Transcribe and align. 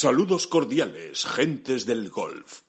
Saludos 0.00 0.46
cordiales, 0.46 1.26
gentes 1.26 1.84
del 1.84 2.08
golf. 2.08 2.60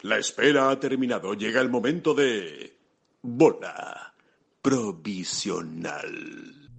La 0.00 0.16
espera 0.16 0.70
ha 0.70 0.80
terminado. 0.80 1.34
Llega 1.34 1.60
el 1.60 1.68
momento 1.68 2.14
de... 2.14 2.78
Bola 3.20 4.14
provisional. 4.62 6.00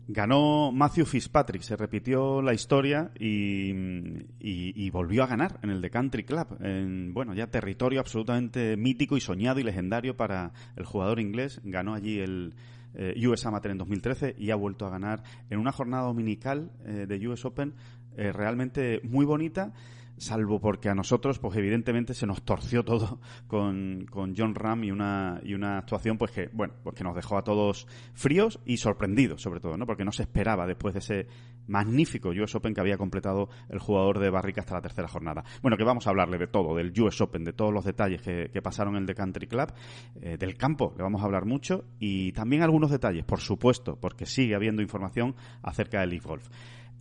Ganó 0.07 0.71
Matthew 0.71 1.05
Fitzpatrick, 1.05 1.61
se 1.61 1.75
repitió 1.75 2.41
la 2.41 2.55
historia 2.55 3.11
y, 3.19 4.89
volvió 4.89 5.21
a 5.25 5.27
ganar 5.27 5.59
en 5.61 5.69
el 5.69 5.79
The 5.79 5.91
Country 5.91 6.23
Club. 6.23 6.57
En, 6.59 7.13
bueno, 7.13 7.35
ya 7.35 7.51
territorio 7.51 7.99
absolutamente 7.99 8.75
mítico 8.77 9.15
y 9.15 9.21
soñado 9.21 9.59
y 9.59 9.63
legendario 9.63 10.17
para 10.17 10.53
el 10.75 10.85
jugador 10.85 11.19
inglés. 11.19 11.61
Ganó 11.63 11.93
allí 11.93 12.17
el 12.17 12.55
eh, 12.95 13.27
US 13.27 13.45
Amateur 13.45 13.71
en 13.71 13.77
2013 13.77 14.35
y 14.37 14.51
ha 14.51 14.55
vuelto 14.55 14.85
a 14.85 14.89
ganar 14.89 15.23
en 15.49 15.59
una 15.59 15.71
jornada 15.71 16.03
dominical 16.03 16.71
eh, 16.85 17.05
de 17.07 17.27
US 17.27 17.45
Open 17.45 17.73
eh, 18.17 18.31
realmente 18.31 19.01
muy 19.03 19.25
bonita 19.25 19.73
salvo 20.17 20.59
porque 20.59 20.89
a 20.89 20.95
nosotros, 20.95 21.39
pues 21.39 21.57
evidentemente 21.57 22.13
se 22.13 22.25
nos 22.25 22.43
torció 22.43 22.83
todo 22.83 23.19
con, 23.47 24.05
con 24.09 24.33
John 24.35 24.55
Ram 24.55 24.83
y 24.83 24.91
una, 24.91 25.39
y 25.43 25.53
una 25.53 25.77
actuación 25.77 26.17
pues 26.17 26.31
que, 26.31 26.49
bueno, 26.53 26.73
pues 26.83 26.95
que 26.95 27.03
nos 27.03 27.15
dejó 27.15 27.37
a 27.37 27.43
todos 27.43 27.87
fríos 28.13 28.59
y 28.65 28.77
sorprendidos, 28.77 29.41
sobre 29.41 29.59
todo, 29.59 29.77
¿no? 29.77 29.85
Porque 29.85 30.05
no 30.05 30.11
se 30.11 30.23
esperaba 30.23 30.65
después 30.65 30.93
de 30.93 30.99
ese 30.99 31.27
magnífico 31.67 32.29
US 32.29 32.55
Open 32.55 32.73
que 32.73 32.81
había 32.81 32.97
completado 32.97 33.49
el 33.69 33.79
jugador 33.79 34.19
de 34.19 34.29
Barrica 34.29 34.61
hasta 34.61 34.75
la 34.75 34.81
tercera 34.81 35.07
jornada. 35.07 35.43
Bueno, 35.61 35.77
que 35.77 35.83
vamos 35.83 36.07
a 36.07 36.09
hablarle 36.09 36.37
de 36.37 36.47
todo, 36.47 36.75
del 36.75 36.93
US 37.01 37.21
Open, 37.21 37.43
de 37.43 37.53
todos 37.53 37.73
los 37.73 37.85
detalles 37.85 38.21
que, 38.21 38.49
que 38.51 38.61
pasaron 38.61 38.95
en 38.95 39.01
el 39.01 39.07
The 39.07 39.15
Country 39.15 39.47
Club, 39.47 39.73
eh, 40.21 40.37
del 40.37 40.55
campo, 40.57 40.93
le 40.97 41.03
vamos 41.03 41.21
a 41.21 41.25
hablar 41.25 41.45
mucho, 41.45 41.85
y 41.99 42.31
también 42.33 42.63
algunos 42.63 42.91
detalles, 42.91 43.23
por 43.23 43.39
supuesto, 43.39 43.97
porque 43.99 44.25
sigue 44.25 44.55
habiendo 44.55 44.81
información 44.81 45.35
acerca 45.61 46.01
del 46.01 46.11
Leaf 46.11 46.25
Golf. 46.25 46.49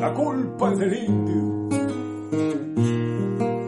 la 0.00 0.14
culpa 0.14 0.74
del 0.76 0.94
indio. 0.94 1.68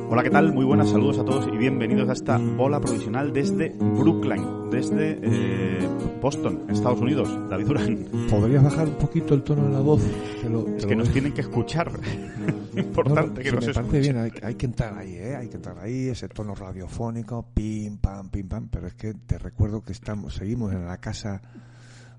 Hola, 0.09 0.23
¿qué 0.23 0.31
tal? 0.31 0.55
Muy 0.55 0.65
buenas 0.65 0.89
saludos 0.89 1.19
a 1.19 1.25
todos 1.27 1.47
y 1.53 1.57
bienvenidos 1.59 2.09
a 2.09 2.15
esta 2.15 2.39
bola 2.39 2.81
provisional 2.81 3.35
desde 3.35 3.69
Brookline, 3.79 4.71
desde 4.71 5.19
eh, 5.23 5.87
Boston, 6.23 6.63
Estados 6.71 7.01
Unidos. 7.03 7.29
David 7.51 7.67
Durán. 7.67 8.07
¿Podrías 8.31 8.65
bajar 8.65 8.89
un 8.89 8.95
poquito 8.95 9.35
el 9.35 9.43
tono 9.43 9.67
de 9.67 9.73
la 9.73 9.81
voz? 9.81 10.01
Te 10.41 10.49
lo, 10.49 10.65
te 10.65 10.77
es 10.79 10.87
que 10.87 10.97
nos 10.97 11.11
tienen 11.11 11.35
que 11.35 11.43
escuchar. 11.43 11.93
Importante 12.77 13.45
no, 13.45 13.51
que 13.51 13.53
nos 13.53 13.67
me 13.67 13.71
escuchen. 13.71 13.91
parece 13.91 14.01
bien, 14.01 14.17
hay, 14.17 14.33
hay, 14.43 14.55
que 14.55 14.67
entrar 14.67 14.97
ahí, 14.97 15.15
¿eh? 15.15 15.37
Hay 15.37 15.49
que 15.51 15.57
entrar 15.57 15.79
ahí, 15.81 16.09
ese 16.09 16.31
tono 16.31 16.55
radiofónico, 16.55 17.45
pim, 17.53 17.99
pam, 17.99 18.31
pim, 18.31 18.49
pam. 18.49 18.69
Pero 18.71 18.87
es 18.87 18.95
que 18.95 19.13
te 19.13 19.37
recuerdo 19.37 19.83
que 19.83 19.93
estamos, 19.93 20.35
seguimos 20.35 20.73
en 20.73 20.87
la 20.87 20.97
casa 20.97 21.43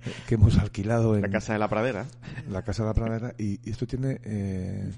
que 0.28 0.36
hemos 0.36 0.58
alquilado 0.58 1.16
en... 1.16 1.22
La 1.22 1.30
casa 1.30 1.54
de 1.54 1.60
la 1.60 1.70
pradera. 1.70 2.06
La 2.50 2.64
casa 2.64 2.84
de 2.84 2.90
la 2.90 2.94
pradera 2.94 3.36
y, 3.38 3.60
y 3.64 3.72
esto 3.72 3.88
tiene... 3.88 4.20
Eh, 4.24 4.92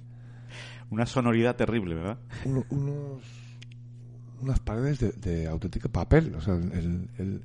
una 0.89 1.05
sonoridad 1.05 1.55
terrible, 1.55 1.95
¿verdad? 1.95 2.17
Uno, 2.45 2.63
unos, 2.69 3.23
unas 4.41 4.59
paredes 4.59 4.99
de, 4.99 5.11
de, 5.13 5.47
auténtico 5.47 5.89
papel. 5.89 6.35
O 6.35 6.41
sea, 6.41 6.55
el, 6.55 7.09
el, 7.17 7.43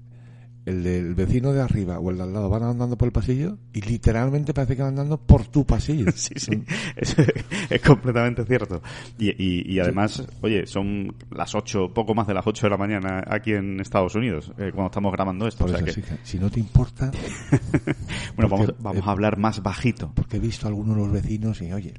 el, 0.66 0.82
del 0.82 1.14
vecino 1.14 1.52
de 1.52 1.60
arriba 1.60 1.98
o 1.98 2.10
el 2.10 2.18
de 2.18 2.22
al 2.24 2.32
lado 2.32 2.48
van 2.48 2.62
andando 2.62 2.96
por 2.96 3.06
el 3.06 3.12
pasillo 3.12 3.58
y 3.72 3.80
literalmente 3.80 4.52
parece 4.54 4.76
que 4.76 4.82
van 4.82 4.90
andando 4.90 5.18
por 5.18 5.46
tu 5.46 5.64
pasillo. 5.64 6.10
sí, 6.14 6.34
sí, 6.36 6.62
es, 6.96 7.16
es, 7.70 7.80
completamente 7.80 8.44
cierto. 8.44 8.82
Y, 9.18 9.30
y, 9.30 9.72
y 9.72 9.80
además, 9.80 10.12
sí. 10.12 10.36
oye, 10.42 10.66
son 10.66 11.14
las 11.30 11.54
ocho, 11.54 11.88
poco 11.92 12.14
más 12.14 12.26
de 12.26 12.34
las 12.34 12.46
ocho 12.46 12.66
de 12.66 12.70
la 12.70 12.76
mañana 12.76 13.22
aquí 13.26 13.52
en 13.52 13.80
Estados 13.80 14.14
Unidos, 14.14 14.52
eh, 14.58 14.70
cuando 14.74 14.86
estamos 14.86 15.12
grabando 15.12 15.46
esto. 15.46 15.66
Por 15.66 15.74
o 15.74 15.78
sea 15.78 15.86
eso, 15.86 16.00
que... 16.00 16.06
sí, 16.06 16.14
si 16.22 16.38
no 16.38 16.50
te 16.50 16.60
importa... 16.60 17.10
bueno, 18.36 18.48
porque, 18.48 18.48
vamos, 18.48 18.74
vamos 18.80 19.02
eh, 19.02 19.06
a 19.06 19.10
hablar 19.10 19.38
más 19.38 19.62
bajito. 19.62 20.12
Porque 20.14 20.36
he 20.36 20.40
visto 20.40 20.66
a 20.66 20.68
algunos 20.68 20.96
de 20.96 21.02
los 21.02 21.12
vecinos 21.12 21.60
y, 21.62 21.72
oye... 21.72 21.94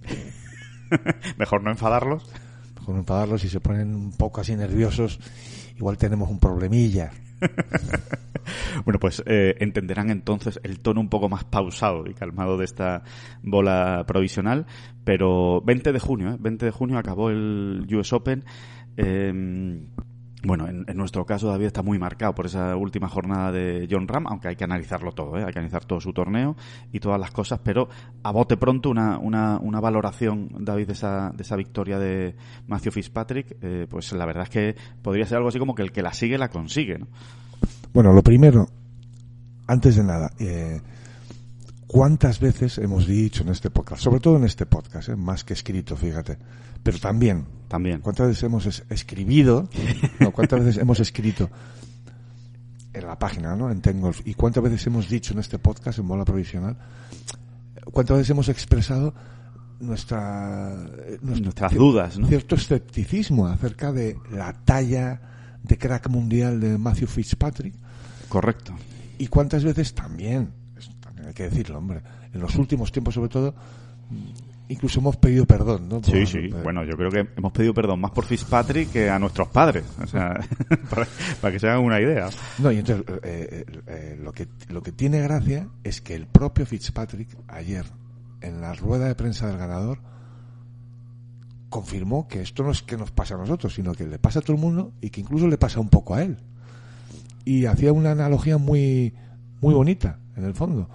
Mejor 1.38 1.64
no 1.64 1.72
enfadarlos. 1.72 2.28
Mejor 2.76 2.96
no 2.96 3.02
enfadarlos 3.02 3.44
y 3.44 3.50
se 3.50 3.60
ponen 3.60 3.96
un 3.96 4.12
poco 4.12 4.42
así 4.42 4.56
nerviosos. 4.56 5.20
Igual 5.78 5.98
tenemos 5.98 6.30
un 6.30 6.40
problemilla. 6.40 7.12
bueno, 8.86 9.00
pues 9.00 9.24
eh, 9.26 9.56
entenderán 9.60 10.10
entonces 10.10 10.60
el 10.64 10.80
tono 10.80 11.02
un 11.02 11.10
poco 11.10 11.30
más 11.30 11.44
pausado 11.44 12.06
y 12.08 12.14
calmado 12.14 12.58
de 12.58 12.66
esta 12.66 13.04
bola 13.44 14.06
provisional. 14.08 14.66
Pero 15.04 15.62
20 15.62 15.92
de 15.92 16.00
junio, 16.00 16.32
¿eh? 16.32 16.38
20 16.40 16.66
de 16.66 16.72
junio 16.72 16.98
acabó 16.98 17.30
el 17.30 17.88
US 17.92 18.14
Open. 18.14 18.44
Eh, 18.98 19.82
bueno, 20.44 20.68
en, 20.68 20.86
en, 20.88 20.98
nuestro 20.98 21.26
caso 21.26 21.48
David 21.48 21.68
está 21.68 21.84
muy 21.84 22.00
marcado 22.00 22.34
por 22.34 22.48
esa 22.48 22.76
última 22.76 23.08
jornada 23.08 23.52
de 23.52 23.88
John 23.90 24.08
Ram, 24.08 24.26
aunque 24.28 24.48
hay 24.48 24.56
que 24.56 24.64
analizarlo 24.64 25.12
todo, 25.12 25.38
¿eh? 25.38 25.44
hay 25.46 25.54
que 25.54 25.60
analizar 25.60 25.86
todo 25.86 26.02
su 26.02 26.14
torneo 26.14 26.56
y 26.92 27.00
todas 27.00 27.20
las 27.20 27.32
cosas, 27.32 27.60
pero 27.64 27.90
a 28.24 28.32
bote 28.32 28.58
pronto 28.58 28.90
una, 28.90 29.20
una, 29.20 29.60
una 29.60 29.80
valoración, 29.80 30.50
David, 30.60 30.88
de 30.88 30.94
esa, 30.94 31.32
de 31.36 31.44
esa 31.44 31.56
victoria 31.56 32.00
de 32.00 32.36
Matthew 32.68 32.92
Fitzpatrick, 32.92 33.58
eh, 33.62 33.88
pues 33.90 34.12
la 34.14 34.26
verdad 34.26 34.44
es 34.44 34.50
que 34.50 34.76
podría 35.02 35.26
ser 35.26 35.38
algo 35.38 35.50
así 35.50 35.60
como 35.60 35.76
que 35.76 35.84
el 35.84 35.92
que 35.92 36.02
la 36.02 36.14
sigue 36.14 36.38
la 36.38 36.50
consigue, 36.50 36.98
¿no? 36.98 37.08
Bueno, 37.94 38.14
lo 38.14 38.24
primero, 38.24 38.68
antes 39.68 39.96
de 39.98 40.04
nada, 40.04 40.32
eh, 40.40 40.82
¿cuántas 41.92 42.40
veces 42.40 42.78
hemos 42.78 43.06
dicho 43.06 43.44
en 43.44 43.50
este 43.50 43.70
podcast, 43.70 44.02
sobre 44.02 44.22
todo 44.22 44.38
en 44.38 44.46
este 44.46 44.66
podcast, 44.66 45.10
eh, 45.10 45.16
más 45.18 45.44
que 45.44 45.52
escrito, 45.52 45.98
fíjate, 45.98 46.38
pero 46.82 46.98
también, 47.00 47.46
también. 47.68 48.00
¿Cuántas 48.00 48.30
veces 48.30 48.44
hemos 48.44 48.66
es 48.66 48.86
escribido? 48.90 49.68
No, 50.22 50.32
¿cuántas 50.32 50.64
veces 50.64 50.82
hemos 50.82 51.02
escrito 51.02 51.50
en 52.94 53.06
la 53.06 53.20
página, 53.20 53.58
¿no? 53.58 53.70
En 53.70 53.82
Tengolf. 53.82 54.22
¿Y 54.26 54.36
cuántas 54.36 54.64
veces 54.64 54.88
hemos 54.88 55.10
dicho 55.10 55.34
en 55.34 55.40
este 55.40 55.60
podcast, 55.60 56.00
en 56.00 56.08
Bola 56.08 56.24
Provisional? 56.24 56.78
¿Cuántas 57.92 58.20
veces 58.20 58.30
hemos 58.30 58.48
expresado 58.48 59.14
nuestra, 59.82 60.74
nuestro, 61.22 61.44
nuestras 61.44 61.74
dudas, 61.74 62.18
¿no? 62.18 62.26
Cierto 62.26 62.56
escepticismo 62.56 63.48
acerca 63.48 63.92
de 63.92 64.18
la 64.32 64.54
talla 64.54 65.60
de 65.62 65.78
crack 65.78 66.08
mundial 66.08 66.62
de 66.62 66.78
Matthew 66.78 67.08
Fitzpatrick. 67.08 67.74
Correcto. 68.30 68.74
Y 69.18 69.28
cuántas 69.28 69.66
veces 69.66 69.94
también 69.94 70.61
hay 71.28 71.34
que 71.34 71.44
decirlo, 71.44 71.78
hombre, 71.78 72.02
en 72.34 72.40
los 72.40 72.56
últimos 72.56 72.92
tiempos 72.92 73.14
sobre 73.14 73.30
todo, 73.30 73.54
incluso 74.68 75.00
hemos 75.00 75.18
pedido 75.18 75.46
perdón, 75.46 75.90
¿no? 75.90 76.02
Por, 76.02 76.12
sí, 76.12 76.26
sí. 76.26 76.50
Bueno, 76.64 76.84
yo 76.84 76.96
creo 76.96 77.10
que 77.10 77.28
hemos 77.36 77.52
pedido 77.52 77.74
perdón 77.74 78.00
más 78.00 78.12
por 78.12 78.26
Fitzpatrick 78.26 78.92
que 78.92 79.10
a 79.10 79.20
nuestros 79.20 79.50
padres, 79.50 79.84
o 80.02 80.08
sea, 80.08 80.40
para, 80.90 81.08
para, 81.42 81.52
que 81.52 81.60
se 81.60 81.68
hagan 81.68 81.84
una 81.84 82.00
idea. 82.00 82.30
No, 82.60 82.72
y 82.72 82.80
entonces 82.80 83.06
eh, 83.24 83.66
eh, 83.88 84.20
lo 84.22 84.32
que 84.32 84.48
lo 84.70 84.82
que 84.82 84.92
tiene 84.92 85.22
gracia 85.22 85.68
es 85.84 86.02
que 86.02 86.16
el 86.16 86.28
propio 86.28 86.66
Fitzpatrick 86.66 87.30
ayer 87.48 87.86
en 88.42 88.62
la 88.62 88.74
rueda 88.74 89.08
de 89.08 89.16
prensa 89.16 89.48
del 89.48 89.58
ganador 89.58 90.00
confirmó 91.70 92.28
que 92.28 92.42
esto 92.42 92.64
no 92.64 92.72
es 92.72 92.82
que 92.82 92.98
nos 92.98 93.12
pasa 93.12 93.36
a 93.36 93.38
nosotros, 93.38 93.74
sino 93.74 93.94
que 93.94 94.06
le 94.06 94.20
pasa 94.20 94.40
a 94.40 94.42
todo 94.42 94.54
el 94.54 94.62
mundo 94.62 94.94
y 95.02 95.10
que 95.10 95.22
incluso 95.22 95.48
le 95.48 95.58
pasa 95.58 95.80
un 95.80 95.90
poco 95.90 96.16
a 96.16 96.24
él. 96.24 96.38
Y 97.44 97.66
hacía 97.66 97.92
una 97.92 98.12
analogía 98.12 98.58
muy 98.58 99.14
muy 99.62 99.74
bonita 99.74 100.20
en 100.36 100.46
el 100.46 100.54
fondo, 100.54 100.90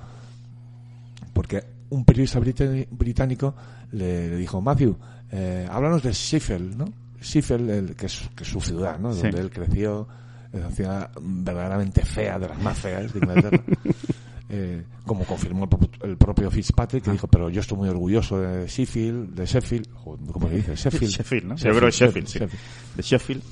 porque 1.37 1.63
un 1.91 2.03
periodista 2.07 2.41
británico 2.41 3.55
le, 3.93 4.39
dijo, 4.39 4.63
Matthew, 4.63 4.97
eh, 5.31 5.69
háblanos 5.71 6.03
de 6.03 6.11
Sheffield, 6.11 6.77
¿no? 6.77 6.87
Sheffield, 7.21 7.69
el, 7.69 7.95
que, 7.95 8.07
es, 8.07 8.31
que 8.35 8.43
es 8.43 8.49
su 8.49 8.59
ciudad, 8.59 8.99
¿no? 8.99 9.15
Donde 9.15 9.39
él 9.39 9.51
creció, 9.51 10.09
es 10.51 10.61
una 10.61 10.71
ciudad 10.71 11.11
verdaderamente 11.21 12.07
fea, 12.07 12.39
de 12.39 12.49
las 12.49 12.59
más 12.63 12.79
feas 12.79 13.13
de 13.13 13.19
Inglaterra. 13.19 13.63
eh, 14.49 14.83
como 15.05 15.25
confirmó 15.25 15.69
el, 15.71 16.11
el, 16.11 16.17
propio 16.17 16.51
Fitzpatrick, 16.51 17.05
que 17.05 17.11
ah. 17.11 17.13
dijo, 17.13 17.29
pero 17.29 17.51
yo 17.51 17.61
estoy 17.61 17.77
muy 17.77 17.91
orgulloso 17.91 18.41
de 18.41 18.67
Sheffield, 18.67 19.35
de 19.35 19.45
Sheffield, 19.45 19.89
¿cómo 19.93 20.49
se 20.49 20.57
dice? 20.57 20.75
Sheffield. 20.75 21.13
Sheffield, 21.13 21.45
¿no? 21.45 21.57
Sheffield, 21.57 21.77
creo 21.77 21.91
que 21.91 21.97
Sheffield, 21.97 22.29
sí. 22.29 22.39
Sheffield. 22.39 22.63
De 22.97 23.03
Sheffield. 23.03 23.43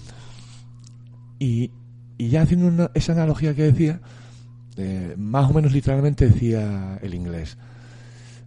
Y, 1.39 1.71
y 2.17 2.29
ya 2.31 2.41
haciendo 2.41 2.67
una, 2.67 2.91
esa 2.95 3.13
analogía 3.13 3.55
que 3.55 3.65
decía, 3.65 4.01
eh, 4.79 5.15
más 5.19 5.51
o 5.51 5.53
menos 5.53 5.71
literalmente 5.73 6.27
decía 6.27 6.99
el 7.03 7.13
inglés, 7.13 7.59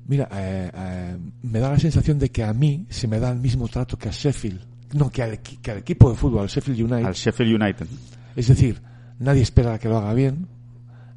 Mira, 0.08 0.28
eh, 0.32 0.72
eh, 0.74 1.18
me 1.44 1.60
da 1.60 1.72
la 1.72 1.80
sensación 1.80 2.18
de 2.18 2.30
que 2.30 2.44
a 2.44 2.54
mí 2.54 2.86
se 2.90 3.08
me 3.08 3.20
da 3.20 3.30
el 3.32 3.40
mismo 3.40 3.68
trato 3.68 3.98
que 3.98 4.10
a 4.10 4.12
Sheffield. 4.12 4.62
No, 4.94 5.10
que 5.10 5.22
al, 5.22 5.40
que 5.40 5.72
al, 5.72 5.80
equipo 5.80 6.10
de 6.10 6.16
fútbol, 6.16 6.42
al 6.44 6.48
Sheffield 6.48 6.80
United. 6.80 7.06
Al 7.06 7.14
Sheffield 7.14 7.62
United. 7.62 7.88
Es 8.36 8.48
decir, 8.48 8.82
nadie 9.20 9.42
espera 9.42 9.78
que 9.80 9.90
lo 9.90 9.98
haga 9.98 10.14
bien, 10.14 10.48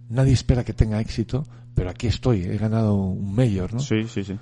nadie 0.09 0.33
espera 0.33 0.65
que 0.65 0.73
tenga 0.73 1.01
éxito, 1.01 1.47
pero 1.75 1.91
aquí 1.91 2.09
estoy, 2.09 2.43
he 2.43 2.59
ganado 2.59 2.95
un 2.97 3.33
mayor, 3.35 3.73
¿no? 3.73 3.79
Sí, 3.81 4.09
sí, 4.09 4.25
sí. 4.25 4.37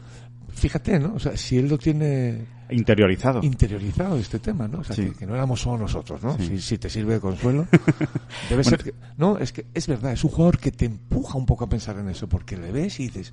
fíjate, 0.55 0.99
¿no? 0.99 1.15
O 1.15 1.19
sea, 1.19 1.37
si 1.37 1.59
él 1.59 1.69
lo 1.69 1.77
tiene 1.77 2.47
Interiorizado. 2.71 3.41
interiorizado 3.43 4.17
este 4.17 4.39
tema, 4.39 4.67
¿no? 4.67 4.79
O 4.81 4.85
sea, 4.85 4.97
Sí. 4.97 5.05
que, 5.07 5.13
que 5.13 5.27
no 5.27 5.35
éramos 5.35 5.61
solo 5.61 5.79
nosotros, 5.79 6.23
¿no? 6.23 6.37
Sí. 6.39 6.47
Si, 6.47 6.61
si 6.61 6.79
te 6.79 6.89
sirve 6.89 7.15
de 7.15 7.21
consuelo. 7.21 7.67
Debe 8.49 8.65
ser 8.65 8.83
que, 8.83 8.95
no, 9.19 9.37
es 9.39 9.53
que 9.53 9.67
es 9.75 9.87
verdad, 9.87 10.13
es 10.13 10.25
un 10.25 10.31
jugador 10.31 10.59
que 10.59 10.73
te 10.73 10.87
empuja 10.87 11.37
un 11.37 11.45
poco 11.47 11.65
a 11.65 11.69
pensar 11.69 11.99
en 11.99 12.09
eso, 12.09 12.29
porque 12.29 12.57
le 12.57 12.73
ves 12.73 12.99
y 13.01 13.05
dices, 13.05 13.33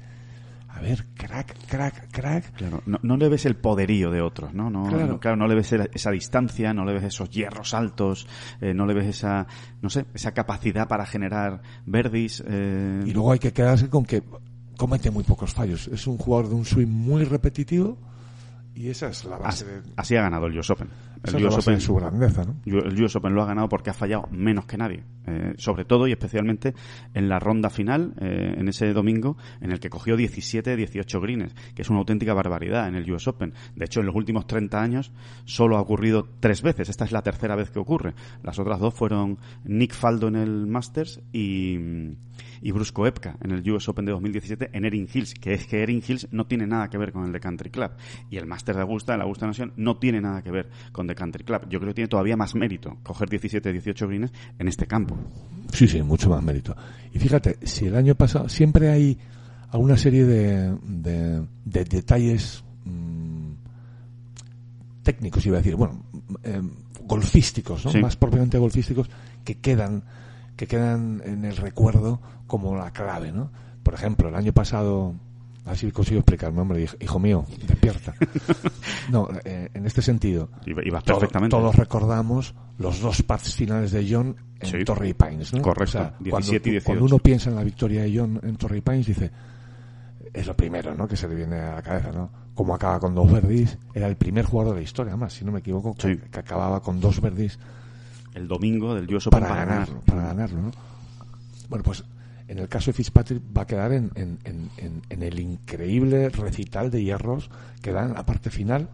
a 0.76 0.82
ver, 0.82 1.06
crack, 1.16 1.56
crack, 1.68 2.12
crack. 2.12 2.52
Claro, 2.54 2.84
no, 2.86 3.00
no 3.02 3.16
le 3.16 3.30
ves 3.30 3.46
el 3.46 3.56
poderío 3.56 4.12
de 4.12 4.22
otros, 4.22 4.54
¿no? 4.54 4.70
no 4.70 4.84
Claro. 4.90 5.08
no, 5.08 5.20
claro, 5.22 5.38
no 5.38 5.48
le 5.48 5.56
ves 5.56 5.72
esa, 5.72 6.12
distancia, 6.12 6.74
no 6.74 6.84
le 6.84 6.94
ves 6.94 7.04
esos 7.06 7.30
hierros 7.30 7.74
altos, 7.74 8.28
eh, 8.60 8.74
no 8.74 8.86
le 8.86 8.94
ves 8.94 9.08
esa, 9.08 9.48
no 9.82 9.90
sé, 9.90 10.06
esa 10.14 10.34
capacidad 10.34 10.88
para 10.88 11.06
generar 11.06 11.62
verdis. 11.86 12.44
eh, 12.46 13.04
Y 13.06 13.12
luego 13.12 13.32
hay 13.32 13.40
que 13.40 13.54
quedarse 13.54 13.90
con 13.90 14.06
que 14.06 14.22
comete 14.76 15.12
muy 15.12 15.24
pocos 15.24 15.54
fallos. 15.54 15.88
Es 15.88 16.08
un 16.08 16.18
jugador 16.18 16.50
de 16.50 16.56
un 16.56 16.66
swing 16.66 16.88
muy 16.90 17.24
repetitivo 17.24 17.98
y 18.76 18.90
esa 18.90 19.08
es 19.08 19.24
la 19.24 19.38
base 19.38 19.64
así, 19.64 19.74
de, 19.74 19.94
así 19.96 20.16
ha 20.18 20.22
ganado 20.24 20.48
el 20.48 20.60
US 20.60 20.70
Open. 20.72 20.90
El 21.26 21.46
US 21.46 21.58
Open, 21.58 21.82
su 21.82 21.96
grandeza, 21.96 22.44
¿no? 22.44 22.56
el 22.66 23.04
US 23.04 23.16
Open 23.16 23.34
lo 23.34 23.42
ha 23.42 23.46
ganado 23.46 23.70
porque 23.70 23.90
ha 23.90 23.94
fallado 23.94 24.28
menos 24.32 24.66
que 24.66 24.78
nadie. 24.78 25.04
Eh, 25.28 25.56
sobre 25.58 25.86
todo 25.86 26.08
y 26.08 26.12
especialmente 26.12 26.76
en 27.16 27.30
la 27.30 27.40
ronda 27.40 27.72
final, 27.72 28.14
eh, 28.20 28.54
en 28.58 28.68
ese 28.68 28.94
domingo, 28.94 29.38
en 29.60 29.72
el 29.72 29.80
que 29.80 29.90
cogió 29.90 30.16
17, 30.16 30.76
18 30.76 31.20
greens, 31.20 31.56
que 31.74 31.82
es 31.82 31.90
una 31.90 32.00
auténtica 32.00 32.34
barbaridad 32.34 32.88
en 32.88 32.96
el 32.96 33.12
US 33.12 33.28
Open. 33.28 33.54
De 33.76 33.86
hecho, 33.86 34.02
en 34.02 34.06
los 34.06 34.16
últimos 34.16 34.46
30 34.46 34.80
años 34.80 35.12
solo 35.46 35.78
ha 35.78 35.82
ocurrido 35.82 36.28
tres 36.40 36.62
veces. 36.62 36.90
Esta 36.90 37.06
es 37.06 37.12
la 37.12 37.24
tercera 37.24 37.56
vez 37.56 37.72
que 37.72 37.80
ocurre. 37.80 38.14
Las 38.44 38.60
otras 38.60 38.80
dos 38.80 38.94
fueron 38.94 39.40
Nick 39.64 39.94
Faldo 39.94 40.28
en 40.28 40.36
el 40.36 40.68
Masters 40.68 41.22
y, 41.34 41.76
y 42.62 42.72
Bruce 42.72 42.94
Koepka 42.94 43.38
en 43.44 43.52
el 43.52 43.72
US 43.72 43.90
Open 43.90 44.06
de 44.06 44.12
2017 44.12 44.70
en 44.74 44.86
Erin 44.86 45.08
Hills, 45.12 45.34
que 45.34 45.54
es 45.54 45.66
que 45.66 45.82
Erin 45.82 46.04
Hills 46.08 46.28
no 46.32 46.46
tiene 46.46 46.68
nada 46.68 46.90
que 46.90 47.00
ver 47.00 47.12
con 47.12 47.26
el 47.26 47.32
de 47.32 47.40
Country 47.40 47.72
Club. 47.72 47.92
Y 48.30 48.38
el 48.38 48.46
Masters 48.46 48.76
de 48.76 48.84
Augusta, 48.84 49.16
el 49.16 49.22
Augusta 49.22 49.48
Nación, 49.48 49.74
no 49.76 49.98
tiene 49.98 50.22
nada 50.22 50.44
que 50.44 50.52
ver 50.52 50.70
con 50.92 51.08
Country 51.16 51.44
Club. 51.44 51.62
Yo 51.70 51.80
creo 51.80 51.90
que 51.92 51.96
tiene 51.96 52.08
todavía 52.08 52.38
más 52.38 52.54
mérito 52.56 52.98
coger 53.04 53.30
17, 53.30 53.72
18 53.72 54.08
greens 54.08 54.32
en 54.60 54.68
este 54.68 54.86
campo. 54.86 55.18
Sí, 55.74 55.88
sí, 55.88 56.02
mucho 56.04 56.30
más 56.30 56.44
mérito. 56.44 56.76
Y 57.14 57.20
fíjate, 57.20 57.58
si 57.64 57.86
el 57.86 57.96
año 57.96 58.16
pasado 58.16 58.48
siempre 58.50 58.90
hay 58.90 59.18
alguna 59.72 59.98
serie 59.98 60.26
de, 60.26 60.78
de, 60.84 61.48
de 61.66 61.86
detalles 61.86 62.64
mm, 62.86 63.52
técnicos, 65.04 65.46
iba 65.46 65.58
a 65.58 65.62
decir, 65.62 65.76
bueno, 65.76 66.04
eh, 66.44 66.62
golfísticos, 67.06 67.86
¿no? 67.86 67.92
Sí. 67.92 68.00
más 68.00 68.16
propiamente 68.16 68.58
golfísticos, 68.58 69.10
que 69.44 69.60
quedan, 69.60 70.04
que 70.56 70.68
quedan 70.68 71.22
en 71.26 71.46
el 71.46 71.56
recuerdo 71.58 72.22
como 72.48 72.76
la 72.76 72.92
clave, 72.92 73.32
¿no? 73.32 73.52
Por 73.84 73.94
ejemplo, 73.94 74.30
el 74.30 74.36
año 74.36 74.54
pasado, 74.54 75.16
así 75.66 75.92
consigo 75.92 76.20
explicarme, 76.20 76.62
hombre, 76.62 76.84
hij- 76.86 76.98
hijo 77.04 77.20
mío, 77.20 77.46
despierta. 77.68 78.14
No, 79.10 79.28
eh, 79.44 79.70
en 79.74 79.86
este 79.86 80.02
sentido, 80.02 80.50
todo- 80.66 81.20
perfectamente. 81.20 81.56
todos 81.56 81.76
recordamos 81.76 82.56
los 82.80 83.00
dos 83.02 83.22
pads 83.22 83.54
finales 83.56 83.92
de 83.92 84.08
John 84.10 84.36
en 84.60 84.68
Sí. 84.70 84.84
Torrey 84.84 85.14
Pines, 85.14 85.54
¿no? 85.54 85.62
Correcto, 85.62 85.84
O 85.84 86.02
sea, 86.02 86.14
17 86.20 86.30
cuando, 86.32 86.52
y 86.52 86.72
18. 86.72 86.86
cuando 86.86 87.06
uno 87.06 87.20
piensa 87.20 87.50
en 87.50 87.56
la 87.56 87.64
victoria 87.64 88.02
de 88.04 88.18
John 88.18 88.40
en 88.44 88.56
Torrey 88.58 88.82
Pines, 88.82 89.06
dice, 89.06 89.32
es 90.34 90.48
lo 90.48 90.56
primero, 90.56 90.96
¿no? 90.96 91.08
Que 91.08 91.16
se 91.16 91.28
le 91.28 91.36
viene 91.36 91.58
a 91.60 91.76
la 91.76 91.82
cabeza, 91.82 92.12
¿no? 92.12 92.30
Como 92.56 92.74
acaba 92.74 93.00
con 93.00 93.14
dos 93.14 93.32
verdis, 93.32 93.78
era 93.94 94.08
el 94.08 94.16
primer 94.16 94.46
jugador 94.46 94.74
de 94.76 94.80
la 94.82 94.84
historia, 94.84 95.12
además, 95.14 95.34
si 95.34 95.46
no 95.46 95.52
me 95.52 95.60
equivoco, 95.60 95.94
que, 95.94 96.16
Sí. 96.16 96.22
que 96.32 96.40
acababa 96.40 96.82
con 96.82 97.00
dos 97.00 97.22
verdis 97.22 97.60
El 98.34 98.48
domingo 98.48 98.96
del 98.96 99.14
US 99.14 99.28
Open 99.28 99.40
para 99.42 99.56
ganarlo, 99.56 100.02
para 100.02 100.24
ganarlo, 100.24 100.62
¿no? 100.62 100.72
Bueno, 101.70 101.84
pues 101.84 102.04
en 102.48 102.60
el 102.60 102.68
caso 102.68 102.88
de 102.92 102.94
Fitzpatrick 102.94 103.42
va 103.58 103.64
a 103.64 103.68
quedar 103.68 103.92
en, 103.94 104.12
en, 104.16 104.38
en, 105.10 105.24
el 105.24 105.40
increíble 105.40 106.30
recital 106.30 106.92
de 106.92 107.04
hierros 107.04 107.50
que 107.82 107.92
da 107.92 108.06
en 108.06 108.14
la 108.14 108.26
parte 108.26 108.50
final 108.50 108.90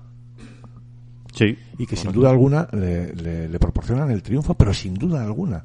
Sí. 1.34 1.58
y 1.78 1.86
que 1.86 1.96
sin 1.96 2.12
duda 2.12 2.30
alguna 2.30 2.68
le, 2.74 3.14
le- 3.16 3.48
le 3.48 3.60
proporcionan 3.60 4.12
el 4.12 4.22
triunfo, 4.22 4.54
pero 4.56 4.74
sin 4.74 4.94
duda 4.96 5.24
alguna. 5.24 5.64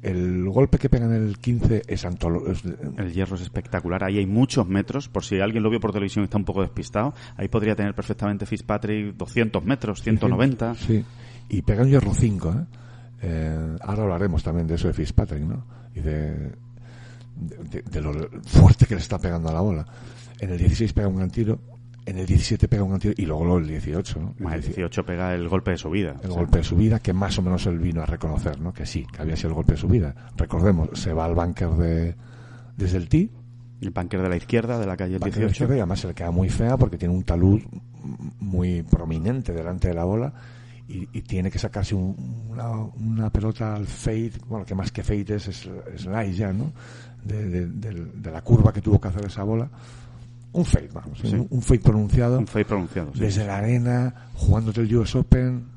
El 0.00 0.48
golpe 0.48 0.78
que 0.78 0.88
pega 0.88 1.06
en 1.06 1.12
el 1.12 1.38
15 1.38 1.82
es, 1.86 2.04
es- 2.04 2.64
El 2.96 3.12
hierro 3.12 3.36
es 3.36 3.42
espectacular. 3.42 4.02
Ahí 4.04 4.18
hay 4.18 4.26
muchos 4.26 4.66
metros. 4.68 5.08
Por 5.08 5.24
si 5.24 5.40
alguien 5.40 5.62
lo 5.62 5.70
vio 5.70 5.80
por 5.80 5.92
televisión 5.92 6.22
y 6.22 6.26
está 6.26 6.38
un 6.38 6.44
poco 6.44 6.62
despistado, 6.62 7.14
ahí 7.36 7.48
podría 7.48 7.74
tener 7.76 7.94
perfectamente 7.94 8.46
Fitzpatrick 8.46 9.16
200 9.16 9.64
metros, 9.64 10.02
190. 10.02 10.74
Sí, 10.76 11.04
y 11.48 11.62
pega 11.62 11.82
un 11.82 11.88
hierro 11.90 12.14
5. 12.14 12.50
¿eh? 12.50 12.64
Eh, 13.22 13.76
ahora 13.82 14.02
hablaremos 14.04 14.42
también 14.42 14.66
de 14.66 14.74
eso 14.76 14.88
de 14.88 14.94
Fitzpatrick, 14.94 15.42
¿no? 15.42 15.64
Y 15.94 16.00
de, 16.00 16.52
de, 17.36 17.82
de 17.82 18.00
lo 18.00 18.12
fuerte 18.44 18.86
que 18.86 18.94
le 18.94 19.00
está 19.00 19.18
pegando 19.18 19.48
a 19.48 19.52
la 19.52 19.60
bola. 19.60 19.84
En 20.40 20.50
el 20.50 20.58
16 20.58 20.92
pega 20.92 21.08
un 21.08 21.16
gran 21.16 21.30
tiro, 21.30 21.58
en 22.04 22.18
el 22.18 22.26
17 22.26 22.66
pega 22.68 22.82
un 22.82 22.88
gran 22.90 23.00
tiro 23.00 23.14
y 23.16 23.26
luego 23.26 23.58
el 23.58 23.66
18, 23.68 24.20
¿no? 24.20 24.34
Más 24.40 24.54
el 24.54 24.62
18 24.62 25.04
pega 25.06 25.34
el 25.34 25.48
golpe 25.48 25.70
de 25.72 25.78
su 25.78 25.88
vida. 25.90 26.10
el 26.22 26.30
O 26.30 26.32
sea, 26.32 26.40
golpe 26.42 26.58
de 26.58 26.64
su 26.64 26.76
vida, 26.76 26.98
que 26.98 27.12
más 27.12 27.38
o 27.38 27.42
menos 27.42 27.64
él 27.66 27.78
vino 27.78 28.02
a 28.02 28.06
reconocer, 28.06 28.60
¿no? 28.60 28.72
Que 28.72 28.86
sí, 28.86 29.06
que 29.12 29.22
había 29.22 29.36
sido 29.36 29.50
el 29.50 29.54
golpe 29.54 29.72
de 29.72 29.78
su 29.78 29.88
vida. 29.88 30.14
Recordemos, 30.36 30.88
se 30.94 31.12
va 31.12 31.26
al 31.26 31.34
búnker 31.34 31.70
de, 31.70 32.16
desde 32.76 32.96
el 32.98 33.08
tee, 33.08 33.30
El 33.80 33.90
bunker 33.90 34.20
de 34.22 34.28
la 34.28 34.36
izquierda 34.36 34.78
de 34.78 34.86
la 34.86 34.96
calle 34.96 35.14
el 35.14 35.18
búnker 35.20 35.34
de 35.34 35.40
la 35.40 35.46
18. 35.46 35.52
izquierda, 35.64 35.76
y 35.76 35.80
además 35.80 36.00
se 36.00 36.08
le 36.08 36.14
queda 36.14 36.30
muy 36.32 36.48
fea 36.48 36.76
porque 36.76 36.98
tiene 36.98 37.14
un 37.14 37.22
talud 37.24 37.60
muy 38.40 38.82
prominente 38.82 39.52
delante 39.52 39.88
de 39.88 39.94
la 39.94 40.04
bola 40.04 40.32
y, 40.88 41.08
y 41.12 41.22
tiene 41.22 41.50
que 41.50 41.58
sacarse 41.60 41.94
un- 41.94 42.46
una, 42.50 42.70
una 42.72 43.30
pelota 43.30 43.74
al 43.76 43.86
fade, 43.86 44.32
bueno, 44.48 44.64
que 44.64 44.74
más 44.74 44.90
que 44.90 45.02
fade 45.04 45.36
es, 45.36 45.46
es 45.48 46.36
ya, 46.36 46.52
¿no? 46.52 46.72
De, 47.24 47.66
de- 47.66 47.92
de 48.14 48.30
la 48.30 48.42
curva 48.42 48.72
que 48.72 48.80
tuvo 48.80 49.00
que 49.00 49.08
hacer 49.08 49.24
esa 49.26 49.44
bola. 49.44 49.68
Un 50.52 50.64
fade, 50.64 50.88
vamos, 50.92 51.18
Sí. 51.18 51.34
un, 51.34 51.46
un 51.50 51.62
fade 51.62 51.80
pronunciado. 51.80 52.38
Un 52.38 52.46
fade 52.46 52.64
pronunciado. 52.64 53.12
sí. 53.14 53.20
Desde 53.20 53.46
la 53.46 53.58
arena, 53.58 54.14
jugándote 54.34 54.80
el 54.82 54.96
US 54.96 55.14
Open, 55.16 55.70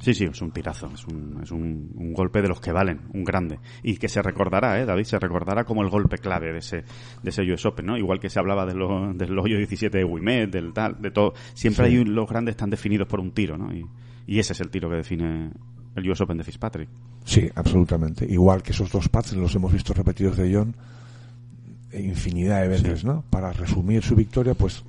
Sí, 0.00 0.14
sí, 0.14 0.24
es 0.24 0.42
un 0.42 0.50
tirazo, 0.50 0.90
es, 0.92 1.06
un, 1.06 1.38
es 1.44 1.52
un, 1.52 1.92
un 1.94 2.12
golpe 2.12 2.42
de 2.42 2.48
los 2.48 2.60
que 2.60 2.72
valen, 2.72 3.02
un 3.14 3.22
grande. 3.22 3.60
Y 3.84 3.98
que 3.98 4.08
se 4.08 4.20
recordará, 4.20 4.80
¿eh, 4.80 4.84
David? 4.84 5.04
Se 5.04 5.16
recordará 5.16 5.62
como 5.62 5.82
el 5.82 5.90
golpe 5.90 6.18
clave 6.18 6.52
de 6.52 6.58
ese, 6.58 6.78
de 7.22 7.30
ese 7.30 7.42
US 7.42 7.64
Open, 7.66 7.86
¿no? 7.86 7.96
Igual 7.96 8.18
que 8.18 8.28
se 8.28 8.40
hablaba 8.40 8.66
de 8.66 8.74
lo- 8.74 9.14
del 9.14 9.38
hoyo 9.38 9.56
17 9.58 9.98
de 9.98 10.04
Wimet, 10.04 10.50
del 10.50 10.72
tal, 10.72 11.00
de 11.00 11.12
todo. 11.12 11.34
Siempre 11.54 11.86
Sí. 11.86 11.92
hay 11.92 11.98
un- 12.00 12.16
los 12.16 12.28
grandes 12.28 12.54
están 12.54 12.70
definidos 12.70 13.06
por 13.06 13.20
un 13.20 13.30
tiro, 13.30 13.56
¿no? 13.56 13.72
Y, 13.72 13.86
y 14.26 14.40
ese 14.40 14.54
es 14.54 14.60
el 14.60 14.70
tiro 14.70 14.90
que 14.90 14.96
define 14.96 15.52
el 15.94 16.10
US 16.10 16.20
Open 16.20 16.38
de 16.38 16.44
Fitzpatrick. 16.44 16.88
Sí, 17.24 17.48
absolutamente. 17.54 18.24
Igual 18.28 18.62
que 18.62 18.72
esos 18.72 18.90
dos 18.90 19.08
pads 19.08 19.34
los 19.34 19.54
hemos 19.54 19.72
visto 19.72 19.92
repetidos 19.94 20.36
de 20.36 20.54
John 20.54 20.74
infinidad 22.00 22.62
de 22.62 22.68
veces, 22.68 23.00
Sí. 23.00 23.06
¿no? 23.06 23.24
Para 23.30 23.52
resumir 23.52 24.02
su 24.02 24.14
victoria, 24.14 24.54
pues 24.54 24.84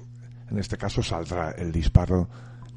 en 0.50 0.58
este 0.60 0.78
caso 0.78 1.02
saldrá 1.02 1.52
el 1.52 1.72
disparo 1.72 2.30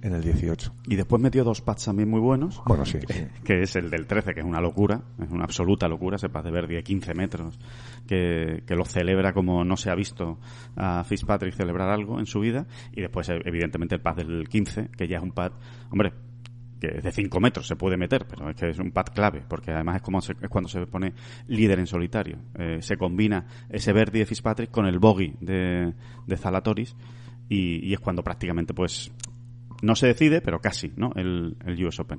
en 0.03 0.13
el 0.13 0.23
18. 0.23 0.73
Y 0.89 0.97
después 0.97 1.21
metió 1.21 1.43
dos 1.43 1.63
pads 1.63 1.87
también 1.87 2.09
muy 2.09 2.21
buenos. 2.21 2.61
Bueno, 2.67 2.85
sí, 2.85 2.99
sí. 3.09 3.27
que 3.45 3.63
es 3.63 3.77
el 3.77 3.91
del 3.91 4.07
13, 4.07 4.35
que 4.35 4.41
es 4.41 4.47
una 4.47 4.61
locura, 4.61 5.01
es 5.21 5.31
una 5.31 5.45
absoluta 5.45 5.89
locura, 5.89 6.17
ese 6.17 6.29
pad 6.29 6.45
de 6.45 6.51
Verdi 6.51 6.75
de 6.75 6.83
15 6.83 7.15
metros, 7.15 7.59
que, 8.07 8.63
que 8.67 8.75
lo 8.75 8.85
celebra 8.85 9.33
como 9.33 9.65
no 9.65 9.77
se 9.77 9.91
ha 9.91 9.95
visto 9.95 10.39
a 10.77 11.03
Fitzpatrick 11.03 11.55
celebrar 11.55 11.89
algo 11.89 12.19
en 12.21 12.27
su 12.27 12.41
vida, 12.41 12.67
y 12.93 13.01
después, 13.01 13.29
evidentemente, 13.29 13.95
el 13.97 14.01
pad 14.01 14.17
del 14.17 14.49
15, 14.49 14.91
que 14.97 15.09
ya 15.09 15.17
es 15.17 15.23
un 15.23 15.33
pad, 15.33 15.53
hombre, 15.91 16.13
que 16.81 16.89
es 16.99 17.03
de 17.05 17.11
5 17.13 17.41
metros 17.41 17.67
se 17.67 17.77
puede 17.77 17.97
meter, 17.97 18.27
pero 18.29 18.51
es 18.51 18.57
que 18.57 18.69
es 18.71 18.79
un 18.79 18.91
pad 18.93 19.07
clave, 19.15 19.43
porque 19.49 19.71
además 19.71 19.97
es, 19.97 20.03
como 20.03 20.21
se- 20.21 20.35
es 20.41 20.49
cuando 20.49 20.69
se 20.69 20.87
pone 20.87 21.13
líder 21.49 21.79
en 21.79 21.87
solitario. 21.87 22.39
Eh, 22.59 22.79
se 22.81 22.97
combina 22.97 23.47
ese 23.69 23.93
Verdi 23.93 24.19
de 24.19 24.27
Fitzpatrick 24.27 24.71
con 24.71 24.87
el 24.87 24.99
bogey 24.99 25.35
de, 25.41 25.95
de 26.27 26.37
Zalatoris, 26.37 26.95
y, 27.49 27.93
es 27.93 28.01
cuando 28.01 28.23
prácticamente, 28.25 28.75
pues, 28.75 29.13
no 29.83 29.95
se 29.95 30.09
decide, 30.09 30.41
pero 30.41 30.61
casi, 30.61 30.93
¿no? 30.97 31.13
El, 31.15 31.57
el 31.65 31.87
US 31.87 32.01
Open. 32.01 32.19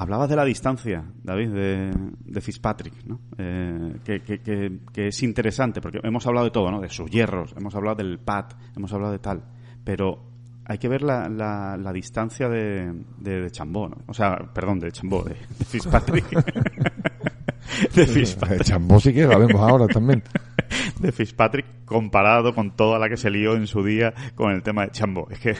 Hablabas 0.00 0.28
de 0.28 0.36
la 0.36 0.44
distancia, 0.44 1.04
David, 1.24 1.48
de, 1.50 1.90
de 2.24 2.40
Fitzpatrick, 2.40 3.04
¿no? 3.04 3.20
Eh, 3.36 3.96
que, 4.04 4.20
que- 4.20 4.38
que- 4.40 4.78
que 4.92 5.08
es 5.08 5.22
interesante, 5.24 5.80
porque 5.80 5.98
hemos 6.04 6.24
hablado 6.26 6.44
de 6.44 6.50
todo, 6.52 6.70
¿no? 6.70 6.80
De 6.80 6.88
sus 6.88 7.10
hierros, 7.10 7.52
hemos 7.56 7.74
hablado 7.74 7.96
del 7.96 8.18
pad, 8.20 8.46
hemos 8.76 8.92
hablado 8.92 9.12
de 9.12 9.18
tal, 9.18 9.42
pero 9.82 10.27
hay 10.68 10.78
que 10.78 10.88
ver 10.88 11.02
la, 11.02 11.28
la, 11.28 11.76
la 11.76 11.92
distancia 11.92 12.48
de, 12.48 12.92
de, 13.18 13.40
de 13.40 13.50
Chambó, 13.50 13.88
¿no? 13.88 13.96
O 14.06 14.14
sea, 14.14 14.36
perdón, 14.52 14.78
de 14.78 14.92
Chambó, 14.92 15.22
de, 15.24 15.34
de 15.58 15.64
Fitzpatrick. 15.64 16.28
de 17.94 18.06
Fitzpatrick. 18.06 18.64
Chambó 18.64 19.00
sí 19.00 19.12
que 19.12 19.26
la 19.26 19.38
vemos 19.38 19.60
ahora 19.60 19.86
también. 19.88 20.22
de 21.00 21.10
Fitzpatrick 21.10 21.84
comparado 21.84 22.54
con 22.54 22.76
toda 22.76 22.98
la 22.98 23.08
que 23.08 23.16
se 23.16 23.30
lió 23.30 23.54
en 23.54 23.66
su 23.66 23.82
día 23.82 24.12
con 24.34 24.52
el 24.52 24.62
tema 24.62 24.84
de 24.84 24.90
Chambo. 24.92 25.26
Es 25.30 25.40
que 25.40 25.56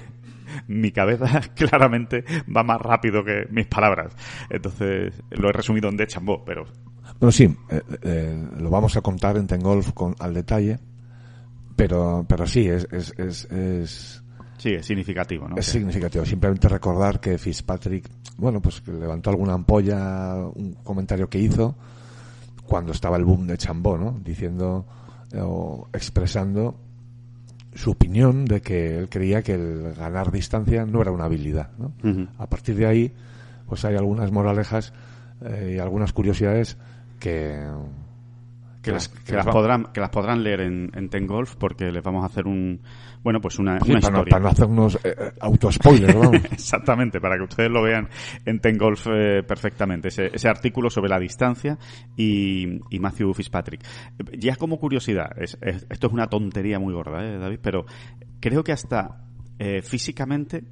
mi 0.67 0.93
cabeza 0.93 1.41
claramente 1.55 2.25
va 2.55 2.63
más 2.63 2.81
rápido 2.81 3.25
que 3.25 3.47
mis 3.51 3.67
palabras. 3.67 4.15
Entonces 4.51 5.15
lo 5.31 5.49
he 5.49 5.53
resumido 5.53 5.89
en 5.89 5.97
de 5.97 6.07
Chambó, 6.07 6.45
pero 6.45 6.67
Bueno, 7.19 7.33
sí, 7.33 7.45
eh, 7.71 7.83
eh, 8.03 8.47
lo 8.59 8.71
vamos 8.71 8.97
a 8.97 9.01
contar 9.01 9.37
en 9.37 9.47
Tengolf 9.47 9.93
con, 9.93 10.15
al 10.19 10.35
detalle, 10.35 10.79
pero, 11.77 12.27
pero 12.29 12.47
sí, 12.47 12.69
es, 12.69 12.87
es, 12.93 13.15
es, 13.19 13.45
es, 13.51 14.23
sí, 14.59 14.75
es 14.75 14.85
significativo, 14.85 15.49
¿no? 15.49 15.57
es 15.57 15.67
significativo. 15.67 16.25
Simplemente 16.25 16.69
recordar 16.69 17.21
que 17.21 17.39
Fitzpatrick, 17.39 18.09
bueno, 18.37 18.61
pues 18.61 18.81
que 18.81 18.93
levantó 18.93 19.31
alguna 19.31 19.55
ampolla, 19.55 20.37
un 20.55 20.75
comentario 20.85 21.29
que 21.29 21.39
hizo 21.39 21.75
cuando 22.67 22.93
estaba 22.93 23.17
el 23.17 23.25
boom 23.25 23.47
de 23.47 23.57
Chambó, 23.57 23.97
¿no? 23.97 24.21
Diciendo 24.23 24.85
eh, 25.33 25.41
o 25.41 25.89
expresando 25.93 26.75
su 27.75 27.93
opinión 27.93 28.45
de 28.45 28.61
que 28.61 28.99
él 28.99 29.09
creía 29.09 29.43
que 29.43 29.55
el 29.55 29.95
ganar 29.95 30.33
distancia 30.33 30.85
no 30.85 31.01
era 31.01 31.13
una 31.13 31.25
habilidad. 31.25 31.71
¿no? 31.79 31.93
A 32.39 32.47
partir 32.49 32.75
de 32.77 32.87
ahí, 32.87 33.13
pues 33.69 33.85
hay 33.85 33.95
algunas 33.95 34.33
moralejas 34.33 34.93
eh, 35.45 35.75
y 35.77 35.79
algunas 35.79 36.13
curiosidades 36.13 36.77
que, 37.21 37.57
que, 38.89 38.93
las, 38.93 39.09
que 39.09 39.37
podrán 39.53 39.85
que 39.93 40.01
las 40.01 40.11
podrán 40.11 40.43
leer 40.43 40.61
en, 40.61 40.91
en 40.95 41.09
Ten 41.09 41.27
Golf 41.27 41.57
porque 41.57 41.91
les 41.93 42.03
vamos 42.03 42.23
a 42.23 42.27
hacer 42.27 42.47
un 42.47 42.81
bueno 43.23 43.41
pues 43.41 43.59
una, 43.59 43.81
Sí, 43.81 43.91
una 43.91 44.01
para, 44.01 44.13
no, 44.13 44.19
historia 44.19 44.31
para 44.31 44.43
no 44.43 44.49
hacernos 44.51 44.95
eh, 44.97 45.15
eh, 45.19 45.33
autospoilers, 45.41 46.15
vamos. 46.15 46.35
Exactamente, 46.53 47.21
para 47.21 47.37
que 47.37 47.43
ustedes 47.45 47.71
lo 47.71 47.83
vean 47.83 48.09
en 48.45 48.61
Ten 48.61 48.77
Golf 48.79 49.07
eh, 49.11 49.43
perfectamente, 49.43 50.09
ese, 50.09 50.27
ese 50.33 50.49
artículo 50.49 50.91
sobre 50.91 51.09
la 51.11 51.19
distancia 51.19 51.79
y, 52.17 52.81
y 52.91 52.99
Matthew 53.01 53.35
Fitzpatrick. 53.35 53.81
Ya 54.39 54.57
como 54.57 54.79
curiosidad, 54.79 55.31
es- 55.41 55.59
es- 55.61 55.87
esto 55.91 56.07
es 56.07 56.13
una 56.13 56.27
tontería 56.29 56.79
muy 56.79 56.95
gorda, 56.95 57.25
¿eh, 57.25 57.39
David? 57.39 57.59
Pero 57.63 57.87
creo 58.41 58.63
que 58.65 58.73
hasta 58.73 59.25
eh, 59.59 59.83
físicamente 59.83 60.63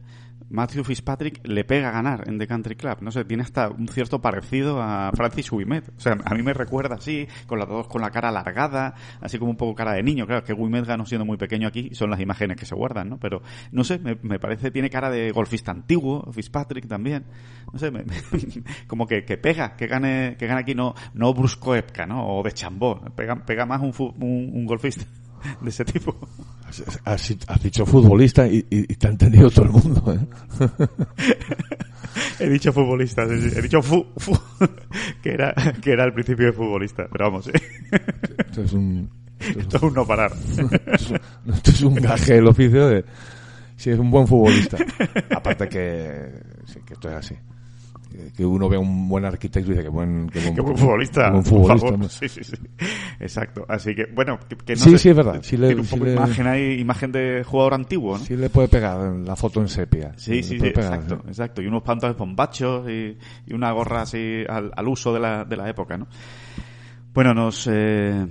Matthew 0.48 0.84
Fitzpatrick 0.84 1.40
le 1.46 1.64
pega 1.64 1.88
a 1.88 1.92
ganar 1.92 2.28
en 2.28 2.38
The 2.38 2.46
Country 2.46 2.76
Club. 2.76 2.98
No 3.00 3.10
sé, 3.10 3.24
tiene 3.24 3.42
hasta 3.42 3.68
un 3.68 3.88
cierto 3.88 4.20
parecido 4.20 4.80
a 4.80 5.10
Francis 5.14 5.52
Ouimet. 5.52 5.88
O 5.96 6.00
sea, 6.00 6.16
a 6.24 6.34
mí 6.34 6.42
me 6.42 6.52
recuerda 6.54 6.94
así, 6.96 7.26
con 7.46 7.58
la, 7.58 7.66
con 7.66 8.00
la 8.00 8.10
cara 8.10 8.28
alargada, 8.28 8.94
así 9.20 9.38
como 9.38 9.50
un 9.50 9.56
poco 9.56 9.74
cara 9.74 9.92
de 9.92 10.02
niño. 10.02 10.26
Claro, 10.26 10.44
que 10.44 10.52
Ouimet 10.52 10.86
ganó 10.86 11.04
siendo 11.04 11.24
muy 11.24 11.36
pequeño 11.36 11.66
aquí, 11.68 11.90
son 11.94 12.10
las 12.10 12.20
imágenes 12.20 12.56
que 12.56 12.66
se 12.66 12.74
guardan, 12.74 13.08
¿no? 13.10 13.18
Pero, 13.18 13.42
no 13.72 13.82
sé, 13.84 13.98
me, 13.98 14.38
parece, 14.38 14.70
tiene 14.70 14.88
cara 14.90 15.10
de 15.10 15.30
golfista 15.32 15.72
antiguo, 15.72 16.30
Fitzpatrick 16.32 16.86
también. 16.86 17.24
No 17.72 17.78
sé, 17.78 17.90
me- 17.90 18.04
me- 18.04 18.14
como 18.86 19.06
que, 19.06 19.24
que 19.24 19.36
pega, 19.38 19.76
que 19.76 19.86
gane, 19.88 20.36
que 20.38 20.46
gane 20.46 20.60
aquí 20.60 20.74
no, 20.74 20.94
no 21.14 21.34
Brusco 21.34 21.74
Epka, 21.74 22.06
¿no? 22.06 22.26
O 22.26 22.42
de 22.42 22.52
Chambó. 22.52 23.00
Pega, 23.16 23.34
pega 23.44 23.66
más 23.66 23.80
un, 23.80 23.92
un, 24.20 24.50
un 24.54 24.66
golfista 24.66 25.04
de 25.60 25.68
ese 25.70 25.84
tipo. 25.84 26.16
Has, 26.66 26.82
has- 27.48 27.62
dicho 27.62 27.86
futbolista 27.86 28.46
y, 28.46 28.58
y- 28.70 28.92
y 28.92 28.96
te 28.96 29.06
ha 29.06 29.10
entendido 29.10 29.50
todo 29.50 29.64
el 29.66 29.70
mundo. 29.72 30.12
¿eh? 30.12 30.68
He 32.40 32.48
dicho 32.48 32.72
futbolista, 32.72 33.26
sí, 33.28 33.50
sí. 33.50 33.58
he 33.58 33.62
dicho 33.62 33.82
fu, 33.82 34.06
fu, 34.16 34.36
que 35.22 35.30
era 35.32 35.54
que 35.82 35.92
era 35.92 36.04
al 36.04 36.12
principio 36.12 36.46
de 36.46 36.52
futbolista, 36.52 37.06
pero 37.10 37.26
vamos, 37.26 37.48
¿eh? 37.48 37.52
Esto 38.38 38.62
es 38.62 38.72
un, 38.72 39.10
esto 39.38 39.50
es 39.58 39.64
esto 39.64 39.76
es 39.76 39.82
un 39.82 39.94
no 39.94 40.06
parar. 40.06 40.32
Esto 41.46 41.70
es- 41.70 41.82
un 41.82 41.94
gaje 41.96 42.34
del 42.34 42.46
oficio 42.48 42.88
de 42.88 43.04
si 43.76 43.90
es 43.90 43.98
un 43.98 44.10
buen 44.10 44.26
futbolista. 44.26 44.78
Aparte 45.34 45.68
que, 45.68 46.30
sí, 46.66 46.80
que 46.86 46.94
esto 46.94 47.08
es 47.10 47.14
así. 47.16 47.34
Que- 48.10 48.32
Que 48.32 48.46
uno 48.46 48.68
ve 48.68 48.78
un 48.78 49.08
buen 49.08 49.24
arquitecto 49.24 49.70
y 49.70 49.74
dice 49.74 49.82
que 49.84 49.88
buen, 49.90 50.28
que 50.30 50.38
buen, 50.40 50.54
Qué 50.56 50.60
buen 50.60 50.76
futbolista, 50.76 51.24
que 51.26 51.30
buen 51.32 51.44
por 51.44 51.78
futbolista. 51.78 52.08
Sí, 52.08 52.28
sí, 52.28 52.44
sí. 52.44 52.56
Exacto. 53.20 53.64
Así 53.68 53.94
que, 53.94 54.06
bueno, 54.06 54.38
que, 54.48 54.56
que 54.56 54.74
no 54.74 54.78
Sí, 54.80 54.90
sé, 54.92 54.98
sí, 54.98 55.08
es 55.10 55.16
verdad. 55.16 55.40
Sí 55.42 55.56
le- 55.56 55.66
tiene 55.68 55.80
un 55.82 55.86
sí 55.86 55.94
poco 55.94 56.04
le- 56.06 56.14
imagen 56.14 56.46
ahí, 56.46 56.80
imagen 56.80 57.12
de 57.12 57.44
jugador 57.44 57.74
antiguo, 57.74 58.16
¿no? 58.18 58.24
Sí 58.24 58.36
le 58.36 58.48
puede 58.50 58.68
pegar 58.68 59.00
la 59.00 59.36
foto 59.36 59.60
en 59.60 59.68
sepia. 59.68 60.12
Sí, 60.16 60.34
Le 60.36 60.42
sí, 60.42 60.58
sí, 60.58 60.70
pegar, 60.70 60.94
exacto, 60.94 61.20
¿sí? 61.24 61.28
exacto. 61.28 61.62
Y 61.62 61.66
unos 61.66 61.82
pantalones 61.82 62.18
bombachos 62.18 62.88
y, 62.90 63.16
y 63.46 63.52
una 63.54 63.72
gorra 63.72 64.02
así 64.02 64.44
al, 64.48 64.70
al 64.74 64.88
uso 64.88 65.12
de 65.12 65.20
la, 65.20 65.44
de 65.44 65.56
la 65.56 65.68
época, 65.68 65.96
¿no? 65.98 66.06
Bueno, 67.12 67.34
nos... 67.34 67.66
eh, 67.70 68.26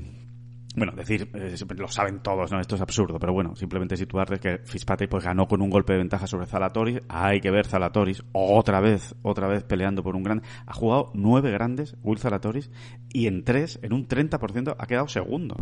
bueno, 0.76 0.94
decir, 0.94 1.30
eh, 1.34 1.56
lo 1.78 1.88
saben 1.88 2.20
todos, 2.20 2.52
¿no? 2.52 2.60
Esto 2.60 2.76
es 2.76 2.82
absurdo, 2.82 3.20
pero 3.20 3.34
bueno, 3.34 3.56
simplemente 3.56 3.96
situarles 3.96 4.40
que 4.40 4.60
Fitzpatrick 4.64 5.10
pues 5.10 5.24
ganó 5.24 5.48
con 5.48 5.62
un 5.62 5.70
golpe 5.70 5.94
de 5.94 6.00
ventaja 6.00 6.28
sobre 6.28 6.46
Zalatoris. 6.46 7.02
Hay 7.08 7.40
que 7.40 7.52
ver 7.52 7.66
Zalatoris 7.66 8.24
otra 8.34 8.80
vez, 8.82 9.16
otra 9.22 9.48
vez 9.48 9.64
peleando 9.64 10.04
por 10.04 10.16
un 10.16 10.24
grande. 10.24 10.46
Ha 10.66 10.74
jugado 10.74 11.12
nueve 11.14 11.52
grandes, 11.52 11.96
Will 12.04 12.20
Zalatoris, 12.20 12.70
y 13.14 13.28
en 13.28 13.44
tres, 13.44 13.80
en 13.84 13.94
un 13.94 14.08
30%, 14.08 14.76
ha 14.78 14.86
quedado 14.88 15.08
segundo. 15.08 15.56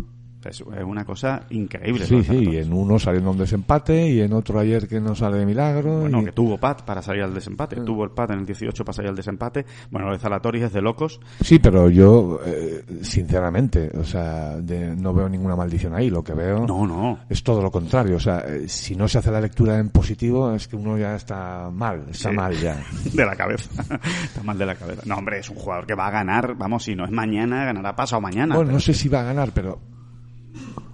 Es, 0.50 0.62
una 0.62 1.06
cosa 1.06 1.44
increíble. 1.50 2.06
Sí, 2.06 2.24
sí, 2.24 2.50
y 2.52 2.58
en 2.58 2.74
uno 2.74 3.00
saliendo 3.00 3.32
un 3.32 3.38
desempate 3.38 4.10
y 4.10 4.22
en 4.22 4.34
otro 4.34 4.60
ayer 4.60 4.88
que 4.88 5.00
no 5.00 5.16
sale 5.16 5.38
de 5.38 5.46
milagro. 5.46 6.02
Bueno, 6.02 6.22
y- 6.22 6.26
que 6.26 6.32
tuvo 6.32 6.58
pat 6.58 6.84
para 6.84 7.02
salir 7.02 7.24
al 7.24 7.34
desempate. 7.34 7.76
Tuvo 7.78 8.04
el 8.04 8.12
pat 8.12 8.32
en 8.32 8.40
el 8.40 8.46
18 8.46 8.84
para 8.86 8.94
salir 8.94 9.10
al 9.10 9.16
desempate. 9.16 9.66
Bueno, 9.92 10.08
lo 10.08 10.14
de 10.14 10.20
Zalatoris 10.20 10.64
es 10.64 10.74
de 10.74 10.82
locos. 10.82 11.20
Sí, 11.42 11.60
pero 11.60 11.90
yo, 11.90 12.40
eh, 12.46 12.84
sinceramente, 13.02 13.90
o 13.98 14.04
sea, 14.04 14.58
de- 14.58 14.96
no 14.96 15.14
veo 15.14 15.30
ninguna 15.30 15.56
maldición 15.56 15.94
ahí. 15.96 16.10
Lo 16.10 16.24
que 16.24 16.34
veo 16.34 16.66
No, 16.66 16.86
no. 16.86 17.20
es 17.30 17.44
todo 17.44 17.62
lo 17.62 17.72
contrario. 17.72 18.18
O 18.18 18.20
sea, 18.20 18.40
eh, 18.40 18.68
si 18.68 18.96
no 18.96 19.08
se 19.08 19.18
hace 19.20 19.32
la 19.32 19.42
lectura 19.42 19.78
en 19.80 19.90
positivo, 19.90 20.54
es 20.54 20.68
que 20.68 20.76
uno 20.76 20.98
ya 20.98 21.16
está 21.16 21.70
mal, 21.72 22.06
está 22.12 22.30
Sí. 22.30 22.36
mal 22.36 22.54
ya. 22.60 22.84
De 23.14 23.26
la 23.26 23.36
cabeza. 23.36 23.70
Está 24.24 24.42
mal 24.44 24.58
de 24.58 24.66
la 24.66 24.76
cabeza. 24.76 25.02
No, 25.06 25.16
hombre, 25.18 25.40
es 25.40 25.50
un 25.50 25.56
jugador 25.58 25.86
que 25.86 25.96
va 25.96 26.08
a 26.08 26.12
ganar. 26.12 26.56
Vamos, 26.58 26.84
si 26.84 26.96
no 26.96 27.06
es 27.06 27.12
mañana, 27.12 27.66
ganará 27.66 27.96
pasado 27.96 28.22
mañana. 28.22 28.56
Bueno, 28.56 28.68
Pero 28.70 28.74
no 28.74 28.80
sé 28.80 28.94
si 28.94 29.10
va 29.10 29.22
a 29.22 29.24
ganar, 29.24 29.52
pero 29.54 29.80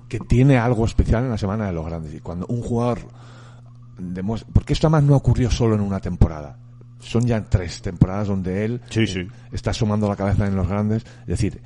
que 0.10 0.20
tiene 0.20 0.58
algo 0.58 0.84
especial 0.86 1.24
en 1.24 1.30
la 1.30 1.38
semana 1.38 1.68
de 1.68 1.72
los 1.74 1.86
grandes. 1.86 2.14
Y 2.14 2.20
cuando 2.20 2.46
un 2.48 2.62
jugador 2.62 3.00
demuestra, 3.98 4.50
porque 4.54 4.74
esto 4.74 4.88
además 4.88 5.04
no 5.04 5.16
ocurrió 5.16 5.50
solo 5.52 5.76
en 5.76 5.82
una 5.82 6.00
temporada. 6.00 6.58
Son 7.00 7.26
ya 7.26 7.42
tres 7.44 7.82
temporadas 7.82 8.28
donde 8.28 8.66
él 8.66 8.82
Sí, 8.90 9.08
sí. 9.08 9.20
eh, 9.20 9.28
está 9.54 9.72
asomando 9.72 10.10
la 10.10 10.16
cabeza 10.18 10.46
en 10.48 10.56
los 10.56 10.68
grandes. 10.68 11.04
Es 11.22 11.28
decir, 11.28 11.62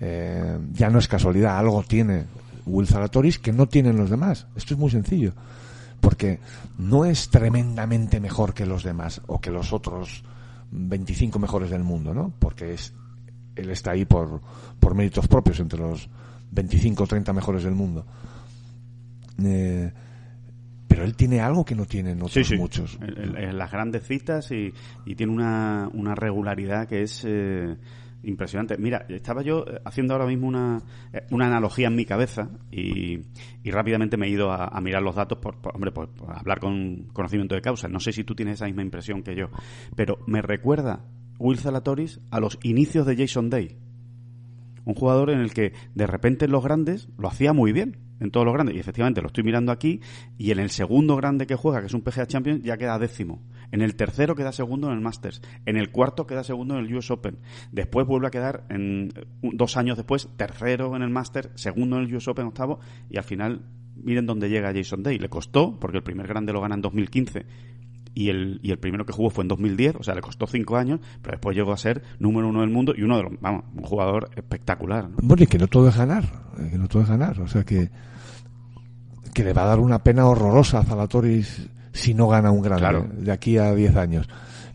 eh, 0.00 0.58
ya 0.72 0.88
no 0.88 0.98
es 0.98 1.08
casualidad, 1.08 1.58
algo 1.58 1.82
tiene 1.82 2.24
Will 2.64 2.86
Zalatoris 2.86 3.38
que 3.38 3.52
no 3.52 3.66
tienen 3.66 3.96
los 3.96 4.08
demás. 4.08 4.46
Esto 4.56 4.74
es 4.74 4.80
muy 4.80 4.90
sencillo. 4.90 5.32
Porque 6.00 6.40
no 6.78 7.04
es 7.04 7.28
tremendamente 7.28 8.20
mejor 8.20 8.54
que 8.54 8.64
los 8.64 8.82
demás 8.84 9.20
o 9.26 9.38
que 9.40 9.50
los 9.50 9.72
otros 9.74 10.22
25 10.70 11.38
mejores 11.38 11.68
del 11.70 11.82
mundo, 11.84 12.14
¿no? 12.14 12.32
Porque 12.38 12.72
es, 12.72 12.94
él 13.56 13.68
está 13.70 13.90
ahí 13.90 14.06
por, 14.06 14.40
por 14.78 14.94
méritos 14.94 15.28
propios 15.28 15.60
entre 15.60 15.78
los 15.80 16.08
25 16.50 17.04
o 17.04 17.06
30 17.06 17.32
mejores 17.32 17.62
del 17.64 17.74
mundo. 17.74 18.04
Eh, 19.42 19.92
pero 20.86 21.04
él 21.04 21.14
tiene 21.14 21.40
algo 21.40 21.64
que 21.64 21.74
no 21.74 21.86
tienen 21.86 22.18
otros 22.18 22.32
Sí, 22.32 22.44
sí. 22.44 22.56
muchos. 22.56 22.98
Las 23.00 23.70
grandes 23.70 24.04
citas 24.06 24.50
y, 24.50 24.72
y 25.06 25.14
tiene 25.14 25.32
una, 25.32 25.88
una 25.94 26.14
regularidad 26.16 26.88
que 26.88 27.02
es 27.02 27.24
eh, 27.26 27.76
impresionante. 28.24 28.76
Mira, 28.76 29.06
estaba 29.08 29.42
yo 29.42 29.64
eh, 29.66 29.80
haciendo 29.84 30.14
ahora 30.14 30.26
mismo 30.26 30.48
una, 30.48 30.82
una 31.30 31.46
analogía 31.46 31.86
en 31.86 31.94
mi 31.94 32.04
cabeza 32.04 32.50
y, 32.72 33.20
y 33.62 33.70
rápidamente 33.70 34.16
me 34.16 34.26
he 34.26 34.30
ido 34.30 34.50
a, 34.50 34.66
a 34.66 34.80
mirar 34.80 35.02
los 35.02 35.14
datos 35.14 35.38
por, 35.38 35.58
por- 35.60 35.74
hombre, 35.76 35.92
por, 35.92 36.08
por 36.08 36.36
hablar 36.36 36.58
con 36.58 37.04
conocimiento 37.12 37.54
de 37.54 37.62
causa. 37.62 37.86
No 37.88 38.00
sé 38.00 38.12
si 38.12 38.24
tú 38.24 38.34
tienes 38.34 38.54
esa 38.56 38.66
misma 38.66 38.82
impresión 38.82 39.22
que 39.22 39.36
yo, 39.36 39.48
pero 39.94 40.18
me 40.26 40.42
recuerda 40.42 41.04
Will 41.38 41.58
Zalatoris 41.58 42.20
a 42.32 42.40
los 42.40 42.58
inicios 42.64 43.06
de 43.06 43.16
Jason 43.16 43.48
Day. 43.48 43.78
Un 44.84 44.94
jugador 44.94 45.30
en 45.30 45.40
el 45.40 45.52
que 45.52 45.72
de 45.94 46.06
repente 46.06 46.46
en 46.46 46.52
los 46.52 46.64
grandes 46.64 47.08
lo 47.18 47.28
hacía 47.28 47.52
muy 47.52 47.72
bien, 47.72 47.98
en 48.20 48.30
todos 48.30 48.44
los 48.46 48.54
grandes. 48.54 48.76
Y 48.76 48.78
efectivamente 48.78 49.20
lo 49.20 49.28
estoy 49.28 49.44
mirando 49.44 49.72
aquí. 49.72 50.00
Y 50.38 50.50
en 50.52 50.58
el 50.58 50.70
segundo 50.70 51.16
grande 51.16 51.46
que 51.46 51.56
juega, 51.56 51.80
que 51.80 51.86
es 51.86 51.94
un 51.94 52.02
PGA 52.02 52.26
Champions, 52.26 52.62
ya 52.62 52.76
queda 52.76 52.98
décimo. 52.98 53.42
En 53.72 53.82
el 53.82 53.94
tercero 53.94 54.34
queda 54.34 54.52
segundo 54.52 54.88
en 54.88 54.94
el 54.94 55.00
Masters. 55.00 55.42
En 55.66 55.76
el 55.76 55.90
cuarto 55.90 56.26
queda 56.26 56.44
segundo 56.44 56.78
en 56.78 56.84
el 56.84 56.94
US 56.94 57.10
Open. 57.10 57.38
Después 57.72 58.06
vuelve 58.06 58.28
a 58.28 58.30
quedar, 58.30 58.64
en, 58.68 59.12
dos 59.42 59.76
años 59.76 59.96
después, 59.96 60.28
tercero 60.36 60.94
en 60.96 61.02
el 61.02 61.10
Masters, 61.10 61.50
segundo 61.54 61.96
en 61.96 62.04
el 62.04 62.14
US 62.14 62.28
Open, 62.28 62.46
octavo. 62.46 62.80
Y 63.08 63.16
al 63.16 63.24
final, 63.24 63.62
miren 63.96 64.26
dónde 64.26 64.48
llega 64.48 64.72
Jason 64.74 65.02
Day. 65.02 65.18
Le 65.18 65.28
costó, 65.28 65.78
porque 65.78 65.98
el 65.98 66.02
primer 66.02 66.26
grande 66.26 66.52
lo 66.52 66.60
gana 66.60 66.74
en 66.74 66.82
2015 66.82 67.46
y 68.14 68.28
el, 68.28 68.60
y 68.62 68.70
el 68.72 68.78
primero 68.78 69.06
que 69.06 69.12
jugó 69.12 69.30
fue 69.30 69.42
en 69.44 69.48
2010, 69.48 69.96
o 69.96 70.02
sea, 70.02 70.14
le 70.14 70.20
costó 70.20 70.46
cinco 70.46 70.76
años, 70.76 71.00
pero 71.22 71.32
después 71.32 71.56
llegó 71.56 71.72
a 71.72 71.76
ser 71.76 72.02
número 72.18 72.48
uno 72.48 72.60
del 72.60 72.70
mundo 72.70 72.92
y 72.96 73.02
uno 73.02 73.16
de 73.16 73.22
los, 73.24 73.32
vamos, 73.40 73.64
un 73.74 73.84
jugador 73.84 74.30
espectacular. 74.36 75.08
¿no? 75.08 75.16
Bueno, 75.22 75.42
y 75.44 75.46
que 75.46 75.58
no 75.58 75.68
todo 75.68 75.88
es 75.88 75.96
ganar, 75.96 76.24
eh, 76.58 76.68
que 76.72 76.78
no 76.78 76.88
todo 76.88 77.02
es 77.02 77.08
ganar. 77.08 77.40
O 77.40 77.46
sea 77.46 77.64
que, 77.64 77.90
que 79.32 79.44
le 79.44 79.52
va 79.52 79.62
a 79.62 79.66
dar 79.66 79.78
una 79.80 80.02
pena 80.02 80.26
horrorosa 80.26 80.80
a 80.80 80.84
Zalatoris 80.84 81.68
si 81.92 82.14
no 82.14 82.28
gana 82.28 82.50
un 82.50 82.62
grande 82.62 82.80
Claro. 82.80 83.06
de 83.12 83.32
aquí 83.32 83.58
a 83.58 83.74
10 83.74 83.96
años. 83.96 84.28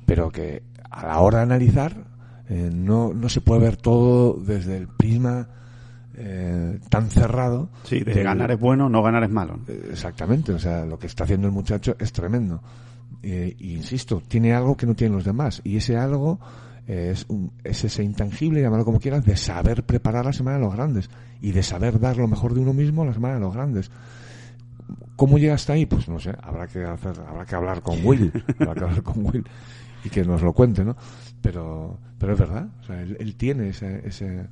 Pero 0.05 0.29
que 0.29 0.63
a 0.89 1.05
la 1.07 1.19
hora 1.19 1.39
de 1.39 1.43
analizar 1.43 2.05
eh, 2.47 2.69
no, 2.73 3.13
no 3.13 3.27
se 3.29 3.41
puede 3.41 3.61
ver 3.61 3.75
todo 3.77 4.33
desde 4.33 4.77
el 4.77 4.87
prisma 4.87 5.49
eh, 6.15 6.79
tan 6.89 7.09
cerrado. 7.09 7.69
Sí, 7.83 7.99
de 7.99 8.23
ganar 8.23 8.51
es 8.51 8.59
bueno, 8.59 8.87
no 8.87 9.03
ganar 9.03 9.23
es 9.23 9.29
malo. 9.29 9.57
¿no? 9.67 9.73
Exactamente, 9.91 10.53
o 10.53 10.59
sea, 10.59 10.85
lo 10.85 10.97
que 10.97 11.07
está 11.07 11.25
haciendo 11.25 11.47
el 11.47 11.53
muchacho 11.53 11.95
es 11.99 12.13
tremendo. 12.13 12.61
Eh, 13.27 13.55
insisto, 13.59 14.21
tiene 14.27 14.53
algo 14.53 14.77
que 14.77 14.85
no 14.85 14.93
tienen 14.93 15.15
los 15.15 15.25
demás. 15.25 15.59
Y 15.63 15.77
ese 15.77 15.97
algo 15.97 16.39
es, 16.85 17.25
un- 17.27 17.51
es 17.63 17.83
ese 17.83 18.03
intangible, 18.03 18.61
llámalo 18.61 18.85
como 18.85 18.99
quieras, 18.99 19.25
de 19.25 19.35
saber 19.35 19.83
preparar 19.83 20.25
la 20.25 20.33
semana 20.33 20.57
de 20.57 20.63
los 20.65 20.75
grandes. 20.75 21.09
Y 21.41 21.51
de 21.51 21.63
saber 21.63 21.99
dar 21.99 22.17
lo 22.17 22.27
mejor 22.27 22.53
de 22.53 22.59
uno 22.61 22.73
mismo 22.73 23.01
a 23.01 23.05
la 23.07 23.13
semana 23.13 23.33
de 23.35 23.39
los 23.41 23.53
grandes. 23.53 23.89
¿Cómo 25.15 25.37
llega 25.37 25.55
hasta 25.55 25.73
ahí? 25.73 25.85
Pues 25.85 26.07
no 26.07 26.19
sé, 26.19 26.33
habrá 26.41 26.67
que 26.67 26.83
hacer, 26.83 27.13
habrá 27.27 27.45
que 27.45 27.55
hablar 27.55 27.81
con 27.81 28.05
Will, 28.05 28.31
habrá 28.59 28.73
que 28.75 28.83
hablar 28.83 29.03
con 29.03 29.25
Will 29.25 29.43
y 30.03 30.09
que 30.09 30.23
nos 30.23 30.41
lo 30.41 30.53
cuente, 30.53 30.83
¿no? 30.83 30.95
Pero, 31.41 31.97
pero 32.19 32.33
es 32.33 32.39
verdad, 32.39 32.67
o 32.81 32.83
sea, 32.83 33.01
él, 33.01 33.17
él 33.19 33.35
tiene 33.35 33.69
ese, 33.69 34.05
ese, 34.07 34.45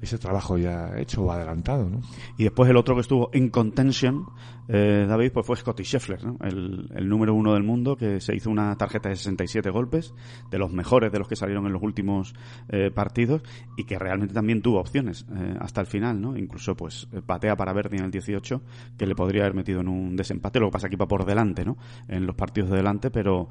ese 0.00 0.18
trabajo 0.18 0.58
ya 0.58 0.98
hecho 0.98 1.22
o 1.22 1.32
adelantado, 1.32 1.88
¿no? 1.88 2.00
Y 2.36 2.44
después 2.44 2.70
el 2.70 2.76
otro 2.76 2.94
que 2.94 3.00
estuvo 3.00 3.30
en 3.32 3.48
contention, 3.50 4.26
eh, 4.68 5.06
David, 5.08 5.32
pues 5.32 5.46
fue 5.46 5.56
Scotty 5.56 5.82
Scheffler, 5.82 6.20
el, 6.42 7.08
número 7.08 7.34
uno 7.34 7.54
del 7.54 7.62
mundo, 7.62 7.96
que 7.96 8.20
se 8.20 8.36
hizo 8.36 8.50
una 8.50 8.76
tarjeta 8.76 9.08
de 9.08 9.16
67 9.16 9.70
golpes, 9.70 10.14
de 10.50 10.58
los 10.58 10.70
mejores 10.72 11.10
de 11.10 11.18
los 11.18 11.26
que 11.26 11.36
salieron 11.36 11.66
en 11.66 11.72
los 11.72 11.82
últimos 11.82 12.34
eh, 12.68 12.90
partidos, 12.90 13.42
y 13.76 13.84
que 13.84 13.98
realmente 13.98 14.34
también 14.34 14.60
tuvo 14.60 14.78
opciones 14.78 15.26
eh, 15.34 15.56
hasta 15.58 15.80
el 15.80 15.86
final, 15.86 16.20
¿no? 16.20 16.36
Incluso, 16.36 16.76
pues, 16.76 17.08
patea 17.26 17.56
para 17.56 17.72
Verdi 17.72 17.96
en 17.96 18.04
el 18.04 18.10
18, 18.10 18.62
que 18.98 19.06
le 19.06 19.14
podría 19.14 19.42
haber 19.42 19.54
metido 19.54 19.80
en 19.80 19.88
un 19.88 20.16
desempate, 20.16 20.60
lo 20.60 20.66
que 20.66 20.72
pasa 20.72 20.88
que 20.88 20.96
iba 20.96 21.08
por 21.08 21.24
delante, 21.24 21.64
¿no? 21.64 21.78
En 22.06 22.26
los 22.26 22.36
partidos 22.36 22.70
de 22.70 22.76
delante, 22.76 23.10
pero 23.10 23.48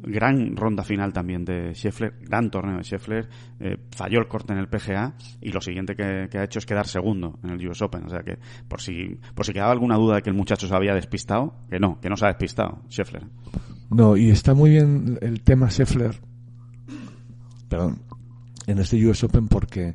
gran 0.00 0.56
ronda 0.56 0.84
final 0.84 1.12
también 1.12 1.44
de 1.44 1.74
Scheffler, 1.74 2.14
gran 2.20 2.50
torneo 2.50 2.78
de 2.78 2.84
Scheffler, 2.84 3.28
eh, 3.60 3.76
falló 3.90 4.20
el 4.20 4.28
corte 4.28 4.52
en 4.52 4.58
el 4.58 4.68
PGA, 4.68 5.14
y 5.40 5.50
lo 5.50 5.60
siguiente 5.60 5.87
que, 5.94 6.28
ha 6.32 6.44
hecho 6.44 6.58
es 6.58 6.66
quedar 6.66 6.86
segundo 6.86 7.38
en 7.42 7.50
el 7.50 7.68
US 7.68 7.82
Open, 7.82 8.04
o 8.04 8.08
sea 8.08 8.20
que, 8.20 8.38
por 8.68 8.80
si, 8.80 9.18
por 9.34 9.44
si 9.44 9.52
quedaba 9.52 9.72
alguna 9.72 9.96
duda 9.96 10.16
de 10.16 10.22
que 10.22 10.30
el 10.30 10.36
muchacho 10.36 10.66
se 10.66 10.74
había 10.74 10.94
despistado, 10.94 11.54
que 11.70 11.78
no, 11.78 12.00
que 12.00 12.08
no 12.08 12.16
se 12.16 12.24
ha 12.24 12.28
despistado, 12.28 12.82
Scheffler. 12.88 13.26
No, 13.90 14.16
y 14.16 14.30
está 14.30 14.54
muy 14.54 14.70
bien 14.70 15.18
el 15.22 15.42
tema 15.42 15.70
Scheffler, 15.70 16.20
perdón, 17.68 18.02
en 18.66 18.78
este 18.78 19.04
US 19.06 19.24
Open 19.24 19.48
porque, 19.48 19.94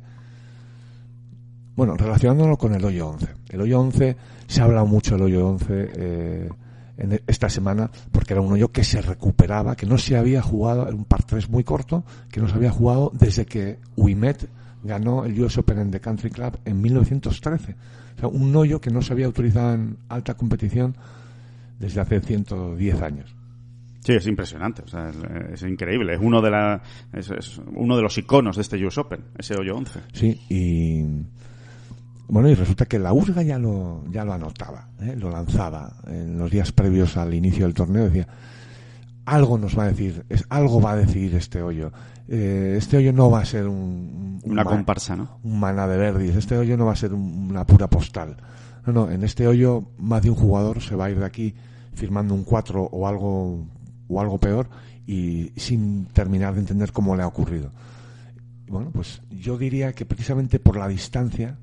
bueno, 1.76 1.96
relacionándolo 1.96 2.56
con 2.56 2.74
el 2.74 2.84
hoyo 2.84 3.08
11. 3.08 3.28
El 3.50 3.60
hoyo 3.60 3.80
11, 3.80 4.16
se 4.46 4.60
ha 4.60 4.64
hablado 4.64 4.86
mucho 4.86 5.14
del 5.14 5.24
hoyo 5.24 5.48
11 5.48 5.66
eh, 5.70 6.48
en 6.96 7.20
esta 7.26 7.48
semana 7.48 7.90
porque 8.10 8.34
era 8.34 8.40
un 8.40 8.52
hoyo 8.52 8.70
que 8.72 8.84
se 8.84 9.00
recuperaba, 9.00 9.76
que 9.76 9.86
no 9.86 9.98
se 9.98 10.16
había 10.16 10.42
jugado, 10.42 10.86
era 10.86 10.96
un 10.96 11.04
par 11.04 11.22
3 11.22 11.48
muy 11.48 11.64
corto, 11.64 12.04
que 12.30 12.40
no 12.40 12.48
se 12.48 12.54
había 12.54 12.70
jugado 12.70 13.12
desde 13.14 13.46
que 13.46 13.78
Wimet 13.96 14.48
ganó 14.84 15.24
el 15.24 15.40
US 15.40 15.58
Open 15.58 15.78
en 15.78 15.90
The 15.90 16.00
Country 16.00 16.30
Club 16.30 16.58
en 16.64 16.80
1913. 16.80 17.74
O 18.16 18.20
sea, 18.20 18.28
un 18.28 18.54
hoyo 18.54 18.80
que 18.80 18.90
no 18.90 19.02
se 19.02 19.12
había 19.12 19.28
utilizado 19.28 19.74
en 19.74 19.96
alta 20.08 20.34
competición 20.34 20.96
desde 21.78 22.00
hace 22.00 22.20
110 22.20 23.02
años. 23.02 23.34
Sí, 24.04 24.12
es 24.12 24.26
impresionante, 24.26 24.82
o 24.82 24.88
sea, 24.88 25.08
es, 25.08 25.16
es 25.54 25.62
increíble, 25.62 26.12
es 26.12 26.20
uno 26.20 26.42
de 26.42 26.50
la, 26.50 26.82
es, 27.10 27.30
es, 27.30 27.58
uno 27.74 27.96
de 27.96 28.02
los 28.02 28.18
iconos 28.18 28.56
de 28.56 28.62
este 28.62 28.84
US 28.84 28.98
Open, 28.98 29.24
ese 29.38 29.54
hoyo 29.56 29.74
11. 29.76 30.00
Sí, 30.12 30.38
y 30.50 31.02
bueno, 32.28 32.50
y 32.50 32.54
resulta 32.54 32.84
que 32.84 32.98
la 32.98 33.14
URGA 33.14 33.42
ya 33.42 33.58
lo 33.58 34.04
ya 34.10 34.26
lo 34.26 34.34
anotaba, 34.34 34.88
¿eh? 35.00 35.16
lo 35.16 35.30
lanzaba 35.30 35.96
en 36.06 36.36
los 36.36 36.50
días 36.50 36.70
previos 36.72 37.16
al 37.16 37.32
inicio 37.32 37.64
del 37.64 37.72
torneo, 37.72 38.04
decía 38.04 38.28
algo 39.24 39.58
nos 39.58 39.78
va 39.78 39.84
a 39.84 39.88
decir, 39.88 40.24
es 40.28 40.44
algo 40.48 40.80
va 40.80 40.92
a 40.92 40.96
decir 40.96 41.34
este 41.34 41.62
hoyo. 41.62 41.92
Eh, 42.28 42.74
este 42.78 42.96
hoyo 42.96 43.12
no 43.12 43.30
va 43.30 43.40
a 43.40 43.44
ser 43.44 43.66
un, 43.66 44.40
un 44.42 44.52
una 44.52 44.64
comparsa, 44.64 45.16
¿no? 45.16 45.38
Un 45.42 45.60
maná 45.60 45.86
de 45.86 45.96
verdis, 45.96 46.36
este 46.36 46.56
hoyo 46.56 46.76
no 46.76 46.86
va 46.86 46.92
a 46.92 46.96
ser 46.96 47.12
un, 47.12 47.48
una 47.50 47.66
pura 47.66 47.88
postal. 47.88 48.36
No, 48.86 48.92
no, 48.92 49.10
en 49.10 49.24
este 49.24 49.46
hoyo 49.46 49.84
más 49.98 50.22
de 50.22 50.30
un 50.30 50.36
jugador 50.36 50.82
se 50.82 50.94
va 50.94 51.06
a 51.06 51.10
ir 51.10 51.18
de 51.18 51.24
aquí 51.24 51.54
firmando 51.94 52.34
un 52.34 52.44
4 52.44 52.82
o 52.82 53.08
algo 53.08 53.66
o 54.08 54.20
algo 54.20 54.38
peor 54.38 54.68
y 55.06 55.52
sin 55.56 56.06
terminar 56.06 56.54
de 56.54 56.60
entender 56.60 56.92
cómo 56.92 57.16
le 57.16 57.22
ha 57.22 57.26
ocurrido. 57.26 57.70
Bueno, 58.66 58.90
pues 58.90 59.22
yo 59.30 59.58
diría 59.58 59.92
que 59.92 60.06
precisamente 60.06 60.58
por 60.58 60.76
la 60.76 60.88
distancia 60.88 61.56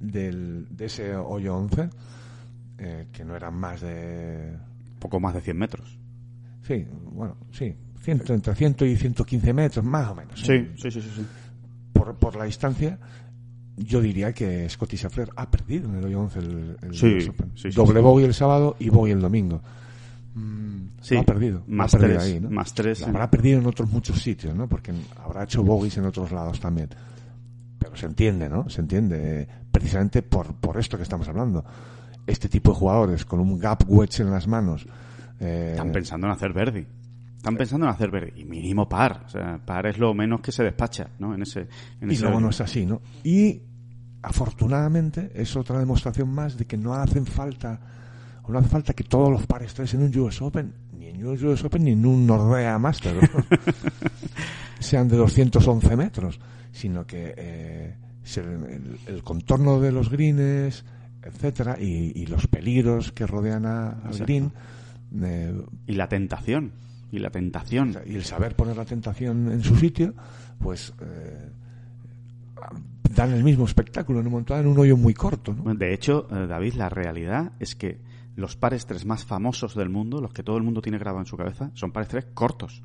del, 0.00 0.66
de 0.70 0.86
ese 0.86 1.16
hoyo 1.16 1.56
11, 1.56 1.90
eh, 2.78 3.06
que 3.12 3.24
no 3.24 3.36
eran 3.36 3.54
más 3.54 3.80
de... 3.80 4.56
Poco 4.98 5.20
más 5.20 5.34
de 5.34 5.42
100 5.42 5.56
metros. 5.56 5.98
Sí, 6.66 6.86
bueno, 7.12 7.36
sí, 7.52 7.74
ciento, 8.00 8.32
entre 8.34 8.54
100 8.54 8.76
y 8.80 8.96
115 8.96 9.52
metros, 9.52 9.84
más 9.84 10.08
o 10.10 10.14
menos. 10.14 10.40
Sí, 10.40 10.68
sí, 10.76 10.90
sí, 10.90 11.00
sí. 11.00 11.10
sí. 11.16 11.26
Por, 11.92 12.16
por 12.16 12.36
la 12.36 12.44
distancia, 12.44 12.98
yo 13.76 14.00
diría 14.00 14.32
que 14.32 14.68
Scotty 14.68 14.96
Scheffler 14.96 15.28
ha 15.36 15.50
perdido 15.50 15.88
en 15.90 15.96
el 15.96 16.04
hoyo 16.06 16.20
11 16.20 16.38
el, 16.38 16.76
el 16.82 16.94
sí. 16.94 17.18
Sí, 17.54 17.68
Doble 17.70 18.00
bogey 18.00 18.24
el 18.24 18.34
sábado 18.34 18.76
y 18.78 18.88
bogey 18.88 19.12
el 19.12 19.20
domingo. 19.20 19.60
Mm, 20.34 20.74
Sí, 21.00 21.16
ha 21.16 21.22
perdido. 21.22 21.62
más 21.66 21.94
ha 21.94 21.98
perdido 21.98 22.18
tres, 22.20 22.32
ahí, 22.32 22.40
¿no? 22.40 22.50
más 22.50 22.72
tres, 22.72 23.00
Lo. 23.02 23.08
Habrá 23.08 23.30
perdido 23.30 23.58
en 23.60 23.66
otros 23.66 23.90
muchos 23.90 24.22
sitios, 24.22 24.54
¿no? 24.54 24.66
Porque 24.68 24.92
habrá 25.22 25.44
hecho 25.44 25.62
bogies 25.62 25.98
en 25.98 26.06
otros 26.06 26.32
lados 26.32 26.58
también. 26.60 26.88
Pero 27.78 27.94
se 27.94 28.06
entiende, 28.06 28.48
¿no? 28.48 28.68
Se 28.70 28.80
entiende. 28.80 29.42
eh, 29.42 29.48
Precisamente 29.70 30.22
por, 30.22 30.54
por 30.54 30.78
esto 30.78 30.96
que 30.96 31.02
estamos 31.02 31.28
hablando. 31.28 31.62
Este 32.26 32.48
tipo 32.48 32.70
de 32.72 32.78
jugadores 32.78 33.24
con 33.26 33.38
un 33.40 33.58
gap 33.58 33.82
wedge 33.86 34.20
en 34.20 34.30
las 34.30 34.46
manos. 34.48 34.86
Eh, 35.44 35.70
Están 35.72 35.92
pensando 35.92 36.26
en 36.26 36.32
hacer 36.32 36.52
Verdi. 36.52 36.86
Están 37.36 37.56
pensando 37.56 37.86
en 37.86 37.92
hacer 37.92 38.10
Verdi. 38.10 38.40
Y 38.40 38.44
mínimo 38.44 38.88
par. 38.88 39.24
O 39.26 39.28
sea, 39.28 39.58
par 39.64 39.86
es 39.86 39.98
lo 39.98 40.14
menos 40.14 40.40
que 40.40 40.50
se 40.52 40.62
despacha, 40.64 41.10
¿no? 41.18 41.34
En 41.34 41.42
ese, 41.42 41.68
en 42.00 42.10
y 42.10 42.14
ese 42.14 42.22
luego 42.24 42.40
no 42.40 42.50
es 42.50 42.60
así, 42.60 42.86
¿no? 42.86 43.00
Y 43.22 43.60
afortunadamente 44.22 45.30
es 45.34 45.54
otra 45.56 45.78
demostración 45.78 46.30
más 46.30 46.56
de 46.56 46.64
que 46.66 46.76
no 46.76 46.94
hacen 46.94 47.26
falta 47.26 47.78
o 48.42 48.52
no 48.52 48.58
hace 48.58 48.68
falta 48.68 48.92
que 48.94 49.04
todos 49.04 49.30
los 49.30 49.46
pares 49.46 49.72
tres 49.74 49.94
en 49.94 50.02
un 50.02 50.18
US 50.18 50.40
Open, 50.42 50.72
ni 50.98 51.06
en 51.08 51.26
un 51.26 51.44
US 51.46 51.64
Open 51.64 51.84
ni 51.84 51.92
en 51.92 52.04
un 52.04 52.26
Nordea 52.26 52.78
Master, 52.78 53.14
¿no? 53.14 53.44
sean 54.80 55.08
de 55.08 55.16
211 55.16 55.96
metros, 55.96 56.40
sino 56.72 57.06
que 57.06 57.34
eh, 57.36 57.94
el, 58.36 58.98
el 59.06 59.22
contorno 59.22 59.80
de 59.80 59.92
los 59.92 60.10
greens, 60.10 60.84
etcétera, 61.22 61.76
y, 61.80 62.12
y 62.20 62.26
los 62.26 62.46
peligros 62.48 63.12
que 63.12 63.26
rodean 63.26 63.64
a- 63.66 63.90
al 63.90 64.12
green, 64.18 64.52
eh, 65.22 65.54
Y 65.86 65.94
la 65.94 66.08
tentación. 66.08 66.72
Y 67.10 67.18
la 67.18 67.30
tentación. 67.30 67.96
y 68.06 68.14
el 68.14 68.24
saber 68.24 68.56
poner 68.56 68.76
la 68.76 68.84
tentación 68.84 69.50
en 69.52 69.62
su 69.62 69.76
sitio, 69.76 70.14
pues 70.58 70.92
eh, 71.00 71.50
dan 73.14 73.32
el 73.32 73.44
mismo 73.44 73.64
espectáculo 73.64 74.20
en 74.20 74.26
un 74.26 74.32
montón 74.32 74.60
en 74.60 74.66
un 74.66 74.78
hoyo 74.78 74.96
muy 74.96 75.14
corto, 75.14 75.54
¿no? 75.54 75.74
De 75.74 75.94
hecho, 75.94 76.26
eh, 76.30 76.46
David, 76.46 76.74
la 76.74 76.88
realidad 76.88 77.52
es 77.60 77.74
que 77.74 78.00
los 78.36 78.56
pares 78.56 78.86
tres 78.86 79.06
más 79.06 79.24
famosos 79.24 79.74
del 79.74 79.88
mundo, 79.88 80.20
los 80.20 80.32
que 80.32 80.42
todo 80.42 80.56
el 80.56 80.64
mundo 80.64 80.82
tiene 80.82 80.98
grabado 80.98 81.20
en 81.20 81.26
su 81.26 81.36
cabeza, 81.36 81.70
son 81.74 81.92
pares 81.92 82.08
tres 82.08 82.26
cortos. 82.34 82.82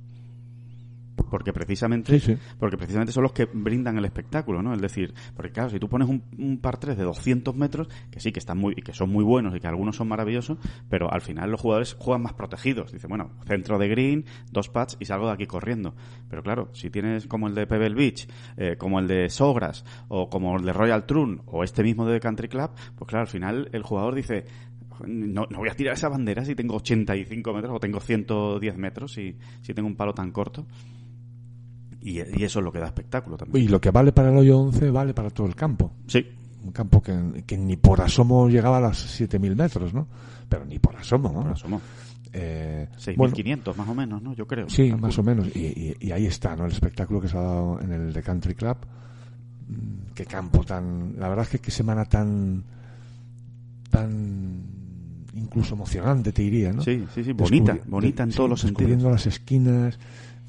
Porque 1.29 1.53
precisamente, 1.53 2.19
Sí, 2.19 2.33
sí. 2.33 2.37
porque 2.59 2.77
precisamente 2.77 3.11
son 3.11 3.23
los 3.23 3.33
que 3.33 3.45
brindan 3.45 3.97
el 3.97 4.05
espectáculo, 4.05 4.61
¿no? 4.61 4.73
Es 4.73 4.81
decir, 4.81 5.13
porque 5.35 5.51
claro, 5.51 5.69
si 5.69 5.79
tú 5.79 5.87
pones 5.89 6.07
un, 6.09 6.23
un 6.37 6.57
par 6.59 6.77
3 6.77 6.97
de 6.97 7.03
200 7.03 7.55
metros, 7.55 7.87
que 8.11 8.19
sí 8.19 8.31
que 8.31 8.39
están 8.39 8.57
muy, 8.57 8.75
que 8.75 8.93
son 8.93 9.11
muy 9.11 9.23
buenos 9.23 9.55
y 9.55 9.59
que 9.59 9.67
algunos 9.67 9.95
son 9.95 10.07
maravillosos, 10.07 10.57
pero 10.89 11.11
al 11.11 11.21
final 11.21 11.51
los 11.51 11.61
jugadores 11.61 11.95
juegan 11.99 12.23
más 12.23 12.33
protegidos. 12.33 12.91
Dice, 12.91 13.07
bueno, 13.07 13.31
centro 13.45 13.77
de 13.77 13.87
green, 13.87 14.25
dos 14.51 14.69
pads 14.69 14.97
y 14.99 15.05
salgo 15.05 15.27
de 15.27 15.33
aquí 15.33 15.45
corriendo. 15.45 15.95
Pero 16.29 16.43
claro, 16.43 16.69
si 16.73 16.89
tienes 16.89 17.27
como 17.27 17.47
el 17.47 17.55
de 17.55 17.67
Pebble 17.67 17.95
Beach, 17.95 18.27
eh, 18.57 18.75
como 18.77 18.99
el 18.99 19.07
de 19.07 19.29
Sogras, 19.29 19.85
o 20.07 20.29
como 20.29 20.57
el 20.57 20.65
de 20.65 20.73
Royal 20.73 21.05
Trun, 21.05 21.41
o 21.45 21.63
este 21.63 21.83
mismo 21.83 22.05
de 22.05 22.19
Country 22.19 22.47
Club, 22.47 22.71
pues 22.95 23.07
claro, 23.07 23.21
al 23.21 23.27
final 23.27 23.69
el 23.73 23.83
jugador 23.83 24.15
dice, 24.15 24.45
no, 25.05 25.47
no 25.49 25.59
voy 25.59 25.69
a 25.69 25.75
tirar 25.75 25.93
esa 25.93 26.09
bandera 26.09 26.43
si 26.43 26.55
tengo 26.55 26.75
85 26.75 27.53
metros 27.53 27.73
o 27.73 27.79
tengo 27.79 27.99
110 27.99 28.77
metros 28.77 29.13
si, 29.13 29.35
si 29.61 29.73
tengo 29.73 29.87
un 29.87 29.95
palo 29.95 30.13
tan 30.13 30.31
corto. 30.31 30.65
Y, 32.01 32.19
y 32.19 32.43
eso 32.43 32.59
es 32.59 32.65
lo 32.65 32.71
que 32.71 32.79
da 32.79 32.85
espectáculo 32.87 33.35
también. 33.37 33.65
Y 33.65 33.67
lo 33.67 33.81
que 33.81 33.91
vale 33.91 34.11
para 34.11 34.29
el 34.31 34.37
hoyo 34.37 34.57
11 34.59 34.89
vale 34.91 35.13
para 35.13 35.29
todo 35.29 35.47
el 35.47 35.55
campo. 35.55 35.91
Sí, 36.07 36.25
Un 36.63 36.71
campo 36.71 37.01
que, 37.01 37.43
que 37.45 37.57
ni 37.57 37.75
por 37.77 38.01
asomo 38.01 38.47
llegaba 38.49 38.77
a 38.77 38.81
los 38.81 39.19
7.000 39.21 39.55
metros, 39.55 39.93
¿no? 39.93 40.07
Pero 40.47 40.65
ni 40.65 40.79
por 40.79 40.95
asomo, 40.95 41.29
¿no? 41.31 41.41
ahora 41.41 41.55
somos 41.55 41.81
Eh, 42.31 42.87
6.500 42.97 43.75
más 43.75 43.87
o 43.89 43.95
menos, 43.95 44.21
¿no? 44.21 44.33
Yo 44.33 44.45
creo. 44.47 44.69
Sí, 44.69 44.91
más 44.93 45.17
o 45.17 45.23
menos. 45.23 45.47
Y, 45.55 45.59
y- 45.59 45.95
y 45.99 46.11
ahí 46.11 46.25
está, 46.27 46.55
¿no? 46.55 46.65
El 46.65 46.71
espectáculo 46.71 47.19
que 47.19 47.27
se 47.27 47.37
ha 47.37 47.41
dado 47.41 47.79
en 47.81 47.91
el 47.91 48.13
The 48.13 48.21
Country 48.21 48.53
Club. 48.55 48.77
Mm, 49.67 50.13
Qué 50.13 50.25
campo 50.25 50.63
tan... 50.63 51.15
La 51.17 51.27
verdad 51.29 51.43
es 51.45 51.49
que 51.51 51.59
qué 51.59 51.71
semana 51.71 52.05
tan... 52.05 52.63
tan... 53.89 54.61
incluso 55.33 55.75
emocionante, 55.75 56.31
te 56.31 56.41
diría, 56.41 56.71
¿no? 56.73 56.81
Sí, 56.81 57.05
sí, 57.13 57.23
sí, 57.23 57.31
bonita, 57.33 57.73
Descubri- 57.75 57.81
bonita 57.87 58.23
en 58.23 58.31
todos 58.31 58.49
los 58.49 58.61
descubriendo 58.63 59.05
sentidos. 59.05 59.25
las 59.25 59.27
esquinas, 59.27 59.99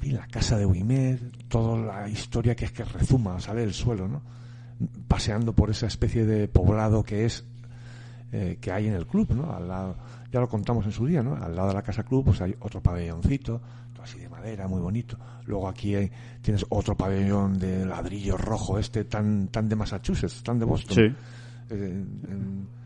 y 0.03 0.11
la 0.11 0.25
casa 0.27 0.57
de 0.57 0.65
Wimed, 0.65 1.19
toda 1.47 1.77
la 1.77 2.09
historia 2.09 2.55
que 2.55 2.65
es 2.65 2.71
que 2.71 2.83
rezuma, 2.83 3.39
sale 3.39 3.61
del 3.61 3.73
suelo, 3.73 4.07
¿no? 4.07 4.21
Paseando 5.07 5.53
por 5.53 5.69
esa 5.69 5.87
especie 5.87 6.25
de 6.25 6.47
poblado 6.47 7.03
que 7.03 7.25
es 7.25 7.45
eh, 8.31 8.57
que 8.61 8.71
hay 8.71 8.87
en 8.87 8.93
el 8.93 9.05
club, 9.05 9.33
¿no? 9.33 9.53
Al 9.53 9.67
lado, 9.67 9.97
ya 10.31 10.39
lo 10.39 10.47
contamos 10.47 10.85
en 10.85 10.91
su 10.91 11.05
día, 11.05 11.21
¿no? 11.21 11.35
Al 11.35 11.55
lado 11.55 11.67
de 11.69 11.73
la 11.75 11.81
casa 11.81 12.03
club, 12.03 12.25
pues 12.25 12.41
hay 12.41 12.55
otro 12.61 12.81
pabelloncito, 12.81 13.61
todo 13.93 14.03
así 14.03 14.19
de 14.19 14.29
madera, 14.29 14.67
muy 14.67 14.79
bonito. 14.81 15.17
Luego 15.45 15.67
aquí 15.67 15.93
hay- 15.95 16.09
tienes 16.41 16.65
otro 16.69 16.95
pabellón 16.95 17.59
de 17.59 17.85
ladrillo 17.85 18.37
rojo, 18.37 18.79
este 18.79 19.03
tan 19.03 19.49
tan 19.49 19.67
de 19.67 19.75
Massachusetts, 19.75 20.41
tan 20.43 20.57
de 20.59 20.65
Boston. 20.65 20.95
Sí. 20.95 21.15
Eh, 21.69 22.05
en- 22.29 22.80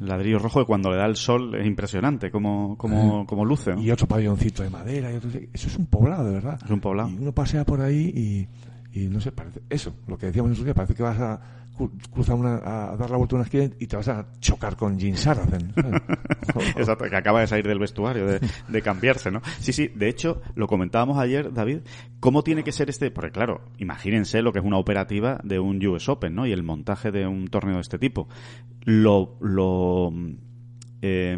Ladrillo 0.00 0.38
rojo 0.38 0.60
que 0.60 0.66
cuando 0.66 0.90
le 0.90 0.96
da 0.96 1.06
el 1.06 1.16
sol 1.16 1.54
es 1.54 1.66
impresionante 1.66 2.30
como, 2.30 2.76
como, 2.76 3.24
como 3.26 3.44
luce. 3.44 3.74
¿no? 3.74 3.80
y 3.80 3.90
otro 3.90 4.06
pabelloncito 4.08 4.62
de 4.62 4.70
madera. 4.70 5.12
Y 5.12 5.16
otro- 5.16 5.30
eso 5.52 5.68
es 5.68 5.76
un 5.78 5.86
poblado, 5.86 6.24
de 6.24 6.32
verdad. 6.32 6.58
Es 6.64 6.70
un 6.70 6.80
poblado. 6.80 7.08
Y 7.08 7.14
uno 7.18 7.32
pasea 7.32 7.64
por 7.64 7.80
ahí 7.80 8.12
y, 8.14 8.48
Y 8.92 9.06
no 9.08 9.20
sé, 9.20 9.32
parece, 9.32 9.62
eso, 9.70 9.94
lo 10.06 10.18
que 10.18 10.26
decíamos 10.26 10.50
en 10.52 10.56
su 10.56 10.64
día, 10.64 10.74
parece 10.74 10.94
que 10.94 11.02
vas 11.02 11.18
a 11.18 11.40
cru- 11.78 11.90
cruzar 12.10 12.36
una, 12.36 12.56
a 12.56 12.96
dar 12.96 13.10
la 13.10 13.16
vuelta 13.16 13.36
a 13.36 13.38
una 13.38 13.44
esquina 13.44 13.70
y 13.78 13.86
te 13.86 13.96
vas 13.96 14.08
a 14.08 14.26
chocar 14.38 14.76
con 14.76 14.98
Jim 15.00 15.16
Saracen. 15.16 15.72
Exacto, 16.76 17.06
que 17.08 17.16
acaba 17.16 17.40
de 17.40 17.46
salir 17.46 17.66
del 17.66 17.78
vestuario, 17.78 18.26
de, 18.26 18.40
de 18.68 18.82
cambiarse, 18.82 19.30
¿no? 19.30 19.40
Sí, 19.60 19.72
sí, 19.72 19.88
de 19.88 20.08
hecho, 20.08 20.42
lo 20.54 20.66
comentábamos 20.66 21.18
ayer, 21.18 21.52
David, 21.52 21.78
¿cómo 22.20 22.42
tiene 22.42 22.64
que 22.64 22.72
ser 22.72 22.90
este? 22.90 23.10
Porque 23.10 23.30
claro, 23.30 23.62
imagínense 23.78 24.42
lo 24.42 24.52
que 24.52 24.58
es 24.58 24.64
una 24.64 24.76
operativa 24.78 25.40
de 25.42 25.58
un 25.58 25.84
US 25.86 26.08
Open, 26.08 26.34
¿no? 26.34 26.46
Y 26.46 26.52
el 26.52 26.62
montaje 26.62 27.10
de 27.10 27.26
un 27.26 27.48
torneo 27.48 27.76
de 27.76 27.80
este 27.82 27.98
tipo. 27.98 28.28
Lo, 28.84 29.36
lo 29.40 30.12
eh, 31.02 31.36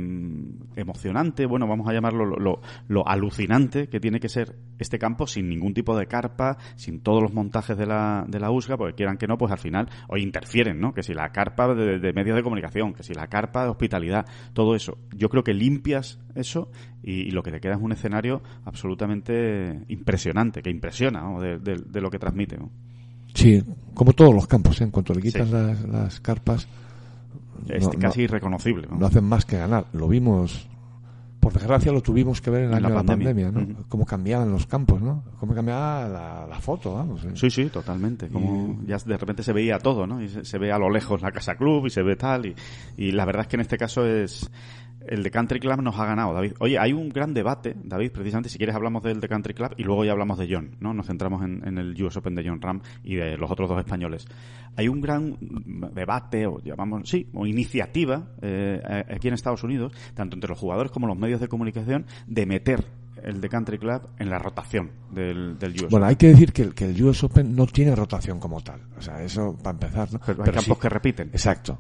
emocionante, 0.77 1.47
bueno, 1.47 1.67
vamos 1.67 1.89
a 1.89 1.93
llamarlo 1.93 2.25
lo, 2.27 2.37
lo- 2.37 2.61
lo 2.89 3.09
alucinante 3.09 3.89
que 3.89 3.99
tiene 4.01 4.21
que 4.21 4.29
ser 4.29 4.57
este 4.79 4.99
campo 4.99 5.27
sin 5.27 5.49
ningún 5.49 5.73
tipo 5.75 5.97
de 5.97 6.07
carpa, 6.07 6.59
sin 6.77 7.01
todos 7.01 7.23
los 7.23 7.33
montajes 7.33 7.77
de 7.79 7.87
la, 7.87 8.25
de 8.29 8.41
la 8.41 8.51
USGA, 8.51 8.77
porque 8.77 8.95
quieran 8.95 9.17
que 9.17 9.27
no, 9.27 9.39
pues 9.39 9.51
al 9.53 9.59
final, 9.59 9.89
o 10.09 10.17
interfieren, 10.17 10.81
¿no? 10.81 10.93
Que 10.93 11.03
si 11.03 11.15
la 11.15 11.31
carpa 11.33 11.75
de, 11.75 11.99
de 11.99 12.13
medios 12.13 12.37
de 12.37 12.43
comunicación, 12.43 12.93
que 12.93 13.03
si 13.03 13.15
la 13.15 13.27
carpa 13.29 13.65
de 13.65 13.71
hospitalidad, 13.71 14.27
todo 14.53 14.75
eso. 14.75 14.99
Yo 15.17 15.29
creo 15.29 15.45
que 15.45 15.55
limpias 15.55 16.19
eso 16.35 16.71
y, 17.03 17.23
y 17.29 17.31
lo 17.31 17.43
que 17.43 17.51
te 17.53 17.61
queda 17.61 17.75
es 17.75 17.81
un 17.81 17.93
escenario 17.93 18.43
absolutamente 18.65 19.81
impresionante, 19.89 20.63
que 20.63 20.71
impresiona 20.71 21.21
¿no? 21.23 21.41
de, 21.41 21.59
de- 21.59 21.83
de 21.87 22.01
lo 22.01 22.11
que 22.11 22.19
transmite. 22.19 22.57
¿no? 22.59 22.71
Sí, 23.35 23.63
como 23.95 24.13
todos 24.13 24.35
los 24.35 24.47
campos, 24.47 24.81
¿eh? 24.81 24.85
en 24.85 24.91
cuanto 24.91 25.15
le 25.15 25.23
quitan 25.23 25.47
Sí. 25.47 25.53
las, 25.53 25.85
las 25.89 26.21
carpas, 26.21 26.69
Es 27.69 27.85
no- 27.85 27.91
casi 27.99 28.21
no- 28.21 28.25
irreconocible. 28.25 28.87
¿no? 28.91 28.97
no 28.99 29.07
hacen 29.07 29.25
más 29.25 29.45
que 29.45 29.57
ganar. 29.59 29.87
Lo 29.93 30.09
vimos, 30.09 30.69
por 31.41 31.53
desgracia 31.53 31.93
lo 31.93 32.01
tuvimos 32.03 32.41
que 32.41 32.51
ver 32.51 32.65
en 32.65 32.71
la 32.71 32.77
de 32.77 32.83
la 32.83 32.95
pandemia, 32.95 33.29
pandemia. 33.35 33.51
¿no? 33.51 33.73
Ujú. 33.81 33.85
Cómo 33.89 34.07
cambiaban 34.07 34.51
los 34.51 34.67
campos, 34.67 35.01
¿no? 35.03 35.25
Cómo 35.39 35.55
cambiaba 35.55 36.09
la, 36.09 36.47
la 36.47 36.61
foto, 36.61 36.95
vamos. 36.95 37.25
¿eh? 37.25 37.31
Sí, 37.35 37.51
sí, 37.51 37.67
totalmente. 37.67 38.29
Como 38.29 38.83
ya 38.87 38.97
de 38.99 39.17
repente 39.17 39.43
se 39.43 39.53
veía 39.53 39.79
todo, 39.79 40.07
¿no? 40.07 40.23
Y 40.23 40.29
se, 40.29 40.45
se 40.45 40.59
ve 40.59 40.73
a 40.73 40.79
lo 40.79 40.91
lejos 40.91 41.21
la 41.23 41.33
casa 41.33 41.55
club 41.57 41.87
y 41.87 41.91
se 41.91 42.03
ve 42.03 42.17
tal. 42.17 42.47
Y, 42.47 42.55
y 42.97 43.13
la 43.13 43.25
verdad 43.25 43.43
es 43.43 43.49
que 43.49 43.57
en 43.57 43.61
este 43.63 43.77
caso 43.79 44.05
es. 44.07 44.51
El 45.07 45.23
de 45.23 45.31
Country 45.31 45.61
Club 45.61 45.83
nos 45.83 45.99
ha 45.99 46.07
ganado, 46.07 46.33
David. 46.33 46.53
Oye, 46.61 46.79
hay 46.79 46.93
un 46.93 47.09
gran 47.11 47.35
debate, 47.35 47.75
David, 47.85 48.13
precisamente, 48.13 48.49
si 48.49 48.59
quieres 48.59 48.75
hablamos 48.75 49.03
del 49.03 49.21
de 49.21 49.29
Country 49.29 49.55
Club 49.55 49.75
y 49.77 49.83
luego 49.83 50.05
ya 50.05 50.13
hablamos 50.13 50.39
de 50.39 50.49
John, 50.51 50.77
¿no? 50.81 50.95
Nos 50.95 51.07
centramos 51.07 51.43
en, 51.45 51.67
en 51.67 51.79
el 51.79 52.03
US 52.03 52.17
Open 52.17 52.35
de 52.35 52.43
John 52.49 52.61
Ram 52.61 52.81
y 53.03 53.17
de 53.17 53.37
los 53.37 53.51
otros 53.51 53.69
dos 53.69 53.79
españoles. 53.79 54.27
Hay 54.77 54.89
un 54.89 55.01
gran 55.01 55.37
debate, 55.95 56.47
o 56.47 56.59
llamamos, 56.61 57.09
sí, 57.09 57.29
o 57.35 57.47
iniciativa 57.47 58.29
eh, 58.43 58.81
aquí 59.11 59.29
en 59.29 59.35
Estados 59.35 59.63
Unidos, 59.63 59.93
tanto 60.15 60.37
entre 60.37 60.49
los 60.51 60.59
jugadores 60.59 60.91
como 60.91 61.07
los 61.07 61.17
medios 61.19 61.41
de 61.41 61.49
comunicación, 61.49 62.07
de 62.27 62.47
meter 62.47 62.85
el 63.23 63.41
de 63.41 63.49
Country 63.49 63.79
Club 63.79 64.03
en 64.19 64.29
la 64.29 64.39
rotación 64.39 64.91
del, 65.11 65.59
del 65.59 65.73
US 65.85 65.91
Bueno, 65.91 66.07
hay 66.07 66.17
que 66.17 66.27
decir 66.29 66.53
que 66.53 66.63
el, 66.63 66.75
que 66.75 66.85
el 66.87 67.03
US 67.05 67.25
Open 67.25 67.55
no 67.57 67.67
tiene 67.67 67.95
rotación 67.95 68.39
como 68.39 68.61
tal. 68.61 68.81
O 68.99 69.01
sea, 69.01 69.23
eso 69.23 69.57
para 69.63 69.71
empezar, 69.77 70.13
¿no? 70.13 70.21
Pero 70.27 70.43
hay 70.43 70.51
campos 70.51 70.77
sí- 70.77 70.81
que 70.83 70.89
repiten. 70.89 71.29
Exacto. 71.29 71.79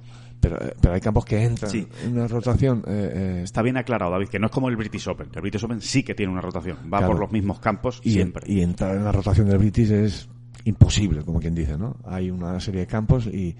Pero, 0.49 0.63
eh, 0.63 0.75
pero 0.81 0.93
hay 0.95 1.01
campos 1.01 1.25
que 1.25 1.43
entran 1.43 1.71
Sí. 1.71 1.87
en 2.05 2.13
una 2.13 2.29
rotación. 2.29 2.85
eh, 2.87 3.13
eh, 3.15 3.41
Está 3.45 3.63
bien 3.63 3.77
aclarado, 3.79 4.11
David, 4.13 4.29
que 4.29 4.39
no 4.39 4.47
es 4.47 4.53
como 4.53 4.69
el 4.69 4.77
British 4.77 5.09
Open. 5.09 5.29
El 5.35 5.41
British 5.41 5.65
Open 5.65 5.81
sí 5.81 6.03
que 6.03 6.15
tiene 6.15 6.31
una 6.33 6.43
rotación. 6.43 6.77
Va 6.93 6.99
Claro. 6.99 7.09
por 7.13 7.21
los 7.21 7.33
mismos 7.33 7.61
campos 7.61 8.01
y, 8.05 8.13
siempre. 8.13 8.45
y 8.47 8.61
entrar 8.61 8.95
en 8.97 9.05
la 9.05 9.13
rotación 9.13 9.49
del 9.49 9.59
British 9.59 9.91
es 9.91 10.29
imposible, 10.65 11.23
como 11.23 11.41
quien 11.41 11.55
dice, 11.55 11.79
¿no? 11.79 11.97
Hay 12.05 12.31
una 12.31 12.61
serie 12.61 12.81
de 12.83 12.87
campos 12.87 13.27
y 13.27 13.57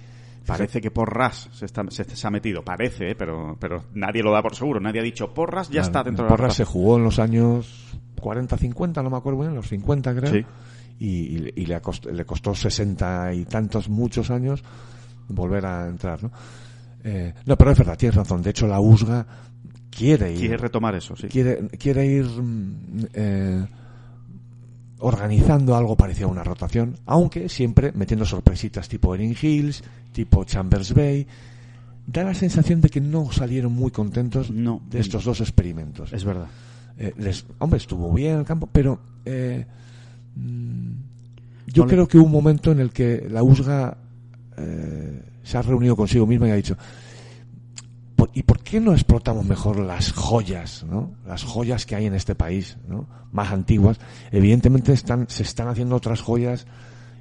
Parece 0.47 0.83
que 0.83 0.91
Porras 0.91 1.49
se, 1.53 1.65
está, 1.65 1.85
se, 1.89 2.05
se 2.05 2.27
ha 2.27 2.31
metido, 2.31 2.63
parece, 2.63 3.13
¿eh? 3.13 3.15
pero, 3.15 3.57
pero 3.59 3.85
nadie 3.95 4.23
lo 4.23 4.31
da 4.31 4.43
por 4.43 4.55
seguro. 4.55 4.79
Nadie 4.79 5.01
ha 5.01 5.03
dicho 5.03 5.33
Porras 5.33 5.69
ya 5.69 5.81
Claro, 5.81 5.87
está 5.87 6.03
dentro 6.03 6.25
de 6.27 6.29
Porras 6.29 6.49
la 6.49 6.55
se 6.55 6.65
rotación. 6.65 6.83
jugó 6.83 6.97
en 6.99 7.05
los 7.05 7.19
años 7.19 7.99
40, 8.21 8.59
50, 8.59 9.03
no 9.03 9.09
me 9.09 9.17
acuerdo 9.17 9.41
bien, 9.41 9.55
los 9.55 9.67
50 9.69 10.15
creo. 10.15 10.31
Sí. 10.31 10.45
Y, 10.99 11.09
y- 11.09 11.53
y 11.57 11.65
le, 11.65 11.81
costó, 11.81 12.11
le 12.11 12.27
costó 12.27 12.55
60 12.55 13.33
y 13.33 13.47
tantos, 13.47 13.89
muchos 13.89 14.31
años 14.31 14.63
volver 15.29 15.65
a 15.65 15.89
entrar, 15.89 16.23
¿no? 16.23 16.31
Eh, 17.05 17.35
no, 17.47 17.57
pero 17.57 17.71
es 17.71 17.79
verdad, 17.79 17.97
tienes 17.99 18.17
razón. 18.17 18.43
De 18.43 18.51
hecho, 18.51 18.67
la 18.67 18.81
USGA 18.81 19.27
quiere 19.91 20.33
ir, 20.33 20.39
Quiere 20.39 20.57
retomar 20.57 20.95
eso, 20.95 21.15
sí. 21.17 21.29
quiere, 21.29 21.69
quiere 21.79 22.07
ir 22.07 22.25
mm, 22.27 22.75
eh, 23.13 23.67
organizando 24.99 25.77
algo 25.77 25.97
parecido 25.97 26.29
a 26.29 26.33
una 26.33 26.45
rotación, 26.45 26.97
aunque 27.07 27.49
siempre 27.49 27.93
metiendo 27.93 28.25
sorpresitas 28.25 28.89
tipo 28.89 29.15
Erin 29.15 29.37
Hills, 29.41 29.83
tipo 30.13 30.45
Chambers 30.45 30.95
Bay. 30.95 31.27
Da 32.07 32.23
la 32.23 32.35
sensación 32.35 32.81
de 32.81 32.89
que 32.91 33.01
no 33.01 33.31
salieron 33.33 33.73
muy 33.73 33.91
contentos 33.91 34.51
No. 34.51 34.81
de 34.91 35.01
estos 35.01 35.25
dos 35.25 35.41
experimentos. 35.41 36.13
Es 36.13 36.25
verdad. 36.25 36.47
Eh, 36.99 37.13
les, 37.19 37.45
hombre, 37.59 37.79
estuvo 37.79 38.13
bien 38.13 38.39
el 38.39 38.45
campo, 38.45 38.69
pero 38.71 39.01
eh, 39.25 39.65
mm, 40.37 40.91
yo 41.67 41.83
No 41.83 41.87
le- 41.89 41.95
creo 41.95 42.09
que 42.09 42.19
hubo 42.19 42.27
un 42.27 42.33
momento 42.33 42.73
en 42.73 42.81
el 42.81 42.91
que 42.91 43.27
la 43.31 43.43
USGA 43.43 43.97
se 45.45 45.57
ha 45.57 45.63
reunido 45.63 45.95
consigo 45.95 46.27
misma 46.27 46.49
y 46.49 46.51
ha 46.51 46.57
dicho 46.57 46.77
"¿Por- 48.17 48.31
¿y 48.35 48.43
por 48.43 48.63
qué 48.63 48.81
no 48.81 48.93
explotamos 48.93 49.45
mejor 49.47 49.79
las 49.79 50.13
joyas, 50.13 50.85
¿no? 50.89 51.15
las 51.27 51.45
joyas 51.45 51.87
que 51.87 51.95
hay 51.97 52.07
en 52.07 52.15
este 52.15 52.35
país, 52.35 52.77
¿no? 52.89 53.07
más 53.31 53.53
antiguas? 53.53 53.99
Evidentemente 54.33 54.93
están, 54.93 55.27
se 55.29 55.43
están 55.45 55.69
haciendo 55.69 55.95
otras 55.97 56.21
joyas 56.21 56.67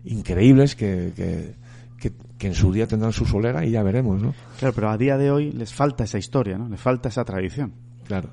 increíbles 0.06 0.76
que, 0.76 1.14
que, 1.16 1.56
que- 2.00 2.14
que 2.38 2.48
en 2.48 2.54
su 2.56 2.74
día 2.74 2.88
tendrán 2.88 3.14
su 3.14 3.26
solera 3.26 3.66
y 3.66 3.72
ya 3.72 3.84
veremos, 3.84 4.22
¿no? 4.22 4.34
Claro, 4.60 4.74
pero 4.76 4.90
a 4.90 4.98
día 4.98 5.18
de 5.18 5.32
hoy 5.32 5.52
les 5.54 5.74
falta 5.74 6.04
esa 6.04 6.18
historia, 6.18 6.58
¿no? 6.58 6.68
Les 6.68 6.80
falta 6.80 7.08
esa 7.10 7.24
tradición. 7.24 7.74
Claro. 8.06 8.30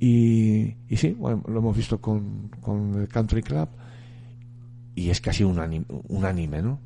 Y, 0.00 0.74
y 0.88 0.96
sí, 0.96 1.12
bueno, 1.18 1.42
lo 1.46 1.58
hemos 1.60 1.76
visto 1.76 2.00
con, 2.00 2.48
con 2.60 2.94
el 3.00 3.08
Country 3.08 3.42
Club 3.42 3.68
y 4.96 5.10
es 5.10 5.20
casi 5.20 5.44
unánime, 5.44 5.84
unánime 6.08 6.62
¿no? 6.62 6.80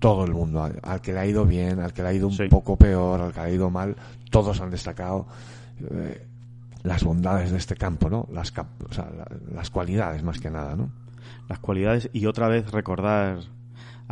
Todo 0.00 0.24
el 0.24 0.32
mundo, 0.32 0.64
al, 0.64 0.80
al 0.82 1.00
que 1.00 1.12
le 1.12 1.20
ha 1.20 1.26
ido 1.26 1.44
bien, 1.46 1.78
al 1.78 1.92
que 1.92 2.02
le 2.02 2.08
ha 2.08 2.12
ido 2.12 2.26
un 2.26 2.32
Sí. 2.32 2.48
poco 2.48 2.76
peor, 2.76 3.20
al 3.20 3.32
que 3.32 3.40
le 3.40 3.46
ha 3.46 3.50
ido 3.50 3.70
mal, 3.70 3.94
todos 4.30 4.60
han 4.60 4.70
destacado 4.70 5.26
eh, 5.90 6.26
las 6.82 7.04
bondades 7.04 7.50
de 7.52 7.58
este 7.58 7.76
campo, 7.76 8.10
¿no? 8.10 8.26
Las, 8.32 8.50
cap- 8.50 8.66
o 8.88 8.92
sea, 8.92 9.08
la- 9.16 9.28
las 9.54 9.70
cualidades 9.70 10.22
más 10.24 10.40
que 10.40 10.50
nada, 10.50 10.74
¿no? 10.74 10.90
Las 11.48 11.58
cualidades 11.60 12.08
y 12.12 12.26
otra 12.26 12.48
vez 12.48 12.70
recordar 12.72 13.38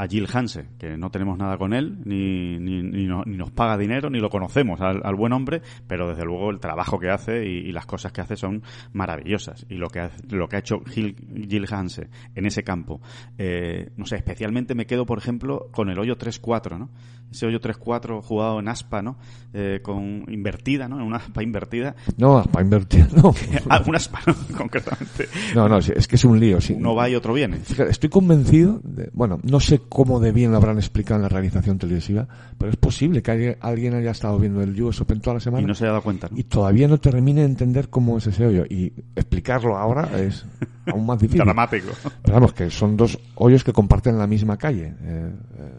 a 0.00 0.06
Jill 0.06 0.28
Hanse, 0.32 0.66
que 0.78 0.96
no 0.96 1.10
tenemos 1.10 1.36
nada 1.36 1.58
con 1.58 1.72
él, 1.72 1.98
ni, 2.04 2.56
ni, 2.60 2.82
ni, 2.82 3.06
ni 3.08 3.36
nos 3.36 3.50
paga 3.50 3.76
dinero, 3.76 4.08
ni 4.10 4.20
lo 4.20 4.30
conocemos 4.30 4.80
al, 4.80 5.00
al 5.04 5.16
buen 5.16 5.32
hombre, 5.32 5.60
pero 5.88 6.08
desde 6.08 6.24
luego 6.24 6.50
el 6.50 6.60
trabajo 6.60 7.00
que 7.00 7.10
hace 7.10 7.44
y, 7.44 7.72
las 7.72 7.84
cosas 7.84 8.12
que 8.12 8.20
hace 8.20 8.36
son 8.36 8.62
maravillosas. 8.92 9.66
Y 9.68 9.74
lo 9.74 9.88
que, 9.88 10.00
hace- 10.00 10.22
lo 10.34 10.48
que 10.48 10.54
ha 10.56 10.60
hecho 10.60 10.80
Gil, 10.86 11.16
Jill 11.48 11.66
Hanse 11.68 12.08
en 12.36 12.46
ese 12.46 12.62
campo, 12.62 13.00
eh, 13.38 13.90
no 13.96 14.06
sé, 14.06 14.16
especialmente 14.16 14.74
me 14.76 14.86
quedo, 14.86 15.04
por 15.04 15.18
ejemplo, 15.18 15.66
con 15.72 15.90
el 15.90 15.98
hoyo 15.98 16.16
3-4, 16.16 16.78
¿no? 16.78 16.90
Ese 17.30 17.44
hoyo 17.46 17.60
3-4 17.60 18.22
jugado 18.22 18.58
en 18.58 18.68
aspa, 18.68 19.02
¿no? 19.02 19.16
Eh, 19.52 19.80
con 19.82 20.24
invertida, 20.28 20.88
¿no? 20.88 20.96
En 20.96 21.02
una 21.06 21.18
aspa 21.18 21.42
invertida. 21.42 21.94
No, 22.16 22.42
para 22.44 22.64
invertir, 22.64 23.06
no. 23.14 23.34
Ah, 23.68 23.82
una 23.86 23.98
aspa, 23.98 24.20
¿no? 24.26 24.34
concretamente. 24.56 25.28
No, 25.54 25.68
no, 25.68 25.78
es 25.78 26.08
que 26.08 26.16
es 26.16 26.24
un 26.24 26.40
lío, 26.40 26.60
sí. 26.60 26.72
Uno 26.74 26.94
va 26.94 27.08
y 27.08 27.14
otro 27.14 27.34
viene. 27.34 27.56
Fíjate, 27.58 27.90
estoy 27.90 28.08
convencido, 28.08 28.80
de, 28.82 29.10
bueno, 29.12 29.40
no 29.42 29.60
sé 29.60 29.80
cómo 29.88 30.20
de 30.20 30.32
bien 30.32 30.50
lo 30.52 30.56
habrán 30.56 30.78
explicado 30.78 31.16
en 31.16 31.22
la 31.22 31.28
realización 31.28 31.78
televisiva, 31.78 32.26
pero 32.56 32.70
es 32.70 32.76
posible 32.76 33.22
que 33.22 33.30
haya- 33.30 33.56
alguien 33.60 33.94
haya 33.94 34.10
estado 34.12 34.38
viendo 34.38 34.62
el 34.62 34.80
US 34.82 35.00
Open 35.02 35.20
toda 35.20 35.34
la 35.34 35.40
semana 35.40 35.62
Y 35.62 35.66
no 35.66 35.74
se 35.74 35.84
ha 35.84 35.88
dado 35.88 36.02
cuenta, 36.02 36.28
¿no? 36.30 36.38
y 36.38 36.44
todavía 36.44 36.88
no 36.88 36.98
termine 36.98 37.40
de 37.42 37.46
entender 37.46 37.88
cómo 37.90 38.16
es 38.18 38.26
ese 38.26 38.46
hoyo. 38.46 38.64
Y 38.68 38.92
explicarlo 39.16 39.76
ahora 39.76 40.08
es 40.18 40.46
aún 40.86 41.04
más 41.06 41.18
difícil. 41.20 41.40
Dramático. 41.44 41.88
Pero 42.22 42.34
vamos, 42.34 42.52
que 42.54 42.70
son 42.70 42.96
dos 42.96 43.18
hoyos 43.34 43.64
que 43.64 43.72
comparten 43.72 44.16
la 44.18 44.26
misma 44.26 44.56
calle. 44.56 44.94
Eh, 45.02 45.30
eh, 45.58 45.72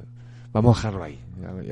vamos 0.52 0.78
a 0.78 0.82
dejarlo 0.88 1.04
ahí. 1.04 1.20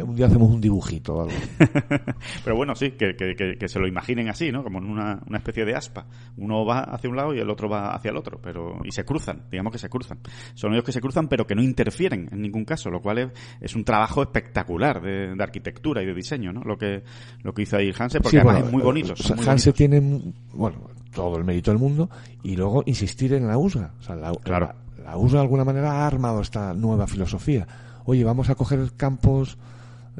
Un 0.03 0.15
día 0.15 0.27
hacemos 0.27 0.49
un 0.49 0.61
dibujito 0.61 1.15
o 1.15 1.21
algo. 1.23 1.33
Pero 2.43 2.55
bueno, 2.55 2.73
sí, 2.75 2.91
que, 2.91 3.15
que, 3.15 3.35
que, 3.35 3.57
que 3.57 3.67
se 3.67 3.79
lo 3.79 3.87
imaginen 3.87 4.29
así, 4.29 4.51
¿no? 4.51 4.63
Como 4.63 4.77
en 4.79 4.85
una, 4.85 5.19
una 5.27 5.37
especie 5.39 5.65
de 5.65 5.75
aspa. 5.75 6.05
Uno 6.37 6.65
va 6.65 6.79
hacia 6.81 7.09
un 7.09 7.15
lado 7.17 7.33
y 7.33 7.39
el 7.39 7.49
otro 7.49 7.67
va 7.67 7.93
hacia 7.93 8.11
el 8.11 8.17
otro, 8.17 8.39
pero 8.41 8.79
y 8.85 8.91
se 8.91 9.03
cruzan, 9.03 9.43
digamos 9.51 9.73
que 9.73 9.79
se 9.79 9.89
cruzan. 9.89 10.19
Son 10.53 10.71
ellos 10.73 10.85
que 10.85 10.91
se 10.93 11.01
cruzan, 11.01 11.27
pero 11.27 11.45
que 11.45 11.55
no 11.55 11.61
interfieren 11.61 12.29
en 12.31 12.41
ningún 12.41 12.63
caso, 12.63 12.89
lo 12.89 13.01
cual 13.01 13.17
es, 13.17 13.31
es 13.59 13.75
un 13.75 13.83
trabajo 13.83 14.21
espectacular 14.21 15.01
de, 15.01 15.35
de 15.35 15.43
arquitectura 15.43 16.01
y 16.01 16.05
de 16.05 16.13
diseño, 16.13 16.53
¿no? 16.53 16.61
Lo 16.63 16.77
que 16.77 17.03
lo 17.43 17.53
que 17.53 17.63
hizo 17.63 17.75
ahí 17.77 17.91
Hanse, 17.97 18.19
porque 18.21 18.29
Sí, 18.31 18.37
además 18.37 18.53
bueno, 18.55 18.67
es 18.67 18.71
muy 18.73 18.81
bonito. 18.83 19.13
o 19.13 19.15
son 19.17 19.25
sea, 19.25 19.35
muy 19.35 19.45
Hanse 19.47 19.71
bonitos. 19.71 19.77
tiene, 19.77 20.33
bueno, 20.53 20.77
todo 21.13 21.37
el 21.37 21.43
mérito 21.43 21.71
del 21.71 21.79
mundo 21.79 22.09
y 22.43 22.55
luego 22.55 22.83
insistir 22.85 23.33
en 23.33 23.47
la 23.47 23.57
USA. 23.57 23.91
O 23.99 24.03
sea, 24.03 24.15
la, 24.15 24.31
Claro. 24.35 24.73
la, 24.97 25.03
la 25.03 25.17
USA 25.17 25.37
de 25.37 25.41
alguna 25.41 25.65
manera 25.65 25.91
ha 25.91 26.07
armado 26.07 26.39
esta 26.41 26.73
nueva 26.73 27.05
filosofía. 27.07 27.67
Oye, 28.08 28.24
vamos 28.24 28.50
a 28.50 28.56
coger 28.56 28.93
campos 28.96 29.58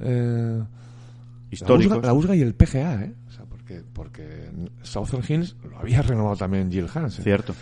eh, 0.02 0.62
históricos. 1.50 2.04
La 2.04 2.14
USGA, 2.14 2.36
y 2.36 2.42
el 2.42 2.54
PGA, 2.54 3.06
¿eh? 3.06 3.16
O 3.30 3.32
sea, 3.32 3.46
porque, 3.46 3.82
porque 3.94 4.52
Southern 4.84 5.24
Hills 5.26 5.56
lo 5.64 5.80
había 5.80 6.02
renovado 6.02 6.36
también 6.36 6.70
Jill 6.70 6.90
Hansen. 6.94 7.24
Cierto. 7.24 7.56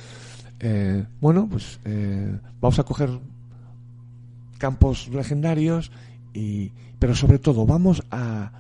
Eh, 0.59 1.05
bueno, 1.21 1.47
pues 1.47 1.79
eh, 1.85 2.39
vamos 2.59 2.79
a 2.79 2.83
coger 2.83 3.11
campos 4.57 5.09
legendarios 5.09 5.91
y 6.33 6.71
pero 6.97 7.13
sobre 7.13 7.37
todo 7.37 7.67
vamos 7.67 8.01
a 8.09 8.51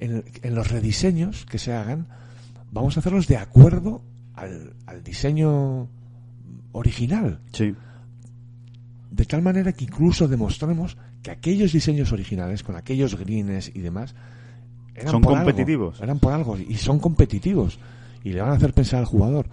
en, 0.00 0.24
en 0.42 0.54
los 0.54 0.68
rediseños 0.68 1.46
que 1.46 1.58
se 1.58 1.72
hagan 1.72 2.08
vamos 2.72 2.96
a 2.96 3.00
hacerlos 3.00 3.28
de 3.28 3.36
acuerdo 3.36 4.02
al, 4.34 4.74
al 4.86 5.04
diseño 5.04 5.88
original 6.72 7.40
Sí. 7.52 7.74
De 9.14 9.24
tal 9.26 9.42
manera 9.42 9.72
que 9.72 9.84
incluso 9.84 10.26
demostremos 10.26 10.96
que 11.22 11.30
aquellos 11.30 11.72
diseños 11.72 12.10
originales, 12.12 12.64
con 12.64 12.74
aquellos 12.74 13.14
greens 13.16 13.70
y 13.72 13.80
demás, 13.80 14.14
eran 14.94 15.12
Son 15.12 15.22
por 15.22 15.34
algo, 15.34 15.44
competitivos. 15.44 16.00
eran 16.00 16.18
por 16.18 16.32
algo 16.32 16.58
y 16.58 16.74
son 16.74 16.98
competitivos 16.98 17.78
y 18.24 18.30
le 18.32 18.40
van 18.40 18.50
a 18.50 18.54
hacer 18.54 18.72
pensar 18.72 18.98
al 19.00 19.06
jugador. 19.06 19.46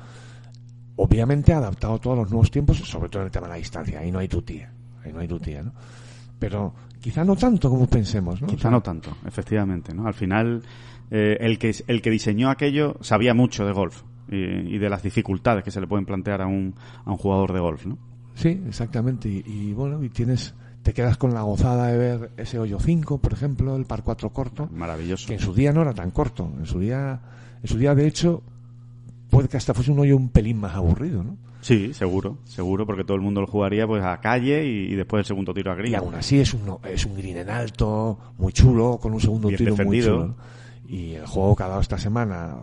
Obviamente 0.95 1.53
adaptado 1.53 1.93
a 1.95 1.99
todos 1.99 2.17
los 2.17 2.29
nuevos 2.31 2.49
tiempos, 2.49 2.77
sobre 2.77 3.09
todo 3.09 3.21
en 3.21 3.27
el 3.27 3.31
tema 3.31 3.47
de 3.47 3.53
la 3.53 3.57
distancia. 3.57 3.99
Ahí 3.99 4.11
no 4.11 4.17
hay 4.19 4.27
tutía, 4.27 4.71
ahí 5.05 5.13
no 5.13 5.19
hay 5.19 5.27
tutía, 5.27 5.61
¿no? 5.61 5.73
Pero 6.39 6.73
quizá 6.99 7.23
no 7.23 7.35
tanto 7.35 7.69
como 7.69 7.87
pensemos, 7.87 8.41
¿no? 8.41 8.47
Quizá 8.47 8.71
no 8.71 8.81
tanto, 8.81 9.15
efectivamente, 9.27 9.93
¿no? 9.93 10.07
Al 10.07 10.15
final, 10.15 10.63
eh, 11.11 11.37
el, 11.39 11.59
que, 11.59 11.75
el 11.85 12.01
que 12.01 12.09
diseñó 12.09 12.49
aquello 12.49 12.97
sabía 13.01 13.35
mucho 13.35 13.63
de 13.63 13.73
golf 13.73 14.01
y, 14.27 14.37
y 14.75 14.77
de 14.79 14.89
las 14.89 15.03
dificultades 15.03 15.63
que 15.63 15.69
se 15.71 15.79
le 15.79 15.85
pueden 15.87 16.05
plantear 16.05 16.41
a 16.41 16.47
un, 16.47 16.73
a 17.05 17.11
un 17.11 17.17
jugador 17.17 17.53
de 17.53 17.59
golf, 17.59 17.85
¿no? 17.85 17.97
Sí, 18.41 18.61
exactamente. 18.67 19.29
Y, 19.29 19.43
y 19.45 19.73
bueno, 19.73 20.03
y 20.03 20.09
tienes, 20.09 20.53
te 20.83 20.93
quedas 20.93 21.17
con 21.17 21.33
la 21.33 21.41
gozada 21.43 21.87
de 21.87 21.97
ver 21.97 22.31
ese 22.37 22.57
hoyo 22.59 22.79
5, 22.79 23.19
por 23.19 23.33
ejemplo, 23.33 23.75
el 23.75 23.85
par 23.85 24.03
4 24.03 24.29
corto, 24.31 24.67
Maravilloso. 24.73 25.27
que 25.27 25.33
en 25.35 25.39
su 25.39 25.53
día 25.53 25.71
no 25.71 25.81
era 25.81 25.93
tan 25.93 26.11
corto. 26.11 26.49
En 26.59 26.65
su 26.65 26.79
día, 26.79 27.19
en 27.61 27.67
su 27.69 27.77
día 27.77 27.93
de 27.93 28.07
hecho, 28.07 28.41
puede 29.29 29.47
que 29.47 29.57
hasta 29.57 29.73
fuese 29.73 29.91
un 29.91 29.99
hoyo 29.99 30.17
un 30.17 30.29
pelín 30.29 30.59
más 30.59 30.73
aburrido, 30.75 31.23
¿no? 31.23 31.37
Sí, 31.61 31.93
seguro, 31.93 32.39
seguro, 32.45 32.87
porque 32.87 33.03
todo 33.03 33.13
el 33.13 33.21
mundo 33.21 33.39
lo 33.41 33.45
jugaría 33.45 33.85
pues 33.85 34.03
a 34.03 34.19
calle 34.19 34.65
y, 34.65 34.91
y 34.91 34.95
después 34.95 35.19
el 35.19 35.25
segundo 35.25 35.53
tiro 35.53 35.71
a 35.71 35.75
green. 35.75 35.91
Y 35.91 35.95
aún 35.95 36.15
así 36.15 36.39
es 36.39 36.55
un, 36.55 36.77
es 36.83 37.05
un 37.05 37.15
green 37.15 37.37
en 37.37 37.51
alto, 37.51 38.17
muy 38.39 38.51
chulo, 38.51 38.97
con 38.99 39.13
un 39.13 39.21
segundo 39.21 39.47
Bien 39.49 39.59
tiro 39.59 39.71
defendido. 39.75 40.17
muy 40.17 40.25
chulo. 40.29 40.35
Y 40.87 41.11
el 41.13 41.27
juego 41.27 41.55
que 41.55 41.61
ha 41.61 41.67
dado 41.67 41.81
esta 41.81 41.99
semana, 41.99 42.55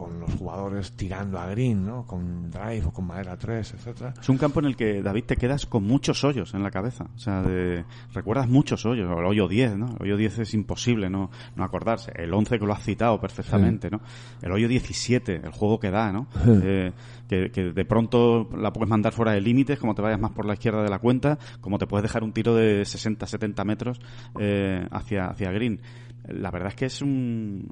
con 0.00 0.18
los 0.18 0.32
jugadores 0.34 0.92
tirando 0.92 1.38
a 1.38 1.46
green, 1.48 1.84
¿no? 1.84 2.06
Con 2.06 2.50
drive 2.50 2.86
o 2.86 2.90
con 2.90 3.06
madera 3.06 3.36
3, 3.36 3.74
etcétera. 3.74 4.14
Es 4.18 4.28
un 4.30 4.38
campo 4.38 4.60
en 4.60 4.64
el 4.66 4.74
que, 4.76 5.02
David, 5.02 5.24
te 5.24 5.36
quedas 5.36 5.66
con 5.66 5.84
muchos 5.84 6.24
hoyos 6.24 6.54
en 6.54 6.62
la 6.62 6.70
cabeza. 6.70 7.04
O 7.14 7.18
sea, 7.18 7.42
de- 7.42 7.84
recuerdas 8.14 8.48
muchos 8.48 8.86
hoyos. 8.86 9.06
El 9.10 9.26
hoyo 9.26 9.46
10, 9.46 9.76
¿no? 9.76 9.88
El 9.98 10.02
hoyo 10.06 10.16
10 10.16 10.38
es 10.38 10.54
imposible 10.54 11.10
no, 11.10 11.30
no 11.54 11.64
acordarse. 11.64 12.12
El 12.16 12.32
11 12.32 12.58
que 12.58 12.64
lo 12.64 12.72
has 12.72 12.82
citado 12.82 13.20
perfectamente, 13.20 13.90
¿no? 13.90 14.00
El 14.40 14.52
hoyo 14.52 14.68
17, 14.68 15.36
el 15.44 15.50
juego 15.50 15.78
que 15.78 15.90
da, 15.90 16.10
¿no? 16.12 16.28
Eh, 16.46 16.92
que, 17.28 17.50
que 17.50 17.64
de 17.72 17.84
pronto 17.84 18.48
la 18.56 18.72
puedes 18.72 18.88
mandar 18.88 19.12
fuera 19.12 19.32
de 19.32 19.42
límites, 19.42 19.78
como 19.78 19.94
te 19.94 20.00
vayas 20.00 20.18
más 20.18 20.30
por 20.32 20.46
la 20.46 20.54
izquierda 20.54 20.82
de 20.82 20.88
la 20.88 20.98
cuenta, 20.98 21.38
como 21.60 21.76
te 21.78 21.86
puedes 21.86 22.02
dejar 22.04 22.24
un 22.24 22.32
tiro 22.32 22.54
de 22.54 22.86
60, 22.86 23.26
70 23.26 23.64
metros 23.64 24.00
eh, 24.38 24.86
hacia, 24.90 25.26
hacia 25.26 25.50
green. 25.52 25.80
La 26.28 26.50
verdad 26.50 26.68
es 26.68 26.74
que 26.74 26.86
es 26.86 27.02
un... 27.02 27.68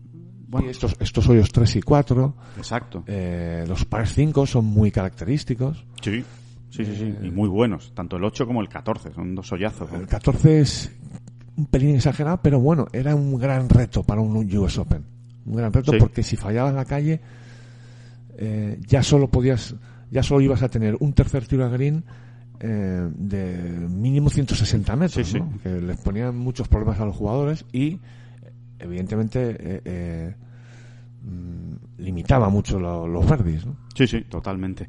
Bueno, 0.48 0.70
estos, 0.70 0.96
estos 0.98 1.28
hoyos 1.28 1.50
3 1.52 1.76
y 1.76 1.82
4, 1.82 2.36
exacto. 2.56 3.04
eh, 3.06 3.64
los 3.68 3.84
pares 3.84 4.14
5 4.14 4.46
son 4.46 4.64
muy 4.64 4.90
característicos. 4.90 5.84
Sí, 6.02 6.24
sí, 6.70 6.84
sí, 6.86 6.94
sí. 6.96 7.14
Y 7.26 7.30
muy 7.30 7.48
buenos. 7.48 7.92
Tanto 7.94 8.16
el 8.16 8.24
8 8.24 8.46
como 8.46 8.62
el 8.62 8.68
14. 8.68 9.12
Son 9.12 9.34
dos 9.34 9.52
hoyazos. 9.52 9.92
¿no? 9.92 9.98
El 10.00 10.06
14 10.06 10.60
es 10.60 10.90
un 11.56 11.66
pelín 11.66 11.96
exagerado, 11.96 12.40
pero 12.42 12.60
bueno, 12.60 12.86
era 12.92 13.14
un 13.14 13.38
gran 13.38 13.68
reto 13.68 14.02
para 14.02 14.22
un 14.22 14.36
US 14.56 14.78
Open. 14.78 15.04
Un 15.44 15.56
gran 15.56 15.70
reto 15.72 15.92
Sí. 15.92 15.98
porque 15.98 16.22
si 16.22 16.36
fallabas 16.36 16.72
la 16.74 16.86
calle, 16.86 17.20
eh, 18.38 18.78
ya 18.86 19.02
solo 19.02 19.28
podías, 19.28 19.74
ya 20.10 20.22
solo 20.22 20.40
ibas 20.40 20.62
a 20.62 20.68
tener 20.68 20.96
un 21.00 21.12
tercer 21.12 21.46
tiro 21.46 21.64
a 21.64 21.68
green 21.68 22.04
eh, 22.60 23.08
de 23.14 23.86
mínimo 23.88 24.30
160 24.30 24.96
metros, 24.96 25.26
Sí, 25.28 25.38
sí. 25.38 25.44
que 25.62 25.68
les 25.80 25.96
ponían 25.98 26.36
muchos 26.36 26.68
problemas 26.68 26.98
a 27.00 27.04
los 27.04 27.14
jugadores 27.16 27.64
y 27.72 28.00
evidentemente 28.78 29.56
eh, 29.58 29.80
eh, 29.84 30.34
mm, 31.24 31.74
limitaba 32.02 32.48
mucho 32.48 32.78
lo- 32.78 33.06
los 33.08 33.28
verdis, 33.28 33.66
¿no? 33.66 33.76
Sí, 33.94 34.06
sí, 34.06 34.22
totalmente. 34.22 34.88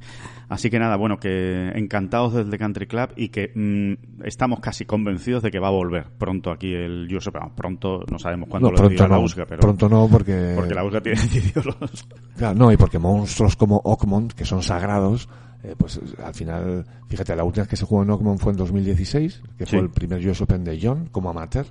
Así 0.49 0.69
que 0.69 0.77
nada, 0.79 0.95
bueno, 0.95 1.17
que 1.17 1.69
encantados 1.75 2.33
del 2.33 2.49
The 2.49 2.57
Country 2.59 2.87
Club 2.87 3.09
y 3.15 3.29
que 3.29 3.51
mm, 3.55 4.23
estamos 4.25 4.59
casi 4.59 4.85
convencidos 4.85 5.41
de 5.43 5.49
que 5.51 5.59
va 5.59 5.67
a 5.69 5.71
volver 5.71 6.05
pronto 6.17 6.51
aquí 6.51 6.73
el 6.73 7.05
Open. 7.15 7.33
Vamos, 7.41 7.53
Pronto, 7.55 8.03
no 8.11 8.19
sabemos 8.19 8.49
cuándo 8.49 8.71
No, 8.71 8.77
lo 8.83 8.89
diga 8.89 9.07
la 9.07 9.19
USGA, 9.19 9.45
pero 9.47 9.61
pronto 9.61 9.89
no 9.89 10.07
porque 10.07 10.53
porque 10.55 10.73
la 10.75 10.83
USGA 10.83 11.01
tiene 11.01 11.19
decidido 11.21 11.63
los... 11.79 12.07
Claro, 12.37 12.55
no, 12.57 12.71
y 12.71 12.77
porque 12.77 12.99
monstruos 12.99 13.55
como 13.55 13.77
Oakmont, 13.83 14.33
que 14.33 14.45
son 14.45 14.61
sagrados, 14.61 15.27
eh, 15.63 15.73
pues 15.77 15.99
al 16.23 16.33
final, 16.35 16.85
fíjate, 17.07 17.35
la 17.35 17.43
última 17.43 17.63
vez 17.63 17.69
que 17.69 17.75
se 17.75 17.85
jugó 17.85 18.03
en 18.03 18.11
Oakmont 18.11 18.39
fue 18.39 18.51
en 18.51 18.57
2016, 18.59 19.41
que 19.57 19.65
Sí. 19.65 19.71
fue 19.71 19.79
el 19.79 19.89
primer 19.89 20.25
US 20.29 20.41
Open 20.41 20.63
de 20.63 20.79
John 20.81 21.09
como 21.11 21.31
amateur, 21.31 21.65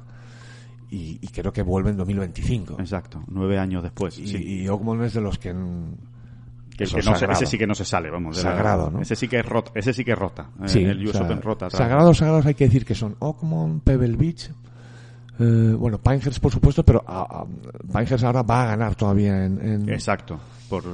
y, 0.90 1.18
y 1.20 1.28
creo 1.28 1.52
que 1.52 1.62
vuelve 1.62 1.90
en 1.90 1.96
2025. 1.98 2.76
Exacto, 2.80 3.22
nueve 3.28 3.58
años 3.58 3.82
después. 3.82 4.18
Y, 4.18 4.26
sí. 4.26 4.36
y 4.62 4.68
Oakmont 4.68 5.02
es 5.02 5.14
de 5.14 5.20
los 5.20 5.38
que... 5.38 5.52
no 5.52 5.96
se- 6.78 7.26
ese 7.32 7.46
sí 7.46 7.58
que 7.58 7.66
no 7.66 7.74
se 7.74 7.84
sale, 7.84 8.10
vamos. 8.10 8.36
de 8.36 8.42
la- 8.44 8.50
Sagrado, 8.52 8.90
¿no? 8.90 9.00
Ese 9.00 9.16
sí 9.16 9.26
que 9.28 9.38
es 9.40 9.46
rota. 9.46 9.72
Ese 9.74 9.92
sí 9.92 10.04
que 10.04 10.12
es 10.12 10.18
rota. 10.18 10.48
Eh, 10.62 10.68
Sí, 10.68 10.84
el 10.84 11.02
US 11.04 11.10
o 11.10 11.18
sea, 11.18 11.22
Open 11.26 11.42
rota. 11.42 11.70
Sagrados, 11.70 12.18
sagrados 12.18 12.46
hay 12.46 12.54
que 12.54 12.64
decir 12.64 12.84
que 12.84 12.94
son 12.94 13.16
Oakmont, 13.18 13.82
Pebble 13.82 14.16
Beach, 14.16 14.50
eh, 15.40 15.74
bueno, 15.78 15.98
Pinehurst 15.98 16.40
por 16.40 16.52
supuesto, 16.52 16.84
pero 16.84 17.02
a- 17.06 17.42
a- 17.42 17.46
Pinehurst 17.92 18.24
ahora 18.24 18.42
va 18.42 18.62
a 18.62 18.66
ganar 18.66 18.94
todavía 18.94 19.44
en, 19.44 19.60
en, 19.60 19.88
Exacto. 19.88 20.38
Por, 20.68 20.84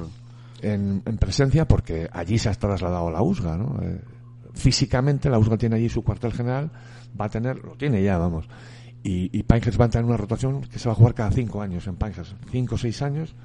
en, 0.61 1.01
en 1.05 1.17
presencia 1.17 1.67
porque 1.67 2.09
allí 2.11 2.37
se 2.37 2.49
ha 2.49 2.53
trasladado 2.53 3.11
la 3.11 3.21
USGA, 3.21 3.57
¿no? 3.57 3.79
Eh, 3.81 4.01
físicamente 4.53 5.29
la 5.29 5.37
USGA 5.37 5.57
tiene 5.57 5.75
allí 5.75 5.89
su 5.89 6.03
cuartel 6.03 6.31
general, 6.33 6.71
va 7.19 7.25
a 7.25 7.29
tener, 7.29 7.57
lo 7.63 7.73
tiene 7.75 8.01
ya, 8.03 8.17
vamos. 8.17 8.47
Y, 9.05 9.29
y 9.37 9.43
Pinehurst 9.43 9.79
va 9.79 9.85
a 9.85 9.89
tener 9.89 10.03
una 10.03 10.17
rotación 10.17 10.61
que 10.61 10.79
se 10.79 10.89
va 10.89 10.93
a 10.93 10.95
jugar 10.95 11.13
cada 11.13 11.29
cinco 11.29 11.61
años 11.61 11.85
en 11.85 11.95
Pinehurst. 11.95 12.33
Cinco 12.49 12.73
o 12.73 12.77
seis 12.79 13.03
años 13.03 13.35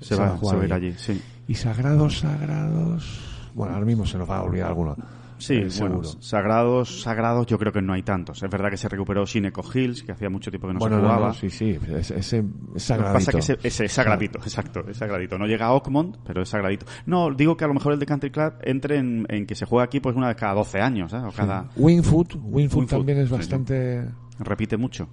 se, 0.00 0.16
va, 0.16 0.38
se 0.38 0.56
va 0.56 0.62
a 0.62 0.64
ir 0.64 0.72
allí, 0.72 0.94
sí. 0.96 1.20
Y 1.46 1.54
sagrados, 1.54 2.20
sagrados... 2.20 3.20
Bueno, 3.52 3.74
ahora 3.74 3.84
mismo 3.84 4.06
se 4.06 4.16
nos 4.16 4.28
va 4.28 4.38
a 4.38 4.42
olvidar 4.42 4.68
alguno. 4.68 4.96
Sí, 5.36 5.54
eh, 5.56 5.68
bueno, 5.78 6.02
sagrados, 6.04 7.02
sagrados, 7.02 7.46
yo 7.46 7.58
creo 7.58 7.70
que 7.70 7.82
no 7.82 7.92
hay 7.92 8.02
tantos. 8.02 8.42
Es 8.42 8.50
verdad 8.50 8.70
que 8.70 8.78
se 8.78 8.88
recuperó 8.88 9.26
Sineco 9.26 9.62
Hills, 9.62 10.02
que 10.02 10.12
hacía 10.12 10.30
mucho 10.30 10.50
tiempo 10.50 10.68
que 10.68 10.74
no 10.74 10.78
bueno, 10.78 10.96
se 10.96 11.02
jugaba. 11.02 11.28
no, 11.28 11.34
sí, 11.34 11.50
sí, 11.50 11.78
ese, 11.98 12.18
es 12.18 12.32
Lo 12.32 12.72
que 12.72 12.80
sagradito. 12.80 13.12
pasa 13.12 13.30
es 13.30 13.34
que 13.34 13.52
ese, 13.52 13.68
ese 13.68 13.84
es 13.84 13.92
sagradito, 13.92 14.38
exacto, 14.38 14.84
es 14.88 14.96
sagradito. 14.96 15.36
No 15.36 15.46
llega 15.46 15.66
a 15.66 15.72
Oakmont, 15.72 16.16
pero 16.24 16.42
es 16.42 16.48
sagradito. 16.48 16.86
No, 17.04 17.30
digo 17.34 17.56
que 17.56 17.64
a 17.64 17.68
lo 17.68 17.74
mejor 17.74 17.92
el 17.92 17.98
de 17.98 18.06
Country 18.06 18.30
Club 18.30 18.54
entre 18.62 18.96
en, 18.96 19.26
en 19.28 19.46
que 19.46 19.54
se 19.54 19.66
juega 19.66 19.84
aquí 19.84 20.00
pues 20.00 20.16
una 20.16 20.28
vez 20.28 20.36
cada 20.36 20.54
12 20.54 20.80
años, 20.80 21.12
¿eh? 21.12 21.18
O 21.18 21.30
cada... 21.32 21.68
Wingfoot, 21.76 22.36
Wingfoot 22.36 22.80
Wingfoot, 22.80 22.88
también 22.88 23.18
es 23.18 23.28
sí, 23.28 23.34
sí. 23.42 23.50
Repite 24.38 24.76
mucho. 24.76 25.08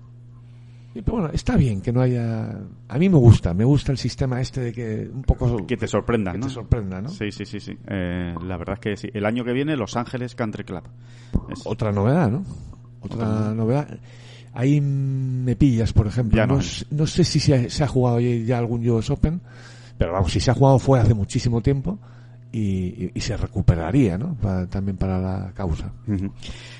Y, 0.94 1.02
pero 1.04 1.18
bueno, 1.20 1.30
está 1.34 1.56
bien 1.56 1.82
que 1.82 1.94
no 1.94 2.02
haya... 2.02 2.60
A 2.90 2.98
mí 2.98 3.08
me 3.08 3.18
gusta, 3.18 3.54
me 3.54 3.64
gusta 3.64 3.92
el 3.94 3.98
sistema 3.98 4.42
este 4.42 4.60
de 4.62 4.74
que 4.74 5.10
un 5.14 5.22
poco... 5.22 5.66
Que 5.66 5.78
te 5.78 5.88
sorprendan, 5.88 6.34
que 6.34 6.40
¿no? 6.40 6.48
te 6.48 6.54
sorprenda, 6.54 7.02
¿no? 7.02 7.10
Sí, 7.10 7.32
sí, 7.32 7.46
sí, 7.46 7.60
sí. 7.62 7.78
Eh, 7.88 8.36
la 8.46 8.58
verdad 8.58 8.74
es 8.74 8.80
que 8.82 8.98
sí. 8.98 9.10
El 9.14 9.26
año 9.26 9.46
que 9.46 9.54
viene, 9.54 9.78
Los 9.78 9.96
Ángeles 9.96 10.36
Country 10.36 10.66
Club. 10.66 10.84
Es- 11.50 11.62
Otra 11.66 11.92
novedad, 11.94 12.30
¿no? 12.30 12.44
Otra 13.02 13.54
novedad. 13.54 13.88
Ahí 14.54 14.82
me 14.82 15.56
pillas, 15.56 15.94
por 15.94 16.08
ejemplo. 16.08 16.36
Ya 16.36 16.46
no 16.46 16.56
no, 16.56 16.62
sé- 16.62 16.86
no 16.92 17.08
sé 17.08 17.24
si 17.24 17.40
se 17.40 17.56
ha, 17.56 17.70
se 17.70 17.84
ha 17.86 17.88
jugado 17.88 18.20
ya, 18.20 18.36
ya 18.46 18.58
algún 18.58 18.86
US 18.90 19.10
Open, 19.12 19.40
pero 19.98 20.12
vamos, 20.12 20.32
si 20.34 20.42
se 20.42 20.52
ha 20.52 20.54
jugado 20.54 20.78
fue 20.78 21.00
hace 21.00 21.14
muchísimo 21.14 21.62
tiempo 21.62 22.00
y, 22.52 23.20
se 23.20 23.38
recuperaría, 23.38 24.18
¿no? 24.18 24.38
También 24.70 24.98
para 24.98 25.20
la 25.20 25.52
causa. 25.54 25.94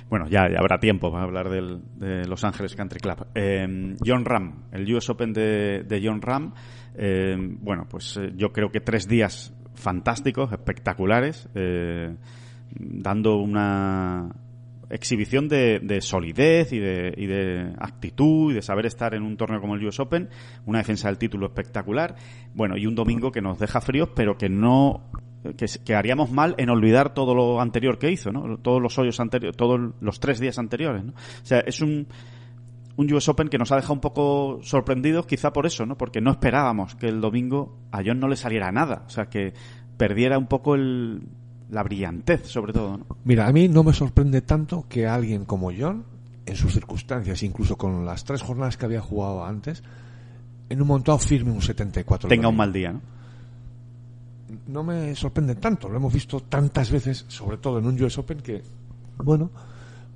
Bueno, 0.10 0.28
ya, 0.28 0.42
habrá 0.58 0.78
tiempo 0.80 1.12
para 1.12 1.24
hablar 1.24 1.50
del, 1.50 1.80
de 1.96 2.28
Los 2.28 2.44
Ángeles 2.44 2.76
Country 2.76 3.00
Club. 3.00 3.28
Eh, 3.34 3.96
John 4.06 4.26
Ram, 4.26 4.66
el 4.72 4.94
US 4.94 5.10
Open 5.10 5.32
de, 5.32 6.02
John 6.04 6.22
Ram. 6.22 6.54
eh, 6.96 7.38
bueno, 7.62 7.88
pues 7.90 8.18
eh, 8.18 8.34
yo 8.36 8.52
creo 8.52 8.72
que 8.72 8.82
tres 8.82 9.08
días 9.08 9.54
fantásticos, 9.74 10.52
espectaculares, 10.52 11.48
eh, 11.56 12.14
dando 12.78 13.38
una 13.38 14.36
exhibición 14.90 15.48
de, 15.48 15.80
de 15.80 16.02
solidez 16.02 16.74
y 16.74 16.80
de, 16.80 17.14
y 17.16 17.26
de 17.26 17.74
actitud 17.80 18.52
y 18.52 18.56
de 18.56 18.62
saber 18.62 18.86
estar 18.86 19.14
en 19.16 19.24
un 19.24 19.38
torneo 19.38 19.62
como 19.62 19.76
el 19.76 19.86
US 19.86 20.02
Open, 20.02 20.30
una 20.66 20.80
defensa 20.80 21.08
del 21.08 21.18
título 21.18 21.48
espectacular, 21.48 22.16
bueno, 22.54 22.76
y 22.78 22.86
un 22.86 22.96
domingo 22.96 23.32
que 23.32 23.42
nos 23.42 23.58
deja 23.58 23.80
fríos, 23.80 24.10
pero 24.14 24.38
que 24.38 24.50
no 24.50 25.10
que, 25.58 25.66
que 25.84 25.96
haríamos 25.96 26.32
mal 26.32 26.56
en 26.58 26.70
olvidar 26.70 27.14
todo 27.14 27.34
lo 27.34 27.62
anterior 27.62 27.98
que 27.98 28.12
hizo, 28.12 28.32
¿no? 28.32 28.58
Todos 28.58 28.82
los 28.82 28.98
hoyos 28.98 29.20
anteriores, 29.20 29.58
todos 29.58 29.80
los 30.00 30.20
tres 30.20 30.40
días 30.40 30.60
anteriores, 30.60 31.04
¿no? 31.04 31.14
O 31.14 31.46
sea, 31.46 31.60
es 31.62 31.82
un 31.82 32.08
un 32.98 33.14
US 33.14 33.30
Open 33.30 33.50
que 33.50 33.58
nos 33.58 33.72
ha 33.72 33.76
dejado 33.76 33.94
un 33.94 34.00
poco 34.00 34.60
sorprendidos, 34.64 35.26
quizá 35.26 35.54
por 35.54 35.66
eso, 35.66 35.86
¿no? 35.86 35.98
Porque 35.98 36.22
no 36.22 36.32
esperábamos 36.32 36.96
que 36.96 37.08
el 37.08 37.22
domingo 37.22 37.78
a 37.92 38.02
John 38.06 38.20
no 38.20 38.28
le 38.28 38.36
saliera 38.36 38.72
nada, 38.72 39.04
o 39.08 39.10
sea, 39.10 39.26
que 39.30 39.54
perdiera 39.98 40.38
un 40.38 40.48
poco 40.48 40.76
el, 40.76 41.22
la 41.70 41.84
brillantez, 41.84 42.48
sobre 42.48 42.74
todo, 42.74 42.98
¿no? 42.98 43.06
Mira, 43.24 43.48
a 43.48 43.52
mí 43.52 43.68
no 43.68 43.84
me 43.84 43.94
sorprende 43.94 44.42
tanto 44.42 44.86
que 44.88 45.08
alguien 45.08 45.46
como 45.46 45.72
John, 45.78 46.06
en 46.46 46.56
sus 46.56 46.74
circunstancias, 46.74 47.44
incluso 47.44 47.78
con 47.78 48.06
las 48.06 48.24
tres 48.24 48.42
jornadas 48.42 48.78
que 48.78 48.86
había 48.86 49.02
jugado 49.02 49.46
antes, 49.46 49.84
en 50.70 50.82
un 50.82 50.88
montado 50.88 51.18
firme 51.18 51.52
un 51.52 51.62
74. 51.62 52.28
el 52.28 52.30
Tenga 52.30 52.50
un 52.50 52.58
mal 52.58 52.74
día, 52.74 52.94
¿no? 52.94 53.02
No 54.68 54.84
me 54.84 55.16
sorprende 55.16 55.56
tanto. 55.56 55.90
Lo 55.90 55.98
hemos 55.98 56.14
visto 56.14 56.40
tantas 56.42 56.92
veces, 56.92 57.26
sobre 57.28 57.58
todo 57.58 57.80
en 57.80 57.86
un 57.86 58.02
US 58.04 58.18
Open, 58.18 58.40
que, 58.40 58.62
bueno, 59.18 59.50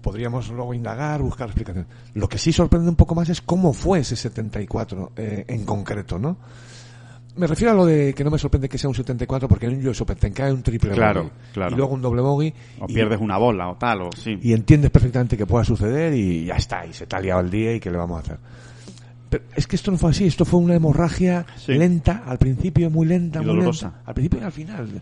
podríamos 0.02 0.50
luego 0.50 0.74
indagar, 0.74 1.22
buscar 1.22 1.48
explicaciones. 1.48 1.90
Lo 2.14 2.28
que 2.30 2.38
sí 2.38 2.52
sorprende 2.54 2.90
un 2.90 2.96
poco 2.96 3.16
más 3.16 3.30
es 3.30 3.42
cómo 3.42 3.74
fue 3.74 4.00
ese 4.00 4.16
74 4.16 5.12
eh, 5.18 5.46
en 5.48 5.66
concreto, 5.66 6.20
¿no? 6.20 6.38
Me 7.38 7.48
refiero 7.48 7.74
a 7.74 7.76
lo 7.76 7.86
de 7.86 8.14
que 8.14 8.24
no 8.24 8.32
me 8.32 8.38
sorprende 8.38 8.70
que 8.70 8.78
sea 8.78 8.88
un 8.88 8.96
74 8.96 9.50
porque 9.50 9.66
en 9.66 9.78
un 9.80 9.88
US 9.88 10.00
Open 10.00 10.16
te 10.18 10.32
cae 10.32 10.54
un 10.54 10.64
triple 10.64 10.92
Claro, 10.92 11.24
bogey 11.24 11.38
claro. 11.54 11.74
y 11.74 11.78
luego 11.78 11.94
un 11.94 12.02
doble 12.02 12.22
bogey 12.22 12.54
O 12.80 12.86
y- 12.88 12.94
pierdes 12.94 13.20
una 13.20 13.38
bola 13.38 13.68
o 13.70 13.76
tal, 13.76 14.04
o 14.04 14.10
sí. 14.16 14.38
y 14.42 14.54
entiendes 14.54 14.90
perfectamente 14.90 15.36
que 15.36 15.46
pueda 15.46 15.66
suceder 15.66 16.14
y 16.14 16.46
ya 16.46 16.56
está, 16.56 16.86
y 16.86 16.94
se 16.94 17.08
te 17.08 17.16
ha 17.16 17.20
liado 17.20 17.42
el 17.42 17.50
día 17.50 17.74
y 17.76 17.82
qué 17.82 17.92
le 17.92 17.98
vamos 17.98 18.18
a 18.18 18.22
hacer. 18.22 18.38
Pero 19.40 19.44
es 19.56 19.68
que 19.68 19.76
esto 19.76 19.92
no 19.92 19.98
fue 19.98 20.12
así, 20.12 20.26
esto 20.26 20.46
fue 20.46 20.60
una 20.60 20.76
hemorragia 20.76 21.46
Sí. 21.58 21.74
lenta, 21.74 22.24
al 22.26 22.38
principio 22.38 22.90
muy 22.90 23.06
lenta, 23.08 23.40
Y 23.42 23.46
muy 23.46 23.56
dolorosa. 23.56 23.88
lenta, 23.88 24.02
al 24.06 24.14
principio 24.14 24.40
y 24.40 24.44
al 24.44 24.52
final. 24.52 25.02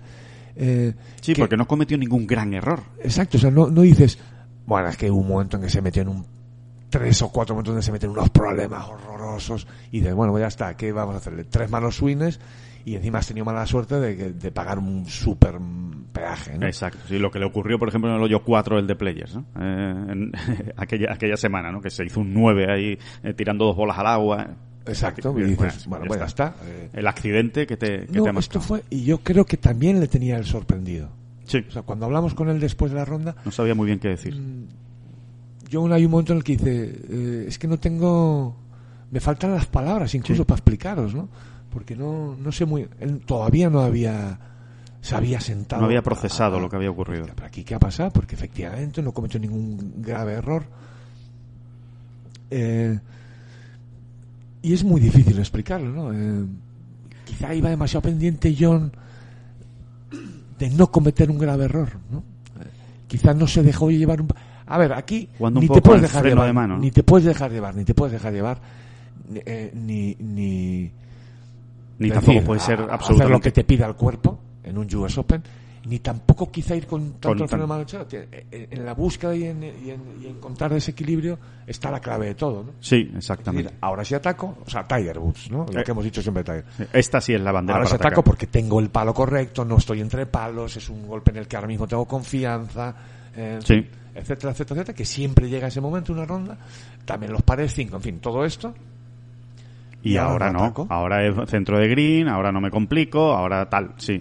Eh, 0.55 0.93
Sí, 1.21 1.33
que- 1.33 1.39
porque 1.41 1.57
no 1.57 1.67
cometió 1.67 1.97
ningún 1.97 2.25
gran 2.27 2.53
error. 2.53 2.81
Exacto, 3.03 3.37
o 3.37 3.39
sea, 3.39 3.51
no, 3.51 3.69
no 3.69 3.81
dices, 3.81 4.17
bueno, 4.65 4.87
es 4.89 4.97
que 4.97 5.09
hubo 5.11 5.19
un 5.21 5.27
momento 5.27 5.57
en 5.57 5.63
que 5.63 5.69
se 5.69 5.81
metió 5.81 6.01
en 6.01 6.07
un 6.09 6.25
tres 6.99 7.21
o 7.21 7.29
cuatro 7.31 7.55
momentos 7.55 7.73
donde 7.73 7.83
se 7.85 7.91
meten 7.91 8.09
unos 8.11 8.29
problemas 8.29 8.87
horrorosos 8.87 9.67
y 9.91 9.99
dices, 9.99 10.13
bueno, 10.13 10.31
pues 10.33 10.41
ya 10.41 10.47
está, 10.47 10.77
¿qué 10.77 10.91
vamos 10.91 11.15
a 11.15 11.17
hacerle? 11.17 11.43
Tres 11.45 11.69
malos 11.69 11.95
swings 11.95 12.39
y 12.85 12.95
encima 12.95 13.19
has 13.19 13.27
tenido 13.27 13.45
mala 13.45 13.65
suerte 13.65 13.99
de, 13.99 14.33
de 14.33 14.51
pagar 14.51 14.77
un 14.77 15.05
súper 15.05 15.59
mm, 15.59 16.05
peaje, 16.13 16.57
¿no? 16.57 16.65
Exacto, 16.67 16.99
sí, 17.07 17.17
lo 17.17 17.31
que 17.31 17.39
le 17.39 17.45
ocurrió, 17.45 17.79
por 17.79 17.87
ejemplo, 17.89 18.09
en 18.09 18.17
el 18.17 18.21
hoyo 18.21 18.43
4 18.43 18.75
del 18.77 18.87
de 18.87 18.95
Players, 18.95 19.35
¿no? 19.35 19.45
Eh, 19.59 20.05
en 20.09 20.31
aquella, 20.77 21.13
aquella 21.13 21.37
semana, 21.37 21.71
¿no? 21.71 21.81
Que 21.81 21.89
se 21.89 22.03
hizo 22.05 22.19
un 22.19 22.33
9 22.33 22.71
ahí, 22.71 22.97
eh, 23.23 23.33
tirando 23.33 23.65
dos 23.65 23.75
bolas 23.75 23.97
al 23.97 24.07
agua. 24.07 24.47
Exacto, 24.85 25.31
y 25.39 25.55
Pues, 25.55 25.73
dices, 25.75 25.87
bueno, 25.87 26.05
pues 26.07 26.19
ya 26.19 26.25
está. 26.25 26.55
eh, 26.65 26.89
El 26.91 27.07
accidente 27.07 27.65
que 27.65 27.77
te, 27.77 28.05
que 28.05 28.17
no, 28.17 28.23
te 28.25 28.29
ha 28.29 28.33
esto 28.39 28.59
fue, 28.59 28.83
y 28.89 29.05
yo 29.05 29.19
creo 29.19 29.45
que 29.45 29.55
también 29.55 29.99
le 30.01 30.07
tenía 30.09 30.35
el 30.37 30.43
sorprendido. 30.43 31.09
Sí, 31.45 31.63
O 31.67 31.71
sea, 31.71 31.81
cuando 31.83 32.05
hablamos 32.05 32.33
con 32.33 32.49
él 32.49 32.59
después 32.59 32.91
de 32.91 32.97
la 32.97 33.05
ronda, 33.05 33.35
no 33.45 33.51
sabía 33.51 33.75
muy 33.75 33.85
bien 33.87 33.99
qué 33.99 34.09
decir. 34.09 34.33
Yo 35.73 35.91
hay 35.91 36.05
un 36.05 36.11
momento 36.11 36.33
en 36.33 36.37
el 36.37 36.43
que 36.43 36.51
dice, 36.57 36.99
eh, 37.09 37.45
es 37.47 37.57
que 37.57 37.67
no 37.67 37.79
tengo, 37.79 38.55
me 39.09 39.19
faltan 39.19 39.51
las 39.55 39.65
palabras 39.65 40.13
incluso 40.13 40.43
Sí. 40.43 40.47
para 40.47 40.57
explicaros, 40.59 41.15
¿no? 41.15 41.27
Porque 41.71 41.95
no, 41.95 42.35
no 42.35 42.51
sé 42.51 42.65
muy, 42.65 42.87
él 42.99 43.21
todavía 43.25 43.71
no 43.71 43.81
había, 43.81 44.37
se 45.01 45.15
había 45.15 45.41
sentado. 45.41 45.81
No 45.81 45.87
había 45.87 46.03
procesado 46.03 46.57
a- 46.57 46.59
a- 46.59 46.61
lo 46.61 46.69
que 46.69 46.75
había 46.75 46.91
ocurrido. 46.91 47.25
¿Pero 47.33 47.47
aquí 47.47 47.63
qué 47.63 47.73
ha 47.73 47.79
pasado? 47.79 48.11
Porque 48.11 48.35
efectivamente 48.35 49.01
no 49.01 49.11
cometió 49.13 49.39
ningún 49.39 49.95
grave 49.97 50.33
error. 50.33 50.63
Eh, 52.51 52.99
y 54.61 54.73
es 54.73 54.83
muy 54.83 55.01
difícil 55.01 55.39
explicarlo, 55.39 55.89
¿no? 55.89 56.13
Eh, 56.13 56.45
quizá 57.25 57.53
iba 57.55 57.69
demasiado 57.71 58.03
pendiente 58.03 58.55
John 58.57 58.91
de 60.59 60.69
no 60.69 60.91
cometer 60.91 61.31
un 61.31 61.39
grave 61.39 61.65
error, 61.65 61.89
¿no? 62.11 62.19
Eh, 62.61 62.67
quizá 63.07 63.33
no 63.33 63.47
se 63.47 63.63
dejó 63.63 63.89
llevar 63.89 64.21
un... 64.21 64.27
A 64.65 64.77
ver, 64.77 64.93
aquí 64.93 65.29
Jugando 65.37 65.59
un 65.59 65.65
ni 65.67 65.73
te 65.73 65.81
puedes 65.81 66.01
dejar 66.01 66.23
llevar, 66.25 66.47
de 66.47 66.53
mano, 66.53 66.75
¿no? 66.75 66.81
ni 66.81 66.91
te 66.91 67.03
puedes 67.03 67.25
dejar 67.25 67.51
llevar, 67.51 67.75
ni 67.75 67.83
te 67.83 67.93
puedes 67.93 68.13
dejar 68.13 68.33
llevar, 68.33 68.57
ni, 69.29 69.41
eh, 69.45 69.71
ni, 69.73 70.15
ni 70.19 70.91
Ni 71.99 72.09
tampoco 72.11 72.41
puede 72.43 72.59
ser 72.59 72.79
a- 72.79 72.83
absolutamente... 72.93 73.23
hacer 73.23 73.29
lo 73.31 73.39
que 73.41 73.51
te 73.51 73.63
pida 73.63 73.85
el 73.87 73.95
cuerpo 73.95 74.39
en 74.63 74.77
un 74.77 74.93
US 74.95 75.17
Open 75.17 75.41
ni 75.85 75.99
tampoco 75.99 76.49
quizá 76.49 76.77
ir 76.77 76.87
con 76.87 77.11
tanto 77.19 77.27
Con 77.27 77.41
el 77.41 77.47
freno 77.49 77.63
de 77.65 77.67
mano 77.67 77.81
echado. 77.81 78.07
Tie- 78.07 78.25
eh, 78.31 78.67
en 78.71 78.85
la 78.85 78.93
búsqueda 78.93 79.35
y 79.35 79.43
en, 79.43 79.61
y, 79.63 79.89
en, 79.89 80.01
y 80.21 80.27
encontrar 80.27 80.71
ese 80.71 80.91
equilibrio 80.91 81.37
está 81.67 81.91
la 81.91 81.99
clave 81.99 82.27
de 82.27 82.35
todo 82.35 82.63
¿no? 82.63 82.71
Sí, 82.79 82.99
decir, 83.03 83.17
exactamente. 83.17 83.73
ahora 83.81 84.05
sí 84.05 84.15
ataco 84.15 84.55
o 84.65 84.69
sea 84.69 84.87
Tiger 84.87 85.19
Woods 85.19 85.51
¿no? 85.51 85.65
lo 85.69 85.81
Eh, 85.81 85.83
que 85.83 85.91
hemos 85.91 86.05
dicho 86.05 86.21
siempre 86.21 86.41
Tiger 86.45 86.63
Esta 86.93 87.19
sí 87.19 87.33
es 87.33 87.41
la 87.41 87.51
bandera 87.51 87.75
ahora 87.79 87.89
sí 87.89 87.95
ataco 87.95 88.07
atacar. 88.07 88.23
porque 88.23 88.47
tengo 88.47 88.79
el 88.79 88.89
palo 88.91 89.13
correcto 89.13 89.65
no 89.65 89.75
estoy 89.75 89.99
entre 89.99 90.25
palos 90.25 90.77
es 90.77 90.87
un 90.89 91.05
golpe 91.05 91.31
en 91.31 91.37
el 91.37 91.47
que 91.49 91.57
ahora 91.57 91.67
mismo 91.67 91.85
tengo 91.85 92.05
confianza 92.05 92.95
eh, 93.35 93.59
Sí. 93.61 93.85
Etcétera 94.15 94.51
etcétera 94.51 94.81
etcétera 94.81 94.95
que 94.95 95.05
siempre 95.05 95.49
llega 95.49 95.67
ese 95.67 95.81
momento 95.81 96.13
una 96.13 96.25
ronda 96.25 96.57
también 97.05 97.31
los 97.31 97.41
pares 97.41 97.73
5 97.73 97.95
en 97.97 98.01
fin 98.01 98.19
todo 98.19 98.43
esto 98.45 98.73
Y 100.03 100.13
y 100.13 100.17
ahora 100.17 100.47
ahora 100.47 100.51
no. 100.51 100.63
ataco. 100.65 100.87
Ahora 100.89 101.25
es 101.25 101.49
centro 101.49 101.79
de 101.79 101.87
green, 101.87 102.27
ahora 102.27 102.51
no 102.51 102.59
me 102.59 102.69
complico, 102.69 103.31
ahora 103.33 103.69
tal, 103.69 103.93
sí. 103.97 104.19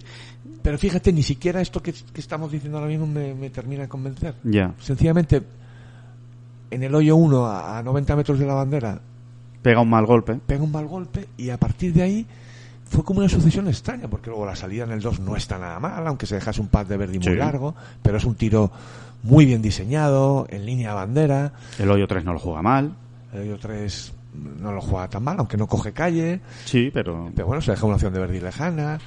Pero 0.61 0.77
fíjate, 0.77 1.11
ni 1.11 1.23
siquiera 1.23 1.59
esto 1.59 1.81
que, 1.83 1.91
que 1.91 2.21
estamos 2.21 2.49
diciendo 2.51 2.77
ahora 2.77 2.89
mismo 2.89 3.05
me, 3.05 3.33
me 3.33 3.49
termina 3.49 3.81
de 3.83 3.89
convencer. 3.89 4.33
Ya. 4.45 4.73
Sencillamente, 4.79 5.41
en 6.71 6.83
el 6.83 6.95
hoyo 6.95 7.17
1 7.17 7.45
a, 7.45 7.79
a 7.79 7.83
90 7.83 8.15
metros 8.15 8.39
de 8.39 8.45
la 8.45 8.53
bandera, 8.53 8.99
Pega 9.61 9.81
un 9.81 9.89
mal 9.89 10.05
golpe. 10.05 10.35
pega 10.45 10.63
un 10.63 10.71
mal 10.71 10.87
golpe 10.87 11.27
y 11.37 11.49
a 11.49 11.57
partir 11.57 11.91
de 11.93 12.01
ahí 12.01 12.25
fue 12.85 13.03
como 13.03 13.19
una 13.19 13.27
sucesión 13.29 13.67
extraña, 13.67 14.07
porque 14.07 14.29
luego 14.29 14.45
la 14.45 14.55
salida 14.55 14.85
en 14.85 14.91
el 14.91 15.01
2 15.01 15.19
no 15.19 15.35
está 15.35 15.57
nada 15.57 15.79
mal, 15.81 16.07
aunque 16.07 16.25
se 16.25 16.35
dejase 16.35 16.61
un 16.61 16.67
pad 16.67 16.85
de 16.85 16.95
Verdi 16.95 17.17
muy 17.19 17.27
Sí. 17.27 17.35
largo, 17.35 17.75
pero 18.01 18.17
es 18.17 18.23
un 18.23 18.35
tiro 18.35 18.71
muy 19.23 19.45
bien 19.45 19.61
diseñado, 19.61 20.45
en 20.49 20.65
línea 20.65 20.89
de 20.89 20.95
bandera. 20.95 21.53
El 21.79 21.89
hoyo 21.89 22.07
3 22.07 22.23
no 22.23 22.33
lo 22.33 22.39
juega 22.39 22.61
mal. 22.61 22.95
El 23.33 23.41
hoyo 23.41 23.57
3 23.57 24.13
no 24.59 24.71
lo 24.71 24.81
juega 24.81 25.07
tan 25.09 25.23
mal, 25.23 25.37
aunque 25.39 25.57
no 25.57 25.67
coge 25.67 25.93
calle, 25.93 26.41
Sí, 26.65 26.91
pero 26.93 27.31
pero 27.35 27.47
bueno, 27.47 27.61
se 27.61 27.71
deja 27.71 27.85
una 27.85 27.95
opción 27.95 28.13
de 28.13 28.19
Verdi 28.19 28.39
lejana. 28.39 28.99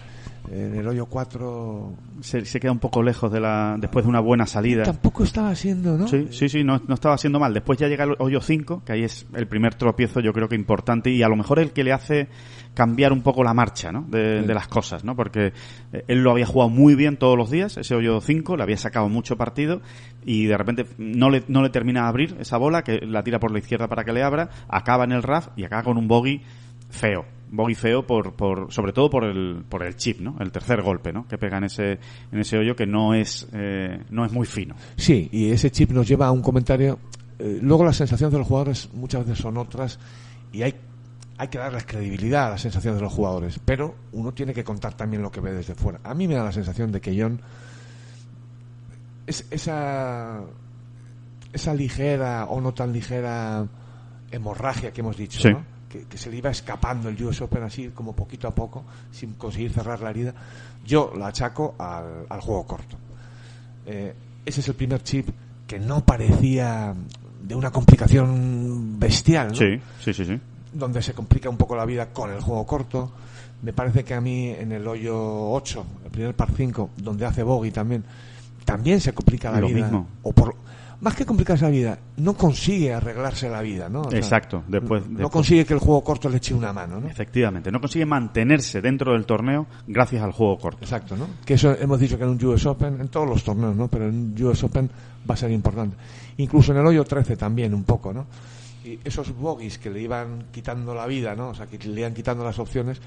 En 0.50 0.76
el 0.76 0.86
hoyo 0.86 1.06
4 1.06 1.92
se, 2.20 2.44
se 2.44 2.60
queda 2.60 2.72
un 2.72 2.78
poco 2.78 3.02
lejos 3.02 3.32
de 3.32 3.40
la 3.40 3.76
después 3.78 4.04
de 4.04 4.08
una 4.08 4.20
buena 4.20 4.46
salida. 4.46 4.84
tampoco 4.84 5.24
estaba 5.24 5.54
siendo, 5.54 5.96
¿no? 5.98 6.06
Sí, 6.08 6.28
sí, 6.30 6.48
sí, 6.48 6.62
no, 6.64 6.80
no 6.86 6.94
estaba 6.94 7.14
haciendo 7.14 7.40
mal. 7.40 7.52
Después 7.52 7.78
ya 7.78 7.88
llega 7.88 8.04
el 8.04 8.14
hoyo 8.18 8.40
5, 8.40 8.82
que 8.84 8.92
ahí 8.92 9.02
es 9.02 9.26
el 9.34 9.46
primer 9.48 9.74
tropiezo, 9.74 10.20
yo 10.20 10.32
creo 10.32 10.48
que 10.48 10.54
importante, 10.54 11.10
y 11.10 11.22
a 11.22 11.28
lo 11.28 11.36
mejor 11.36 11.58
el 11.58 11.72
que 11.72 11.84
le 11.84 11.92
hace 11.92 12.28
cambiar 12.74 13.12
un 13.12 13.22
poco 13.22 13.42
la 13.42 13.54
marcha 13.54 13.90
¿no? 13.90 14.02
de, 14.02 14.40
Sí. 14.42 14.46
de 14.46 14.54
las 14.54 14.68
cosas, 14.68 15.02
¿no? 15.04 15.16
Porque 15.16 15.52
eh, 15.92 16.04
él 16.08 16.22
lo 16.22 16.30
había 16.30 16.46
jugado 16.46 16.68
muy 16.68 16.94
bien 16.94 17.16
todos 17.16 17.36
los 17.36 17.50
días, 17.50 17.76
ese 17.78 17.94
hoyo 17.94 18.20
5, 18.20 18.56
le 18.56 18.62
había 18.62 18.76
sacado 18.76 19.08
mucho 19.08 19.36
partido, 19.36 19.80
y 20.24 20.46
de 20.46 20.56
repente 20.58 20.86
no 20.98 21.30
le, 21.30 21.42
no 21.48 21.62
le 21.62 21.70
termina 21.70 22.02
de 22.02 22.08
abrir 22.08 22.36
esa 22.38 22.56
bola, 22.58 22.82
que 22.82 23.00
la 23.00 23.22
tira 23.22 23.38
por 23.40 23.50
la 23.50 23.58
izquierda 23.58 23.88
para 23.88 24.04
que 24.04 24.12
le 24.12 24.22
abra, 24.22 24.50
acaba 24.68 25.04
en 25.04 25.12
el 25.12 25.22
RAF 25.22 25.48
y 25.56 25.64
acaba 25.64 25.82
con 25.84 25.96
un 25.96 26.06
bogey 26.06 26.42
feo. 26.96 27.24
Bogey 27.48 27.76
feo 27.76 28.04
por, 28.04 28.32
por, 28.34 28.72
sobre 28.72 28.92
todo 28.92 29.08
por 29.08 29.22
el, 29.24 29.64
por 29.68 29.84
el 29.84 29.94
chip, 29.94 30.20
¿no? 30.20 30.36
El 30.40 30.50
tercer 30.50 30.82
golpe, 30.82 31.12
¿no? 31.12 31.28
Que 31.28 31.38
pega 31.38 31.58
en 31.58 31.64
ese, 31.64 31.98
en 32.32 32.38
ese 32.40 32.58
hoyo 32.58 32.74
que 32.74 32.86
no 32.86 33.14
es, 33.14 33.46
eh, 33.52 34.02
no 34.10 34.24
es 34.24 34.32
muy 34.32 34.46
fino. 34.46 34.74
Sí, 34.96 35.28
y 35.30 35.50
ese 35.52 35.70
chip 35.70 35.90
nos 35.92 36.08
lleva 36.08 36.26
a 36.26 36.32
un 36.32 36.42
comentario. 36.42 36.98
eh, 37.38 37.58
luego 37.62 37.84
las 37.84 37.96
sensaciones 37.96 38.32
de 38.32 38.38
los 38.40 38.48
jugadores 38.48 38.88
muchas 38.94 39.24
veces 39.24 39.38
son 39.42 39.56
otras 39.58 39.98
y 40.52 40.62
hay, 40.62 40.74
hay 41.38 41.48
que 41.48 41.58
darles 41.58 41.84
credibilidad 41.86 42.46
a 42.48 42.50
las 42.50 42.62
sensaciones 42.62 42.98
de 42.98 43.04
los 43.04 43.12
jugadores, 43.12 43.60
pero 43.64 43.94
uno 44.12 44.32
tiene 44.32 44.52
que 44.52 44.64
contar 44.64 44.94
también 44.94 45.22
lo 45.22 45.30
que 45.30 45.40
ve 45.40 45.52
desde 45.52 45.74
fuera. 45.76 46.00
A 46.02 46.14
mí 46.14 46.26
me 46.26 46.34
da 46.34 46.42
la 46.42 46.52
sensación 46.52 46.90
de 46.90 47.00
que 47.00 47.16
John 47.20 47.40
es, 49.26 49.46
esa 49.50 50.40
esa 51.52 51.74
ligera 51.74 52.46
o 52.46 52.60
no 52.60 52.74
tan 52.74 52.92
ligera 52.92 53.66
hemorragia 54.30 54.92
que 54.92 55.00
hemos 55.00 55.16
dicho, 55.16 55.40
Sí. 55.40 55.50
¿no? 55.50 55.75
Que, 55.88 56.04
que 56.04 56.18
se 56.18 56.30
le 56.30 56.36
iba 56.38 56.50
escapando 56.50 57.08
el 57.08 57.22
US 57.24 57.40
Open 57.42 57.62
así 57.62 57.88
como 57.88 58.14
poquito 58.14 58.48
a 58.48 58.54
poco 58.54 58.84
sin 59.12 59.34
conseguir 59.34 59.72
cerrar 59.72 60.00
la 60.00 60.10
herida, 60.10 60.34
yo 60.84 61.12
la 61.16 61.28
achaco 61.28 61.74
al, 61.78 62.26
al 62.28 62.40
juego 62.40 62.66
corto. 62.66 62.96
Eh, 63.86 64.14
ese 64.44 64.60
es 64.60 64.68
el 64.68 64.74
primer 64.74 65.02
chip 65.02 65.28
que 65.66 65.78
no 65.78 66.04
parecía 66.04 66.94
de 67.42 67.54
una 67.54 67.70
complicación 67.70 68.98
bestial, 68.98 69.48
¿no? 69.48 69.54
Sí, 69.54 69.80
sí, 70.00 70.12
sí, 70.14 70.24
sí. 70.24 70.40
donde 70.72 71.02
se 71.02 71.12
complica 71.12 71.48
un 71.48 71.56
poco 71.56 71.76
la 71.76 71.84
vida 71.84 72.12
con 72.12 72.30
el 72.30 72.40
juego 72.40 72.66
corto. 72.66 73.12
Me 73.62 73.72
parece 73.72 74.04
que 74.04 74.14
a 74.14 74.20
mí 74.20 74.48
en 74.50 74.72
el 74.72 74.86
hoyo 74.86 75.50
8, 75.50 75.86
el 76.04 76.10
primer 76.10 76.34
par 76.34 76.50
5, 76.56 76.90
donde 76.96 77.24
hace 77.26 77.42
bogey 77.42 77.70
también, 77.70 78.04
también 78.64 79.00
se 79.00 79.12
complica 79.12 79.50
la 79.50 79.60
Lo 79.60 79.68
vida. 79.68 79.82
mismo. 79.82 80.06
O 80.22 80.32
por, 80.32 80.54
más 81.00 81.14
que 81.14 81.26
complicarse 81.26 81.64
la 81.64 81.70
vida, 81.70 81.98
no 82.16 82.34
consigue 82.34 82.92
arreglarse 82.94 83.48
la 83.50 83.60
vida, 83.60 83.88
¿no? 83.88 84.02
O 84.02 84.10
sea, 84.10 84.18
Exacto, 84.18 84.64
después- 84.66 85.06
no 85.08 85.28
consigue 85.30 85.64
que 85.66 85.74
el 85.74 85.80
juego 85.80 86.02
corto 86.02 86.28
le 86.28 86.38
eche 86.38 86.54
una 86.54 86.72
mano, 86.72 87.00
¿no? 87.00 87.08
Efectivamente, 87.08 87.70
no 87.70 87.80
consigue 87.80 88.06
mantenerse 88.06 88.80
dentro 88.80 89.12
del 89.12 89.26
torneo 89.26 89.66
gracias 89.86 90.22
al 90.22 90.32
juego 90.32 90.58
corto. 90.58 90.78
Exacto, 90.82 91.16
¿no? 91.16 91.26
Que 91.44 91.54
eso 91.54 91.72
hemos 91.78 92.00
dicho 92.00 92.16
que 92.16 92.24
en 92.24 92.30
un 92.30 92.44
US 92.44 92.64
Open, 92.66 93.00
en 93.00 93.08
todos 93.08 93.28
los 93.28 93.44
torneos, 93.44 93.76
¿no? 93.76 93.88
Pero 93.88 94.08
en 94.08 94.34
un 94.38 94.42
US 94.44 94.64
Open 94.64 94.90
va 95.28 95.34
a 95.34 95.36
ser 95.36 95.50
importante. 95.50 95.96
Incluso 96.38 96.72
en 96.72 96.78
el 96.78 96.86
hoyo 96.86 97.04
13 97.04 97.36
también, 97.36 97.74
un 97.74 97.84
poco, 97.84 98.12
¿no? 98.12 98.26
Y 98.84 98.98
esos 99.04 99.36
bogies 99.36 99.78
que 99.78 99.90
le 99.90 100.00
iban 100.00 100.44
quitando 100.52 100.94
la 100.94 101.06
vida, 101.06 101.34
¿no? 101.34 101.48
O 101.50 101.54
sea, 101.54 101.66
que 101.66 101.76
le 101.78 102.00
iban 102.00 102.14
quitando 102.14 102.44
las 102.44 102.58
opciones, 102.58 103.00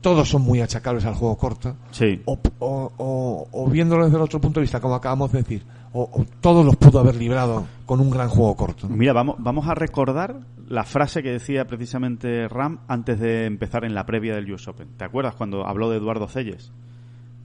todos 0.00 0.28
son 0.28 0.42
muy 0.42 0.60
achacables 0.60 1.04
al 1.04 1.14
juego 1.14 1.36
corto. 1.36 1.76
Sí, 1.90 2.22
O, 2.24 2.38
o, 2.60 2.92
o- 2.96 3.48
o 3.52 3.66
viéndolo 3.68 4.04
desde 4.04 4.16
el 4.16 4.22
otro 4.22 4.40
punto 4.40 4.60
de 4.60 4.62
vista, 4.64 4.80
como 4.80 4.94
acabamos 4.94 5.30
de 5.32 5.38
decir, 5.42 5.62
o, 5.92 6.24
todos 6.40 6.64
los 6.64 6.76
pudo 6.76 7.00
haber 7.00 7.16
librado 7.16 7.66
con 7.86 8.00
un 8.00 8.10
gran 8.10 8.28
juego 8.28 8.56
corto. 8.56 8.88
Mira, 8.88 9.12
vamos, 9.12 9.36
vamos 9.38 9.68
a 9.68 9.74
recordar 9.74 10.40
la 10.68 10.84
frase 10.84 11.22
que 11.22 11.30
decía 11.30 11.66
precisamente 11.66 12.46
Ram 12.48 12.80
antes 12.88 13.18
de 13.18 13.46
empezar 13.46 13.84
en 13.84 13.94
la 13.94 14.04
previa 14.04 14.34
del 14.34 14.52
US 14.52 14.68
Open. 14.68 14.88
¿Te 14.96 15.04
acuerdas 15.04 15.34
cuando 15.34 15.66
habló 15.66 15.90
de 15.90 15.96
Eduardo 15.96 16.28
Celles? 16.28 16.72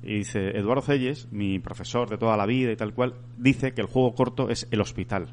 Y 0.04 0.18
dice, 0.18 0.58
Eduardo 0.58 0.82
Celles, 0.82 1.30
mi 1.32 1.60
profesor 1.60 2.10
de 2.10 2.18
toda 2.18 2.36
la 2.36 2.46
vida 2.46 2.72
y 2.72 2.76
tal 2.76 2.94
cual, 2.94 3.14
dice 3.38 3.74
que 3.74 3.82
el 3.82 3.88
juego 3.88 4.14
corto 4.14 4.50
es 4.50 4.68
el 4.72 4.82
hospital, 4.82 5.30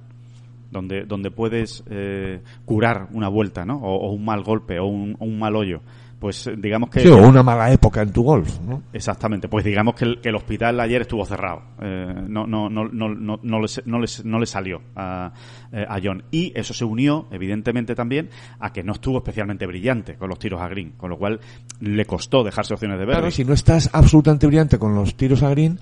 donde, 0.71 1.05
donde 1.05 1.33
puedes 1.33 1.83
eh, 1.91 2.43
curar 2.65 3.09
una 3.13 3.29
vuelta, 3.29 3.65
¿no? 3.65 3.79
O, 3.79 4.09
o 4.09 4.13
un 4.13 4.25
mal 4.25 4.45
golpe 4.45 4.79
o 4.79 4.87
un, 4.87 5.17
o 5.19 5.25
un 5.25 5.39
mal 5.41 5.57
hoyo. 5.57 5.81
Pues 6.21 6.49
digamos 6.59 6.91
que... 6.91 7.01
Sí, 7.01 7.09
o 7.09 7.17
una 7.27 7.43
mala 7.43 7.73
época 7.73 8.03
en 8.03 8.13
tu 8.13 8.23
golf, 8.23 8.61
¿no? 8.61 8.83
Exactamente, 8.93 9.49
pues 9.49 9.65
digamos 9.65 9.95
que 9.95 10.05
el, 10.05 10.21
que 10.21 10.29
el 10.29 10.37
hospital 10.37 10.79
ayer 10.79 11.01
estuvo 11.01 11.25
cerrado. 11.25 11.63
Eh, 11.81 12.15
no, 12.29 12.47
no, 12.47 12.69
no, 12.69 12.85
no, 12.85 13.09
no, 13.09 13.41
no, 13.43 13.61
le, 13.61 13.67
no, 13.87 13.99
le, 13.99 14.07
no 14.25 14.39
le 14.39 14.47
salió 14.47 14.83
a, 14.95 15.33
eh, 15.73 15.87
a 15.89 15.99
John. 16.05 16.23
Y 16.31 16.53
eso 16.55 16.75
se 16.75 16.85
unió, 16.85 17.27
evidentemente, 17.33 17.95
también 17.95 18.29
a 18.59 18.71
que 18.73 18.83
no 18.83 18.93
estuvo 18.93 19.17
especialmente 19.19 19.67
brillante 19.67 20.17
con 20.17 20.29
los 20.29 20.39
tiros 20.39 20.61
a 20.61 20.69
green, 20.69 20.93
con 20.99 21.09
lo 21.09 21.17
cual 21.19 21.41
le 21.81 22.05
costó 22.05 22.45
dejarse 22.45 22.75
opciones 22.75 22.99
de 22.99 23.07
ver. 23.07 23.17
Claro, 23.17 23.31
si 23.31 23.45
no 23.47 23.55
estás 23.55 23.89
absolutamente 23.93 24.47
brillante 24.47 24.79
con 24.79 24.95
los 24.95 25.15
tiros 25.17 25.43
a 25.43 25.49
green, 25.49 25.81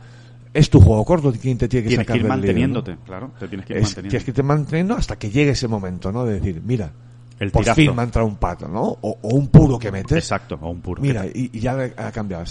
es 0.55 0.71
tu 0.71 0.81
juego 0.81 1.05
corto 1.05 1.33
quien 1.33 1.59
te 1.59 1.67
tiene 1.69 1.83
que 1.83 1.89
tienes 1.89 2.07
sacar 2.07 2.15
que 2.15 2.19
ir 2.19 2.23
del 2.23 2.23
lío, 2.23 2.29
¿no? 2.29 2.37
manteniéndote, 2.37 2.97
claro, 3.05 3.33
te 3.41 3.49
tienes 3.49 3.67
que 3.67 3.73
ir 3.73 3.79
Es- 3.81 3.85
manteniendo. 3.87 4.11
tienes 4.11 4.25
que 4.25 4.31
irte 4.31 4.43
manteniendo 4.45 4.95
hasta 4.95 5.17
que 5.19 5.31
llegue 5.31 5.51
ese 5.51 5.67
momento, 5.67 6.13
¿no? 6.13 6.25
De 6.25 6.35
decir, 6.35 6.63
mira, 6.65 6.93
El 7.41 7.51
por 7.53 7.63
tirazo. 7.63 7.77
fin 7.81 7.95
me 7.95 8.03
ha 8.03 8.05
entrado 8.05 8.27
un 8.27 8.37
pato, 8.37 8.67
¿no? 8.69 8.83
O, 8.83 9.19
o 9.23 9.29
un 9.35 9.49
puro 9.49 9.79
que 9.79 9.93
metes. 9.93 10.19
Exacto, 10.19 10.59
o 10.61 10.71
un 10.71 10.81
puro. 10.81 11.01
Mira, 11.03 11.25
y, 11.27 11.51
y 11.53 11.61
ya 11.61 11.73
ha 11.97 12.11
cambiado. 12.13 12.45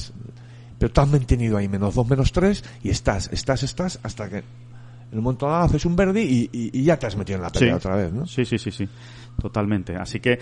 Pero 0.80 0.92
tú 0.94 1.02
has 1.02 1.08
mantenido 1.10 1.58
ahí 1.58 1.68
menos 1.68 1.96
dos, 1.96 2.08
menos 2.08 2.32
tres, 2.32 2.64
y 2.84 2.90
estás, 2.90 3.30
estás, 3.34 3.64
estás, 3.64 4.00
hasta 4.04 4.30
que 4.30 4.38
en 4.38 5.18
un 5.18 5.24
momento 5.24 5.48
dado 5.48 5.66
haces 5.66 5.86
un 5.86 5.96
verde 5.96 6.22
y, 6.24 6.50
y- 6.54 6.70
y 6.80 6.84
ya 6.84 6.98
te 7.00 7.08
has 7.08 7.16
metido 7.16 7.38
en 7.38 7.44
la 7.44 7.50
pelea 7.50 7.74
Sí. 7.74 7.76
otra 7.78 7.96
vez, 7.96 8.14
¿no? 8.14 8.26
Sí, 8.28 8.46
sí, 8.46 8.58
sí, 8.58 8.72
sí, 8.72 8.88
totalmente. 9.42 9.96
Así 9.96 10.20
que, 10.20 10.40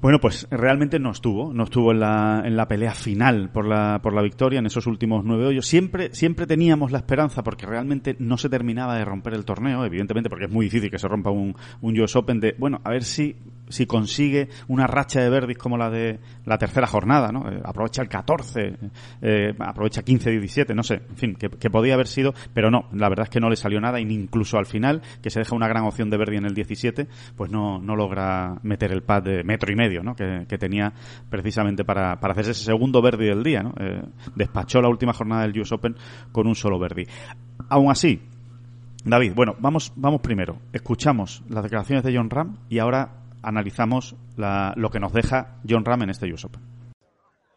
bueno, 0.00 0.20
pues 0.20 0.46
realmente 0.50 0.98
no 0.98 1.10
estuvo, 1.10 1.52
no 1.52 1.64
estuvo 1.64 1.92
en 1.92 2.00
la, 2.00 2.42
en 2.44 2.56
la 2.56 2.68
pelea 2.68 2.94
final 2.94 3.50
por 3.50 3.66
la, 3.66 4.00
por 4.02 4.14
la 4.14 4.22
victoria 4.22 4.58
en 4.60 4.66
esos 4.66 4.86
últimos 4.86 5.24
nueve 5.24 5.46
hoyos. 5.46 5.66
Siempre, 5.66 6.14
siempre 6.14 6.46
teníamos 6.46 6.92
la 6.92 6.98
esperanza 6.98 7.42
porque 7.42 7.66
realmente 7.66 8.16
no 8.18 8.36
se 8.36 8.48
terminaba 8.48 8.96
de 8.96 9.04
romper 9.04 9.34
el 9.34 9.44
torneo, 9.44 9.84
evidentemente 9.84 10.30
porque 10.30 10.46
es 10.46 10.50
muy 10.50 10.66
difícil 10.66 10.90
que 10.90 10.98
se 10.98 11.08
rompa 11.08 11.30
un, 11.30 11.56
un 11.80 12.00
US 12.00 12.16
Open 12.16 12.40
de, 12.40 12.54
bueno, 12.58 12.80
a 12.84 12.90
ver 12.90 13.02
si, 13.02 13.36
si 13.68 13.86
consigue 13.86 14.48
una 14.68 14.86
racha 14.86 15.20
de 15.20 15.30
verdis 15.30 15.58
como 15.58 15.76
la 15.76 15.90
de 15.90 16.18
la 16.44 16.58
tercera 16.58 16.86
jornada, 16.86 17.30
¿no? 17.32 17.50
Eh, 17.50 17.60
aprovecha 17.64 18.02
el 18.02 18.08
14, 18.08 18.76
eh, 19.22 19.54
aprovecha 19.58 20.04
15-17, 20.04 20.74
no 20.74 20.82
sé, 20.82 21.02
en 21.08 21.16
fin, 21.16 21.34
que, 21.34 21.48
que 21.48 21.70
podía 21.70 21.94
haber 21.94 22.06
sido, 22.06 22.34
pero 22.54 22.70
no, 22.70 22.88
la 22.92 23.08
verdad 23.08 23.24
es 23.24 23.30
que 23.30 23.40
no 23.40 23.50
le 23.50 23.56
salió 23.56 23.80
nada 23.80 24.00
incluso 24.00 24.58
al 24.58 24.66
final, 24.66 25.02
que 25.22 25.30
se 25.30 25.40
deja 25.40 25.54
una 25.54 25.68
gran 25.68 25.84
opción 25.84 26.10
de 26.10 26.16
Verdi 26.16 26.36
en 26.36 26.46
el 26.46 26.54
17, 26.54 27.08
pues 27.36 27.50
no, 27.50 27.78
no 27.78 27.96
logra 27.96 28.58
meter 28.62 28.92
el 28.92 29.02
pad 29.02 29.22
de 29.22 29.44
metro 29.44 29.72
y 29.72 29.76
medio, 29.76 29.87
Que, 30.16 30.58
tenía 30.58 30.92
precisamente 31.30 31.84
para, 31.84 32.18
para 32.20 32.32
hacerse 32.32 32.52
ese 32.52 32.64
segundo 32.64 33.00
Verdi 33.02 33.26
del 33.26 33.42
día. 33.42 33.62
Eh, 33.80 34.02
despachó 34.34 34.80
la 34.82 34.88
última 34.88 35.12
jornada 35.12 35.42
del 35.46 35.58
US 35.60 35.72
Open 35.72 35.96
con 36.32 36.46
un 36.46 36.54
solo 36.54 36.78
Verdi. 36.78 37.06
Aún 37.68 37.90
así, 37.90 38.20
David, 39.04 39.32
bueno, 39.34 39.54
vamos, 39.58 39.92
vamos 39.96 40.20
primero. 40.20 40.58
Escuchamos 40.72 41.42
las 41.48 41.62
declaraciones 41.62 42.04
de 42.04 42.16
John 42.16 42.30
Ram 42.30 42.56
y 42.68 42.78
ahora 42.78 43.10
analizamos 43.42 44.16
la- 44.36 44.72
lo 44.76 44.90
que 44.90 45.00
nos 45.00 45.12
deja 45.12 45.56
John 45.68 45.84
Ram 45.84 46.02
en 46.02 46.10
este 46.10 46.32
US 46.32 46.44
Open. 46.44 46.60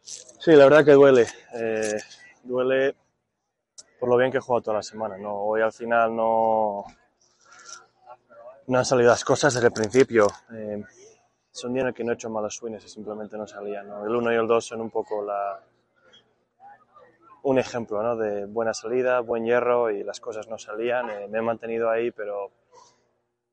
Sí, 0.03 0.51
la 0.51 0.63
verdad 0.65 0.85
que 0.85 0.91
duele. 0.93 1.27
Eh, 1.53 1.97
duele 2.43 2.95
por 3.99 4.09
lo 4.09 4.17
bien 4.17 4.31
que 4.31 4.37
he 4.37 4.41
jugado 4.41 4.61
toda 4.63 4.77
la 4.77 4.83
semana. 4.83 5.17
¿no? 5.17 5.31
Hoy 5.33 5.61
al 5.61 5.71
final 5.71 6.15
no, 6.15 6.83
no 8.67 8.77
han 8.79 8.85
salido 8.85 9.09
las 9.09 9.23
cosas 9.23 9.53
desde 9.53 9.67
el 9.67 9.73
principio. 9.73 10.27
Eh, 10.53 10.83
es 11.53 11.63
un 11.63 11.73
día 11.73 11.81
en 11.81 11.89
el 11.89 11.93
que 11.93 12.03
no 12.03 12.11
he 12.11 12.15
hecho 12.15 12.29
malos 12.29 12.55
swings 12.55 12.85
y 12.85 12.89
simplemente 12.89 13.37
no 13.37 13.45
salían. 13.45 13.87
¿no? 13.87 14.05
El 14.05 14.15
1 14.15 14.33
y 14.33 14.35
el 14.35 14.47
2 14.47 14.65
son 14.65 14.81
un 14.81 14.89
poco 14.89 15.21
la, 15.23 15.59
un 17.43 17.59
ejemplo 17.59 18.01
¿no? 18.01 18.15
de 18.15 18.45
buena 18.45 18.73
salida, 18.73 19.19
buen 19.19 19.45
hierro 19.45 19.89
y 19.89 20.03
las 20.03 20.19
cosas 20.19 20.47
no 20.47 20.57
salían. 20.57 21.09
Eh, 21.09 21.27
me 21.27 21.39
he 21.39 21.41
mantenido 21.41 21.89
ahí, 21.89 22.11
pero 22.11 22.51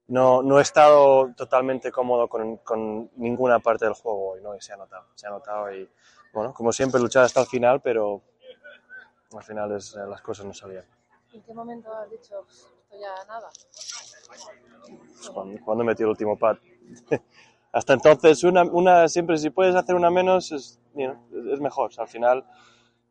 no, 0.08 0.42
no 0.42 0.58
he 0.58 0.62
estado 0.62 1.32
totalmente 1.34 1.90
cómodo 1.90 2.28
con, 2.28 2.58
con 2.58 3.10
ninguna 3.16 3.58
parte 3.58 3.84
del 3.84 3.94
juego 3.94 4.30
hoy, 4.30 4.42
¿no? 4.42 4.54
Y 4.54 4.60
se 4.60 4.72
ha 4.72 4.76
notado, 4.76 5.06
se 5.14 5.26
ha 5.26 5.30
notado 5.30 5.72
y, 5.72 5.88
bueno, 6.32 6.54
como 6.54 6.72
siempre, 6.72 7.00
luchar 7.00 7.24
hasta 7.24 7.40
el 7.40 7.46
final, 7.46 7.80
pero 7.80 8.22
al 9.32 9.42
final 9.42 9.72
es, 9.72 9.94
eh, 9.96 10.06
las 10.08 10.22
cosas 10.22 10.46
no 10.46 10.54
salían. 10.54 10.84
¿En 11.32 11.42
qué 11.42 11.52
momento 11.52 11.92
has 11.92 12.10
dicho 12.10 12.46
esto 12.48 12.96
ya 12.98 13.24
nada? 13.26 13.50
Pues 14.26 15.30
cuando, 15.30 15.64
cuando 15.64 15.84
metí 15.84 16.02
el 16.02 16.08
último 16.10 16.38
pad. 16.38 16.56
hasta 17.72 17.92
entonces, 17.92 18.44
una, 18.44 19.08
siempre 19.08 19.36
si 19.38 19.50
puedes 19.50 19.74
hacer 19.74 19.94
una 19.94 20.10
menos, 20.10 20.52
es, 20.52 20.80
es 20.96 21.60
mejor. 21.60 21.90
Al 21.98 22.08
final, 22.08 22.44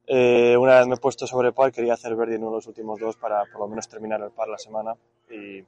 eh, 0.07 0.55
una 0.57 0.79
vez 0.79 0.87
me 0.87 0.95
he 0.95 0.97
puesto 0.97 1.27
sobre 1.27 1.51
par, 1.51 1.71
quería 1.71 1.93
hacer 1.93 2.15
verde 2.15 2.35
en 2.35 2.41
uno 2.41 2.51
de 2.51 2.57
los 2.57 2.67
últimos 2.67 2.99
dos 2.99 3.17
para 3.17 3.43
por 3.45 3.61
lo 3.61 3.67
menos 3.67 3.87
terminar 3.87 4.21
el 4.21 4.31
par 4.31 4.47
la 4.47 4.57
semana 4.57 4.95
y 5.29 5.63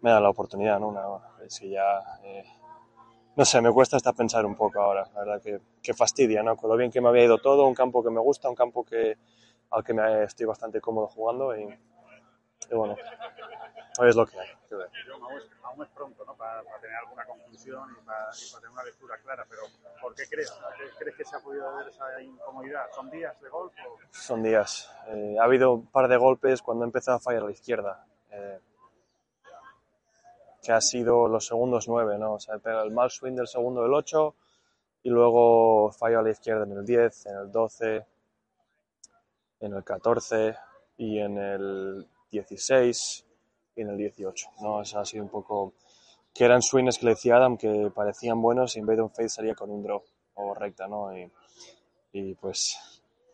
me 0.00 0.10
da 0.10 0.20
la 0.20 0.30
oportunidad, 0.30 0.78
¿no? 0.78 0.88
Una, 0.88 1.02
es 1.44 1.58
que 1.58 1.70
ya, 1.70 1.98
eh, 2.22 2.44
no 3.36 3.44
sé, 3.44 3.60
me 3.60 3.72
cuesta 3.72 3.96
hasta 3.96 4.12
pensar 4.12 4.46
un 4.46 4.54
poco 4.54 4.80
ahora, 4.80 5.08
la 5.14 5.20
verdad 5.20 5.42
que, 5.42 5.60
que 5.82 5.94
fastidia, 5.94 6.42
¿no? 6.42 6.56
Con 6.56 6.70
lo 6.70 6.76
bien 6.76 6.90
que 6.90 7.00
me 7.00 7.08
había 7.08 7.24
ido 7.24 7.38
todo, 7.38 7.66
un 7.66 7.74
campo 7.74 8.04
que 8.04 8.10
me 8.10 8.20
gusta, 8.20 8.48
un 8.48 8.54
campo 8.54 8.84
que, 8.84 9.16
al 9.70 9.82
que 9.82 9.94
me 9.94 10.24
estoy 10.24 10.46
bastante 10.46 10.80
cómodo 10.80 11.08
jugando 11.08 11.54
y 12.70 12.74
bueno, 12.74 12.96
hoy 13.98 14.08
es 14.08 14.16
lo 14.16 14.26
que 14.26 14.38
hay. 14.38 14.48
que 14.68 14.74
ver. 14.74 14.88
Aún 15.12 15.36
es, 15.36 15.50
aún 15.62 15.84
es 15.84 15.90
pronto 15.90 16.24
¿no? 16.24 16.34
para, 16.36 16.62
para 16.62 16.80
tener 16.80 16.96
alguna 16.96 17.24
conclusión 17.24 17.90
y 17.90 18.04
para, 18.04 18.30
y 18.30 18.50
para 18.50 18.60
tener 18.60 18.70
una 18.70 18.84
lectura 18.84 19.18
clara, 19.18 19.46
pero 19.48 19.62
¿por 20.00 20.14
qué 20.14 20.24
crees? 20.28 20.50
¿Por 20.50 20.74
qué 20.76 20.96
crees 20.98 21.16
que 21.16 21.24
se 21.24 21.36
ha 21.36 21.40
podido 21.40 21.76
ver 21.76 21.88
esa 21.88 22.20
incomodidad? 22.22 22.86
¿Son 22.94 23.10
días 23.10 23.40
de 23.40 23.48
golf? 23.48 23.72
O... 23.86 23.98
Son 24.10 24.42
días. 24.42 24.90
Eh, 25.08 25.36
ha 25.40 25.44
habido 25.44 25.72
un 25.72 25.86
par 25.86 26.08
de 26.08 26.16
golpes 26.16 26.62
cuando 26.62 26.84
he 26.84 26.86
empezado 26.86 27.18
a 27.18 27.20
fallar 27.20 27.42
a 27.42 27.46
la 27.46 27.52
izquierda. 27.52 28.06
Eh, 28.30 28.60
que 30.64 30.72
ha 30.72 30.80
sido 30.80 31.28
los 31.28 31.46
segundos 31.46 31.86
nueve, 31.88 32.18
¿no? 32.18 32.34
O 32.34 32.40
sea, 32.40 32.56
el 32.82 32.90
mal 32.90 33.10
swing 33.10 33.34
del 33.34 33.46
segundo 33.46 33.82
del 33.82 33.92
8 33.92 34.34
y 35.02 35.10
luego 35.10 35.92
fallo 35.92 36.20
a 36.20 36.22
la 36.22 36.30
izquierda 36.30 36.64
en 36.64 36.72
el 36.72 36.84
10, 36.86 37.26
en 37.26 37.36
el 37.36 37.52
12, 37.52 38.06
en 39.60 39.74
el 39.74 39.84
14 39.84 40.56
y 40.96 41.18
en 41.18 41.36
el 41.36 42.08
16 42.34 43.26
y 43.76 43.80
en 43.80 43.90
el 43.90 43.96
18, 43.96 44.48
¿no? 44.60 44.82
Eso 44.82 44.98
ha 44.98 45.04
sido 45.04 45.24
un 45.24 45.30
poco... 45.30 45.74
que 46.32 46.44
eran 46.44 46.62
swings 46.62 46.98
que 46.98 47.06
le 47.06 47.12
decía 47.12 47.36
Adam 47.36 47.56
que 47.56 47.90
parecían 47.94 48.40
buenos 48.42 48.76
y 48.76 48.80
en 48.80 48.86
vez 48.86 48.96
de 48.96 49.02
un 49.02 49.10
fade 49.10 49.28
salía 49.28 49.54
con 49.54 49.70
un 49.70 49.82
draw 49.82 50.02
o 50.34 50.54
recta, 50.54 50.86
¿no? 50.88 51.16
Y, 51.16 51.30
y 52.12 52.34
pues 52.34 52.76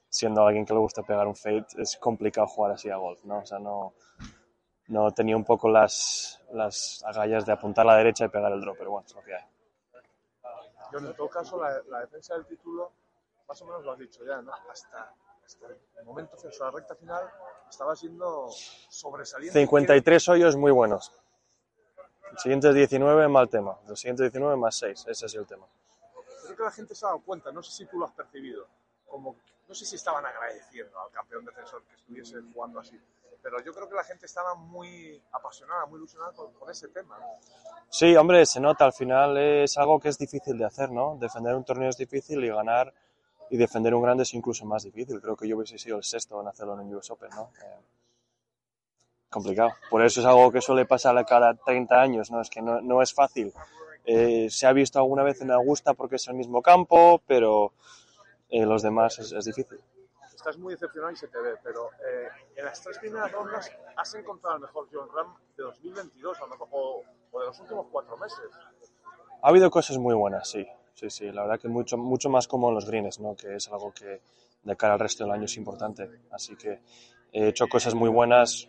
siendo 0.08 0.46
alguien 0.46 0.66
que 0.66 0.74
le 0.74 0.80
gusta 0.80 1.02
pegar 1.02 1.26
un 1.26 1.36
fade 1.36 1.66
es 1.78 1.96
complicado 1.96 2.46
jugar 2.46 2.72
así 2.72 2.90
a 2.90 2.96
golf, 2.96 3.24
¿no? 3.24 3.38
O 3.38 3.46
sea, 3.46 3.58
no, 3.58 3.94
no 4.88 5.10
tenía 5.12 5.36
un 5.36 5.44
poco 5.44 5.68
las, 5.68 6.40
las 6.52 7.02
agallas 7.06 7.46
de 7.46 7.52
apuntar 7.52 7.86
a 7.86 7.92
la 7.92 7.96
derecha 7.96 8.26
y 8.26 8.28
pegar 8.28 8.52
el 8.52 8.60
draw, 8.60 8.74
pero 8.76 8.90
bueno, 8.90 9.06
es 9.06 9.14
lo 9.14 9.22
que 9.22 9.34
hay. 9.34 9.44
Yo, 10.92 10.98
en 10.98 11.14
todo 11.14 11.28
caso, 11.28 11.62
la, 11.62 11.80
la 11.88 12.00
defensa 12.00 12.34
del 12.34 12.46
título, 12.46 12.92
más 13.46 13.62
o 13.62 13.64
menos 13.64 13.84
lo 13.84 13.92
has 13.92 13.98
dicho 13.98 14.24
ya, 14.26 14.42
¿no? 14.42 14.52
Hasta, 14.68 15.14
hasta 15.50 15.66
el 16.00 16.04
momento, 16.04 16.36
hasta 16.36 16.64
la 16.64 16.70
recta 16.70 16.94
final, 16.94 17.24
estaba 17.68 17.96
siendo 17.96 18.48
sobresaliente. 18.88 19.58
53 19.58 20.28
hoyos 20.28 20.56
muy 20.56 20.70
buenos. 20.70 21.12
El 22.30 22.38
siguiente 22.38 22.72
19, 22.72 23.28
mal 23.28 23.48
tema. 23.48 23.76
El 23.88 23.96
siguiente 23.96 24.22
19 24.24 24.56
más 24.56 24.76
6, 24.76 25.06
ese 25.08 25.26
es 25.26 25.34
el 25.34 25.46
tema. 25.46 25.66
Creo 26.44 26.56
que 26.56 26.62
la 26.62 26.70
gente 26.70 26.94
se 26.94 27.04
ha 27.04 27.08
dado 27.08 27.20
cuenta, 27.20 27.50
no 27.50 27.62
sé 27.62 27.72
si 27.72 27.86
tú 27.86 27.98
lo 27.98 28.06
has 28.06 28.12
percibido, 28.12 28.66
como, 29.08 29.36
no 29.68 29.74
sé 29.74 29.84
si 29.84 29.96
estaban 29.96 30.24
agradeciendo 30.24 30.98
al 31.00 31.10
campeón 31.10 31.44
defensor 31.44 31.82
que 31.84 31.96
estuviese 31.96 32.40
jugando 32.52 32.80
así, 32.80 33.00
pero 33.42 33.60
yo 33.62 33.72
creo 33.72 33.88
que 33.88 33.94
la 33.94 34.04
gente 34.04 34.26
estaba 34.26 34.54
muy 34.54 35.20
apasionada, 35.32 35.86
muy 35.86 35.98
ilusionada 35.98 36.32
con, 36.32 36.52
con 36.52 36.70
ese 36.70 36.88
tema. 36.88 37.18
¿no? 37.18 37.26
Sí, 37.88 38.14
hombre, 38.16 38.46
se 38.46 38.60
nota, 38.60 38.84
al 38.84 38.92
final 38.92 39.36
es 39.38 39.76
algo 39.78 39.98
que 39.98 40.08
es 40.08 40.18
difícil 40.18 40.58
de 40.58 40.64
hacer, 40.64 40.90
¿no? 40.90 41.16
Defender 41.18 41.54
un 41.54 41.64
torneo 41.64 41.88
es 41.88 41.96
difícil 41.96 42.44
y 42.44 42.48
ganar 42.48 42.92
y 43.50 43.56
defender 43.56 43.94
un 43.94 44.02
grande 44.02 44.22
es 44.22 44.32
incluso 44.32 44.64
más 44.64 44.84
difícil. 44.84 45.20
Creo 45.20 45.36
que 45.36 45.46
yo 45.46 45.56
hubiese 45.56 45.78
sido 45.78 45.98
el 45.98 46.04
sexto 46.04 46.40
en 46.40 46.48
hacerlo 46.48 46.80
en 46.80 46.88
el 46.88 46.94
US 46.94 47.10
Open, 47.10 47.30
¿no? 47.30 47.50
Eh, 47.62 47.76
complicado. 49.28 49.70
Por 49.90 50.02
eso 50.02 50.20
es 50.20 50.26
algo 50.26 50.50
que 50.50 50.60
suele 50.60 50.86
pasar 50.86 51.24
cada 51.26 51.54
30 51.54 52.00
años, 52.00 52.30
¿no? 52.30 52.40
Es 52.40 52.48
que 52.48 52.62
no, 52.62 52.80
no 52.80 53.02
es 53.02 53.12
fácil. 53.12 53.52
Eh, 54.04 54.48
se 54.50 54.66
ha 54.66 54.72
visto 54.72 54.98
alguna 54.98 55.22
vez 55.22 55.40
en 55.40 55.50
Augusta 55.50 55.94
porque 55.94 56.16
es 56.16 56.28
el 56.28 56.34
mismo 56.34 56.62
campo, 56.62 57.20
pero 57.26 57.72
eh, 58.48 58.64
los 58.64 58.82
demás 58.82 59.18
es, 59.18 59.32
es 59.32 59.44
difícil. 59.44 59.80
Estás 60.34 60.56
muy 60.56 60.72
decepcionado 60.74 61.12
y 61.12 61.16
se 61.16 61.28
te 61.28 61.38
ve, 61.38 61.54
pero 61.62 61.90
eh, 61.92 62.28
en 62.56 62.64
las 62.64 62.80
tres 62.80 62.98
primeras 62.98 63.30
rondas 63.30 63.70
has 63.96 64.14
encontrado 64.14 64.56
el 64.56 64.62
mejor 64.62 64.88
John 64.90 65.08
Ram 65.14 65.36
de 65.56 65.64
2022 65.64 66.38
a 66.38 66.40
lo 66.40 66.48
mejor, 66.48 66.68
o, 66.70 67.04
o 67.30 67.40
de 67.40 67.46
los 67.46 67.60
últimos 67.60 67.86
cuatro 67.92 68.16
meses. 68.16 68.38
Ha 69.42 69.48
habido 69.48 69.70
cosas 69.70 69.98
muy 69.98 70.14
buenas, 70.14 70.48
sí. 70.48 70.66
Sí, 70.94 71.08
sí, 71.08 71.30
la 71.32 71.42
verdad 71.42 71.60
que 71.60 71.68
mucho, 71.68 71.96
mucho 71.96 72.28
más 72.28 72.46
como 72.46 72.70
los 72.70 72.84
greens, 72.86 73.20
¿no? 73.20 73.34
Que 73.34 73.56
es 73.56 73.68
algo 73.68 73.92
que 73.92 74.20
de 74.62 74.76
cara 74.76 74.94
al 74.94 75.00
resto 75.00 75.24
del 75.24 75.32
año 75.32 75.44
es 75.44 75.56
importante. 75.56 76.08
Así 76.30 76.56
que 76.56 76.80
he 77.32 77.48
hecho 77.48 77.66
cosas 77.68 77.94
muy 77.94 78.10
buenas 78.10 78.68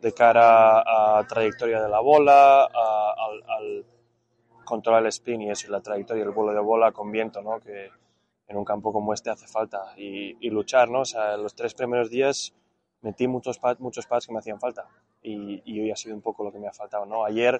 de 0.00 0.12
cara 0.12 0.80
a 1.18 1.26
trayectoria 1.26 1.80
de 1.80 1.88
la 1.88 2.00
bola, 2.00 2.64
a- 2.64 3.14
al, 3.16 3.42
al 3.50 3.86
controlar 4.64 5.02
el 5.02 5.08
spin 5.08 5.42
y 5.42 5.50
eso, 5.50 5.70
la 5.70 5.80
trayectoria 5.80 6.24
del 6.24 6.34
vuelo 6.34 6.52
de 6.52 6.60
bola 6.60 6.92
con 6.92 7.10
viento, 7.10 7.40
¿no? 7.40 7.58
Que 7.60 7.88
en 8.46 8.56
un 8.58 8.64
campo 8.64 8.92
como 8.92 9.14
este 9.14 9.30
hace 9.30 9.46
falta. 9.46 9.94
Y, 9.96 10.36
y 10.46 10.50
luchar, 10.50 10.90
¿no? 10.90 11.00
O 11.00 11.04
sea, 11.06 11.36
los 11.38 11.54
tres 11.54 11.72
primeros 11.74 12.10
días 12.10 12.52
metí 13.00 13.26
muchos 13.26 13.58
pads, 13.58 13.80
muchos 13.80 14.06
pads 14.06 14.26
que 14.26 14.32
me 14.34 14.40
hacían 14.40 14.60
falta. 14.60 14.86
Y, 15.22 15.62
y 15.64 15.80
hoy 15.80 15.90
ha 15.90 15.96
sido 15.96 16.14
un 16.14 16.20
poco 16.20 16.44
lo 16.44 16.52
que 16.52 16.58
me 16.58 16.68
ha 16.68 16.72
faltado, 16.72 17.06
¿no? 17.06 17.24
Ayer 17.24 17.58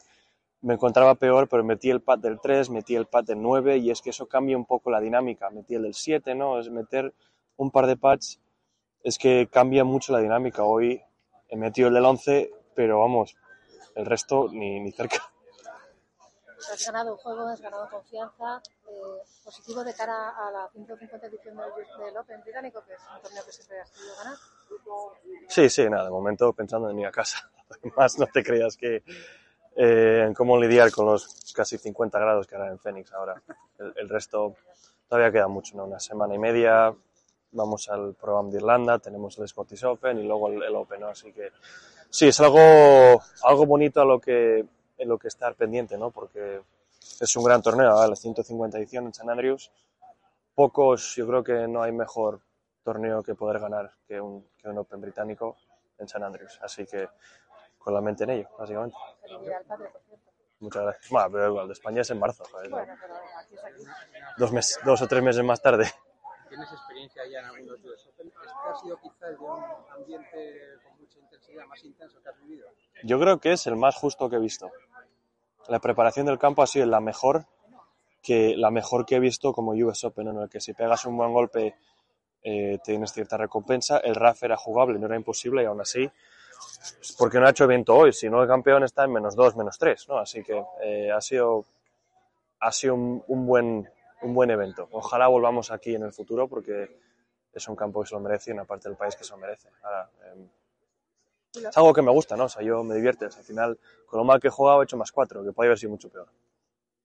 me 0.65 0.75
encontraba 0.75 1.15
peor, 1.15 1.47
pero 1.49 1.63
metí 1.63 1.91
el 1.91 2.01
pad 2.01 2.19
del 2.19 2.41
3, 2.41 2.71
metí 2.71 2.97
el 2.97 3.07
pad 3.07 3.25
del 3.25 3.43
9 3.43 3.77
y 3.77 3.91
es 3.91 4.01
que 4.01 4.11
eso 4.11 4.27
cambia 4.27 4.57
un 4.57 4.65
poco 4.65 4.91
la 4.91 4.99
dinámica. 4.99 5.51
Metí 5.51 5.75
el 5.75 5.83
del 5.83 5.95
7, 5.95 6.35
¿no? 6.35 6.59
Es 6.59 6.71
meter 6.71 7.13
un 7.57 7.71
par 7.71 7.87
de 7.87 7.99
pads, 7.99 8.41
es 9.03 9.19
que 9.19 9.47
cambia 9.53 9.85
mucho 9.85 10.13
la 10.15 10.21
dinámica. 10.21 10.65
Hoy 10.65 11.03
he 11.49 11.57
metido 11.57 11.89
el 11.89 11.95
del 11.95 12.07
11, 12.07 12.51
pero 12.75 13.01
vamos, 13.01 13.37
el 13.95 14.07
resto 14.07 14.49
ni, 14.51 14.81
ni 14.81 14.91
cerca. 14.91 15.31
Has 16.73 16.87
ganado 16.87 17.13
un 17.13 17.19
juego, 17.19 17.47
has 17.47 17.61
ganado 17.61 17.87
confianza. 17.91 18.63
eh, 18.89 19.23
positivo 19.45 19.85
de 19.85 19.93
cara 19.93 20.31
a 20.31 20.51
la 20.51 20.69
150 20.73 21.27
edición 21.27 21.57
del, 21.59 22.07
del 22.07 22.17
Open 22.17 22.41
británico, 22.41 22.83
que 22.87 22.95
es 22.95 23.01
un 23.15 23.21
torneo 23.21 23.45
que 23.45 23.53
siempre 23.53 23.81
has 23.81 23.91
querido 23.91 24.17
ganar. 24.17 24.37
Sí, 25.47 25.69
sí, 25.69 25.91
nada, 25.91 26.05
de 26.05 26.11
momento 26.11 26.55
pensando 26.55 26.89
en 26.89 26.99
ir 27.01 27.07
a 27.07 27.13
casa. 27.13 27.51
Además, 27.69 28.19
no 28.19 28.27
te 28.27 28.43
creas 28.43 28.79
que 28.79 29.03
eh, 29.77 30.25
en 30.27 30.35
cómo 30.35 30.57
lidiar 30.59 30.93
con 30.93 31.07
los 31.07 31.53
casi 31.53 31.79
50 31.79 32.19
grados 32.19 32.47
que 32.47 32.55
hará 32.55 32.71
en 32.71 32.79
Phoenix 32.79 33.13
ahora. 33.13 33.41
El, 33.97 34.09
resto 34.09 34.55
todavía 35.09 35.33
queda 35.33 35.49
mucho, 35.49 35.77
¿no? 35.77 35.85
Una 35.85 35.99
semana 35.99 36.35
y 36.35 36.39
media, 36.39 36.95
vamos 37.53 37.89
al 37.89 38.15
programa 38.15 38.51
de 38.51 38.57
Irlanda, 38.59 38.99
tenemos 38.99 39.37
el 39.39 39.49
Scottish 39.49 39.85
Open 39.85 40.19
y 40.19 40.23
luego 40.25 40.49
el, 40.49 40.75
Open. 40.75 41.03
Así 41.05 41.33
que 41.33 41.51
sí, 42.09 42.29
es 42.29 42.41
algo, 42.41 43.21
algo 43.43 43.67
bonito 43.67 44.01
a 44.01 44.05
lo 44.05 44.21
que, 44.21 44.65
en 44.99 45.09
lo 45.09 45.19
que 45.19 45.29
estar 45.29 45.55
pendiente, 45.55 45.99
¿no? 45.99 46.11
Porque 46.11 46.61
es 47.21 47.37
un 47.37 47.45
gran 47.45 47.63
torneo, 47.63 47.95
¿vale? 47.95 48.11
la 48.11 48.17
150 48.17 48.79
edición 48.79 49.07
en 49.07 49.15
San 49.15 49.29
Andrews. 49.29 49.73
Pocos, 50.55 51.17
yo 51.17 51.27
creo 51.27 51.43
que 51.43 51.67
no 51.67 51.83
hay 51.83 51.91
mejor 51.91 52.41
torneo 52.85 53.23
que 53.25 53.35
poder 53.35 53.61
ganar 53.61 53.91
que 54.07 54.21
un, 54.21 54.47
que 54.57 54.69
un 54.69 54.79
Open 54.79 55.01
británico 55.01 55.57
en 55.99 56.09
San 56.09 56.23
Andrews. 56.23 56.59
Así 56.63 56.87
que 56.87 57.09
con 57.85 57.93
la 57.93 58.01
mente 58.01 58.25
en 58.25 58.31
ello, 58.31 58.49
básicamente. 58.59 58.97
Muchas 60.59 60.83
gracias. 60.83 61.11
Bueno, 61.11 61.29
pero 61.31 61.49
igual, 61.49 61.67
de 61.67 61.73
España 61.75 62.01
es 62.01 62.11
en 62.11 62.19
marzo. 62.19 62.45
Bueno, 62.51 62.79
pero 62.79 63.15
aquí 63.39 63.55
es 63.55 63.65
aquí. 63.65 63.85
dos, 64.39 64.53
meses, 64.53 64.81
dos 64.85 65.03
o 65.03 65.07
tres 65.07 65.23
meses 65.23 65.45
más 65.45 65.61
tarde. 65.61 65.87
¿Tienes 66.49 66.73
experiencia 66.73 67.23
ya 67.31 67.41
en 67.41 67.45
algunos 67.45 67.85
US 67.85 68.07
Open? 68.07 68.29
¿Este 68.29 68.69
ha 68.71 68.75
sido 68.77 68.97
quizás 69.01 69.31
de 69.31 69.37
un 69.37 69.65
ambiente 69.91 70.63
con 70.83 70.99
mucha 70.99 71.19
intensidad 71.19 71.67
más 71.67 71.85
intenso 71.85 72.23
que 72.23 72.29
has 72.31 72.41
vivido? 72.41 72.69
Yo 73.03 73.21
creo 73.21 73.39
que 73.39 73.53
es 73.53 73.67
el 73.67 73.77
más 73.77 73.97
justo 73.97 74.31
que 74.31 74.37
he 74.37 74.41
visto. 74.41 74.71
La 75.69 75.81
preparación 75.81 76.27
del 76.27 76.39
campo 76.39 76.63
ha 76.63 76.67
sido 76.67 76.87
la 76.87 77.01
mejor 77.01 77.45
que, 78.23 78.57
la 78.57 78.71
mejor 78.71 79.05
que 79.05 79.17
he 79.17 79.21
visto 79.21 79.53
como 79.53 79.73
US 79.73 80.05
Open, 80.05 80.29
en 80.29 80.39
el 80.39 80.49
que 80.49 80.61
si 80.61 80.73
pegas 80.73 81.05
un 81.05 81.17
buen 81.19 81.33
golpe 81.33 81.77
eh, 82.43 82.79
tienes 82.85 83.13
cierta 83.13 83.37
recompensa. 83.37 83.99
El 83.99 84.15
RAF 84.15 84.43
era 84.43 84.57
jugable, 84.57 84.99
no 84.99 85.07
era 85.07 85.17
imposible 85.17 85.63
y 85.63 85.67
aún 85.67 85.81
así, 85.81 86.11
porque 87.19 87.39
no 87.39 87.47
ha 87.47 87.51
hecho 87.51 87.65
evento 87.65 87.95
hoy, 87.95 88.13
si 88.13 88.29
no 88.29 88.43
el 88.43 88.49
campeón 88.49 88.85
está 88.85 89.05
en 89.05 89.13
menos 89.13 89.35
2, 89.35 89.57
menos 89.57 89.79
3, 89.79 90.09
¿no? 90.09 90.19
Así 90.19 90.43
que 90.43 90.65
eh, 90.83 91.11
ha 91.11 91.21
sido, 91.21 91.65
ha 92.61 92.73
sido 92.73 92.95
un, 92.95 93.25
un 93.29 93.47
buen, 93.47 93.91
un 94.23 94.35
buen 94.35 94.51
evento. 94.51 94.89
Ojalá 94.93 95.29
volvamos 95.29 95.71
aquí 95.71 95.95
en 95.95 96.03
el 96.03 96.13
futuro 96.13 96.49
porque 96.49 96.99
es 97.53 97.69
un 97.69 97.77
campo 97.77 98.03
que 98.03 98.09
se 98.09 98.15
lo 98.15 98.21
merece 98.21 98.51
y 98.51 98.55
una 98.55 98.65
parte 98.65 98.89
del 98.89 98.97
país 98.97 99.15
que 99.17 99.25
se 99.25 99.31
lo 99.31 99.39
merece. 99.39 99.69
Ahora, 99.83 100.11
eh, 100.25 100.49
es 101.55 101.77
algo 101.77 101.93
que 101.93 102.03
me 102.03 102.11
gusta, 102.11 102.37
¿no? 102.37 102.45
O 102.45 102.49
sea, 102.49 102.63
yo 102.63 102.83
me 102.83 102.95
divierte. 102.95 103.27
Al 103.27 103.33
final, 103.33 103.79
con 104.07 104.19
lo 104.19 104.25
mal 104.25 104.41
que 104.41 104.49
he 104.49 104.51
jugado, 104.51 104.81
he 104.83 104.85
hecho 104.85 104.97
más 104.97 105.13
cuatro, 105.13 105.45
que 105.45 105.53
podría 105.53 105.71
haber 105.71 105.79
sido 105.79 105.91
mucho 105.91 106.09
peor. 106.09 106.29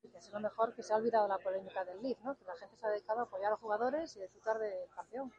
Y 0.01 0.09
que 0.09 0.17
es 0.17 0.31
lo 0.31 0.39
mejor 0.39 0.73
que 0.73 0.81
se 0.81 0.93
ha 0.93 0.95
olvidado 0.95 1.27
la 1.27 1.37
polémica 1.37 1.85
del 1.85 2.01
Leaf, 2.01 2.19
¿no? 2.23 2.35
Que 2.35 2.45
la 2.45 2.55
gente 2.55 2.75
se 2.77 2.85
ha 2.85 2.89
dedicado 2.89 3.19
a 3.19 3.23
apoyar 3.23 3.47
a 3.47 3.51
los 3.51 3.59
jugadores 3.59 4.15
y 4.15 4.21
disfrutar 4.21 4.57
del 4.57 4.89
campeón. 4.95 5.31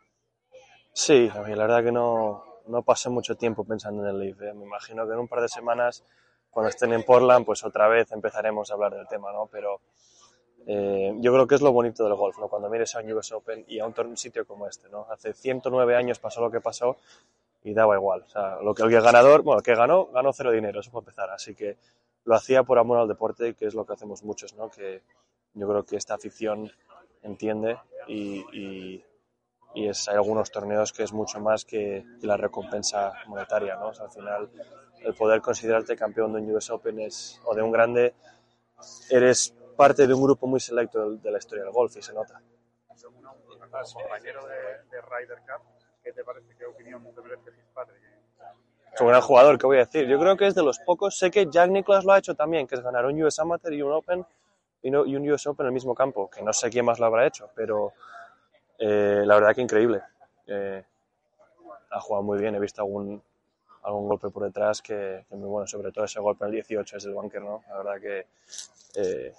Sí, 0.93 1.29
la 1.29 1.43
verdad 1.43 1.85
que 1.85 1.93
no, 1.93 2.45
no 2.67 2.83
pasé 2.83 3.11
mucho 3.11 3.37
tiempo 3.37 3.65
pensando 3.65 4.03
en 4.03 4.09
el 4.09 4.19
Leaf. 4.19 4.43
¿eh? 4.43 4.55
Me 4.55 4.65
imagino 4.65 5.07
que 5.07 5.13
en 5.13 5.19
un 5.19 5.29
par 5.29 5.41
de 5.41 5.49
semanas, 5.49 6.05
cuando 6.51 6.71
estén 6.71 6.93
en 6.93 7.03
Portland, 7.03 7.45
pues 7.45 7.65
otra 7.65 7.89
vez 7.89 8.11
empezaremos 8.13 8.71
a 8.71 8.75
hablar 8.75 8.95
del 8.95 9.07
tema, 9.09 9.33
¿no? 9.33 9.47
Pero 9.47 9.81
eh, 10.67 11.15
yo 11.19 11.33
creo 11.33 11.47
que 11.47 11.55
es 11.55 11.63
lo 11.63 11.73
bonito 11.73 12.05
del 12.05 12.15
golf, 12.15 12.39
¿no? 12.39 12.49
Cuando 12.49 12.69
mires 12.69 12.95
a 12.95 13.01
un 13.01 13.13
US 13.13 13.33
Open 13.33 13.65
y 13.69 13.79
a 13.79 13.87
un, 13.87 14.17
sitio 14.17 14.47
como 14.47 14.67
este, 14.67 14.89
¿no? 14.89 15.07
Hace 15.11 15.33
109 15.33 15.97
años 15.97 16.19
pasó 16.19 16.41
lo 16.41 16.51
que 16.51 16.61
pasó 16.61 16.97
y 17.63 17.75
daba 17.75 17.97
igual. 17.97 18.23
O 18.23 18.29
sea, 18.29 18.57
lo 18.63 18.75
que 18.75 18.83
el 18.83 18.91
ganador, 18.91 19.43
bueno, 19.43 19.59
el 19.59 19.65
que 19.65 19.75
ganó, 19.75 20.07
ganó 20.07 20.33
cero 20.33 20.51
dinero, 20.51 20.81
eso 20.81 20.91
para 20.91 21.01
empezar. 21.03 21.31
Así 21.31 21.55
que 21.55 21.77
lo 22.25 22.35
hacía 22.35 22.63
por 22.63 22.79
amor 22.79 22.99
al 22.99 23.09
deporte, 23.09 23.55
que 23.55 23.67
es 23.67 23.75
lo 23.75 23.87
que 23.87 23.95
hacemos 23.95 24.23
muchos, 24.23 24.55
¿no? 24.55 24.71
Que 24.71 25.03
yo 25.55 25.69
creo 25.69 25.85
que 25.85 25.97
esta 25.97 26.15
afición 26.15 26.71
entiende 27.23 27.79
y, 28.07 29.05
y 29.75 29.89
es, 29.89 30.09
hay 30.09 30.17
algunos 30.17 30.51
torneos 30.51 30.93
que 30.93 31.03
es 31.05 31.13
mucho 31.13 31.41
más 31.41 31.65
que, 31.65 32.05
que 32.21 32.27
la 32.27 32.37
recompensa 32.37 33.13
monetaria, 33.27 33.77
¿no? 33.77 33.89
O 33.89 33.95
sea, 33.95 34.07
al 34.07 34.11
final, 34.11 34.51
el 35.03 35.15
poder 35.15 35.41
considerarte 35.41 35.97
campeón 35.97 36.33
de 36.33 36.41
un 36.41 36.55
US 36.55 36.71
Open 36.73 37.01
es, 37.01 37.41
o 37.45 37.55
de 37.55 37.63
un 37.63 37.71
grande, 37.71 38.15
eres 39.11 39.55
parte 39.77 40.07
de 40.07 40.15
un 40.15 40.23
grupo 40.23 40.47
muy 40.47 40.61
selecto 40.61 41.13
de, 41.13 41.31
la 41.31 41.39
historia 41.39 41.65
del 41.65 41.73
golf 41.73 41.97
y 41.97 42.03
se 42.03 42.13
nota. 42.13 42.41
Compañero 43.95 44.47
de, 44.47 44.57
de 44.91 45.01
Ryder 45.01 45.39
Cup, 45.39 45.63
¿qué 46.03 46.13
te 46.13 46.25
parece? 46.25 46.55
¿Qué 46.59 46.67
opinión 46.67 47.03
te 47.15 47.21
merece 47.23 47.51
Fitzpatrick? 47.51 48.03
Es 48.93 49.01
un 49.01 49.07
gran 49.07 49.21
jugador, 49.23 49.57
¿qué 49.59 49.67
voy 49.67 49.77
a 49.77 49.81
decir? 49.81 50.07
Yo 50.09 50.19
creo 50.19 50.37
que 50.37 50.49
es 50.49 50.55
de 50.55 50.63
los 50.63 50.79
pocos, 50.81 51.17
sé 51.17 51.31
que 51.31 51.47
Jack 51.49 51.71
Nicklaus 51.71 52.05
lo 52.05 52.13
ha 52.13 52.19
hecho 52.19 52.35
también, 52.35 52.67
que 52.67 52.75
es 52.75 52.83
ganar 52.83 53.07
un 53.07 53.23
US 53.23 53.41
Amateur 53.41 53.73
y 53.73 53.83
un 53.83 53.93
Open 53.93 54.27
y, 54.83 54.91
no- 54.91 55.07
y 55.07 55.15
un 55.17 55.31
US 55.31 55.47
Open 55.49 55.65
en 55.65 55.69
el 55.69 55.73
mismo 55.75 55.95
campo, 55.95 56.29
que 56.29 56.43
no 56.43 56.53
sé 56.53 56.69
quién 56.71 56.85
más 56.85 56.99
lo 56.99 57.07
habrá 57.07 57.27
hecho, 57.27 57.51
pero 57.55 57.93
eh, 58.81 59.23
la 59.27 59.35
verdad 59.35 59.55
que 59.55 59.61
increíble. 59.61 60.01
Eh, 60.47 60.83
ha 61.91 62.01
jugado 62.01 62.23
muy 62.23 62.41
bien, 62.41 62.55
he 62.55 62.61
visto 62.61 62.81
algún, 62.81 63.23
algún 63.83 64.09
golpe 64.09 64.31
por 64.31 64.45
detrás 64.45 64.81
que, 64.81 65.27
que 65.29 65.37
muy 65.37 65.49
bueno, 65.49 65.67
sobre 65.67 65.93
todo 65.93 66.05
ese 66.05 66.19
golpe 66.19 66.45
en 66.45 66.49
el 66.49 66.55
18 66.55 66.97
es 66.97 67.05
el 67.05 67.13
bunker, 67.13 67.43
¿no? 67.43 67.63
La 67.69 67.77
verdad 67.77 68.01
que, 68.01 68.27
eh, 68.97 69.35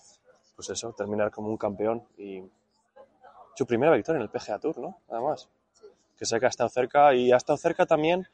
pues 0.55 0.69
eso, 0.69 0.93
terminar 0.93 1.31
como 1.31 1.49
un 1.49 1.57
campeón 1.57 2.03
y 2.17 2.43
su 3.55 3.65
primera 3.65 3.95
victoria 3.95 4.17
en 4.17 4.23
el 4.23 4.29
PGA 4.29 4.59
Tour, 4.59 4.77
¿no? 4.77 4.99
Nada 5.09 5.21
más. 5.21 5.49
Que 6.15 6.25
sé 6.25 6.39
que 6.39 6.45
ha 6.45 6.49
estado 6.49 6.69
cerca 6.69 7.13
y 7.15 7.31
ha 7.31 7.37
estado 7.37 7.57
cerca 7.57 7.87
también 7.87 8.27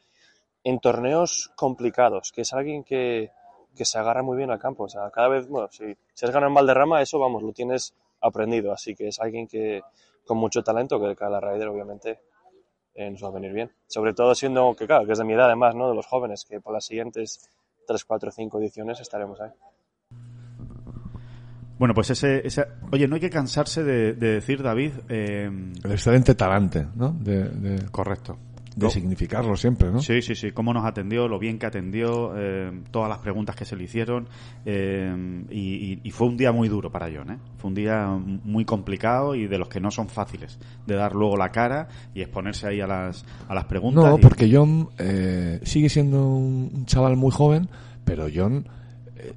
en 0.66 0.80
torneos 0.80 1.54
complicados, 1.56 2.34
que 2.34 2.42
es 2.42 2.52
alguien 2.52 2.84
que, 2.84 3.32
que 3.74 3.86
se 3.86 3.98
agarra 3.98 4.24
muy 4.24 4.36
bien 4.36 4.52
al 4.52 4.60
campo. 4.60 4.84
O 4.84 4.90
sea, 4.90 5.10
cada 5.10 5.30
vez, 5.30 5.48
bueno, 5.48 5.70
si, 5.72 5.96
si 6.14 6.26
has 6.26 6.32
ganado 6.32 6.50
en 6.50 6.56
Valderrama, 6.56 7.02
eso, 7.02 7.18
vamos, 7.18 7.44
lo 7.44 7.54
tienes 7.54 7.94
aprendido. 8.20 8.74
Así 8.74 8.94
que 8.94 9.08
es 9.08 9.20
alguien 9.22 9.48
que 9.48 9.82
con 10.28 10.38
mucho 10.38 10.64
talento, 10.64 11.00
que 11.02 11.16
cada 11.16 11.40
Ryder, 11.40 11.70
obviamente, 11.70 12.20
eh, 12.94 13.10
nos 13.10 13.24
va 13.24 13.30
a 13.30 13.32
venir 13.32 13.54
bien. 13.54 13.72
Sobre 13.88 14.14
todo 14.14 14.36
siendo, 14.36 14.76
que 14.76 14.86
claro, 14.86 15.06
que 15.06 15.14
es 15.14 15.18
de 15.18 15.24
mi 15.24 15.34
edad 15.34 15.46
además, 15.48 15.74
¿no? 15.76 15.90
De 15.90 15.96
los 15.96 16.06
jóvenes, 16.06 16.46
que 16.46 16.60
para 16.62 16.76
las 16.76 16.86
siguientes 16.86 17.50
3, 17.88 18.06
4, 18.06 18.32
5 18.32 18.60
ediciones 18.60 19.00
estaremos 19.00 19.40
ahí. 19.42 19.52
Bueno, 21.80 21.94
pues 21.94 22.10
ese, 22.10 22.46
ese- 22.46 22.66
Oye, 22.92 23.08
no 23.08 23.16
hay 23.16 23.22
que 23.22 23.30
cansarse 23.30 23.84
de, 23.84 24.14
de 24.14 24.34
decir, 24.34 24.64
David... 24.64 24.94
eh, 25.10 25.46
El 25.84 25.92
excelente 25.92 26.34
talante, 26.34 26.88
¿no? 26.96 27.10
De, 27.12 27.44
de, 27.50 27.92
correcto. 27.92 28.38
De 28.86 28.90
significarlo 28.92 29.56
siempre, 29.58 29.92
¿no? 29.92 30.00
Sí, 30.02 30.22
sí, 30.22 30.36
sí. 30.36 30.52
Cómo 30.52 30.74
nos 30.74 30.86
atendió, 30.86 31.28
lo 31.28 31.40
bien 31.40 31.58
que 31.60 31.66
atendió, 31.66 32.34
eh, 32.38 32.72
todas 32.92 33.10
las 33.10 33.20
preguntas 33.20 33.56
que 33.56 33.66
se 33.66 33.76
le 33.76 33.84
hicieron. 33.86 34.28
eh, 34.66 35.44
y, 35.50 36.12
fue 36.12 36.28
un 36.28 36.38
día 36.38 36.52
muy 36.52 36.68
duro 36.68 36.92
para 36.92 37.08
John, 37.14 37.32
¿eh? 37.32 37.38
Fue 37.58 37.68
un 37.70 37.76
día 37.76 38.08
muy 38.08 38.66
complicado 38.66 39.36
y 39.36 39.48
de 39.48 39.58
los 39.58 39.68
que 39.70 39.80
no 39.80 39.92
son 39.92 40.08
fáciles 40.10 40.58
de 40.86 40.96
dar 40.96 41.14
luego 41.14 41.38
la 41.38 41.50
cara 41.52 41.88
y 42.16 42.22
exponerse 42.22 42.68
ahí 42.68 42.82
a 42.82 42.88
las, 42.88 43.24
a 43.48 43.54
las 43.54 43.66
preguntas. 43.66 44.04
No, 44.04 44.18
y- 44.18 44.22
porque 44.22 44.50
John 44.52 44.90
eh, 44.98 45.60
sigue 45.64 45.90
siendo 45.90 46.28
un 46.28 46.86
chaval 46.86 47.16
muy 47.18 47.32
joven, 47.32 47.68
pero 48.06 48.28
John 48.34 48.68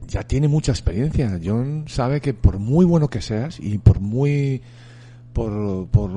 ya 0.07 0.23
tiene 0.25 0.49
mucha 0.49 0.73
experiencia. 0.73 1.39
John 1.43 1.85
sabe 1.87 2.21
que 2.21 2.35
por 2.35 2.59
muy 2.59 2.85
bueno 2.85 3.09
que 3.09 3.21
seas 3.21 3.59
y 3.61 3.79
por 3.79 4.01
muy 4.01 4.63
por, 5.33 5.89
por, 5.89 6.11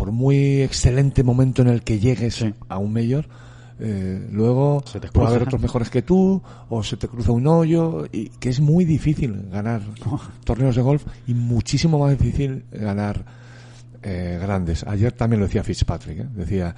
por 0.00 0.12
muy 0.12 0.62
excelente 0.62 1.22
momento 1.22 1.60
en 1.60 1.68
el 1.68 1.82
que 1.82 1.98
llegues 1.98 2.36
Sí. 2.36 2.54
a 2.70 2.78
un 2.78 2.90
mayor, 2.94 3.28
eh, 3.78 4.26
luego 4.32 4.82
Se 4.86 4.98
te 4.98 5.08
puede 5.08 5.28
haber 5.28 5.42
otros 5.42 5.60
mejores 5.60 5.90
que 5.90 6.00
tú 6.00 6.42
o 6.70 6.82
se 6.82 6.96
te 6.96 7.06
cruza 7.06 7.32
un 7.32 7.46
hoyo 7.46 8.06
y 8.10 8.30
que 8.30 8.48
es 8.48 8.60
muy 8.60 8.86
difícil 8.86 9.48
ganar 9.50 9.82
torneos 10.44 10.74
de 10.76 10.80
golf 10.82 11.04
y 11.26 11.34
muchísimo 11.34 11.98
más 11.98 12.18
difícil 12.18 12.64
ganar 12.72 13.24
eh, 14.02 14.38
grandes. 14.40 14.84
Ayer 14.86 15.12
también 15.12 15.40
lo 15.40 15.46
decía 15.46 15.62
Fitzpatrick, 15.62 16.20
¿eh? 16.20 16.26
decía, 16.34 16.74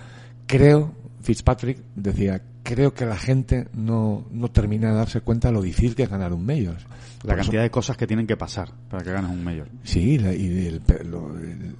creo, 0.46 0.92
Fitzpatrick 1.20 1.78
decía, 1.94 2.42
creo 2.64 2.92
que 2.92 3.06
la 3.06 3.16
gente 3.16 3.68
no, 3.74 4.24
no 4.32 4.50
termina 4.50 4.88
de 4.90 4.94
darse 4.96 5.20
cuenta 5.20 5.46
de 5.48 5.54
lo 5.54 5.62
difícil 5.62 5.94
que 5.94 6.02
es 6.02 6.08
ganar 6.10 6.32
un 6.32 6.44
Major. 6.44 6.74
La 6.76 6.80
Por 6.80 7.30
eso- 7.34 7.36
cantidad 7.44 7.62
de 7.62 7.70
cosas 7.70 7.96
que 7.96 8.08
tienen 8.08 8.26
que 8.26 8.36
pasar 8.36 8.72
para 8.90 9.04
que 9.04 9.12
ganes 9.12 9.30
un 9.30 9.44
mayor. 9.44 9.68
Sí, 9.84 10.18
la, 10.18 10.34
y 10.34 10.66
el, 10.66 10.82
lo- 11.08 11.36
el- 11.38 11.76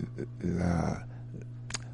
la, 0.57 1.07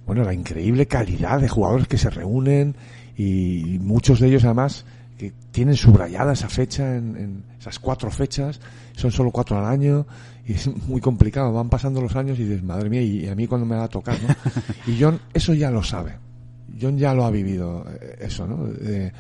bueno, 0.09 0.25
la 0.25 0.33
increíble 0.33 0.87
calidad 0.87 1.39
de 1.39 1.49
jugadores 1.51 1.87
que 1.87 1.99
se 1.99 2.09
reúnen 2.09 2.75
y, 3.15 3.79
muchos 3.79 4.21
de 4.21 4.29
ellos 4.29 4.43
además 4.45 4.87
que 5.19 5.35
tienen 5.51 5.77
subrayada 5.77 6.33
esa 6.33 6.49
fecha 6.49 6.97
en, 6.97 7.15
en 7.17 7.45
esas 7.61 7.79
cuatro 7.79 8.11
fechas, 8.11 8.59
son 8.97 9.11
solo 9.13 9.31
cuatro 9.31 9.59
al 9.59 9.67
año 9.67 10.07
y 10.47 10.55
es 10.55 10.67
muy 10.89 11.03
complicado, 11.03 11.53
van 11.53 11.69
pasando 11.69 12.01
los 12.01 12.17
años 12.17 12.39
y 12.39 12.45
dices, 12.45 12.63
madre 12.63 12.89
mía, 12.89 13.03
y 13.03 13.29
a 13.29 13.35
mí 13.35 13.47
cuando 13.47 13.67
me 13.67 13.77
va 13.77 13.85
a 13.85 13.89
tocar, 13.89 14.17
¿no? 14.23 14.35
Y 14.91 14.99
John 14.99 15.21
eso 15.35 15.53
ya 15.53 15.71
lo 15.71 15.83
sabe, 15.83 16.17
John 16.81 16.97
ya 16.97 17.13
lo 17.13 17.27
ha 17.27 17.31
vivido, 17.31 17.85
eh, 18.01 18.17
eso, 18.21 18.47
¿no? 18.47 18.67
Eh, 18.81 19.13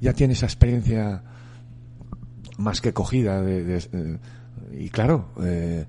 ya 0.00 0.12
tiene 0.12 0.34
esa 0.34 0.46
experiencia 0.46 1.22
más 2.58 2.80
que 2.80 2.92
cogida. 2.92 3.42
De, 3.42 3.64
de- 3.64 3.88
eh, 3.92 4.18
y 4.78 4.90
claro, 4.90 5.30
eh, 5.42 5.86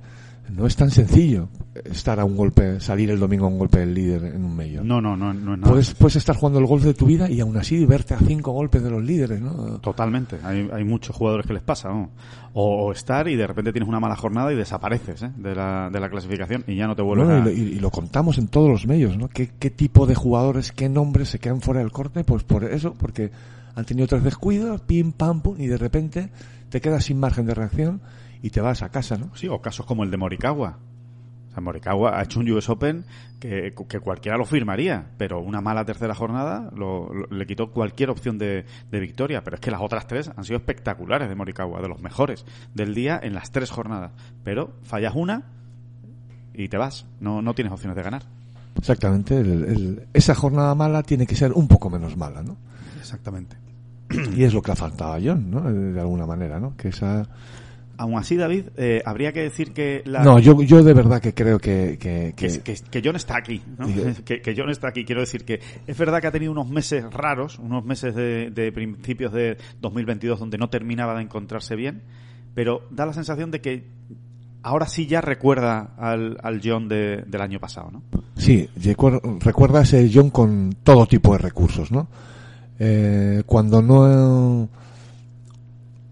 no 0.49 0.65
es 0.65 0.75
tan 0.75 0.89
sencillo 0.91 1.49
estar 1.85 2.19
a 2.19 2.25
un 2.25 2.35
golpe, 2.35 2.79
salir 2.79 3.11
el 3.11 3.19
domingo 3.19 3.45
a 3.45 3.49
un 3.49 3.59
golpe 3.59 3.79
del 3.79 3.93
líder 3.93 4.23
en 4.35 4.43
un 4.45 4.55
medio. 4.55 4.83
No, 4.83 4.99
no, 5.01 5.15
no, 5.15 5.33
no 5.33 5.53
es 5.53 5.59
nada. 5.59 5.71
Puedes, 5.71 5.93
puedes 5.93 6.15
estar 6.15 6.35
jugando 6.35 6.59
el 6.59 6.65
golf 6.65 6.83
de 6.83 6.93
tu 6.93 7.05
vida 7.05 7.29
y 7.29 7.39
aún 7.39 7.55
así 7.57 7.85
verte 7.85 8.13
a 8.13 8.19
cinco 8.19 8.51
golpes 8.51 8.81
de 8.81 8.89
los 8.89 9.03
líderes, 9.03 9.41
¿no? 9.41 9.79
Totalmente. 9.79 10.37
Hay, 10.43 10.69
hay 10.73 10.83
muchos 10.83 11.15
jugadores 11.15 11.45
que 11.45 11.53
les 11.53 11.61
pasa. 11.63 11.89
¿no? 11.89 12.09
O, 12.53 12.87
o 12.87 12.91
estar 12.91 13.27
y 13.27 13.35
de 13.35 13.45
repente 13.45 13.71
tienes 13.71 13.87
una 13.89 13.99
mala 13.99 14.15
jornada 14.15 14.51
y 14.51 14.55
desapareces 14.55 15.21
¿eh? 15.23 15.31
de, 15.37 15.53
la, 15.53 15.89
de 15.91 15.99
la 15.99 16.09
clasificación 16.09 16.63
y 16.65 16.75
ya 16.75 16.87
no 16.87 16.95
te 16.95 17.01
vuelves 17.03 17.27
Bueno, 17.27 17.43
a... 17.43 17.51
y, 17.51 17.55
lo, 17.55 17.61
y- 17.69 17.73
y 17.75 17.79
lo 17.79 17.91
contamos 17.91 18.37
en 18.39 18.47
todos 18.47 18.69
los 18.69 18.87
medios, 18.87 19.17
¿no? 19.17 19.27
¿Qué, 19.29 19.49
¿Qué 19.59 19.69
tipo 19.69 20.07
de 20.07 20.15
jugadores, 20.15 20.71
qué 20.71 20.89
nombres 20.89 21.29
se 21.29 21.39
quedan 21.39 21.61
fuera 21.61 21.81
del 21.81 21.91
corte? 21.91 22.23
Pues 22.23 22.43
por 22.43 22.63
eso, 22.63 22.93
porque 22.97 23.29
han 23.75 23.85
tenido 23.85 24.07
tres 24.07 24.23
descuidos, 24.23 24.81
pim, 24.81 25.11
pam, 25.11 25.41
pum, 25.41 25.55
y 25.59 25.67
de 25.67 25.77
repente 25.77 26.29
te 26.69 26.81
quedas 26.81 27.05
sin 27.05 27.19
margen 27.19 27.45
de 27.45 27.53
reacción 27.53 28.01
y 28.47 28.49
te 28.49 28.61
vas 28.61 28.81
a 28.81 28.89
casa, 28.89 29.17
¿no? 29.17 29.35
Sí, 29.35 29.47
o 29.49 29.61
casos 29.61 29.85
como 29.85 30.03
el 30.03 30.11
de 30.11 30.17
Morikawa. 30.17 30.77
O 31.49 31.51
sea, 31.51 31.61
Morikawa 31.61 32.17
ha 32.17 32.23
hecho 32.23 32.39
un 32.39 32.49
US 32.51 32.69
Open 32.69 33.03
que, 33.39 33.73
que 33.89 33.99
cualquiera 33.99 34.37
lo 34.37 34.45
firmaría, 34.45 35.07
pero 35.17 35.39
una 35.41 35.59
mala 35.59 35.83
tercera 35.85 36.13
jornada 36.15 36.69
lo- 36.75 37.13
lo- 37.13 37.27
le 37.27 37.45
quitó 37.45 37.71
cualquier 37.71 38.09
opción 38.09 38.37
de, 38.37 38.63
de 38.91 38.99
victoria. 38.99 39.43
Pero 39.43 39.55
es 39.55 39.61
que 39.61 39.71
las 39.71 39.81
otras 39.81 40.07
tres 40.07 40.31
han 40.35 40.43
sido 40.45 40.57
espectaculares 40.57 41.27
de 41.29 41.35
Morikawa, 41.35 41.81
de 41.81 41.87
los 41.89 41.99
mejores 42.01 42.45
del 42.73 42.93
día 42.95 43.19
en 43.21 43.33
las 43.33 43.51
tres 43.51 43.69
jornadas. 43.69 44.11
Pero 44.43 44.73
fallas 44.83 45.13
una 45.15 45.43
y 46.53 46.69
te 46.69 46.77
vas. 46.77 47.05
No, 47.19 47.41
no 47.41 47.53
tienes 47.53 47.73
opciones 47.73 47.95
de 47.97 48.03
ganar. 48.03 48.23
Exactamente. 48.77 49.37
el- 49.37 49.63
el- 49.65 50.07
esa 50.13 50.35
jornada 50.35 50.73
mala 50.75 51.03
tiene 51.03 51.25
que 51.27 51.35
ser 51.35 51.51
un 51.53 51.67
poco 51.67 51.89
menos 51.89 52.15
mala, 52.15 52.43
¿no? 52.43 52.55
Exactamente. 52.99 53.57
Y 54.35 54.43
es 54.43 54.53
lo 54.53 54.61
que 54.61 54.71
ha 54.71 54.75
faltado 54.75 55.13
a 55.13 55.19
John, 55.21 55.51
¿no? 55.51 55.61
De 55.61 55.99
alguna 55.99 56.25
manera, 56.25 56.59
¿no? 56.59 56.77
Que 56.77 56.89
esa... 56.89 57.27
Aún 57.99 58.15
así, 58.17 58.35
David, 58.35 58.65
eh, 58.77 59.01
habría 59.05 59.33
que 59.33 59.41
decir 59.41 59.73
que 59.73 60.03
la... 60.05 60.23
No, 60.23 60.37
yo, 60.37 60.61
yo 60.61 60.83
de 60.83 60.93
verdad 60.93 61.19
que 61.19 61.33
creo 61.33 61.57
que... 61.57 61.97
que, 61.99 62.33
que, 62.35 62.59
que- 62.61 62.75
que- 62.91 63.01
John 63.03 63.15
está 63.15 63.37
aquí, 63.37 63.61
¿no? 63.77 63.87
Que, 64.25 64.41
que 64.41 64.53
John 64.55 64.69
está 64.69 64.89
aquí. 64.89 65.03
Quiero 65.03 65.21
decir 65.21 65.43
que 65.45 65.59
es 65.87 65.97
verdad 65.97 66.21
que 66.21 66.27
ha 66.27 66.31
tenido 66.31 66.51
unos 66.51 66.69
meses 66.69 67.03
raros, 67.11 67.57
unos 67.57 67.83
meses 67.83 68.13
de, 68.13 68.51
de 68.51 68.71
principios 68.71 69.33
de 69.33 69.57
2022 69.81 70.39
donde 70.39 70.57
no 70.59 70.69
terminaba 70.69 71.15
de 71.15 71.23
encontrarse 71.23 71.75
bien, 71.75 72.03
pero 72.53 72.81
da 72.91 73.05
la 73.07 73.13
sensación 73.13 73.49
de 73.49 73.61
que 73.61 73.87
ahora 74.61 74.85
sí 74.85 75.07
ya 75.07 75.21
recuerda 75.21 75.95
al, 75.97 76.37
al 76.43 76.61
John 76.63 76.87
de- 76.87 77.23
del 77.25 77.41
año 77.41 77.59
pasado, 77.59 77.89
¿no? 77.91 78.03
Sí, 78.35 78.69
recuer- 78.79 79.21
recuerda 79.39 79.81
ese 79.81 80.07
John 80.13 80.29
con 80.29 80.75
todo 80.83 81.07
tipo 81.07 81.31
de 81.31 81.39
recursos, 81.39 81.91
¿no? 81.91 82.07
Eh, 82.79 83.41
cuando 83.47 83.81
no... 83.81 84.69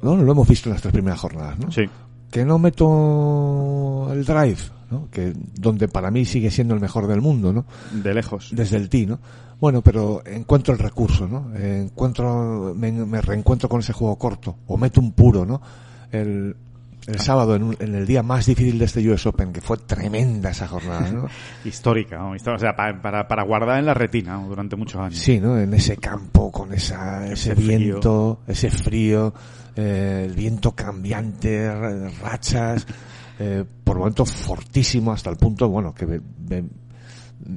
No, 0.02 0.16
lo 0.16 0.32
hemos 0.32 0.48
visto 0.48 0.70
en 0.70 0.74
las 0.74 0.82
tres 0.82 0.94
primeras 0.94 1.20
jornadas, 1.20 1.58
¿no? 1.60 1.72
Sí. 1.72 1.84
Que 2.32 2.46
no 2.46 2.60
meto 2.60 4.10
el 4.12 4.26
drive, 4.26 4.58
¿no? 4.92 5.10
Que 5.10 5.34
donde 5.56 5.88
para 5.88 6.12
mí 6.12 6.26
sigue 6.26 6.52
siendo 6.52 6.74
el 6.74 6.82
mejor 6.82 7.08
del 7.08 7.22
mundo, 7.22 7.54
¿no? 7.54 7.66
De 7.92 8.14
lejos. 8.14 8.50
Desde 8.52 8.78
el 8.78 8.90
tee, 8.90 9.06
¿no? 9.06 9.20
Bueno, 9.60 9.82
pero 9.82 10.22
encuentro 10.26 10.74
el 10.74 10.80
recurso, 10.80 11.28
¿no? 11.28 11.56
Encuentro, 11.56 12.74
me, 12.76 12.92
me 12.92 13.22
reencuentro 13.22 13.70
con 13.70 13.80
ese 13.80 13.94
juego 13.94 14.18
corto, 14.18 14.58
o 14.68 14.78
meto 14.78 15.00
un 15.00 15.14
puro, 15.14 15.46
¿no? 15.46 15.62
El, 16.12 16.56
el 17.08 17.20
sábado, 17.20 17.56
en, 17.56 17.64
un- 17.64 17.78
en 17.80 17.94
el 17.96 18.06
día 18.08 18.24
más 18.24 18.46
difícil 18.46 18.80
de 18.80 18.86
este 18.86 19.08
US 19.10 19.26
Open, 19.28 19.54
que 19.54 19.62
fue 19.62 19.78
tremenda 19.78 20.50
esa 20.52 20.68
jornada, 20.68 21.12
¿no? 21.12 21.28
Histórica, 21.66 22.18
¿no? 22.18 22.32
O 22.32 22.58
sea, 22.60 22.76
pa- 22.76 23.00
para, 23.02 23.28
para 23.28 23.44
guardar 23.44 23.80
en 23.80 23.86
la 23.86 23.94
retina 23.94 24.38
¿no? 24.38 24.48
durante 24.48 24.76
muchos 24.76 25.00
años. 25.02 25.18
Sí, 25.20 25.40
¿no? 25.40 25.58
En 25.60 25.74
ese 25.74 25.98
campo, 25.98 26.52
con 26.52 26.74
esa, 26.74 27.26
ese, 27.26 27.54
Ese 27.54 27.56
frío. 27.56 27.68
viento, 27.80 28.40
ese 28.48 28.70
frío, 28.72 29.34
eh, 29.76 30.24
el 30.28 30.34
viento 30.36 30.72
cambiante, 30.74 31.70
rachas, 32.22 32.86
eh, 33.40 33.64
por 33.84 33.98
momentos 34.00 34.32
fortísimo 34.32 35.12
hasta 35.12 35.30
el 35.30 35.36
punto, 35.38 35.68
bueno, 35.70 35.94
que 35.94 36.06
ve- 36.06 36.22
ve- 36.40 36.66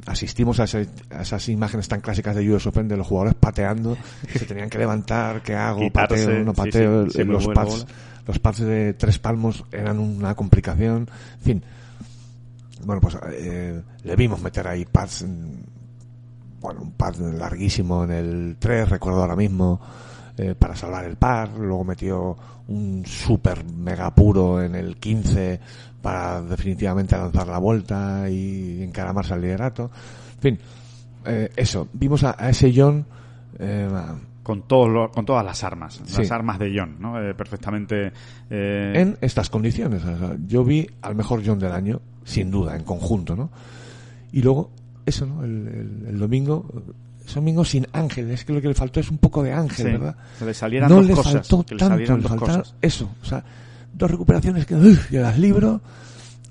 asistimos 0.07 0.61
a, 0.61 0.64
ese- 0.64 0.89
a 1.11 1.22
esas 1.22 1.49
imágenes 1.49 1.89
tan 1.89 2.01
clásicas 2.01 2.36
de 2.36 2.51
US 2.53 2.66
Open 2.66 2.89
de 2.89 2.97
los 2.97 3.07
jugadores 3.07 3.34
pateando, 3.34 3.97
se 4.32 4.45
tenían 4.47 4.68
que 4.70 4.78
levantar, 4.78 5.43
¿qué 5.43 5.55
hago? 5.55 5.80
Quitarse, 5.80 6.24
pateo, 6.26 6.45
no 6.45 6.53
pateo, 6.55 7.05
sí, 7.07 7.11
sí, 7.12 7.18
me 7.24 7.32
los 7.32 7.47
pads, 7.55 7.86
los 8.26 8.39
pads 8.39 8.59
de 8.61 8.95
tres 8.95 9.18
palmos 9.18 9.64
eran 9.72 9.99
una 9.99 10.34
complicación, 10.34 11.09
en 11.39 11.43
fin. 11.45 11.62
Bueno, 12.84 13.01
pues 13.01 13.16
eh, 13.32 13.82
le 14.05 14.16
vimos 14.16 14.41
meter 14.41 14.68
ahí 14.68 14.84
pads, 14.84 15.24
bueno, 16.61 16.82
un 16.82 16.93
pad 16.93 17.16
larguísimo 17.16 18.05
en 18.05 18.11
el 18.11 18.57
3, 18.59 18.89
recuerdo 18.89 19.20
ahora 19.22 19.36
mismo, 19.36 19.80
eh, 20.36 20.55
para 20.57 20.76
salvar 20.76 21.05
el 21.05 21.16
par, 21.16 21.51
luego 21.59 21.84
metió 21.84 22.36
un 22.68 23.05
super 23.07 23.64
mega 23.64 24.14
puro 24.14 24.62
en 24.62 24.74
el 24.74 24.97
15 24.97 25.59
para 26.03 26.42
definitivamente 26.42 27.16
lanzar 27.16 27.46
la 27.49 27.59
vuelta 27.59 28.28
y 28.30 28.82
encaramarse 28.82 29.34
al 29.34 29.40
liderato. 29.40 29.90
En 30.36 30.40
fin, 30.40 30.59
eh, 31.26 31.51
eso, 31.57 31.88
vimos 31.92 32.22
a, 32.24 32.36
a 32.38 32.51
ese 32.51 32.72
John 32.74 33.05
eh, 33.59 33.88
Con, 34.42 34.62
todos 34.66 34.88
los- 34.88 35.11
con 35.11 35.26
todas 35.26 35.44
las 35.44 35.62
armas, 35.64 36.01
Sí. 36.05 36.22
las 36.22 36.30
armas 36.30 36.59
de 36.59 36.72
John, 36.74 36.96
¿no? 37.01 37.20
Eh, 37.22 37.34
perfectamente... 37.34 38.12
eh, 38.49 38.92
en 38.94 39.18
estas 39.20 39.51
condiciones. 39.51 40.03
O 40.05 40.18
sea, 40.18 40.36
yo 40.46 40.64
vi 40.64 40.86
al 41.03 41.14
mejor 41.14 41.42
John 41.44 41.59
del 41.59 41.72
año, 41.72 42.01
sin 42.24 42.51
duda, 42.51 42.74
en 42.76 42.84
conjunto, 42.84 43.36
¿no? 43.36 43.51
Y 44.32 44.40
luego, 44.42 44.70
eso, 45.05 45.26
¿no? 45.26 45.44
El, 45.44 45.68
el- 45.68 46.07
el 46.11 46.18
domingo, 46.18 46.64
ese 47.26 47.34
domingo 47.36 47.62
sin 47.64 47.86
Ángel, 47.92 48.30
es 48.30 48.44
que 48.44 48.53
lo 48.55 48.61
que 48.62 48.68
le 48.68 48.74
faltó 48.74 49.01
es 49.01 49.11
un 49.11 49.18
poco 49.18 49.42
de 49.42 49.53
Ángel, 49.53 49.76
Sí, 49.86 49.92
¿verdad? 49.92 50.16
que 50.38 50.44
le 50.46 50.55
salieran 50.55 50.88
no 50.88 50.96
dos 50.96 51.07
le 51.07 51.14
cosas, 51.14 51.32
faltó 51.34 51.64
tanto, 51.76 51.96
le 51.96 52.07
dos 52.07 52.22
faltaron 52.30 52.38
cosas. 52.61 52.74
eso, 52.80 53.11
o 53.20 53.24
sea, 53.26 53.44
dos 53.93 54.11
recuperaciones 54.11 54.66
que 54.66 54.74
uf, 54.74 55.11
las 55.12 55.39
libro 55.39 55.80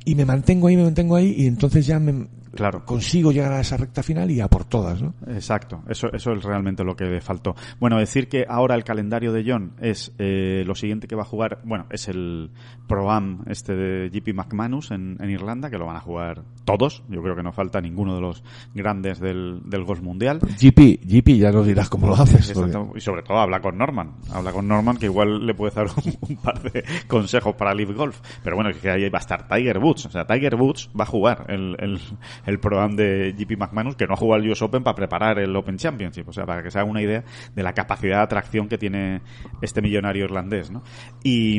y 0.08 0.16
me 0.16 0.26
mantengo 0.26 0.68
ahí, 0.68 0.78
me 0.78 0.84
mantengo 0.84 1.16
ahí 1.16 1.34
y 1.38 1.48
entonces 1.48 1.86
ya 1.86 2.00
me 2.00 2.28
Claro. 2.56 2.84
consigo 2.86 3.32
llegar 3.32 3.52
a 3.54 3.60
esa 3.60 3.78
recta 3.78 4.02
final 4.02 4.32
y 4.32 4.40
a 4.42 4.48
por 4.48 4.66
todas, 4.66 5.00
¿no? 5.00 5.14
Exacto, 5.28 5.84
eso, 5.90 6.12
eso 6.12 6.32
es 6.32 6.44
realmente 6.44 6.84
lo 6.84 6.96
que 6.96 7.04
le 7.06 7.22
faltó. 7.22 7.56
Bueno, 7.80 8.00
decir 8.00 8.28
que 8.30 8.46
ahora 8.50 8.74
el 8.74 8.84
calendario 8.84 9.32
de 9.32 9.44
John 9.46 9.74
es 9.80 10.12
eh, 10.18 10.64
lo 10.66 10.74
siguiente 10.74 11.08
que 11.08 11.16
va 11.16 11.22
a 11.22 11.26
jugar, 11.26 11.60
bueno, 11.66 11.86
es 11.92 12.08
el 12.08 12.50
Pro-Am 12.88 13.44
este 13.48 13.76
de 13.76 14.10
JP 14.10 14.34
McManus 14.34 14.90
en, 14.90 15.18
en 15.20 15.30
Irlanda, 15.30 15.70
que 15.70 15.78
lo 15.78 15.86
van 15.86 15.98
a 15.98 16.02
jugar 16.02 16.42
todos, 16.66 17.04
yo 17.10 17.22
creo 17.22 17.36
que 17.36 17.44
no 17.44 17.52
falta 17.52 17.80
ninguno 17.80 18.16
de 18.16 18.22
los 18.22 18.44
grandes 18.74 19.20
del, 19.20 19.62
del 19.66 19.84
golf 19.84 20.02
mundial. 20.02 20.40
GP, 20.40 21.02
GP, 21.06 21.38
ya 21.38 21.52
nos 21.52 21.68
dirás 21.68 21.90
cómo 21.90 22.08
lo 22.08 22.16
haces. 22.16 22.50
Exacto. 22.50 22.92
Y 22.96 23.02
sobre 23.02 23.22
todo 23.22 23.38
habla 23.38 23.60
con 23.62 23.78
Norman. 23.78 24.14
Habla 24.34 24.52
con 24.52 24.68
Norman 24.68 24.98
que 24.98 25.06
igual 25.06 25.46
le 25.46 25.54
puede 25.54 25.76
dar 25.76 25.86
un, 25.88 26.14
un 26.30 26.36
par 26.38 26.62
de 26.64 26.84
consejos 27.08 27.56
para 27.56 27.74
Live 27.76 27.94
Golf. 27.94 28.20
Pero 28.44 28.56
bueno, 28.56 28.72
es 28.72 28.78
que 28.78 28.90
ahí 28.90 29.08
va 29.10 29.20
a 29.20 29.22
estar 29.22 29.48
Tiger 29.48 29.78
Woods. 29.78 29.97
O 30.06 30.10
sea, 30.12 30.26
Tiger 30.26 30.56
Woods 30.56 30.90
va 30.98 31.04
a 31.04 31.08
jugar 31.08 31.46
el, 31.50 31.76
el, 31.80 32.00
el 32.46 32.60
Pro-Am 32.60 32.96
de 32.96 33.34
GP 33.38 33.58
McManus 33.58 33.96
que 33.96 34.06
no 34.08 34.14
ha 34.14 34.18
jugado 34.18 34.44
el 34.44 34.52
US 34.52 34.62
Open 34.62 34.84
para 34.84 34.96
preparar 34.96 35.40
el 35.40 35.56
Open 35.56 35.78
Championship. 35.78 36.28
O 36.30 36.34
sea, 36.34 36.46
para 36.46 36.62
que 36.64 36.72
se 36.72 36.80
haga 36.80 36.90
una 36.90 37.02
idea 37.02 37.24
de 37.56 37.64
la 37.64 37.74
capacidad 37.74 38.18
de 38.18 38.24
atracción 38.24 38.68
que 38.68 38.78
tiene 38.78 39.22
este 39.62 39.82
millonario 39.82 40.26
irlandés, 40.26 40.72
¿no? 40.72 40.84
Y, 41.24 41.58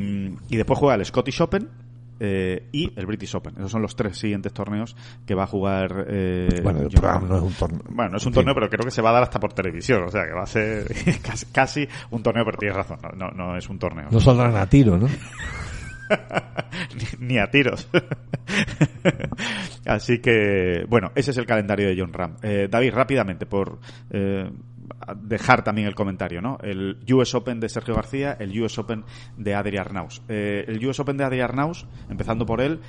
y 0.49 0.57
después 0.57 0.79
juega 0.79 0.95
el 0.95 1.05
Scottish 1.05 1.41
Open, 1.43 1.69
eh, 2.21 2.69
y 2.73 2.93
el 2.97 3.07
British 3.07 3.35
Open. 3.37 3.55
Esos 3.59 3.71
son 3.71 3.83
los 3.83 3.95
tres 3.95 4.19
siguientes 4.19 4.53
torneos 4.53 4.97
que 5.25 5.35
va 5.35 5.45
a 5.45 5.47
jugar. 5.47 6.07
Eh, 6.09 6.61
Bueno, 6.63 6.81
el 6.81 6.91
Ram. 6.91 7.29
no 7.29 7.37
es 7.37 7.43
un 7.43 7.53
torneo. 7.53 7.81
Bueno, 7.91 8.11
no 8.13 8.17
es 8.17 8.27
un 8.27 8.33
torneo, 8.33 8.55
pero 8.55 8.69
creo 8.69 8.85
que 8.85 8.91
se 8.91 9.03
va 9.03 9.11
a 9.11 9.13
dar 9.13 9.23
hasta 9.23 9.39
por 9.39 9.53
televisión. 9.53 10.03
O 10.03 10.11
sea, 10.11 10.27
que 10.27 10.33
va 10.33 10.43
a 10.43 10.47
ser 10.47 10.87
casi, 11.23 11.47
casi 11.47 11.89
un 12.11 12.23
torneo, 12.23 12.45
pero 12.45 12.59
tienes 12.59 12.77
razón. 12.77 12.99
No, 13.17 13.29
no, 13.31 13.31
no 13.31 13.57
es 13.57 13.69
un 13.69 13.79
torneo. 13.79 14.09
No 14.11 14.21
saldrán 14.21 14.57
a 14.57 14.67
tiro, 14.67 14.99
¿no? 14.99 15.07
ni, 17.19 17.39
a 17.39 17.51
tiros. 17.51 17.89
Así 19.87 20.19
que, 20.19 20.85
bueno, 20.89 21.11
ese 21.15 21.31
es 21.31 21.37
el 21.39 21.47
calendario 21.47 21.89
de 21.89 21.97
John 21.99 22.13
Ram. 22.13 22.37
Eh, 22.43 22.69
David, 22.71 22.93
rápidamente, 22.93 23.47
por 23.47 23.79
eh, 24.11 24.51
dejar 25.17 25.63
también 25.63 25.87
el 25.87 25.95
comentario, 25.95 26.41
¿no? 26.41 26.59
El 26.63 26.99
US 27.13 27.35
Open 27.35 27.61
de 27.61 27.69
Sergio 27.69 27.95
García, 27.95 28.37
el 28.39 28.61
US 28.61 28.79
Open 28.79 29.05
de 29.37 29.55
Adri 29.55 29.79
Arnaus. 29.79 30.23
Eh, 30.29 30.65
el 30.67 30.85
US 30.87 31.01
Open 31.01 31.17
de 31.17 31.25
Adri 31.25 31.41
Arnaus, 31.41 31.87
empezando 32.09 32.47
por 32.47 32.61
él, 32.61 32.81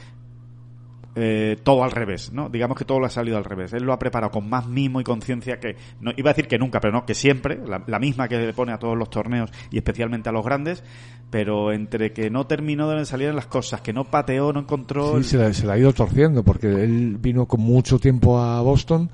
eh, 1.15 1.57
todo 1.63 1.83
al 1.83 1.91
revés, 1.91 2.31
¿no? 2.31 2.49
Digamos 2.49 2.77
que 2.77 2.85
todo 2.85 2.99
lo 2.99 3.05
ha 3.05 3.09
salido 3.09 3.37
al 3.37 3.43
revés. 3.43 3.73
Él 3.73 3.83
lo 3.83 3.93
ha 3.93 3.99
preparado 3.99 4.31
con 4.31 4.49
más 4.49 4.67
mimo 4.67 5.01
y 5.01 5.03
conciencia 5.03 5.59
que, 5.59 5.75
no, 5.99 6.11
iba 6.15 6.29
a 6.29 6.33
decir 6.33 6.47
que 6.47 6.57
nunca, 6.57 6.79
pero 6.79 6.93
no, 6.93 7.05
que 7.05 7.15
siempre, 7.15 7.59
la, 7.65 7.83
la 7.87 7.99
misma 7.99 8.27
que 8.27 8.37
le 8.37 8.53
pone 8.53 8.71
a 8.71 8.77
todos 8.77 8.97
los 8.97 9.09
torneos 9.09 9.51
y 9.71 9.77
especialmente 9.77 10.29
a 10.29 10.31
los 10.31 10.45
grandes, 10.45 10.83
pero 11.29 11.71
entre 11.71 12.13
que 12.13 12.29
no 12.29 12.45
terminó 12.47 12.89
de 12.89 13.05
salir 13.05 13.29
en 13.29 13.35
las 13.35 13.47
cosas, 13.47 13.81
que 13.81 13.93
no 13.93 14.05
pateó, 14.05 14.53
no 14.53 14.61
encontró... 14.61 15.17
Sí, 15.17 15.29
se 15.29 15.37
la, 15.37 15.53
se 15.53 15.65
la 15.65 15.73
ha 15.73 15.77
ido 15.77 15.93
torciendo 15.93 16.43
porque 16.43 16.67
él 16.67 17.17
vino 17.19 17.47
con 17.47 17.61
mucho 17.61 17.99
tiempo 17.99 18.39
a 18.39 18.61
Boston 18.61 19.09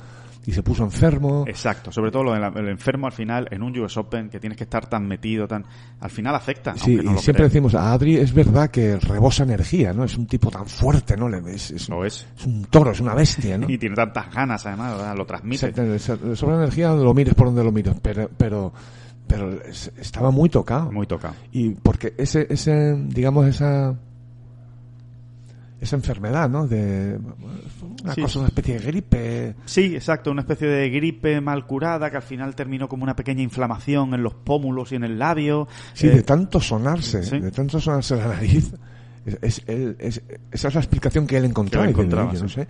y 0.47 0.51
se 0.51 0.61
puso 0.63 0.83
enfermo. 0.83 1.45
Exacto, 1.47 1.91
sobre 1.91 2.11
todo 2.11 2.23
lo 2.23 2.33
del 2.33 2.43
el 2.57 2.69
enfermo 2.69 3.07
al 3.07 3.13
final 3.13 3.47
en 3.51 3.63
un 3.63 3.77
US 3.79 3.97
Open 3.97 4.29
que 4.29 4.39
tienes 4.39 4.57
que 4.57 4.63
estar 4.65 4.87
tan 4.87 5.07
metido, 5.07 5.47
tan 5.47 5.65
al 5.99 6.09
final 6.09 6.35
afecta. 6.35 6.75
Sí, 6.77 6.95
no 7.03 7.13
y 7.15 7.17
siempre 7.17 7.45
decimos, 7.45 7.73
a 7.75 7.91
Adri 7.93 8.17
es 8.17 8.33
verdad 8.33 8.69
que 8.69 8.97
rebosa 8.97 9.43
energía, 9.43 9.93
¿no? 9.93 10.03
Es 10.03 10.17
un 10.17 10.27
tipo 10.27 10.49
tan 10.51 10.65
fuerte, 10.67 11.17
¿no? 11.17 11.27
Le- 11.29 11.35
Es, 11.55 11.71
es, 11.71 11.89
Lo 11.89 12.03
es. 12.05 12.27
es 12.37 12.45
un 12.45 12.65
toro, 12.65 12.91
es 12.91 12.99
una 12.99 13.13
bestia, 13.13 13.57
¿no? 13.57 13.69
Y 13.69 13.77
tiene 13.77 13.95
tantas 13.95 14.31
ganas 14.33 14.65
además, 14.65 14.97
¿verdad? 14.97 15.15
lo 15.15 15.25
transmite. 15.25 15.67
Exacto, 15.67 16.27
le 16.27 16.35
sobra 16.35 16.55
energía 16.55 16.91
lo 16.93 17.13
mires 17.13 17.33
por 17.33 17.47
donde 17.47 17.63
lo 17.63 17.71
mires, 17.71 17.95
pero, 18.01 18.29
pero, 18.37 18.73
pero 19.27 19.51
es- 19.63 19.91
estaba 19.97 20.31
muy 20.31 20.49
tocado. 20.49 20.91
Muy 20.91 21.07
tocado. 21.07 21.33
Y 21.51 21.69
porque 21.71 22.13
ese, 22.17 22.45
ese, 22.49 22.95
digamos, 23.07 23.47
esa, 23.47 23.95
esa 25.81 25.95
enfermedad, 25.95 26.49
¿no? 26.49 26.67
De 26.67 27.19
una 28.03 28.13
Sí. 28.15 28.21
cosa, 28.21 28.39
una 28.39 28.47
especie 28.47 28.79
de 28.79 28.85
gripe. 28.85 29.55
Sí, 29.65 29.95
exacto, 29.95 30.31
una 30.31 30.41
especie 30.41 30.67
de 30.67 30.89
gripe 30.89 31.41
mal 31.41 31.65
curada 31.67 32.09
que 32.09 32.17
al 32.17 32.23
final 32.23 32.55
terminó 32.55 32.87
como 32.87 33.03
una 33.03 33.15
pequeña 33.15 33.41
inflamación 33.41 34.13
en 34.13 34.23
los 34.23 34.33
pómulos 34.33 34.91
y 34.91 34.95
en 34.95 35.03
el 35.03 35.19
labio. 35.19 35.67
Sí, 35.93 36.07
Eh, 36.07 36.11
de 36.11 36.23
tanto 36.23 36.59
sonarse, 36.59 37.23
sí. 37.23 37.39
de 37.39 37.51
tanto 37.51 37.79
sonarse 37.79 38.15
la 38.15 38.27
nariz. 38.27 38.73
Es, 39.25 39.37
es- 39.41 39.61
él- 39.67 39.95
es- 39.99 40.21
esa 40.51 40.67
es 40.67 40.73
la 40.75 40.79
explicación 40.81 41.25
que 41.27 41.37
él 41.37 41.45
encontraba. 41.45 41.85
Que 41.85 41.91
encontraba, 41.91 42.29
"Oye, 42.29 42.41
no 42.41 42.47
sí. 42.47 42.55
sé, 42.55 42.67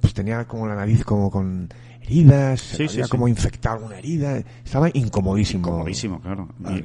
pues 0.00 0.12
tenía 0.12 0.44
como 0.46 0.66
la 0.66 0.74
nariz 0.74 1.04
como 1.04 1.30
con 1.30 1.68
heridas, 2.02 2.78
había 2.80 3.08
como 3.08 3.28
infectado 3.28 3.76
alguna 3.76 3.98
herida. 3.98 4.38
Estaba 4.64 4.90
incomodísimo. 4.92 5.62
Comodísimo, 5.70 6.20
claro. 6.20 6.48
Y-. 6.70 6.84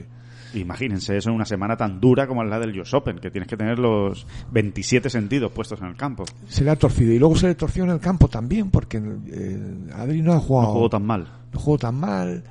imagínense 0.53 1.17
eso 1.17 1.29
en 1.29 1.35
una 1.35 1.45
semana 1.45 1.75
tan 1.77 1.99
dura 1.99 2.27
como 2.27 2.43
la 2.43 2.59
del 2.59 2.79
US 2.79 2.93
Open, 2.93 3.19
que 3.19 3.31
tienes 3.31 3.47
que 3.47 3.57
tener 3.57 3.79
los 3.79 4.25
27 4.51 5.09
sentidos 5.09 5.51
puestos 5.51 5.79
en 5.81 5.87
el 5.87 5.95
campo. 5.95 6.25
Se 6.47 6.63
le 6.63 6.71
ha 6.71 6.75
torcido. 6.75 7.11
Y 7.13 7.19
luego 7.19 7.35
se 7.35 7.47
le 7.47 7.55
torció 7.55 7.83
en 7.83 7.91
el 7.91 7.99
campo 7.99 8.27
también, 8.27 8.69
porque 8.69 8.97
eh, 9.27 9.87
Adri 9.95 10.21
no 10.21 10.31
ha 10.33 10.35
No 10.35 10.41
jugado, 10.41 10.73
jugó 10.73 10.89
tan 10.89 11.05
mal. 11.05 11.27
no 11.53 11.59
jugó 11.59 11.77
tan 11.77 11.95
mal, 11.95 12.43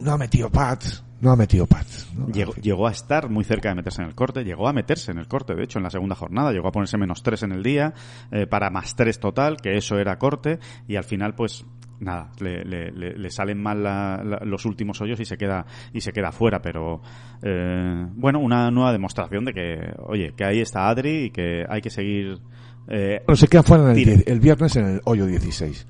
no 0.00 0.12
ha 0.12 0.18
metido 0.18 0.50
pads, 0.50 1.02
no 1.20 1.30
ha 1.32 1.36
metido 1.36 1.66
pads. 1.66 2.08
¿no? 2.14 2.28
Llegó, 2.28 2.54
llegó 2.54 2.86
a 2.86 2.90
estar 2.90 3.30
muy 3.30 3.44
cerca 3.44 3.70
de 3.70 3.74
meterse 3.76 4.02
en 4.02 4.08
el 4.08 4.14
corte, 4.14 4.44
llegó 4.44 4.68
a 4.68 4.72
meterse 4.72 5.12
en 5.12 5.18
el 5.18 5.26
corte, 5.28 5.54
de 5.54 5.64
hecho, 5.64 5.78
en 5.78 5.84
la 5.84 5.90
segunda 5.90 6.14
jornada, 6.14 6.52
llegó 6.52 6.68
a 6.68 6.72
ponerse 6.72 6.98
menos 6.98 7.22
3 7.22 7.44
en 7.44 7.52
el 7.52 7.62
día, 7.62 7.94
eh, 8.30 8.46
para 8.46 8.70
más 8.70 8.94
3 8.96 9.18
total, 9.18 9.56
que 9.56 9.76
eso 9.76 9.98
era 9.98 10.18
corte, 10.18 10.58
y 10.86 10.96
al 10.96 11.04
final, 11.04 11.34
pues, 11.34 11.64
nada, 12.00 12.30
le, 12.40 12.64
le- 12.64 12.90
le- 12.92 13.16
le 13.16 13.30
salen 13.30 13.62
mal 13.62 13.82
la- 13.82 14.22
la- 14.24 14.40
los 14.44 14.64
últimos 14.66 15.00
hoyos 15.00 15.18
y 15.20 15.24
se 15.24 15.36
queda 15.36 15.64
y 15.92 16.00
se 16.00 16.12
queda 16.12 16.32
fuera, 16.32 16.60
pero 16.60 17.00
eh, 17.42 18.06
bueno, 18.14 18.40
una 18.40 18.70
nueva 18.70 18.92
demostración 18.92 19.44
de 19.44 19.52
que, 19.54 19.78
oye, 19.98 20.32
que 20.36 20.44
ahí 20.44 20.60
está 20.60 20.88
Adri 20.88 21.24
y 21.26 21.30
que 21.30 21.64
hay 21.68 21.80
que 21.80 21.90
seguir... 21.90 22.38
eh, 22.88 23.22
Bueno, 23.26 23.36
se 23.36 23.48
queda 23.48 23.62
fuera 23.62 23.92
en 23.92 23.98
el, 24.08 24.24
el 24.26 24.40
viernes 24.40 24.76
en 24.76 24.86
el 24.86 25.00
hoyo 25.04 25.26
16. 25.26 25.86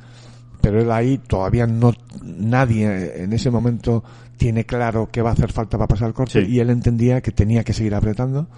Pero 0.61 0.80
él 0.80 0.90
ahí 0.90 1.18
todavía 1.18 1.66
no, 1.66 1.92
nadie 2.22 3.22
en 3.22 3.32
ese 3.32 3.50
momento 3.50 4.02
tiene 4.36 4.64
claro 4.64 5.09
qué 5.12 5.22
va 5.22 5.30
a 5.30 5.32
hacer 5.32 5.52
falta 5.52 5.76
para 5.78 5.88
pasar 5.88 6.09
el 6.09 6.14
corte 6.14 6.44
Sí. 6.44 6.52
y 6.52 6.61
él 6.61 6.70
entendía 6.70 7.20
que 7.20 7.30
tenía 7.30 7.62
que 7.64 7.72
seguir 7.72 7.94
apretando. 7.94 8.48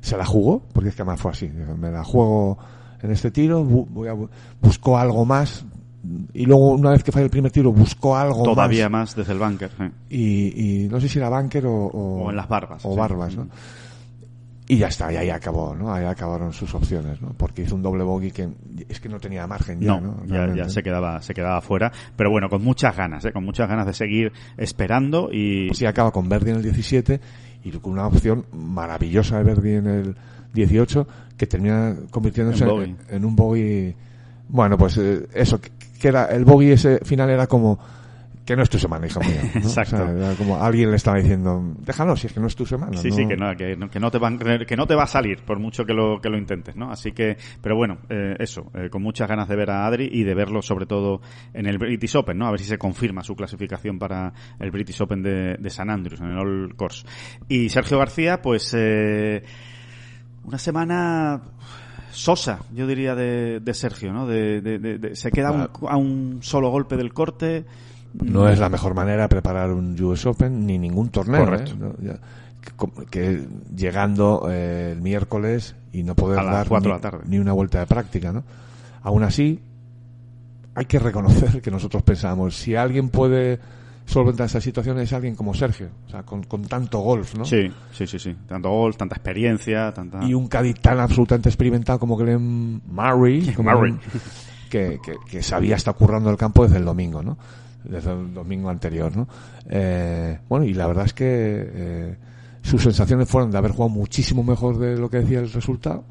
Se 0.00 0.16
la 0.16 0.24
jugó, 0.24 0.66
porque 0.72 0.88
es 0.88 0.94
que 0.96 1.02
además 1.02 1.20
fue 1.20 1.30
así. 1.32 1.48
Me 1.48 1.90
la 1.90 2.02
juego 2.04 2.58
en 3.02 3.10
este 3.10 3.30
tiro, 3.30 3.62
bu- 3.64 3.86
voy 3.88 4.08
a 4.08 4.14
bu- 4.14 4.28
buscó 4.60 4.96
algo 4.98 5.24
más 5.24 5.64
y 6.34 6.46
luego 6.46 6.70
una 6.72 6.90
vez 6.90 7.04
que 7.04 7.12
falló 7.12 7.24
el 7.26 7.30
primer 7.30 7.52
tiro 7.52 7.72
buscó 7.72 8.16
algo 8.16 8.42
todavía 8.42 8.88
más 8.88 9.10
más 9.10 9.16
desde 9.16 9.32
el 9.32 9.38
bunker. 9.38 9.70
sí. 9.78 9.84
y, 10.10 10.84
y 10.84 10.88
no 10.88 11.00
sé 11.00 11.08
si 11.08 11.18
era 11.18 11.28
bunker 11.28 11.66
o, 11.66 11.72
o, 11.86 12.24
O 12.24 12.30
en 12.30 12.36
las 12.36 12.48
barbas, 12.48 12.84
o 12.84 12.92
sí. 12.92 12.98
barbas, 12.98 13.36
¿no? 13.36 13.48
Y 14.68 14.78
ya 14.78 14.86
está, 14.86 15.12
y 15.12 15.16
ahí 15.16 15.28
acabó, 15.28 15.74
¿no? 15.74 15.92
Ahí 15.92 16.04
acabaron 16.04 16.52
sus 16.52 16.72
opciones, 16.74 17.20
¿no? 17.20 17.34
Porque 17.36 17.62
hizo 17.62 17.74
un 17.74 17.82
doble 17.82 18.04
bogey 18.04 18.30
que 18.30 18.48
es 18.88 19.00
que 19.00 19.08
no 19.08 19.18
tenía 19.20 19.46
margen 19.46 19.80
ya, 19.80 20.00
no, 20.00 20.22
¿no? 20.24 20.24
ya, 20.26 20.54
ya 20.54 20.68
se 20.68 20.82
quedaba 20.82 21.20
se 21.20 21.34
quedaba 21.34 21.60
fuera, 21.60 21.92
pero 22.16 22.30
bueno, 22.30 22.48
con 22.48 22.62
muchas 22.64 22.96
ganas, 22.96 23.24
¿eh? 23.24 23.32
con 23.32 23.44
muchas 23.44 23.68
ganas 23.68 23.86
de 23.86 23.92
seguir 23.92 24.32
esperando 24.56 25.30
y 25.32 25.68
Sí, 25.74 25.84
acaba 25.84 26.10
con 26.12 26.28
Verdi 26.28 26.50
en 26.50 26.56
el 26.58 26.62
17 26.62 27.20
y 27.64 27.70
con 27.72 27.92
una 27.92 28.06
opción 28.06 28.46
maravillosa 28.52 29.38
de 29.38 29.44
Verdi 29.44 29.70
en 29.74 29.86
el 29.88 30.16
18 30.54 31.06
que 31.36 31.46
termina 31.46 31.94
convirtiéndose 32.10 32.62
En 32.64 32.70
en, 32.70 32.76
bogey. 32.76 32.96
en 33.10 33.24
un 33.24 33.36
bogey. 33.36 33.94
Bueno, 34.48 34.78
pues 34.78 34.96
eh, 34.96 35.26
eso, 35.34 35.60
que, 36.02 36.08
era 36.08 36.26
el 36.26 36.44
bogey 36.44 36.72
ese 36.72 36.98
final 37.04 37.30
era 37.30 37.46
como 37.46 37.78
que 38.44 38.56
no 38.56 38.64
es 38.64 38.70
tu 38.70 38.76
semana, 38.76 39.06
hijo 39.06 39.20
mío. 39.20 39.36
¿no? 39.54 39.60
Exacto. 39.60 39.94
O 40.02 40.04
sea, 40.04 40.10
era 40.10 40.34
como 40.34 40.60
alguien 40.60 40.90
le 40.90 40.96
estaba 40.96 41.16
diciendo, 41.18 41.62
déjalo, 41.78 42.16
si 42.16 42.26
es 42.26 42.32
que 42.32 42.40
no 42.40 42.48
es 42.48 42.56
tu 42.56 42.66
semana. 42.66 42.96
Sí, 42.96 43.10
no- 43.10 43.14
sí, 43.14 43.28
que 43.28 43.36
no, 43.36 43.56
que, 43.56 43.76
no- 43.76 43.88
que 43.88 44.00
no 44.00 44.10
te 44.10 44.18
van, 44.18 44.36
que 44.66 44.76
no 44.76 44.84
te 44.88 44.96
va 44.96 45.04
a 45.04 45.06
salir 45.06 45.44
por 45.44 45.60
mucho 45.60 45.84
que 45.84 45.94
lo, 45.94 46.20
que 46.20 46.28
lo 46.28 46.36
intentes, 46.36 46.74
¿no? 46.74 46.90
Así 46.90 47.12
que, 47.12 47.36
pero 47.60 47.76
bueno, 47.76 47.98
eh, 48.08 48.34
eso, 48.40 48.68
eh, 48.74 48.90
con 48.90 49.00
muchas 49.00 49.28
ganas 49.28 49.46
de 49.48 49.54
ver 49.54 49.70
a 49.70 49.86
Adri 49.86 50.08
y 50.10 50.24
de 50.24 50.34
verlo 50.34 50.60
sobre 50.60 50.86
todo 50.86 51.20
en 51.54 51.66
el 51.66 51.78
British 51.78 52.16
Open, 52.16 52.36
¿no? 52.36 52.48
A 52.48 52.50
ver 52.50 52.58
si 52.58 52.66
se 52.66 52.78
confirma 52.78 53.22
su 53.22 53.36
clasificación 53.36 54.00
para 54.00 54.32
el 54.58 54.72
British 54.72 55.00
Open 55.00 55.22
de, 55.22 55.56
de 55.60 55.70
San 55.70 55.88
Andrews, 55.88 56.20
en 56.20 56.26
el 56.32 56.38
All 56.38 56.74
Course. 56.74 57.06
Y 57.48 57.68
Sergio 57.68 57.96
García, 57.98 58.42
pues, 58.42 58.74
eh, 58.76 59.44
una 60.42 60.58
semana 60.58 61.40
sosa, 62.12 62.60
yo 62.74 62.86
diría, 62.86 63.14
de, 63.14 63.60
de 63.60 63.74
Sergio, 63.74 64.12
¿no? 64.12 64.26
De, 64.26 65.10
se 65.14 65.30
queda 65.32 65.48
a 65.48 65.52
un, 65.52 65.68
a 65.88 65.96
un 65.96 66.38
solo 66.42 66.70
golpe 66.70 66.96
del 66.96 67.12
corte. 67.12 67.64
No 68.14 68.48
es 68.48 68.58
la 68.58 68.68
mejor 68.68 68.94
manera 68.94 69.22
de 69.22 69.28
preparar 69.28 69.72
un 69.72 70.00
US 70.02 70.26
Open 70.26 70.66
ni 70.66 70.78
ningún 70.78 71.08
torneo. 71.08 71.44
Correcto. 71.44 71.72
¿eh? 71.72 71.76
No, 71.78 71.94
ya- 72.00 72.18
que, 73.10 73.46
llegando 73.74 74.46
eh, 74.50 74.92
el 74.92 75.00
miércoles 75.00 75.74
y 75.92 76.02
no 76.04 76.14
poder 76.14 76.44
dar 76.44 76.70
ni, 76.70 76.88
la 76.88 77.00
tarde. 77.00 77.24
ni 77.26 77.38
una 77.38 77.52
vuelta 77.52 77.80
de 77.80 77.86
práctica, 77.86 78.32
¿no? 78.32 78.44
Aún 79.02 79.24
así, 79.24 79.60
hay 80.74 80.84
que 80.84 80.98
reconocer 80.98 81.60
que 81.60 81.70
nosotros 81.70 82.02
pensamos, 82.02 82.56
si 82.56 82.76
alguien 82.76 83.08
puede 83.08 83.58
solventar 84.12 84.46
esa 84.46 84.60
situación 84.60 84.98
es 85.00 85.12
alguien 85.12 85.34
como 85.34 85.54
Sergio, 85.54 85.88
o 86.06 86.10
sea, 86.10 86.22
con, 86.22 86.42
con 86.44 86.62
tanto 86.62 87.00
golf, 87.00 87.34
¿no? 87.34 87.44
Sí, 87.44 87.70
sí, 87.92 88.06
sí, 88.06 88.18
sí. 88.18 88.36
Tanto 88.46 88.70
golf, 88.70 88.96
tanta 88.96 89.16
experiencia, 89.16 89.92
tanta... 89.92 90.22
Y 90.24 90.34
un 90.34 90.46
Cádiz 90.48 90.80
tan 90.80 91.00
absolutamente 91.00 91.48
experimentado 91.48 91.98
como 91.98 92.16
Glenn 92.16 92.82
Murray, 92.86 93.52
como 93.56 93.70
Murray. 93.72 93.92
un- 93.92 94.00
que, 94.70 94.98
que, 95.04 95.14
que 95.30 95.42
sabía 95.42 95.76
estar 95.76 95.94
currando 95.94 96.30
el 96.30 96.36
campo 96.36 96.62
desde 96.64 96.78
el 96.78 96.84
domingo, 96.84 97.22
¿no? 97.22 97.36
Desde 97.84 98.12
el 98.12 98.32
domingo 98.32 98.70
anterior, 98.70 99.16
¿no? 99.16 99.26
Eh, 99.68 100.38
bueno, 100.48 100.64
y 100.64 100.72
la 100.74 100.86
verdad 100.86 101.06
es 101.06 101.12
que 101.14 101.26
eh, 101.28 102.16
sus 102.62 102.80
sensaciones 102.82 103.28
fueron 103.28 103.50
de 103.50 103.58
haber 103.58 103.72
jugado 103.72 103.88
muchísimo 103.90 104.42
mejor 104.44 104.78
de 104.78 104.96
lo 104.96 105.10
que 105.10 105.18
decía 105.18 105.40
el 105.40 105.52
resultado. 105.52 106.04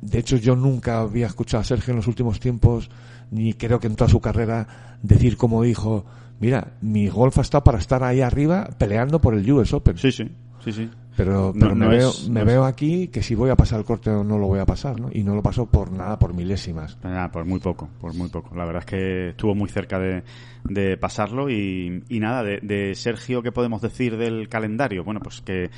De 0.00 0.18
hecho, 0.18 0.36
yo 0.36 0.54
nunca 0.54 1.00
había 1.00 1.26
escuchado 1.26 1.62
a 1.62 1.64
Sergio 1.64 1.90
en 1.92 1.96
los 1.96 2.06
últimos 2.06 2.38
tiempos, 2.38 2.90
ni 3.30 3.54
creo 3.54 3.80
que 3.80 3.86
en 3.88 3.96
toda 3.96 4.08
su 4.08 4.20
carrera, 4.20 4.96
decir 5.02 5.36
como 5.36 5.62
dijo, 5.62 6.04
mira, 6.40 6.74
mi 6.80 7.08
golf 7.08 7.38
ha 7.38 7.42
estado 7.42 7.64
para 7.64 7.78
estar 7.78 8.02
ahí 8.02 8.20
arriba 8.20 8.68
peleando 8.78 9.20
por 9.20 9.34
el 9.34 9.50
US 9.52 9.72
Open. 9.74 9.96
Sí, 9.98 10.12
sí, 10.12 10.28
sí, 10.64 10.72
sí. 10.72 10.90
Pero, 11.16 11.52
No- 11.54 11.60
pero 11.60 11.76
me, 11.76 11.84
no 11.84 11.90
veo, 11.92 12.08
es- 12.10 12.28
me 12.28 12.34
no 12.34 12.40
es- 12.40 12.46
veo 12.46 12.64
aquí 12.64 13.06
que 13.06 13.22
si 13.22 13.36
voy 13.36 13.48
a 13.48 13.54
pasar 13.54 13.78
el 13.78 13.84
corte 13.84 14.10
o 14.10 14.24
no 14.24 14.36
lo 14.36 14.48
voy 14.48 14.58
a 14.58 14.66
pasar, 14.66 14.98
¿no? 15.00 15.10
Y 15.12 15.22
no 15.22 15.36
lo 15.36 15.42
pasó 15.44 15.66
por 15.66 15.92
nada, 15.92 16.18
por 16.18 16.34
milésimas. 16.34 16.98
Ah, 17.04 17.30
por 17.32 17.44
muy 17.44 17.60
poco, 17.60 17.88
por 18.00 18.14
muy 18.14 18.28
poco. 18.30 18.56
La 18.56 18.64
verdad 18.64 18.80
es 18.80 18.86
que 18.86 19.28
estuvo 19.28 19.54
muy 19.54 19.68
cerca 19.68 20.00
de, 20.00 20.24
de 20.64 20.96
pasarlo 20.96 21.48
y, 21.50 22.02
y 22.08 22.18
nada, 22.18 22.42
de, 22.42 22.58
de 22.62 22.96
Sergio, 22.96 23.42
¿qué 23.42 23.52
podemos 23.52 23.80
decir 23.80 24.16
del 24.16 24.48
calendario? 24.48 25.04
Bueno, 25.04 25.20
pues 25.20 25.40
que 25.40 25.70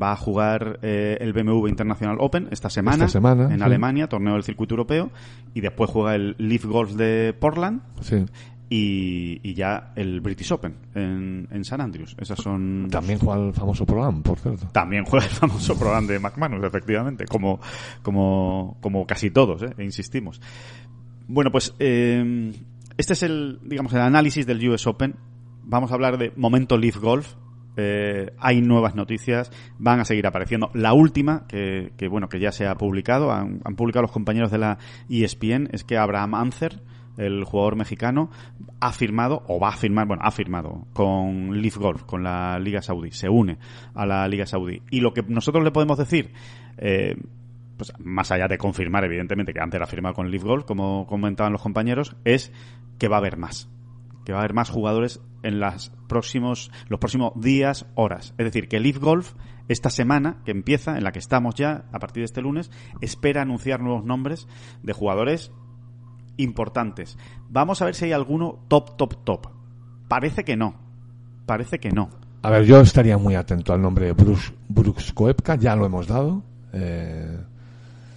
va 0.00 0.12
a 0.12 0.16
jugar 0.16 0.78
eh, 0.82 1.18
el 1.20 1.32
BMW 1.32 1.66
International 1.66 2.18
Open 2.20 2.46
esta 2.52 2.70
semana, 2.70 3.06
Esta 3.06 3.08
semana, 3.18 3.52
en 3.52 3.58
sí. 3.58 3.64
Alemania, 3.64 4.08
torneo 4.08 4.34
del 4.34 4.44
circuito 4.44 4.74
europeo, 4.74 5.10
y 5.54 5.60
después 5.60 5.90
juega 5.90 6.14
el 6.14 6.36
Leaf 6.38 6.66
Golf 6.66 6.92
de 6.92 7.34
Portland 7.36 7.80
Sí. 8.00 8.24
Y, 8.76 9.38
y 9.48 9.54
ya 9.54 9.92
el 9.94 10.20
British 10.20 10.50
Open 10.50 10.74
en, 10.96 11.46
en 11.48 11.64
San 11.64 11.80
Andrews. 11.80 12.16
Esas 12.18 12.40
son... 12.40 12.88
También 12.90 13.20
juega 13.20 13.40
el 13.40 13.52
famoso 13.52 13.86
programa, 13.86 14.20
por 14.20 14.36
cierto. 14.40 14.66
También 14.72 15.04
juega 15.04 15.26
el 15.26 15.30
famoso 15.30 15.78
programa 15.78 16.08
de 16.08 16.18
McManus, 16.18 16.64
efectivamente, 16.64 17.24
como, 17.26 17.60
como, 18.02 18.76
como 18.80 19.06
casi 19.06 19.30
todos, 19.30 19.62
¿eh? 19.62 19.72
E 19.78 19.84
insistimos. 19.84 20.40
Bueno, 21.28 21.52
pues 21.52 21.72
eh, 21.78 22.52
este 22.98 23.12
es 23.12 23.22
el, 23.22 23.60
digamos, 23.62 23.92
el 23.92 24.00
análisis 24.00 24.44
del 24.44 24.68
US 24.68 24.88
Open. 24.88 25.14
Vamos 25.62 25.92
a 25.92 25.94
hablar 25.94 26.18
de 26.18 26.32
momento 26.34 26.76
Leaf 26.76 26.96
Golf. 26.96 27.34
Eh, 27.76 28.32
hay 28.38 28.60
nuevas 28.60 28.96
noticias, 28.96 29.52
van 29.78 30.00
a 30.00 30.04
seguir 30.04 30.26
apareciendo. 30.26 30.72
La 30.74 30.94
última, 30.94 31.46
que, 31.46 31.92
que 31.96 32.08
bueno, 32.08 32.28
que 32.28 32.40
ya 32.40 32.50
se 32.50 32.66
ha 32.66 32.74
publicado, 32.74 33.30
han, 33.30 33.60
han 33.64 33.76
publicado 33.76 34.02
los 34.02 34.12
compañeros 34.12 34.50
de 34.50 34.58
la 34.58 34.78
ESPN, 35.08 35.68
es 35.70 35.84
que 35.84 35.96
Abraham 35.96 36.34
Ancer, 36.34 36.82
el 37.16 37.44
jugador 37.44 37.76
mexicano, 37.76 38.30
ha 38.80 38.92
firmado, 38.92 39.42
o 39.48 39.58
va 39.58 39.68
a 39.68 39.76
firmar, 39.76 40.06
bueno, 40.06 40.22
ha 40.24 40.30
firmado 40.30 40.86
con 40.92 41.60
Leaf 41.60 41.76
Golf, 41.76 42.02
con 42.04 42.22
la 42.22 42.58
Liga 42.58 42.82
Saudí, 42.82 43.10
se 43.10 43.28
une 43.28 43.58
a 43.94 44.06
la 44.06 44.26
Liga 44.28 44.46
Saudí. 44.46 44.82
Y 44.90 45.00
lo 45.00 45.12
que 45.12 45.22
nosotros 45.22 45.64
le 45.64 45.70
podemos 45.70 45.98
decir, 45.98 46.32
eh, 46.78 47.16
pues 47.76 47.92
más 47.98 48.30
allá 48.30 48.46
de 48.48 48.58
confirmar, 48.58 49.04
evidentemente, 49.04 49.52
que 49.52 49.60
antes 49.60 49.80
ha 49.80 49.86
firmado 49.86 50.14
con 50.14 50.30
Leaf 50.30 50.44
Golf, 50.44 50.64
como 50.64 51.06
comentaban 51.06 51.52
los 51.52 51.62
compañeros, 51.62 52.16
es 52.24 52.52
que 52.98 53.08
va 53.08 53.16
a 53.16 53.18
haber 53.20 53.36
más. 53.36 53.68
Que 54.24 54.32
va 54.32 54.38
a 54.38 54.42
haber 54.42 54.54
más 54.54 54.70
jugadores 54.70 55.20
en 55.42 55.60
las 55.60 55.90
próximos, 56.08 56.70
los 56.88 56.98
próximos 56.98 57.32
días, 57.36 57.86
horas. 57.94 58.34
Es 58.38 58.44
decir, 58.44 58.68
que 58.68 58.80
Leaf 58.80 58.98
Golf, 58.98 59.34
esta 59.68 59.90
semana 59.90 60.38
que 60.44 60.50
empieza, 60.50 60.96
en 60.96 61.04
la 61.04 61.12
que 61.12 61.18
estamos 61.18 61.54
ya, 61.54 61.84
a 61.92 61.98
partir 61.98 62.22
de 62.22 62.26
este 62.26 62.40
lunes, 62.40 62.70
espera 63.00 63.42
anunciar 63.42 63.80
nuevos 63.80 64.04
nombres 64.04 64.48
de 64.82 64.92
jugadores 64.92 65.52
importantes. 66.36 67.16
Vamos 67.48 67.80
a 67.82 67.84
ver 67.86 67.94
si 67.94 68.06
hay 68.06 68.12
alguno 68.12 68.58
top, 68.68 68.96
top, 68.96 69.24
top. 69.24 69.46
Parece 70.08 70.44
que 70.44 70.56
no. 70.56 70.74
Parece 71.46 71.78
que 71.78 71.90
no. 71.90 72.10
A 72.42 72.50
ver, 72.50 72.64
yo 72.64 72.80
estaría 72.80 73.16
muy 73.16 73.34
atento 73.34 73.72
al 73.72 73.80
nombre 73.80 74.06
de 74.06 74.12
Bruce, 74.12 74.52
Brooks 74.68 75.12
Koepka, 75.12 75.56
ya 75.56 75.74
lo 75.76 75.86
hemos 75.86 76.06
dado. 76.06 76.42
Eh, 76.72 77.38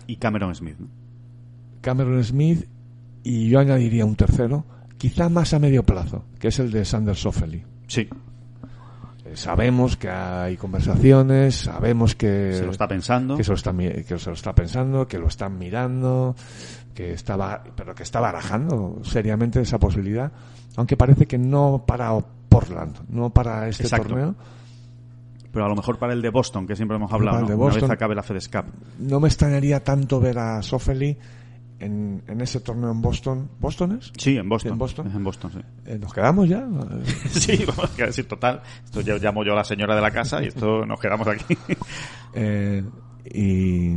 Y 0.08 0.18
Cameron 0.18 0.54
Smith. 0.54 0.76
¿no? 0.80 0.88
Cameron 1.82 2.24
Smith 2.24 2.68
y 3.24 3.50
yo 3.50 3.60
añadiría 3.60 4.06
un 4.06 4.16
tercero, 4.16 4.66
quizá 4.98 5.30
más 5.30 5.54
a 5.54 5.60
medio 5.60 5.84
plazo, 5.84 6.26
que 6.40 6.50
es 6.50 6.60
el 6.60 6.72
de 6.72 6.84
Sander 6.84 7.16
Soffeli. 7.16 7.64
Sí. 7.88 8.02
eh, 9.26 9.32
sabemos 9.36 9.96
que 9.96 10.10
hay 10.10 10.58
conversaciones, 10.58 11.56
sabemos 11.56 12.16
que 12.16 12.54
Se 12.54 12.66
lo 12.66 12.72
está 12.72 12.88
pensando. 12.88 13.38
que 13.38 13.44
se 13.46 13.52
lo 13.52 13.56
está, 13.56 13.74
que 13.74 14.18
se 14.20 14.30
lo 14.30 14.34
está 14.34 14.54
pensando, 14.56 15.08
que 15.08 15.20
lo 15.20 15.28
están 15.28 15.58
mirando, 15.58 16.36
que 16.98 17.14
estaba, 17.14 17.64
pero 17.76 17.94
que 17.94 18.02
está 18.02 18.20
barajando 18.20 19.00
seriamente 19.04 19.62
esa 19.62 19.78
posibilidad, 19.78 20.32
aunque 20.78 20.98
parece 20.98 21.28
que 21.28 21.38
no 21.38 21.84
para 21.86 22.12
Portland, 22.50 22.98
no 23.10 23.30
para 23.30 23.68
este 23.68 23.84
Exacto. 23.84 24.08
torneo. 24.08 24.36
Pero 25.52 25.66
a 25.66 25.70
lo 25.70 25.76
mejor 25.76 26.00
para 26.00 26.14
el 26.14 26.24
de 26.24 26.32
Boston, 26.32 26.66
que 26.66 26.76
siempre 26.76 26.98
hemos 26.98 27.14
hablado, 27.14 27.42
¿no? 27.42 27.48
de 27.48 27.54
una 27.54 27.66
Boston. 27.66 27.82
vez 27.84 27.92
acabe 27.92 28.16
la 28.16 28.24
FedEx 28.24 28.50
Cup. 28.50 28.66
No 28.98 29.20
me 29.20 29.28
extrañaría 29.28 29.84
tanto 29.84 30.20
ver 30.20 30.40
a 30.40 30.60
Sofeli 30.64 31.16
en, 31.80 32.24
en 32.26 32.42
ese 32.42 32.62
torneo 32.62 32.90
en 32.90 33.00
Boston. 33.00 33.48
¿Boston 33.60 34.00
es? 34.00 34.12
Sí, 34.18 34.36
en 34.36 34.50
Boston. 34.50 34.72
¿En 34.72 34.78
Boston? 34.80 35.08
Es 35.08 35.14
en 35.16 35.24
Boston, 35.24 35.52
sí. 35.52 35.60
Eh, 35.86 36.00
¿Nos 36.00 36.12
quedamos 36.16 36.50
ya? 36.50 36.68
Sí, 37.30 37.64
vamos 37.68 37.92
a 38.00 38.06
decir, 38.08 38.28
total. 38.28 38.64
Esto 38.84 39.02
ya 39.02 39.18
llamo 39.20 39.44
yo 39.44 39.54
a 39.54 39.58
la 39.58 39.64
señora 39.64 39.96
de 39.96 40.02
la 40.02 40.10
casa 40.10 40.42
y 40.42 40.48
esto 40.48 40.84
nos 40.84 41.00
quedamos 41.00 41.28
aquí. 41.28 41.56
Eh, 42.34 42.84
y 43.34 43.92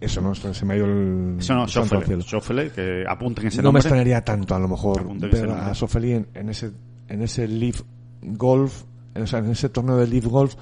eso 0.00 0.20
no 0.20 0.34
se 0.34 0.64
me 0.64 0.74
ha 0.74 0.76
ido 0.76 0.86
el 0.86 1.36
Eso 1.38 1.54
no. 1.54 1.66
Schoffele, 1.66 2.70
que 2.70 3.04
apunten 3.08 3.46
ese 3.46 3.58
no 3.58 3.64
me 3.70 3.78
nombre. 3.78 3.80
extrañaría 3.80 4.24
tanto 4.24 4.54
a 4.54 4.58
lo 4.58 4.68
mejor 4.68 5.18
ver 5.18 5.50
a 5.50 5.74
Sofeli 5.74 6.12
en, 6.12 6.28
en 6.34 6.48
ese 6.50 6.72
en 7.08 7.22
ese 7.22 7.48
Leaf 7.48 7.82
Golf 8.22 8.84
o 9.14 9.26
sea, 9.26 9.38
en 9.38 9.50
ese 9.50 9.68
torneo 9.70 9.96
de 9.96 10.06
Leaf 10.06 10.26
Golf 10.26 10.54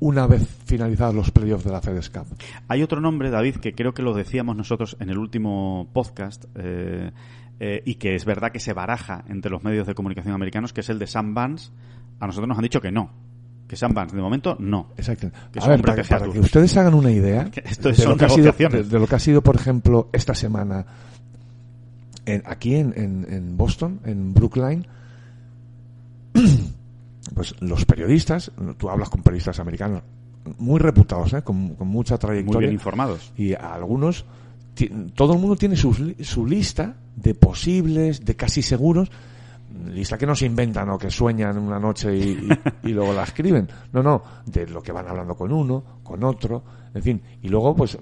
una 0.00 0.26
vez 0.26 0.48
finalizados 0.64 1.14
los 1.14 1.30
playoffs 1.30 1.64
de 1.64 1.72
la 1.72 1.80
FedEx 1.80 2.10
Cup 2.10 2.26
Hay 2.68 2.82
otro 2.82 3.00
nombre, 3.00 3.30
David, 3.30 3.56
que 3.56 3.74
creo 3.74 3.92
que 3.94 4.02
lo 4.02 4.14
decíamos 4.14 4.56
nosotros 4.56 4.96
en 5.00 5.10
el 5.10 5.18
último 5.18 5.90
podcast 5.92 6.44
eh, 6.54 7.10
eh, 7.60 7.82
y 7.84 7.96
que 7.96 8.14
es 8.14 8.24
verdad 8.24 8.52
que 8.52 8.60
se 8.60 8.72
baraja 8.72 9.24
entre 9.28 9.50
los 9.50 9.64
medios 9.64 9.86
de 9.86 9.94
comunicación 9.94 10.34
americanos, 10.34 10.72
que 10.72 10.82
es 10.82 10.88
el 10.88 11.00
de 11.00 11.08
Sam 11.08 11.34
Vance. 11.34 11.72
A 12.20 12.26
nosotros 12.26 12.48
nos 12.48 12.56
han 12.58 12.62
dicho 12.62 12.80
que 12.80 12.92
no. 12.92 13.10
Que 13.68 13.76
Sam 13.76 13.92
Vance, 13.92 14.16
de 14.16 14.22
momento, 14.22 14.56
no. 14.58 14.88
Exacto. 14.96 15.30
Que 15.52 15.58
es 15.58 15.64
a 15.64 15.68
ver, 15.68 15.82
para, 15.82 16.02
que 16.02 16.40
ustedes 16.40 16.74
hagan 16.78 16.94
una 16.94 17.10
idea 17.10 17.50
esto 17.64 17.90
de, 17.90 17.94
son 17.94 18.12
lo 18.12 18.16
que 18.16 18.24
ha 18.24 18.28
sido, 18.30 18.52
de, 18.52 18.98
lo 18.98 19.06
que 19.06 19.14
ha 19.14 19.18
sido, 19.18 19.42
por 19.42 19.56
ejemplo, 19.56 20.08
esta 20.12 20.34
semana 20.34 20.86
en- 22.24 22.42
aquí 22.46 22.74
en, 22.76 22.94
en- 22.96 23.26
en 23.28 23.56
Boston, 23.58 24.00
en 24.04 24.32
Brookline, 24.32 24.86
pues 27.34 27.54
los 27.60 27.84
periodistas, 27.84 28.50
tú 28.78 28.88
hablas 28.90 29.08
con 29.10 29.22
periodistas 29.22 29.60
americanos 29.60 30.02
muy 30.58 30.78
reputados, 30.80 31.32
¿eh? 31.34 31.42
con, 31.42 31.74
con 31.74 31.88
mucha 31.88 32.14
Muy 32.14 32.20
trayectoria, 32.20 32.60
bien 32.68 32.72
informados. 32.72 33.32
y 33.36 33.52
a 33.52 33.74
algunos, 33.74 34.24
todo 35.14 35.34
el 35.34 35.38
mundo 35.40 35.56
tiene 35.56 35.76
li- 35.76 36.16
su 36.24 36.46
lista 36.46 36.94
de 37.16 37.34
posibles, 37.34 38.24
de 38.24 38.34
casi 38.34 38.62
seguros, 38.62 39.10
lista 39.92 40.16
que 40.18 40.26
no 40.26 40.34
se 40.34 40.46
inventan 40.46 40.88
o 40.90 40.98
que 40.98 41.10
sueñan 41.10 41.58
una 41.58 41.78
noche 41.78 42.14
y, 42.16 42.48
y- 42.84 42.88
y 42.88 42.92
luego 42.92 43.12
la 43.12 43.24
escriben. 43.24 43.68
No, 43.92 44.02
no, 44.02 44.22
de 44.46 44.66
lo 44.66 44.82
que 44.82 44.92
van 44.92 45.06
hablando 45.08 45.34
con 45.36 45.52
uno, 45.52 45.82
con 46.02 46.22
otro, 46.24 46.62
en 46.94 47.02
fin. 47.02 47.22
Y 47.42 47.48
luego, 47.48 47.74
pues, 47.76 47.98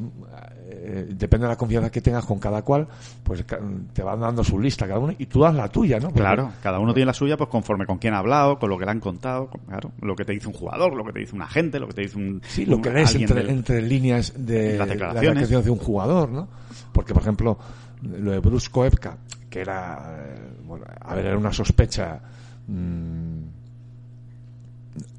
eh, 0.69 1.07
depende 1.11 1.47
de 1.47 1.53
la 1.53 1.57
confianza 1.57 1.91
que 1.91 2.01
tengas 2.01 2.25
con 2.25 2.39
cada 2.39 2.62
cual, 2.62 2.87
pues 3.23 3.45
te 3.93 4.03
van 4.03 4.21
dando 4.21 4.43
su 4.45 4.59
lista 4.61 4.87
cada 4.87 4.99
uno 5.01 5.14
y 5.19 5.27
tú 5.27 5.41
das 5.41 5.55
la 5.55 5.69
tuya, 5.69 5.97
¿no? 5.99 6.09
Porque- 6.09 6.21
Claro, 6.21 6.53
cada 6.62 6.79
uno 6.79 6.93
tiene 6.95 7.07
la 7.07 7.12
suya 7.14 7.37
pues 7.37 7.51
conforme 7.51 7.87
con 7.87 7.99
quién 7.99 8.14
ha 8.14 8.19
hablado, 8.19 8.59
con 8.59 8.71
lo 8.71 8.79
que 8.79 8.85
le 8.85 8.91
han 8.93 9.01
contado, 9.01 9.49
con- 9.49 9.61
claro, 9.62 9.91
lo 10.01 10.14
que 10.17 10.25
te 10.25 10.33
dice 10.33 10.47
un 10.49 10.55
jugador, 10.55 10.95
lo 10.95 11.05
que 11.05 11.12
te 11.12 11.19
dice 11.21 11.35
un 11.35 11.43
agente, 11.43 11.79
lo 11.81 11.89
que 11.89 11.95
te 11.95 12.01
dice 12.03 12.17
un... 12.19 12.41
Sí, 12.47 12.64
lo 12.67 12.77
un- 12.77 12.83
que 12.83 12.91
lees 12.91 13.14
entre, 13.14 13.41
del- 13.43 13.51
entre 13.51 13.83
líneas 13.83 14.33
de 14.37 14.71
Las 14.71 14.79
las 14.79 14.89
declaraciones. 14.89 15.23
declaraciones 15.49 15.64
de 15.64 15.71
un 15.71 15.79
jugador, 15.79 16.29
¿no? 16.31 16.49
Porque, 16.93 17.12
por 17.12 17.23
ejemplo, 17.23 17.59
lo 18.03 18.31
de 18.31 18.39
Bruce 18.41 18.71
Koepka, 18.71 19.19
que 19.51 19.61
era, 19.61 20.17
eh, 20.19 20.59
bueno, 20.65 20.85
a 21.01 21.15
ver, 21.15 21.27
era 21.27 21.39
una 21.39 21.53
sospecha 21.53 22.21
mm, 22.67 23.39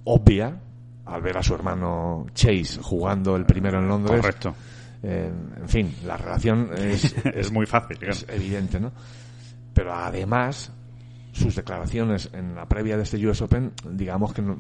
obvia 0.06 0.54
al 1.06 1.22
ver 1.22 1.38
a 1.38 1.44
su 1.44 1.54
hermano 1.54 2.26
Chase 2.34 2.80
jugando 2.82 3.36
el 3.36 3.46
primero 3.46 3.80
en 3.80 3.88
Londres. 3.88 4.20
Correcto. 4.20 4.56
Eh, 5.04 5.32
en 5.62 5.70
fin, 5.70 5.96
la 6.06 6.18
relación 6.18 6.70
es, 6.78 7.16
Es 7.34 7.52
muy 7.52 7.66
fácil, 7.66 7.98
claro. 7.98 8.14
es 8.14 8.26
evidente, 8.30 8.80
¿no? 8.80 8.92
Pero 9.74 9.94
además, 9.94 10.72
sus 11.32 11.56
declaraciones 11.56 12.30
en 12.34 12.56
la 12.56 12.66
previa 12.66 12.98
de 12.98 13.04
este 13.04 13.26
US 13.28 13.42
Open, 13.42 13.72
digamos 13.92 14.34
que 14.34 14.42
no- 14.42 14.58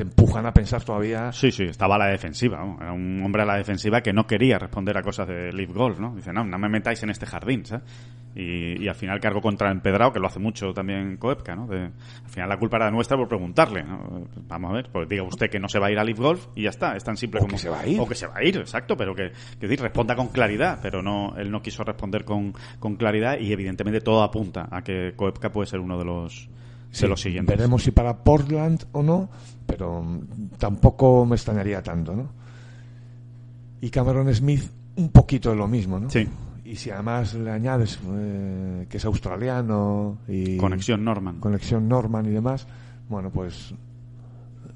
te 0.00 0.04
empujan 0.04 0.46
a 0.46 0.52
pensar 0.54 0.82
todavía 0.82 1.30
Sí, 1.30 1.52
sí, 1.52 1.64
estaba 1.64 1.96
a 1.96 1.98
la 1.98 2.06
defensiva. 2.06 2.64
Era 2.80 2.92
un 2.92 3.22
hombre 3.22 3.42
a 3.42 3.44
la 3.44 3.56
defensiva 3.56 4.00
que 4.00 4.14
no 4.14 4.26
quería 4.26 4.58
responder 4.58 4.96
a 4.96 5.02
cosas 5.02 5.28
de 5.28 5.52
Leaf 5.52 5.70
Golf, 5.74 6.00
¿no? 6.00 6.14
Dice, 6.14 6.32
no, 6.32 6.42
no 6.42 6.58
me 6.58 6.70
metáis 6.70 7.02
en 7.02 7.10
este 7.10 7.26
jardín, 7.26 7.66
¿sabes? 7.66 7.84
Y, 8.34 8.82
y 8.82 8.88
al 8.88 8.94
final 8.94 9.20
cargó 9.20 9.42
contra 9.42 9.70
empedrado, 9.70 10.12
que 10.12 10.20
lo 10.20 10.28
hace 10.28 10.38
mucho 10.38 10.72
también 10.72 11.18
Koepka, 11.18 11.54
¿no? 11.54 11.66
De- 11.66 11.84
al 12.24 12.30
final 12.30 12.48
la 12.48 12.56
culpa 12.58 12.76
era 12.78 12.90
nuestra 12.90 13.18
por 13.18 13.28
preguntarle, 13.28 13.82
¿no? 13.82 14.24
Vamos 14.48 14.70
a 14.70 14.74
ver, 14.74 14.88
pues 14.90 15.06
diga 15.06 15.22
usted 15.24 15.50
que 15.50 15.60
no 15.60 15.68
se 15.68 15.78
va 15.78 15.88
a 15.88 15.90
ir 15.90 15.98
a 15.98 16.04
Leaf 16.04 16.18
Golf 16.18 16.46
y 16.54 16.62
ya 16.62 16.70
está, 16.70 16.96
es 16.96 17.04
tan 17.04 17.18
simple 17.18 17.40
O 17.40 17.42
como... 17.42 17.52
que 17.52 17.58
se 17.58 17.68
va 17.68 17.80
a 17.80 17.86
ir. 17.86 18.00
O 18.00 18.06
que 18.08 18.14
se 18.14 18.26
va 18.26 18.36
a 18.36 18.44
ir, 18.44 18.56
exacto, 18.56 18.96
pero 18.96 19.14
que, 19.14 19.32
que 19.60 19.66
decir, 19.66 19.82
responda 19.82 20.16
con 20.16 20.28
claridad, 20.28 20.78
pero 20.80 21.02
no, 21.02 21.34
él 21.36 21.50
no 21.50 21.60
quiso 21.60 21.84
responder 21.84 22.24
con, 22.24 22.54
con 22.78 22.96
claridad 22.96 23.38
y 23.38 23.52
evidentemente 23.52 24.00
todo 24.00 24.22
apunta 24.22 24.66
a 24.70 24.80
que 24.82 25.12
Koepka 25.14 25.50
puede 25.50 25.66
ser 25.66 25.80
uno 25.80 25.98
de 25.98 26.04
los, 26.06 26.48
Sí, 26.92 27.02
de 27.02 27.08
los 27.08 27.20
siguientes. 27.20 27.56
Veremos 27.56 27.84
si 27.84 27.92
para 27.92 28.16
Portland 28.24 28.84
o 28.92 29.02
no, 29.04 29.28
pero 29.70 30.02
mm, 30.02 30.50
tampoco 30.58 31.24
me 31.26 31.36
extrañaría 31.36 31.82
tanto, 31.82 32.14
¿no? 32.14 32.28
Y 33.80 33.90
Cameron 33.90 34.32
Smith, 34.34 34.62
un 34.96 35.10
poquito 35.10 35.50
de 35.50 35.56
lo 35.56 35.66
mismo, 35.66 35.98
¿no? 35.98 36.10
Sí. 36.10 36.28
Y 36.64 36.76
si 36.76 36.90
además 36.90 37.34
le 37.34 37.50
añades 37.50 37.98
eh, 38.06 38.86
que 38.88 38.98
es 38.98 39.04
australiano 39.04 40.18
y 40.28 40.56
Conexión 40.56 41.04
Norman. 41.04 41.40
conexión 41.40 41.88
Norman 41.88 42.26
y 42.26 42.30
demás, 42.30 42.66
bueno, 43.08 43.30
pues 43.30 43.74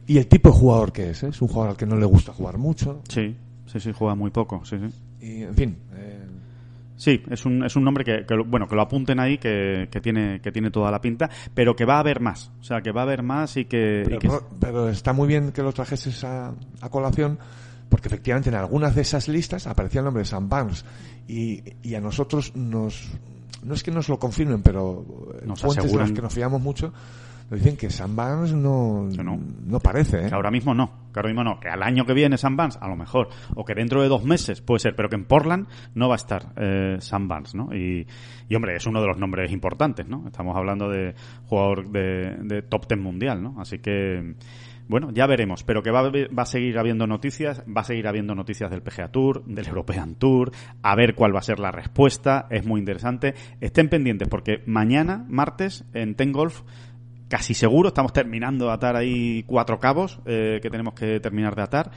y 0.07 0.19
el 0.19 0.27
tipo 0.27 0.51
de 0.51 0.57
jugador 0.57 0.93
que 0.93 1.11
es, 1.11 1.23
¿eh? 1.23 1.29
es 1.29 1.41
un 1.41 1.49
jugador 1.49 1.71
al 1.71 1.77
que 1.77 1.87
no 1.87 1.97
le 1.97 2.05
gusta 2.05 2.33
jugar 2.33 2.59
mucho 2.59 3.01
Sí, 3.09 3.37
sí, 3.67 3.81
sí, 3.81 3.93
juega 3.93 4.15
muy 4.15 4.31
poco, 4.31 4.65
sí, 4.65 4.77
sí. 4.79 5.27
y 5.27 5.43
en 5.43 5.55
fin, 5.55 5.77
Sí, 6.97 7.23
es 7.29 7.45
un, 7.45 7.65
es 7.65 7.75
un 7.77 7.83
nombre 7.85 8.05
que, 8.05 8.25
que 8.25 8.35
lo- 8.35 8.45
bueno, 8.45 8.69
que 8.69 8.77
lo 8.77 8.83
apunten 8.83 9.19
ahí, 9.19 9.39
que, 9.39 9.89
que 9.91 10.01
tiene, 10.01 10.41
que 10.41 10.53
tiene 10.53 10.71
toda 10.71 10.91
la 10.91 11.01
pinta, 11.01 11.29
pero 11.53 11.75
que 11.75 11.85
va 11.85 11.97
a 11.97 12.01
haber 12.01 12.21
más. 12.21 12.53
O 12.61 12.63
sea, 12.65 12.81
que 12.83 12.93
va 12.93 13.01
a 13.01 13.05
haber 13.05 13.23
más 13.23 13.57
y 13.57 13.65
que, 13.65 14.03
y 14.03 14.09
Pero, 14.09 14.19
que- 14.21 14.29
Ro- 14.29 14.49
pero 14.61 14.89
está 14.89 15.13
muy 15.13 15.27
bien 15.27 15.51
que 15.53 15.63
lo 15.63 15.73
trajeses 15.73 16.23
a, 16.25 16.55
a 16.81 16.89
colación, 16.91 17.39
porque 17.89 18.09
efectivamente 18.09 18.49
en 18.49 18.55
algunas 18.55 18.95
de 18.95 19.03
esas 19.03 19.29
listas 19.29 19.67
aparecía 19.67 20.01
el 20.01 20.05
nombre 20.05 20.21
de 20.23 20.27
Sam 20.27 20.49
Barnes. 20.49 20.85
Y, 21.27 21.63
y 21.83 21.95
a 21.95 22.01
nosotros 22.01 22.55
nos. 22.55 23.09
No 23.65 23.73
es 23.75 23.83
que 23.83 23.91
nos 23.91 24.09
lo 24.11 24.19
confirmen, 24.19 24.63
pero 24.63 25.05
Nos 25.47 25.61
fuentes 25.63 25.85
de 25.85 25.91
aseguran- 25.91 26.01
las 26.09 26.13
que 26.13 26.23
nos 26.23 26.35
fiamos 26.35 26.61
mucho 26.61 26.93
nos 27.51 27.63
dicen 27.63 27.77
que 27.77 27.89
no, 28.55 29.09
no. 29.23 29.41
no 29.67 29.81
parece. 29.81 30.25
¿eh? 30.25 30.29
que 30.29 30.35
ahora 30.35 30.51
mismo 30.51 30.75
no, 30.75 30.91
que 31.13 31.21
ahora 31.21 31.29
mismo 31.29 31.45
no, 31.45 31.61
que 31.61 31.69
al 31.69 31.83
año 31.83 32.05
que 32.05 32.15
viene 32.15 32.37
Vance, 32.53 32.79
a 32.81 32.89
lo 32.89 32.97
mejor, 32.97 33.29
o 33.55 33.65
que 33.65 33.75
dentro 33.75 34.03
de 34.03 34.09
dos 34.09 34.25
meses 34.25 34.61
puede 34.61 34.81
ser, 34.81 34.97
pero 34.97 35.09
que 35.09 35.17
en 35.17 35.25
Portland 35.25 35.69
no 35.95 36.09
va 36.09 36.15
a 36.15 36.17
estar 36.17 36.53
eh, 36.57 36.97
Sam 37.01 37.29
Vance, 37.29 37.57
¿no? 37.57 37.75
Y, 37.75 38.07
y, 38.49 38.55
hombre, 38.55 38.77
es 38.77 38.87
uno 38.87 39.01
de 39.01 39.07
los 39.07 39.19
nombres 39.19 39.53
importantes, 39.53 40.09
¿no? 40.09 40.25
Estamos 40.27 40.57
hablando 40.57 40.89
de 40.89 41.15
jugador 41.47 41.91
de, 41.91 42.37
de 42.43 42.63
top 42.63 42.87
ten 42.87 43.03
mundial, 43.03 43.43
¿no? 43.43 43.61
Así 43.61 43.79
que, 43.79 44.35
bueno, 44.89 45.11
ya 45.13 45.27
veremos, 45.27 45.65
pero 45.65 45.83
que 45.83 45.91
va 45.91 46.03
va 46.03 46.43
a 46.43 46.47
seguir 46.47 46.79
habiendo 46.79 47.07
noticias, 47.07 47.63
va 47.65 47.83
a 47.83 47.85
seguir 47.85 48.07
habiendo 48.07 48.35
noticias 48.35 48.71
del 48.71 48.83
PGA 48.83 49.09
Tour, 49.09 49.45
del 49.45 49.67
European 49.67 50.15
Tour, 50.15 50.51
a 50.83 50.95
ver 50.95 51.15
cuál 51.15 51.35
va 51.35 51.39
a 51.39 51.43
ser 51.43 51.59
la 51.59 51.71
respuesta, 51.71 52.47
es 52.51 52.67
muy 52.67 52.81
interesante. 52.81 53.35
Estén 53.61 53.89
pendientes 53.89 54.29
porque 54.29 54.63
mañana, 54.67 55.25
martes, 55.29 55.85
en 55.95 56.15
Ten 56.15 56.33
Golf, 56.33 56.63
casi 57.29 57.55
seguro, 57.55 57.89
estamos 57.89 58.13
terminando 58.13 58.67
de 58.67 58.73
atar 58.73 58.97
ahí 58.97 59.43
cuatro 59.47 59.79
cabos 59.79 60.21
eh, 60.27 60.59
que 60.63 60.71
tenemos 60.71 60.95
que 60.95 61.21
terminar 61.21 61.55
de 61.55 61.63
atar. 61.63 61.91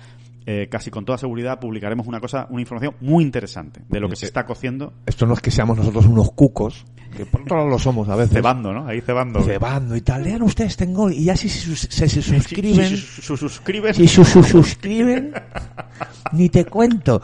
Eh, 0.49 0.69
casi 0.69 0.89
con 0.89 1.03
toda 1.03 1.17
seguridad 1.17 1.59
publicaremos 1.59 2.07
una 2.07 2.21
cosa, 2.21 2.47
una 2.49 2.61
información 2.61 2.95
muy 3.01 3.21
interesante 3.21 3.81
de 3.89 3.99
lo 3.99 4.07
que 4.07 4.15
se 4.15 4.25
está 4.25 4.45
cociendo, 4.45 4.93
Esto 5.05 5.25
no 5.25 5.33
es 5.33 5.41
que 5.41 5.51
seamos 5.51 5.77
nosotros 5.77 6.05
unos 6.05 6.31
cucos, 6.31 6.85
que 7.17 7.25
por 7.25 7.41
otro 7.41 7.57
lado 7.57 7.69
lo 7.69 7.79
somos 7.79 8.07
a 8.09 8.15
veces. 8.15 8.33
cebando, 8.35 8.71
¿no? 8.71 8.87
Ahí 8.87 9.01
cebando. 9.01 9.41
Cebando 9.43 9.95
y 9.95 10.01
tal. 10.01 10.23
Lean 10.23 10.41
ustedes 10.43 10.77
Tengol 10.77 11.11
y 11.13 11.25
ya 11.25 11.35
si 11.35 11.49
se, 11.49 11.59
sus- 11.61 11.79
se- 11.89 12.07
se 12.07 12.21
suscriben. 12.21 12.87
Si, 12.89 12.97
si- 12.97 13.21
si 13.21 13.37
suscriben. 13.37 13.93
Si 13.93 14.07
su, 14.07 14.23
su- 14.23 14.43
suscriben, 14.43 15.33
ni 16.31 16.49
te 16.49 16.65
cuento. 16.65 17.21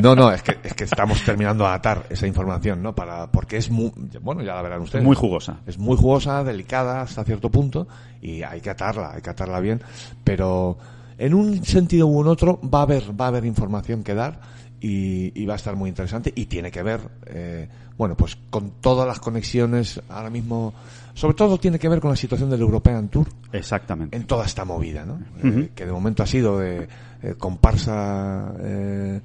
No, 0.00 0.14
no, 0.14 0.30
es 0.30 0.42
que, 0.42 0.58
es 0.62 0.74
que 0.74 0.84
estamos 0.84 1.20
terminando 1.22 1.64
de 1.64 1.70
atar 1.70 2.06
esa 2.10 2.26
información, 2.26 2.82
¿no? 2.82 2.94
Para, 2.94 3.26
porque 3.30 3.56
es 3.56 3.70
muy, 3.70 3.90
bueno, 4.22 4.42
ya 4.42 4.54
la 4.54 4.62
verán 4.62 4.82
ustedes. 4.82 5.04
Muy 5.04 5.16
jugosa. 5.16 5.56
Es 5.66 5.78
muy 5.78 5.96
jugosa, 5.96 6.44
delicada 6.44 7.00
hasta 7.02 7.24
cierto 7.24 7.50
punto 7.50 7.88
y 8.20 8.42
hay 8.42 8.60
que 8.60 8.70
atarla, 8.70 9.12
hay 9.14 9.22
que 9.22 9.30
atarla 9.30 9.60
bien, 9.60 9.80
pero 10.22 10.76
en 11.18 11.34
un 11.34 11.64
sentido 11.64 12.06
u 12.06 12.20
en 12.22 12.28
otro 12.28 12.60
va 12.62 12.80
a 12.80 12.82
haber, 12.82 13.04
va 13.18 13.26
a 13.26 13.28
haber 13.28 13.44
información 13.44 14.02
que 14.02 14.14
dar 14.14 14.40
y, 14.84 15.32
y 15.34 15.46
va 15.46 15.54
a 15.54 15.56
estar 15.56 15.76
muy 15.76 15.88
interesante 15.88 16.30
y 16.36 16.44
tiene 16.44 16.70
que 16.70 16.82
ver, 16.82 17.00
eh, 17.24 17.66
bueno, 17.96 18.18
pues 18.18 18.36
con 18.50 18.72
todas 18.82 19.08
las 19.08 19.18
conexiones 19.18 19.98
ahora 20.10 20.28
mismo, 20.28 20.74
sobre 21.14 21.32
todo 21.34 21.56
tiene 21.56 21.78
que 21.78 21.88
ver 21.88 22.00
con 22.00 22.10
la 22.10 22.16
situación 22.16 22.50
del 22.50 22.60
European 22.60 23.08
Tour 23.08 23.26
Exactamente. 23.50 24.14
en 24.14 24.26
toda 24.26 24.44
esta 24.44 24.66
movida, 24.66 25.06
¿no? 25.06 25.20
Eh, 25.42 25.70
que 25.74 25.86
de 25.86 25.92
momento 25.92 26.22
ha 26.22 26.26
sido 26.26 26.58
de 26.58 26.86
eh, 27.22 27.34
comparsa 27.38 28.52
eh, 28.60 29.20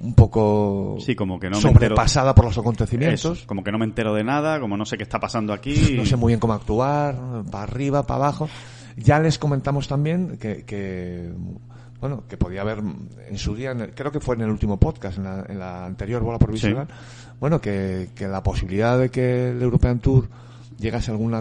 un 0.00 0.14
poco 0.14 0.98
Sí, 1.00 1.16
como 1.16 1.40
que 1.40 1.50
no 1.50 1.60
sobrepasada 1.60 2.32
por 2.32 2.44
los 2.44 2.56
acontecimientos. 2.56 3.38
Eso, 3.38 3.46
como 3.48 3.64
que 3.64 3.72
no 3.72 3.78
me 3.78 3.86
entero 3.86 4.14
de 4.14 4.22
nada, 4.22 4.60
como 4.60 4.76
no 4.76 4.84
sé 4.84 4.96
qué 4.96 5.02
está 5.02 5.18
pasando 5.18 5.52
aquí. 5.52 5.74
No 5.96 6.06
sé 6.06 6.14
muy 6.14 6.30
bien 6.30 6.38
cómo 6.38 6.52
actuar, 6.52 7.16
para 7.50 7.64
arriba, 7.64 8.06
para 8.06 8.26
abajo. 8.26 8.48
Ya 8.96 9.18
les 9.18 9.40
comentamos 9.40 9.88
también 9.88 10.36
que, 10.38 10.64
que, 10.64 11.32
bueno, 12.00 12.24
que 12.28 12.36
podía 12.36 12.62
haber 12.62 12.78
en 12.78 13.38
su 13.38 13.54
día, 13.54 13.72
en 13.72 13.80
el- 13.82 13.90
creo 13.94 14.10
que 14.12 14.20
fue 14.20 14.34
en 14.36 14.42
el 14.42 14.50
último 14.50 14.78
podcast, 14.78 15.18
en 15.18 15.24
la, 15.24 15.44
en 15.48 15.58
la 15.58 15.84
anterior 15.86 16.22
bola 16.22 16.38
provisional, 16.38 16.88
bueno, 17.38 17.60
que, 17.60 18.10
que 18.14 18.26
la 18.28 18.42
posibilidad 18.42 18.98
de 18.98 19.10
que 19.10 19.50
el 19.50 19.62
European 19.62 19.98
Tour 20.00 20.28
llegase 20.78 21.10
a 21.10 21.14
algún, 21.14 21.34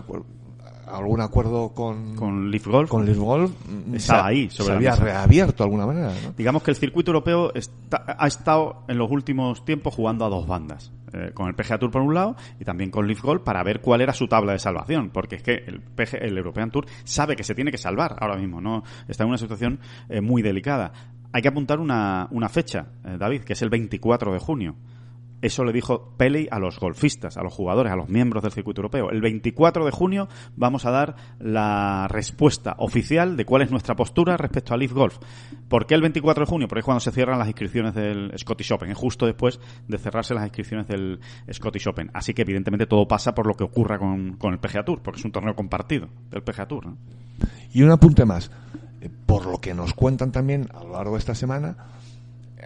algún 0.88 1.22
acuerdo 1.22 1.70
con, 1.74 2.16
Con 2.16 2.50
Leaf 2.52 2.66
Golf. 2.68 2.90
con 2.90 3.06
Leaf 3.06 3.18
Golf 3.18 3.52
mm, 3.68 3.96
Estaba 3.96 4.24
se- 4.24 4.28
ahí, 4.30 4.50
sobre 4.50 4.68
se 4.70 4.74
había 4.76 4.92
mesa. 4.92 5.04
reabierto 5.04 5.64
de 5.64 5.68
alguna 5.68 5.86
manera, 5.86 6.08
¿no? 6.24 6.34
Digamos 6.38 6.64
que 6.64 6.72
el 6.72 6.78
circuito 6.78 7.12
europeo 7.12 7.54
está- 7.54 8.04
ha 8.18 8.28
estado 8.28 8.84
en 8.88 8.98
los 8.98 9.10
últimos 9.12 9.64
tiempos 9.66 9.94
jugando 9.94 10.26
a 10.26 10.30
dos 10.30 10.48
bandas. 10.48 10.92
Eh, 11.14 11.32
con 11.34 11.48
el 11.48 11.56
PGA 11.56 11.80
Tour 11.80 11.92
por 11.92 12.02
un 12.02 12.14
lado 12.14 12.36
y 12.60 12.66
también 12.66 12.92
con 12.92 13.08
Leaf 13.08 13.22
Golf 13.22 13.42
para 13.44 13.64
ver 13.64 13.82
cuál 13.82 14.02
era 14.02 14.14
su 14.14 14.28
tabla 14.28 14.54
de 14.54 14.60
salvación. 14.60 15.10
Porque 15.10 15.38
es 15.38 15.44
que 15.44 15.64
el, 15.66 15.82
PG 15.82 16.18
el 16.22 16.38
European 16.38 16.72
Tour 16.72 16.86
sabe 17.04 17.36
que 17.36 17.44
se 17.44 17.56
tiene 17.56 17.72
que 17.72 17.78
salvar 17.78 18.16
ahora 18.20 18.38
mismo. 18.38 18.62
no 18.62 18.84
Está 19.08 19.24
en 19.24 19.30
una 19.30 19.38
situación 19.38 19.80
eh, 20.08 20.22
muy 20.22 20.42
delicada. 20.42 20.92
Hay 21.32 21.42
que 21.42 21.48
apuntar 21.48 21.80
una, 21.80 22.28
una 22.32 22.50
fecha, 22.50 22.88
eh, 23.06 23.18
David, 23.18 23.42
que 23.42 23.54
es 23.54 23.62
el 23.62 23.70
24 23.70 24.34
de 24.34 24.40
junio. 24.40 24.76
Eso 25.42 25.64
le 25.64 25.72
dijo 25.72 26.14
Peley 26.18 26.48
a 26.52 26.60
los 26.60 26.80
golfistas, 26.80 27.38
a 27.38 27.44
los 27.44 27.54
jugadores, 27.54 27.94
a 27.94 27.96
los 27.96 28.10
miembros 28.10 28.44
del 28.44 28.52
circuito 28.52 28.82
europeo. 28.82 29.10
El 29.10 29.22
24 29.22 29.86
de 29.86 29.92
junio 29.92 30.28
vamos 30.56 30.86
a 30.86 30.92
dar 30.92 31.16
la 31.40 32.08
respuesta 32.10 32.76
oficial 32.80 33.38
de 33.38 33.46
cuál 33.46 33.62
es 33.62 33.72
nuestra 33.72 33.96
postura 33.96 34.36
respecto 34.36 34.74
a 34.74 34.78
Leaf 34.78 34.92
Golf. 34.92 35.18
¿Por 35.70 35.86
qué 35.86 35.96
el 35.96 36.02
24 36.02 36.44
de 36.44 36.50
junio? 36.50 36.68
Porque 36.68 36.80
es 36.80 36.86
cuando 36.86 37.00
se 37.00 37.12
cierran 37.12 37.40
las 37.40 37.48
inscripciones 37.48 37.94
del 37.94 38.34
Scottish 38.38 38.74
Open, 38.74 38.92
es 38.92 38.98
justo 38.98 39.26
después 39.26 39.60
de 39.88 39.98
cerrarse 39.98 40.34
las 40.34 40.44
inscripciones 40.44 40.88
del 40.88 41.20
Scottish 41.52 41.88
Open. 41.88 42.12
Así 42.14 42.34
que 42.34 42.42
evidentemente 42.42 42.86
todo 42.86 43.08
pasa 43.08 43.34
por 43.34 43.48
lo 43.48 43.54
que 43.54 43.64
ocurra 43.64 43.98
con, 43.98 44.38
el 44.42 44.60
PGA 44.60 44.84
Tour, 44.84 45.02
porque 45.02 45.20
es 45.20 45.26
un 45.26 45.32
torneo 45.32 45.56
compartido 45.56 46.10
del 46.32 46.44
PGA 46.44 46.68
Tour. 46.68 46.88
Y 47.72 47.82
un 47.82 47.92
apunte 47.92 48.26
más. 48.26 48.52
Eh, 49.02 49.10
Por 49.26 49.46
lo 49.46 49.60
que 49.60 49.74
nos 49.74 49.94
cuentan 49.94 50.32
también 50.32 50.68
a 50.74 50.84
lo 50.84 50.94
largo 50.94 51.14
de 51.14 51.20
esta 51.20 51.36
semana, 51.36 51.78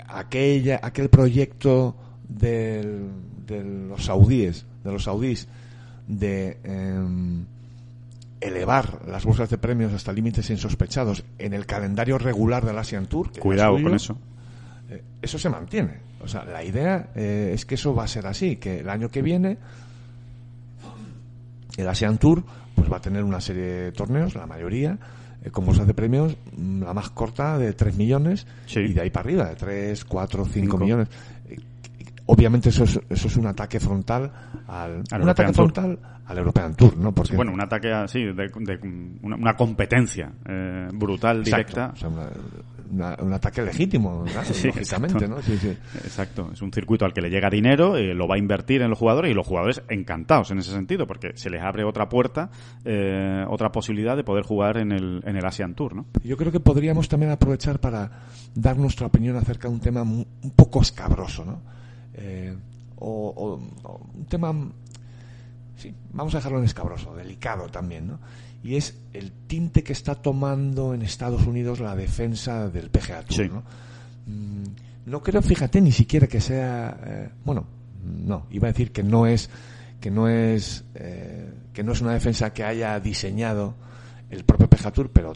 aquella, 0.08 0.80
aquel 0.82 1.10
proyecto 1.10 1.96
del- 2.28 3.10
de 3.48 3.64
los 3.64 4.06
saudíes, 4.06 4.66
de 4.84 4.92
los 4.92 5.04
saudíes, 5.04 5.48
de 6.08 6.58
em, 6.64 7.46
elevar 8.42 9.02
las 9.08 9.24
bolsas 9.26 9.50
de 9.50 9.58
premios 9.58 9.94
hasta 9.94 10.12
límites 10.12 10.50
insospechados 10.50 11.24
en 11.40 11.54
el 11.54 11.66
calendario 11.66 12.18
regular 12.18 12.66
del 12.66 12.78
Asian 12.78 13.06
Tour. 13.08 13.32
que 13.32 13.40
Cuidado 13.40 13.74
suyo, 13.76 13.84
con 13.88 13.96
eso. 13.96 14.18
eh, 14.90 15.02
eso 15.22 15.38
se 15.40 15.50
mantiene. 15.50 16.00
O 16.22 16.28
sea, 16.28 16.44
la 16.46 16.64
idea 16.64 17.10
eh, 17.16 17.52
es 17.54 17.66
que 17.66 17.76
eso 17.76 17.94
va 17.96 18.04
a 18.06 18.08
ser 18.08 18.28
así, 18.28 18.56
que 18.58 18.80
el 18.80 18.90
año 18.90 19.10
que 19.10 19.22
viene 19.22 19.58
el 21.78 21.88
Asian 21.88 22.18
Tour 22.18 22.44
pues 22.76 22.92
va 22.92 22.98
a 22.98 23.02
tener 23.02 23.24
una 23.24 23.40
serie 23.42 23.64
de 23.64 23.92
torneos, 23.92 24.36
la 24.36 24.46
mayoría, 24.48 24.98
eh, 25.44 25.52
con 25.52 25.66
bolsas 25.66 25.86
de 25.88 25.94
premios, 25.94 26.36
mm, 26.58 26.84
la 26.84 26.94
más 26.94 27.10
corta 27.12 27.58
de 27.58 27.74
3 27.74 27.96
millones 27.96 28.48
Sí. 28.66 28.80
y 28.80 28.94
de 28.94 29.02
ahí 29.02 29.10
para 29.10 29.26
arriba, 29.26 29.46
de 29.50 29.56
3, 29.56 30.04
4, 30.06 30.44
5 30.46 30.54
Cinco. 30.54 30.78
millones. 30.80 31.08
Obviamente 32.26 32.70
eso 32.70 32.86
es, 32.86 33.00
eso 33.10 33.28
es 33.28 33.36
un 33.36 33.48
ataque 33.48 33.80
frontal 33.80 34.32
al, 34.68 35.04
Al 35.12 35.22
un 35.22 35.30
ataque 35.30 35.52
Tour. 35.52 35.72
frontal 35.74 36.00
al 36.26 36.38
European 36.38 36.74
Tour, 36.74 36.96
¿no? 36.98 37.12
Porque 37.14 37.36
Bueno, 37.36 37.52
un 37.52 37.62
ataque 37.62 37.92
así, 37.92 38.24
de, 38.24 38.34
de- 38.34 39.18
una, 39.24 39.36
una 39.36 39.54
competencia 39.56 40.32
eh, 40.48 40.88
brutal, 40.94 41.40
Exacto, 41.40 41.56
directa. 41.58 41.92
o 41.94 41.96
sea, 41.98 42.08
una- 42.10 42.30
una- 42.92 43.18
un 43.22 43.34
ataque 43.34 43.62
legítimo. 43.64 44.24
Sí, 44.54 44.68
lógicamente, 44.68 45.18
exacto. 45.18 45.28
¿no? 45.36 45.42
Sí, 45.42 45.58
sí. 45.58 45.78
Exacto, 45.96 46.50
es 46.54 46.62
un 46.62 46.72
circuito 46.72 47.04
al 47.04 47.12
que 47.14 47.20
le 47.22 47.30
llega 47.30 47.50
dinero, 47.50 47.98
eh, 47.98 48.14
lo 48.14 48.26
va 48.26 48.36
a 48.36 48.38
invertir 48.38 48.82
en 48.84 48.90
los 48.90 48.98
jugadores 49.00 49.30
y 49.30 49.34
los 49.34 49.46
jugadores 49.46 49.82
encantados 49.90 50.50
en 50.52 50.60
ese 50.60 50.72
sentido, 50.72 51.06
porque 51.06 51.32
se 51.36 51.50
les 51.50 51.62
abre 51.62 51.84
otra 51.84 52.08
puerta, 52.08 52.50
eh, 52.86 53.44
otra 53.50 53.70
posibilidad 53.74 54.16
de 54.16 54.24
poder 54.24 54.46
jugar 54.46 54.78
en 54.78 54.94
el, 54.94 55.22
en 55.26 55.36
el 55.36 55.46
Asian 55.46 55.74
Tour, 55.76 55.94
¿no? 55.96 56.06
Yo 56.24 56.38
creo 56.38 56.54
que 56.54 56.62
podríamos 56.62 57.10
también 57.10 57.34
aprovechar 57.34 57.80
para 57.80 58.10
dar 58.56 58.78
nuestra 58.78 59.08
opinión 59.08 59.36
acerca 59.36 59.68
de 59.68 59.74
un 59.74 59.82
tema 59.82 60.04
un 60.04 60.26
poco 60.56 60.82
escabroso, 60.82 61.44
¿no? 61.44 61.74
Eh, 62.16 62.56
o, 62.98 63.34
o- 63.36 63.88
o 63.90 64.02
un 64.16 64.26
tema, 64.26 64.54
sí, 65.78 65.94
vamos 66.12 66.34
a 66.34 66.38
dejarlo 66.38 66.60
en 66.60 66.66
escabroso, 66.66 67.16
delicado 67.16 67.68
también, 67.70 68.08
¿no? 68.08 68.20
Y 68.64 68.76
es 68.76 68.96
el 69.14 69.32
tinte 69.48 69.84
que 69.84 69.92
está 69.94 70.16
tomando 70.16 70.94
en 70.94 71.02
Estados 71.02 71.46
Unidos 71.46 71.80
la 71.82 71.96
defensa 71.96 72.70
del 72.70 72.90
PGA 72.90 73.24
Tour, 73.24 73.36
Sí. 73.38 73.50
¿no? 73.50 73.64
Mm, 74.28 74.64
No 75.06 75.22
creo, 75.22 75.42
fíjate, 75.42 75.82
ni 75.82 75.92
siquiera 75.92 76.28
que 76.28 76.40
sea, 76.40 76.98
eh, 77.06 77.30
bueno, 77.44 77.66
no, 78.26 78.46
iba 78.52 78.70
a 78.70 78.72
decir 78.72 78.94
que 78.94 79.04
no 79.04 79.28
es, 79.28 79.50
que 80.00 80.10
no 80.10 80.30
es, 80.30 80.86
eh, 80.96 81.52
que 81.74 81.84
no 81.84 81.92
es 81.92 82.00
una 82.00 82.14
defensa 82.14 82.54
que 82.54 82.64
haya 82.64 82.98
diseñado 83.02 83.76
el 84.30 84.46
propio 84.46 84.70
PGA 84.70 84.92
Tour, 84.92 85.10
pero 85.12 85.34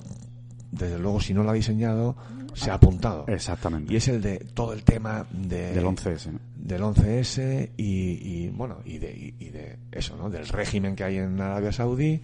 desde 0.71 0.97
luego 0.99 1.19
si 1.19 1.33
no 1.33 1.43
lo 1.43 1.49
ha 1.49 1.53
diseñado 1.53 2.15
se 2.57 2.71
ha 2.71 2.75
apuntado. 2.75 3.25
Exactamente. 3.27 3.93
Y 3.93 3.97
es 3.97 4.07
el 4.07 4.21
de 4.21 4.39
todo 4.53 4.73
el 4.73 4.83
tema 4.83 5.25
de, 5.31 5.73
Del 5.73 5.85
11S, 5.85 6.31
¿no? 6.31 6.39
del 6.55 6.81
11S 6.81 7.69
y, 7.77 7.83
y, 7.85 8.49
bueno 8.49 8.79
y 8.85 8.97
de, 8.97 9.11
y- 9.15 9.45
y 9.45 9.49
de 9.49 9.77
eso 9.91 10.17
no 10.17 10.29
del 10.29 10.47
régimen 10.47 10.95
que 10.95 11.03
hay 11.05 11.17
en 11.17 11.39
Arabia 11.39 11.71
Saudí 11.71 12.19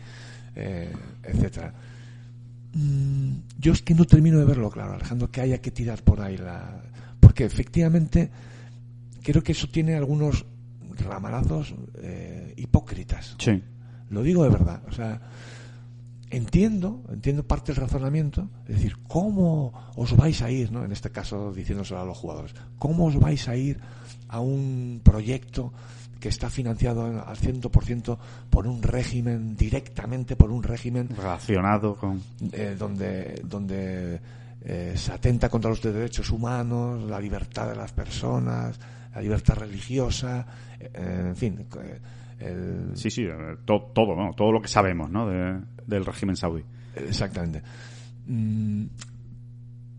eh, 0.56 0.92
etcétera 1.24 1.74
Mm, 2.76 3.34
yo 3.60 3.72
es 3.74 3.84
que 3.84 3.94
no 3.94 4.04
termino 4.06 4.40
de 4.40 4.46
verlo 4.46 4.72
claro 4.72 4.94
Alejandro 4.94 5.30
que 5.30 5.42
haya 5.42 5.62
que 5.62 5.70
tirar 5.70 6.02
por 6.02 6.20
ahí 6.22 6.38
la 6.38 6.82
porque 7.20 7.46
efectivamente 7.46 8.32
creo 9.22 9.44
que 9.44 9.52
eso 9.52 9.68
tiene 9.70 9.94
algunos 9.96 10.44
ramalazos 10.98 11.76
eh, 12.02 12.52
hipócritas 12.58 13.36
Sí. 13.38 13.62
lo 14.10 14.24
digo 14.24 14.44
de 14.44 14.50
verdad. 14.50 14.82
O 14.88 14.92
sea, 14.92 15.22
entiendo, 16.36 17.04
entiendo 17.10 17.44
parte 17.44 17.72
del 17.74 17.82
razonamiento. 17.82 18.50
Es 18.68 18.76
decir, 18.76 18.98
¿cómo 19.08 19.74
os 19.96 20.16
vais 20.16 20.42
a 20.42 20.50
ir, 20.52 20.72
¿no? 20.72 20.84
En 20.84 20.92
este 20.92 21.12
caso, 21.12 21.54
diciéndoselo 21.54 22.02
a 22.02 22.06
los 22.06 22.18
jugadores, 22.18 22.54
¿cómo 22.80 23.06
os 23.06 23.20
vais 23.20 23.48
a 23.48 23.56
ir 23.56 23.80
a 24.28 24.40
un 24.40 25.02
proyecto 25.04 25.72
que 26.20 26.30
está 26.30 26.50
financiado 26.50 27.04
al 27.06 27.36
100% 27.38 28.18
por 28.50 28.66
un 28.68 28.82
régimen, 28.82 29.56
directamente 29.58 30.36
por 30.38 30.52
un 30.52 30.64
régimen 30.64 31.10
Relacionado 31.10 31.96
con... 31.96 32.22
eh, 32.54 32.76
donde, 32.80 33.42
donde 33.44 34.20
eh, 34.62 34.94
se 34.96 35.12
atenta 35.12 35.50
contra 35.50 35.70
los 35.70 35.82
derechos 35.82 36.30
humanos, 36.32 37.04
la 37.10 37.20
libertad 37.20 37.70
de 37.70 37.76
las 37.76 37.92
personas, 37.92 38.80
la 39.14 39.22
libertad 39.22 39.56
religiosa, 39.56 40.46
eh, 40.80 41.26
en 41.28 41.36
fin. 41.36 41.66
eh, 41.84 42.00
el- 42.40 42.92
Sí, 42.98 43.10
sí, 43.12 43.24
eh, 43.26 43.58
to- 43.66 43.92
todo, 43.94 44.16
¿no? 44.16 44.34
Todo 44.34 44.52
lo 44.54 44.62
que 44.62 44.68
sabemos, 44.70 45.10
¿no? 45.12 45.28
De- 45.28 45.60
del 45.88 46.06
régimen 46.06 46.36
saudí. 46.36 46.64
Exactamente. 46.96 47.62
Mm, 48.28 48.86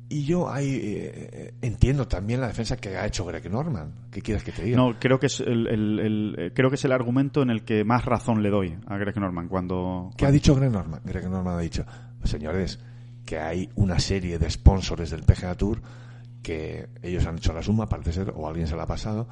y 0.08 0.24
yo 0.26 0.50
ahí 0.50 0.78
eh, 0.82 1.54
entiendo 1.62 2.06
también 2.06 2.40
la 2.40 2.46
defensa 2.48 2.76
que 2.76 2.96
ha 2.96 3.06
hecho 3.06 3.24
Greg 3.24 3.50
Norman. 3.50 3.92
¿Qué 4.10 4.20
quieres 4.22 4.44
que 4.44 4.52
te 4.52 4.62
diga? 4.62 4.76
No, 4.76 4.98
creo 5.00 5.18
que 5.18 5.26
es 5.26 5.40
el, 5.40 5.66
el- 5.66 5.98
el- 5.98 6.34
eh, 6.38 6.50
creo 6.54 6.68
que 6.70 6.76
es 6.76 6.84
el 6.84 6.92
argumento 6.92 7.42
en 7.42 7.50
el 7.50 7.64
que 7.64 7.84
más 7.84 8.04
razón 8.04 8.42
le 8.42 8.50
doy 8.50 8.76
a 8.86 8.96
Greg 8.96 9.16
Norman 9.18 9.48
cuando... 9.48 10.10
¿Qué 10.16 10.26
ha 10.26 10.30
dicho 10.30 10.54
Greg 10.54 10.70
Norman? 10.70 11.00
Greg 11.04 11.28
Norman 11.28 11.56
ha 11.56 11.60
dicho, 11.60 11.84
señores, 12.22 12.78
que 13.24 13.38
hay 13.38 13.70
una 13.76 13.98
serie 13.98 14.38
de 14.38 14.50
sponsors 14.50 15.10
del 15.10 15.22
PGA 15.22 15.54
Tour 15.56 15.80
que 16.42 16.88
ellos 17.02 17.24
han 17.26 17.38
hecho 17.38 17.54
la 17.54 17.62
suma, 17.62 17.88
parece 17.88 18.12
ser, 18.12 18.32
o 18.36 18.46
alguien 18.46 18.66
se 18.66 18.76
la 18.76 18.82
ha 18.82 18.86
pasado, 18.86 19.26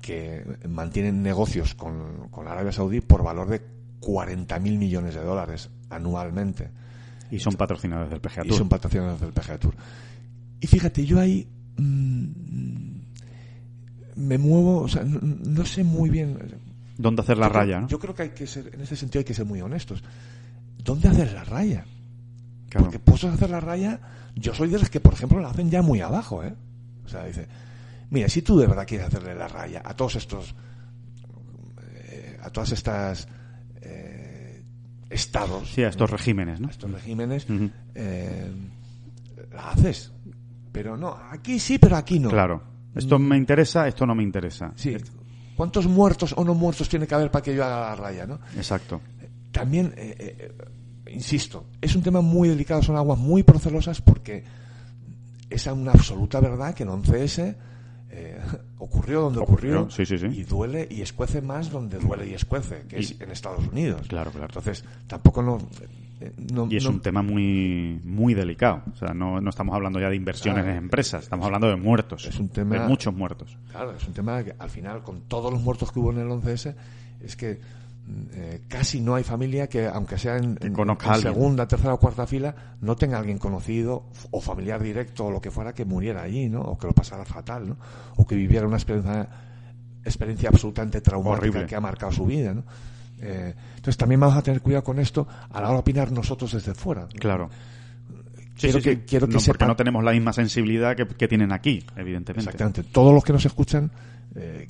que 0.00 0.44
mantienen 0.68 1.20
negocios 1.22 1.74
con, 1.74 2.28
con 2.30 2.46
Arabia 2.46 2.70
Saudí 2.70 3.00
por 3.00 3.24
valor 3.24 3.48
de 3.48 3.60
40.000 4.00 4.60
millones 4.78 5.14
de 5.16 5.22
dólares 5.24 5.68
anualmente. 5.90 6.70
Y 7.30 7.38
son 7.38 7.54
patrocinadores 7.54 8.10
del 8.10 8.20
PGA 8.20 8.44
y 8.44 8.48
Tour. 8.48 8.58
son 8.58 8.68
patrocinadores 8.68 9.20
del 9.20 9.32
PGA 9.32 9.58
Tour. 9.58 9.74
Y 10.60 10.66
fíjate, 10.66 11.04
yo 11.04 11.20
ahí 11.20 11.46
mm, 11.76 12.26
me 14.16 14.38
muevo, 14.38 14.82
o 14.82 14.88
sea, 14.88 15.02
no, 15.04 15.18
no 15.22 15.64
sé 15.64 15.84
muy 15.84 16.10
bien. 16.10 16.38
¿Dónde 16.96 17.22
hacer 17.22 17.38
la 17.38 17.48
Yo 17.48 17.52
raya, 17.52 17.80
no? 17.80 17.88
Yo 17.88 17.98
creo 17.98 18.14
que 18.14 18.22
hay 18.22 18.30
que 18.30 18.46
ser, 18.46 18.70
en 18.72 18.80
ese 18.80 18.96
sentido 18.96 19.20
hay 19.20 19.24
que 19.24 19.34
ser 19.34 19.44
muy 19.44 19.60
honestos. 19.60 20.02
¿Dónde 20.82 21.08
hacer 21.08 21.32
la 21.32 21.44
raya? 21.44 21.84
Claro. 22.68 22.86
Porque 22.86 22.98
puestos 22.98 23.30
a 23.30 23.34
hacer 23.34 23.50
la 23.50 23.60
raya, 23.60 24.00
yo 24.34 24.54
soy 24.54 24.68
de 24.70 24.78
los 24.78 24.88
que, 24.88 25.00
por 25.00 25.14
ejemplo, 25.14 25.40
la 25.40 25.50
hacen 25.50 25.70
ya 25.70 25.82
muy 25.82 26.00
abajo, 26.00 26.42
¿eh? 26.44 26.54
O 27.04 27.08
sea, 27.08 27.24
dice, 27.24 27.46
mira, 28.10 28.28
si 28.28 28.42
tú 28.42 28.58
de 28.58 28.66
verdad 28.66 28.86
quieres 28.86 29.06
hacerle 29.06 29.34
la 29.34 29.48
raya 29.48 29.82
a 29.84 29.94
todos 29.94 30.16
estos, 30.16 30.54
eh, 31.92 32.38
a 32.42 32.50
todas 32.50 32.72
estas 32.72 33.28
eh, 33.82 34.15
estados, 35.10 35.70
Sí, 35.70 35.82
a 35.82 35.88
estos 35.88 36.10
regímenes, 36.10 36.60
¿no? 36.60 36.68
a 36.68 36.70
estos 36.70 36.90
regímenes, 36.90 37.46
eh, 37.94 38.50
la 39.52 39.70
haces. 39.70 40.12
Pero 40.72 40.96
no, 40.96 41.16
aquí 41.30 41.58
sí, 41.58 41.78
pero 41.78 41.96
aquí 41.96 42.18
no. 42.18 42.28
Claro. 42.28 42.62
Esto 42.94 43.18
me 43.18 43.36
interesa, 43.36 43.86
esto 43.88 44.06
no 44.06 44.14
me 44.14 44.22
interesa. 44.22 44.72
Sí. 44.74 44.96
¿Cuántos 45.54 45.86
muertos 45.86 46.34
o 46.36 46.44
no 46.44 46.54
muertos 46.54 46.88
tiene 46.88 47.06
que 47.06 47.14
haber 47.14 47.30
para 47.30 47.42
que 47.42 47.54
yo 47.54 47.64
haga 47.64 47.80
la 47.80 47.96
raya, 47.96 48.26
no? 48.26 48.40
Exacto. 48.56 49.00
También, 49.52 49.94
eh, 49.96 50.14
eh, 50.18 50.54
insisto, 51.12 51.66
es 51.80 51.94
un 51.96 52.02
tema 52.02 52.20
muy 52.20 52.48
delicado, 52.48 52.82
son 52.82 52.96
aguas 52.96 53.18
muy 53.18 53.42
procelosas 53.42 54.00
porque 54.02 54.44
es 55.48 55.66
una 55.66 55.92
absoluta 55.92 56.40
verdad 56.40 56.74
que 56.74 56.82
el 56.82 56.90
11S 56.90 57.56
eh, 58.10 58.40
ocurrió 58.78 59.22
donde 59.22 59.40
Ocurrió, 59.40 59.80
ocurrió, 59.82 59.90
sí, 59.90 60.06
sí, 60.06 60.18
sí. 60.18 60.26
y 60.26 60.44
duele 60.44 60.86
y 60.90 61.02
escuece 61.02 61.40
más 61.42 61.70
donde 61.70 61.98
duele 61.98 62.26
y 62.28 62.34
escuece, 62.34 62.82
que 62.88 62.98
es 62.98 63.20
en 63.20 63.30
Estados 63.30 63.66
Unidos. 63.66 64.06
Claro, 64.08 64.30
claro. 64.30 64.46
Entonces, 64.48 64.84
tampoco 65.06 65.42
no... 65.42 65.58
eh, 66.20 66.32
no- 66.52 66.68
Y 66.70 66.76
es 66.76 66.84
no- 66.84 66.90
un 66.90 67.00
tema 67.00 67.22
muy 67.22 68.00
muy 68.04 68.34
delicado. 68.34 68.82
O 68.92 68.96
sea, 68.96 69.12
no, 69.14 69.40
no 69.40 69.50
estamos 69.50 69.74
hablando 69.74 69.98
ya 70.00 70.08
de 70.08 70.16
inversiones 70.16 70.62
Claro. 70.62 70.78
en 70.78 70.84
empresas, 70.84 71.24
estamos 71.24 71.46
hablando 71.46 71.68
de 71.68 71.76
muertos. 71.76 72.26
Es 72.26 72.38
un 72.38 72.48
tema- 72.48 72.78
De 72.78 72.88
muchos 72.88 73.14
muertos. 73.14 73.56
Claro, 73.70 73.92
es 73.96 74.06
un 74.06 74.14
tema 74.14 74.42
que 74.44 74.54
al 74.58 74.70
final, 74.70 75.02
con 75.02 75.22
todos 75.22 75.52
los 75.52 75.60
muertos 75.62 75.90
que 75.92 75.98
hubo 75.98 76.12
en 76.12 76.18
el 76.18 76.28
11S, 76.28 76.74
es 77.22 77.36
que 77.36 77.60
eh, 78.34 78.62
casi 78.68 79.00
no 79.00 79.14
hay 79.16 79.24
familia 79.24 79.68
que, 79.68 79.86
aunque 79.86 80.16
sea 80.18 80.36
en, 80.36 80.58
segunda, 81.20 81.66
tercera 81.66 81.94
o 81.94 81.98
cuarta 81.98 82.26
fila, 82.26 82.54
no 82.80 82.94
tenga 82.96 83.18
alguien 83.18 83.38
conocido 83.38 84.04
o 84.30 84.40
familiar 84.40 84.82
directo 84.82 85.26
o 85.26 85.30
lo 85.30 85.40
que 85.40 85.50
fuera 85.50 85.72
que 85.74 85.84
muriera 85.84 86.22
allí, 86.22 86.48
¿no? 86.48 86.60
O 86.60 86.78
que 86.78 86.86
lo 86.86 86.92
pasara 86.92 87.24
fatal, 87.24 87.68
¿no? 87.68 87.76
O 88.16 88.26
que 88.26 88.36
viviera 88.36 88.66
una 88.66 88.76
experiencia, 88.76 89.28
experiencia 90.04 90.48
absolutamente 90.50 91.00
traumática 91.00 91.48
Horrible. 91.48 91.66
que 91.66 91.74
ha 91.76 91.80
marcado 91.80 92.12
su 92.12 92.24
vida, 92.26 92.54
¿no? 92.54 92.62
Eh, 93.20 93.54
entonces 93.76 93.96
también 93.96 94.20
vamos 94.20 94.36
a 94.36 94.42
tener 94.42 94.60
cuidado 94.60 94.84
con 94.84 94.98
esto 95.00 95.26
a 95.50 95.60
la 95.60 95.66
hora 95.68 95.74
de 95.76 95.80
opinar 95.80 96.12
nosotros 96.12 96.52
desde 96.52 96.74
fuera. 96.74 97.08
Claro. 97.18 97.48
Sí, 98.56 98.68
Quiero 98.68 98.78
sí, 98.78 98.84
que- 98.84 98.94
sí. 98.96 99.02
quiero 99.06 99.26
que 99.26 99.34
No, 99.34 99.38
porque 99.40 99.52
sepan- 99.58 99.68
no 99.68 99.76
tenemos 99.76 100.04
la 100.04 100.12
misma 100.12 100.32
sensibilidad 100.32 100.94
que, 100.96 101.06
que 101.06 101.26
tienen 101.28 101.52
aquí, 101.52 101.84
evidentemente. 101.96 102.48
Exactamente. 102.50 102.84
Todos 102.84 103.12
los 103.12 103.24
que 103.24 103.32
nos 103.32 103.44
escuchan, 103.44 103.90
eh, 104.34 104.68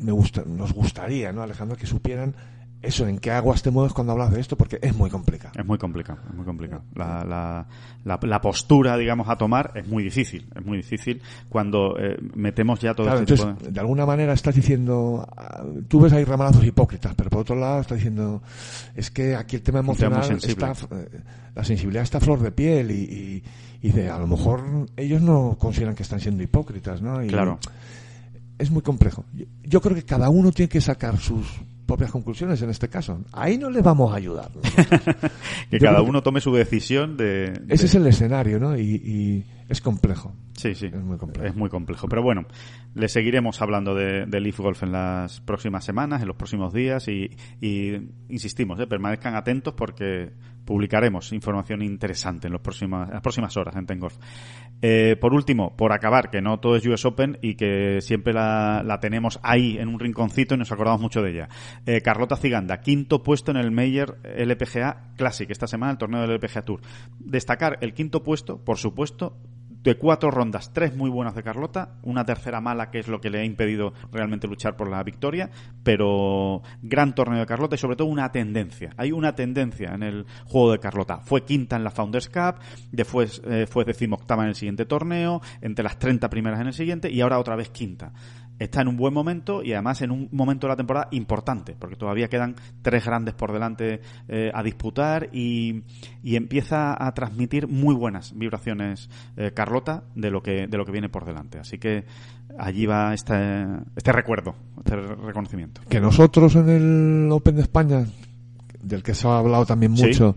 me 0.00 0.12
gusta, 0.12 0.42
nos 0.46 0.72
gustaría, 0.72 1.32
¿no, 1.32 1.42
Alejandro, 1.42 1.76
que 1.76 1.86
supieran 1.86 2.34
eso, 2.82 3.06
en 3.06 3.18
qué 3.18 3.30
aguas 3.30 3.62
te 3.62 3.70
mueves 3.70 3.92
cuando 3.92 4.12
hablas 4.12 4.32
de 4.32 4.40
esto, 4.40 4.56
porque 4.56 4.78
es 4.82 4.94
muy 4.94 5.08
complicado. 5.08 5.54
Es 5.58 5.64
muy 5.64 5.78
complicado, 5.78 6.18
es 6.28 6.34
muy 6.34 6.44
complicado. 6.44 6.82
La, 6.94 7.24
la, 7.24 7.66
la, 8.04 8.18
la 8.20 8.40
postura, 8.40 8.96
digamos, 8.96 9.28
a 9.28 9.36
tomar 9.36 9.72
es 9.76 9.86
muy 9.86 10.02
difícil, 10.02 10.46
es 10.54 10.64
muy 10.64 10.78
difícil 10.78 11.22
cuando 11.48 11.96
eh, 11.98 12.16
metemos 12.34 12.80
ya 12.80 12.92
todo 12.94 13.06
Claro, 13.06 13.20
este 13.20 13.34
entonces, 13.34 13.54
tipo 13.56 13.66
de... 13.68 13.72
de 13.72 13.80
alguna 13.80 14.04
manera 14.04 14.32
estás 14.32 14.54
diciendo, 14.54 15.26
ah, 15.36 15.62
tú 15.88 16.00
ves 16.00 16.12
ahí 16.12 16.24
ramalazos 16.24 16.64
hipócritas, 16.64 17.14
pero 17.14 17.30
por 17.30 17.40
otro 17.40 17.56
lado 17.56 17.80
estás 17.80 17.98
diciendo, 17.98 18.42
es 18.96 19.10
que 19.10 19.36
aquí 19.36 19.56
el 19.56 19.62
tema 19.62 19.78
emocional 19.78 20.30
está, 20.42 20.72
eh, 20.72 21.20
la 21.54 21.64
sensibilidad 21.64 22.02
está 22.02 22.18
a 22.18 22.20
flor 22.20 22.40
de 22.40 22.50
piel 22.50 22.90
y, 22.90 22.94
y, 23.82 23.88
y 23.88 23.92
de, 23.92 24.10
a 24.10 24.18
lo 24.18 24.26
mejor 24.26 24.88
ellos 24.96 25.22
no 25.22 25.56
consideran 25.58 25.94
que 25.94 26.02
están 26.02 26.20
siendo 26.20 26.42
hipócritas, 26.42 27.00
¿no? 27.00 27.22
Y 27.22 27.28
Claro. 27.28 27.58
Es 28.58 28.70
muy 28.70 28.82
complejo. 28.82 29.24
Yo, 29.34 29.44
yo 29.64 29.80
creo 29.80 29.94
que 29.96 30.04
cada 30.04 30.30
uno 30.30 30.52
tiene 30.52 30.68
que 30.68 30.80
sacar 30.80 31.18
sus 31.18 31.46
propias 31.92 32.10
conclusiones 32.10 32.60
en 32.62 32.70
este 32.70 32.88
caso. 32.88 33.22
Ahí 33.32 33.58
no 33.58 33.68
le 33.70 33.82
vamos 33.82 34.12
a 34.12 34.16
ayudar. 34.16 34.50
Que 35.70 35.78
Yo 35.78 35.86
cada 35.88 36.02
uno 36.02 36.22
tome 36.22 36.40
su 36.40 36.52
decisión 36.54 37.16
de... 37.16 37.50
de- 37.52 37.74
Ese 37.74 37.86
es 37.86 37.94
el 37.94 38.06
escenario, 38.06 38.58
¿no? 38.58 38.76
Y, 38.76 38.82
y 38.82 39.44
es 39.68 39.80
complejo. 39.80 40.34
Sí, 40.56 40.74
sí. 40.74 40.86
Es 40.86 41.02
muy 41.02 41.16
complejo. 41.18 41.46
Es 41.46 41.54
muy 41.54 41.68
complejo. 41.70 42.08
Pero 42.08 42.22
bueno, 42.22 42.46
le 42.94 43.08
seguiremos 43.08 43.60
hablando 43.62 43.94
de, 43.94 44.26
de 44.26 44.40
Leaf 44.40 44.58
Golf 44.60 44.82
en 44.82 44.92
las 44.92 45.40
próximas 45.40 45.84
semanas, 45.84 46.20
en 46.22 46.28
los 46.28 46.36
próximos 46.36 46.72
días 46.74 47.08
y, 47.08 47.30
y 47.60 47.94
insistimos, 48.28 48.78
¿eh? 48.80 48.86
permanezcan 48.86 49.34
atentos 49.34 49.74
porque 49.74 50.32
publicaremos 50.64 51.32
información 51.32 51.82
interesante 51.82 52.46
en, 52.46 52.52
los 52.52 52.62
próximos, 52.62 53.08
las 53.08 53.20
próximas 53.20 53.56
horas 53.56 53.76
en 53.76 53.86
Tengolf. 53.86 54.16
Eh, 54.80 55.16
por 55.20 55.32
último, 55.32 55.76
por 55.76 55.92
acabar, 55.92 56.30
que 56.30 56.42
no 56.42 56.58
todo 56.58 56.76
es 56.76 56.86
US 56.86 57.04
Open 57.04 57.38
y 57.40 57.54
que 57.54 58.00
siempre 58.00 58.32
la, 58.32 58.82
la 58.84 58.98
tenemos 58.98 59.38
ahí 59.42 59.78
en 59.78 59.88
un 59.88 60.00
rinconcito 60.00 60.54
y 60.54 60.58
nos 60.58 60.72
acordamos 60.72 61.00
mucho 61.00 61.22
de 61.22 61.30
ella. 61.30 61.48
Eh, 61.86 62.00
Carlota 62.00 62.36
Ciganda, 62.36 62.80
quinto 62.80 63.22
puesto 63.22 63.50
en 63.50 63.58
el 63.58 63.70
Mayor 63.70 64.18
LPGA 64.24 65.12
Classic 65.16 65.48
esta 65.50 65.66
semana, 65.66 65.92
el 65.92 65.98
torneo 65.98 66.22
del 66.22 66.32
LPGA 66.32 66.62
Tour. 66.62 66.80
Destacar 67.18 67.78
el 67.80 67.94
quinto 67.94 68.22
puesto, 68.22 68.58
por 68.58 68.78
supuesto, 68.78 69.36
de 69.82 69.96
cuatro 69.96 70.30
rondas, 70.30 70.72
tres 70.72 70.94
muy 70.94 71.10
buenas 71.10 71.34
de 71.34 71.42
Carlota, 71.42 71.96
una 72.02 72.24
tercera 72.24 72.60
mala 72.60 72.90
que 72.90 73.00
es 73.00 73.08
lo 73.08 73.20
que 73.20 73.30
le 73.30 73.40
ha 73.40 73.44
impedido 73.44 73.92
realmente 74.12 74.46
luchar 74.46 74.76
por 74.76 74.88
la 74.88 75.02
victoria, 75.02 75.50
pero 75.82 76.62
gran 76.82 77.14
torneo 77.14 77.40
de 77.40 77.46
Carlota 77.46 77.74
y 77.74 77.78
sobre 77.78 77.96
todo 77.96 78.08
una 78.08 78.30
tendencia. 78.30 78.92
Hay 78.96 79.12
una 79.12 79.34
tendencia 79.34 79.94
en 79.94 80.02
el 80.02 80.26
juego 80.44 80.72
de 80.72 80.78
Carlota. 80.78 81.18
Fue 81.18 81.44
quinta 81.44 81.76
en 81.76 81.84
la 81.84 81.90
Founders 81.90 82.28
Cup, 82.28 82.56
después 82.90 83.42
eh, 83.44 83.66
fue 83.66 83.84
decimoctava 83.84 84.42
en 84.44 84.50
el 84.50 84.54
siguiente 84.54 84.84
torneo, 84.84 85.40
entre 85.60 85.82
las 85.82 85.98
30 85.98 86.28
primeras 86.30 86.60
en 86.60 86.68
el 86.68 86.74
siguiente 86.74 87.10
y 87.10 87.20
ahora 87.20 87.38
otra 87.38 87.56
vez 87.56 87.70
quinta. 87.70 88.12
Está 88.62 88.82
en 88.82 88.88
un 88.88 88.96
buen 88.96 89.12
momento 89.12 89.62
y 89.62 89.72
además 89.72 90.02
en 90.02 90.12
un 90.12 90.28
momento 90.30 90.66
de 90.66 90.72
la 90.72 90.76
temporada 90.76 91.08
importante, 91.10 91.74
porque 91.78 91.96
todavía 91.96 92.28
quedan 92.28 92.54
tres 92.80 93.04
grandes 93.04 93.34
por 93.34 93.52
delante 93.52 94.00
eh, 94.28 94.52
a 94.54 94.62
disputar 94.62 95.28
y, 95.32 95.82
y 96.22 96.36
empieza 96.36 96.94
a 97.04 97.12
transmitir 97.12 97.66
muy 97.66 97.94
buenas 97.94 98.36
vibraciones 98.36 99.10
eh, 99.36 99.50
Carlota 99.52 100.04
de 100.14 100.30
lo 100.30 100.42
que 100.42 100.68
de 100.68 100.78
lo 100.78 100.84
que 100.84 100.92
viene 100.92 101.08
por 101.08 101.24
delante. 101.24 101.58
Así 101.58 101.78
que 101.78 102.04
allí 102.56 102.86
va 102.86 103.14
este, 103.14 103.34
este 103.96 104.12
recuerdo, 104.12 104.54
este 104.78 104.96
reconocimiento. 104.96 105.80
Que 105.88 106.00
nosotros 106.00 106.54
en 106.54 106.68
el 106.68 107.32
Open 107.32 107.56
de 107.56 107.62
España, 107.62 108.04
del 108.80 109.02
que 109.02 109.14
se 109.14 109.26
ha 109.26 109.38
hablado 109.38 109.66
también 109.66 109.92
mucho, 109.92 110.34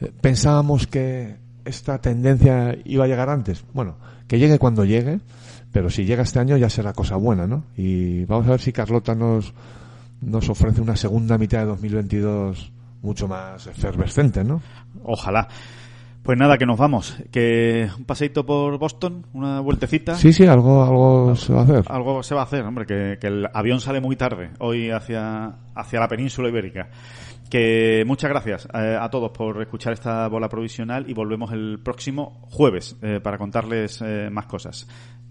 eh, 0.00 0.12
pensábamos 0.20 0.86
que 0.86 1.36
esta 1.64 1.98
tendencia 1.98 2.76
iba 2.84 3.04
a 3.04 3.08
llegar 3.08 3.30
antes. 3.30 3.64
Bueno, 3.72 3.96
que 4.28 4.38
llegue 4.38 4.58
cuando 4.58 4.84
llegue, 4.84 5.20
pero 5.74 5.90
si 5.90 6.04
llega 6.04 6.22
este 6.22 6.38
año 6.38 6.56
ya 6.56 6.70
será 6.70 6.92
cosa 6.92 7.16
buena, 7.16 7.48
¿no? 7.48 7.64
Y 7.76 8.24
vamos 8.26 8.46
a 8.46 8.50
ver 8.50 8.60
si 8.60 8.72
Carlota 8.72 9.16
nos, 9.16 9.52
nos 10.20 10.48
ofrece 10.48 10.80
una 10.80 10.94
segunda 10.94 11.36
mitad 11.36 11.58
de 11.58 11.64
2022 11.64 12.70
mucho 13.02 13.26
más 13.26 13.66
efervescente, 13.66 14.44
¿no? 14.44 14.62
Ojalá. 15.02 15.48
Pues 16.22 16.38
nada, 16.38 16.58
que 16.58 16.64
nos 16.64 16.78
vamos. 16.78 17.16
Que 17.32 17.90
un 17.98 18.04
paseito 18.04 18.46
por 18.46 18.78
Boston, 18.78 19.26
una 19.32 19.58
vueltecita. 19.58 20.14
Sí, 20.14 20.32
sí, 20.32 20.46
algo, 20.46 20.84
algo 20.84 21.34
se 21.34 21.52
va 21.52 21.62
a 21.62 21.64
hacer. 21.64 21.84
Algo 21.88 22.22
se 22.22 22.36
va 22.36 22.42
a 22.42 22.44
hacer, 22.44 22.62
hombre, 22.62 22.86
que, 22.86 23.18
que 23.20 23.26
el 23.26 23.48
avión 23.52 23.80
sale 23.80 24.00
muy 24.00 24.14
tarde 24.14 24.50
hoy 24.60 24.92
hacia, 24.92 25.56
hacia 25.74 25.98
la 25.98 26.06
península 26.06 26.50
ibérica. 26.50 26.88
Que 27.50 28.04
muchas 28.06 28.30
gracias 28.30 28.68
eh, 28.74 28.98
a 29.00 29.08
todos 29.10 29.30
por 29.30 29.60
escuchar 29.62 29.92
esta 29.92 30.26
bola 30.28 30.48
provisional 30.48 31.08
y 31.08 31.14
volvemos 31.14 31.52
el 31.52 31.78
próximo 31.84 32.40
jueves 32.50 32.96
eh, 33.02 33.20
para 33.22 33.38
contarles 33.38 34.02
eh, 34.02 34.28
más 34.30 34.46
cosas. 34.46 34.88